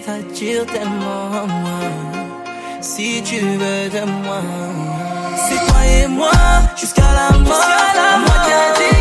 t'attire 0.00 0.66
tellement 0.66 1.32
à 1.42 1.46
moi. 1.46 1.80
Si 2.80 3.22
tu 3.22 3.36
veux 3.40 3.88
de 3.90 4.04
moi, 4.24 4.42
c'est 5.36 5.66
toi 5.66 5.86
et 5.86 6.06
moi 6.08 6.30
jusqu'à 6.76 7.02
la 7.02 7.38
mort. 7.38 7.46
Jusqu'à 7.46 7.94
la 7.94 8.18
mort. 8.18 8.97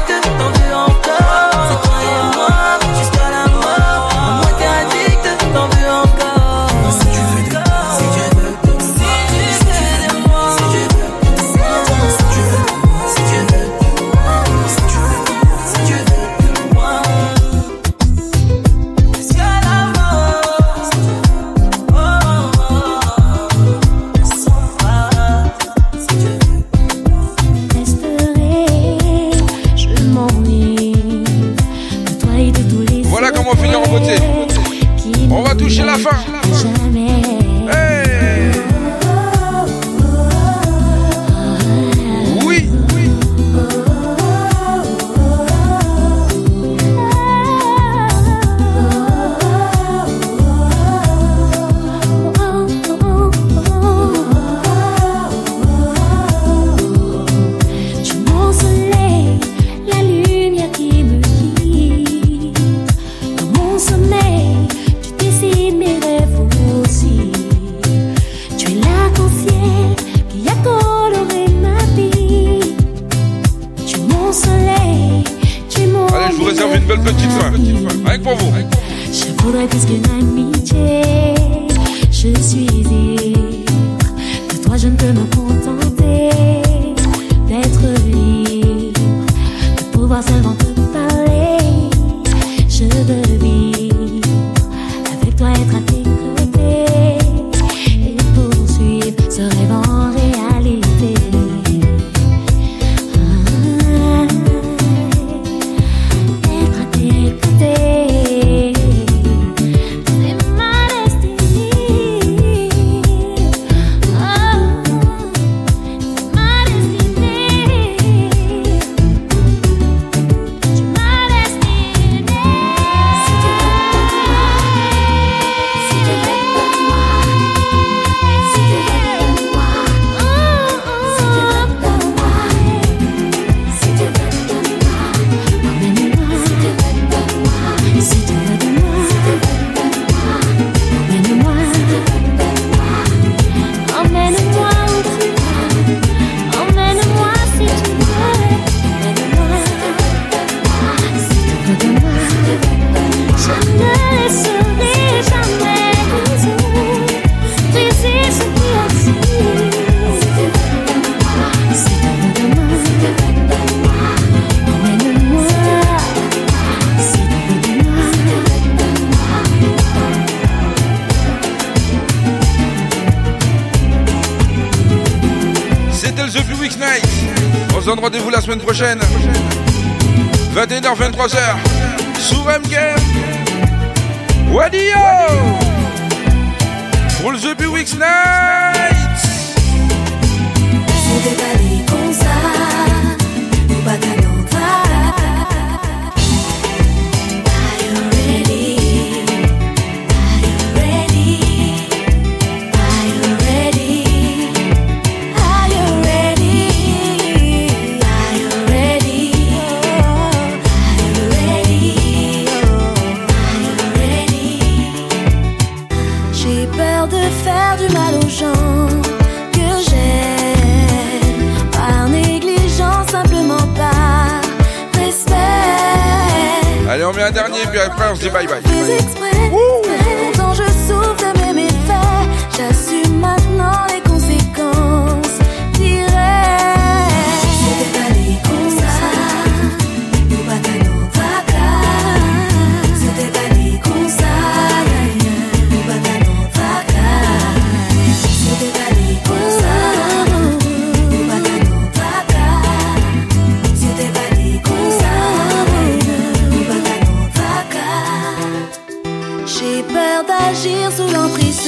J'ai 259.77 259.83
peur 259.83 260.23
d'agir 260.25 260.91
sous 260.91 261.07
l'emprise 261.13 261.61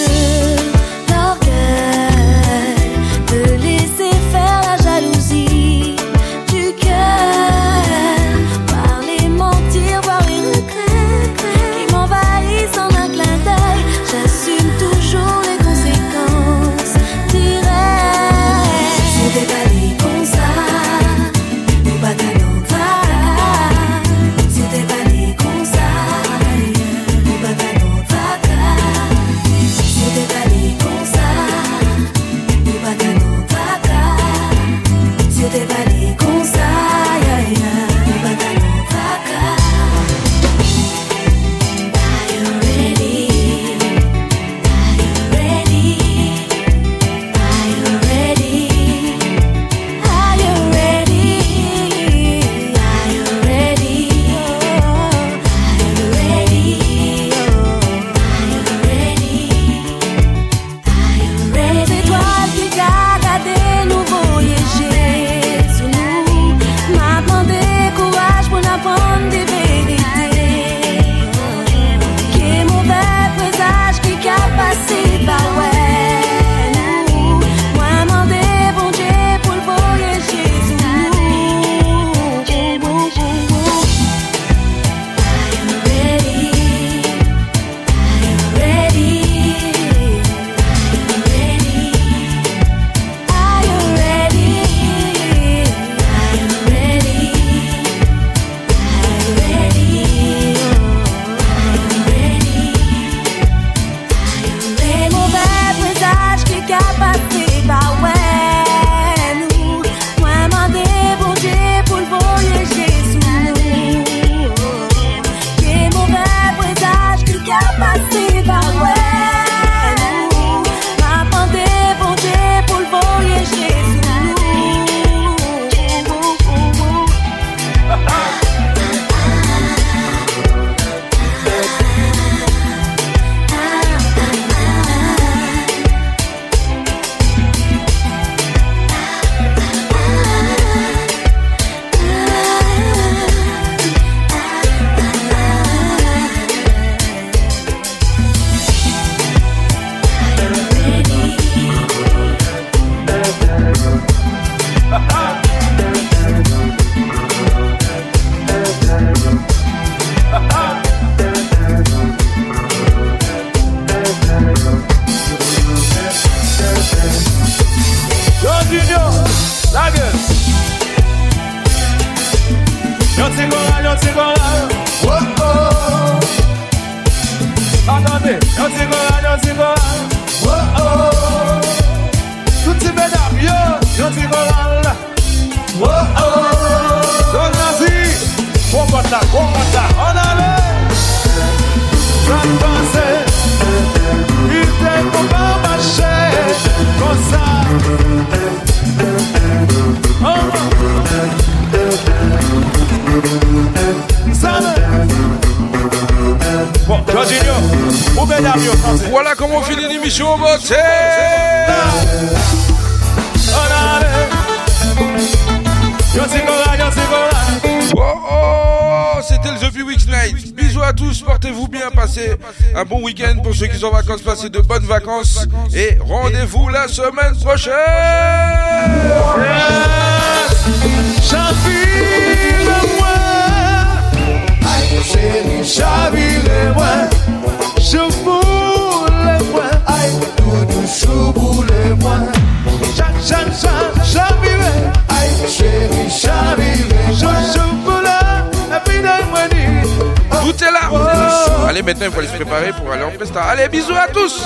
parler. 251.80 251.84
Maintenant, 251.84 252.06
il 252.06 252.11
faut 252.11 252.19
aller 252.19 252.27
se 252.27 252.35
préparer 252.35 252.72
pour 252.73 252.91
aller 252.91 253.03
en 253.03 253.11
presta. 253.11 253.41
Allez, 253.41 253.69
bisous 253.69 253.93
à 253.93 254.07
tous. 254.11 254.43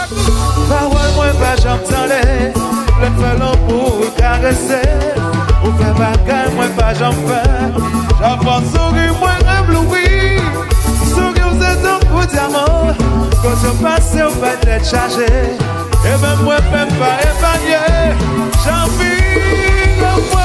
Parole, 0.70 1.12
moi, 1.16 1.26
pas 1.40 1.56
j'entendais. 1.62 2.54
Le 3.02 3.22
talent 3.22 3.58
pour 3.68 4.16
caresser. 4.16 4.90
Ou 5.64 5.72
faire 5.82 5.94
bagaille, 5.94 6.54
moi, 6.56 6.66
pas 6.78 6.94
j'en 6.94 7.12
faire. 7.12 7.72
J'en 8.22 8.38
pense 8.38 8.66
sourire, 8.74 9.14
moi, 9.20 9.32
ébloui. 9.60 10.40
Sourire, 11.10 11.50
vous 11.50 11.64
êtes 11.64 11.86
un 11.86 12.00
coup 12.08 12.26
diamant. 12.28 12.94
Quand 13.42 13.58
je 13.62 13.84
passe, 13.84 14.16
on 14.16 14.40
va 14.40 14.54
être 14.54 14.86
chargé. 14.86 15.26
Et 16.06 16.22
même 16.22 16.44
moi, 16.44 16.56
même 16.72 16.90
pas 17.00 17.18
épargné. 17.22 18.16
J'en 18.66 18.88
vis, 18.98 20.00
moi. 20.00 20.42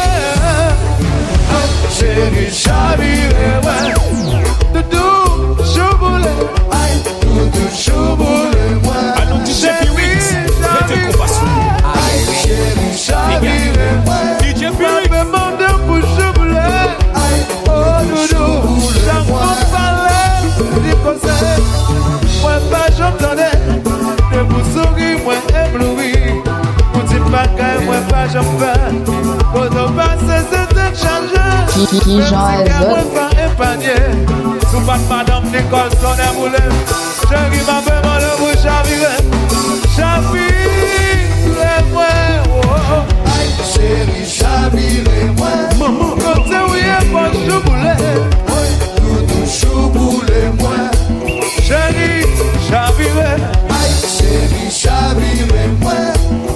Ah, 1.51 1.61
chérie, 1.91 2.53
chavire, 2.53 3.31
ouais. 3.65 4.48
Kiki 31.91 32.17
Jean 32.27 32.67
Azot 32.67 33.07
Sou 34.71 34.81
pat 34.87 35.01
madame 35.09 35.49
Chéri 37.29 37.61
ma 37.67 37.81
veman 37.81 38.19
le 38.23 38.31
mou 38.41 38.53
chavire 38.63 39.13
Chavire 39.97 41.73
mwen 41.93 42.41
Ay 43.37 43.49
chéri 43.73 44.21
chavire 44.27 45.19
mwen 45.37 45.63
Maman 45.79 46.13
kote 46.23 46.59
ouye 46.71 46.97
pan 47.13 47.33
chouboule 47.45 47.95
Mwen 48.49 48.73
toutou 48.97 49.45
chouboule 49.59 50.41
mwen 50.59 50.89
Chéri 51.67 52.11
chavire 52.69 53.31
Ay 53.79 53.91
chéri 54.17 54.65
chavire 54.71 55.63
mwen 55.81 56.13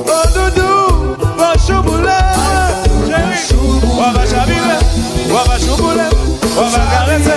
O 0.07 0.21
doudou 0.35 1.17
pan 1.37 1.55
chouboule 1.67 2.19
Chéri 3.09 3.41
wawa 3.99 4.23
chavire 4.27 4.77
Wawa 5.35 5.57
chouboule 5.59 6.07
Wawa 6.57 6.81
karese 6.93 7.37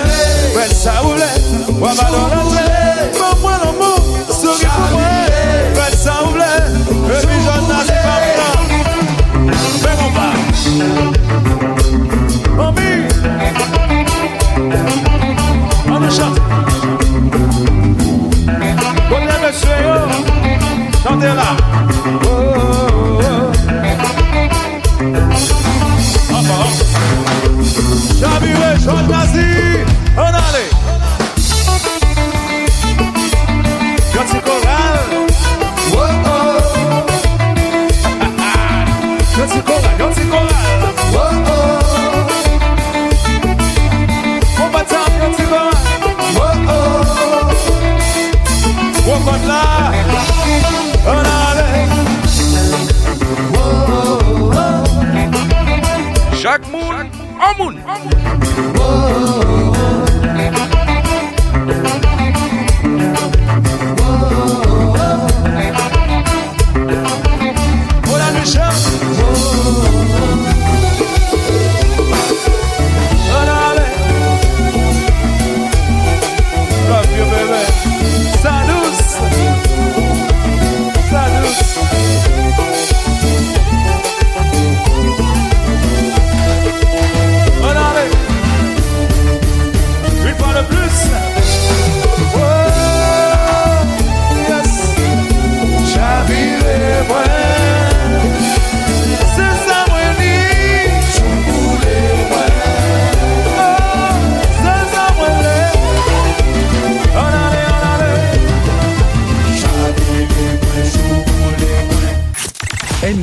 Mwen 0.54 0.70
sa 0.82 1.02
oule 1.04 1.28
Wawa 1.80 2.04
donan 2.10 2.45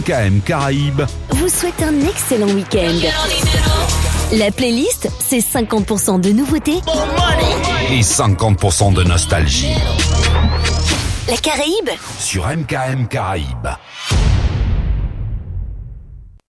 MKM 0.03 0.41
Caraïbes 0.41 1.03
vous 1.29 1.47
souhaite 1.47 1.81
un 1.81 1.97
excellent 2.05 2.49
week-end. 2.49 3.07
La 4.33 4.51
playlist, 4.51 5.07
c'est 5.19 5.39
50% 5.39 6.19
de 6.19 6.31
nouveautés 6.31 6.81
et 7.89 8.01
50% 8.01 8.93
de 8.93 9.03
nostalgie. 9.03 9.73
La 11.29 11.37
Caraïbe 11.37 11.89
sur 12.19 12.45
MKM 12.45 13.07
Caraïbes. 13.07 13.72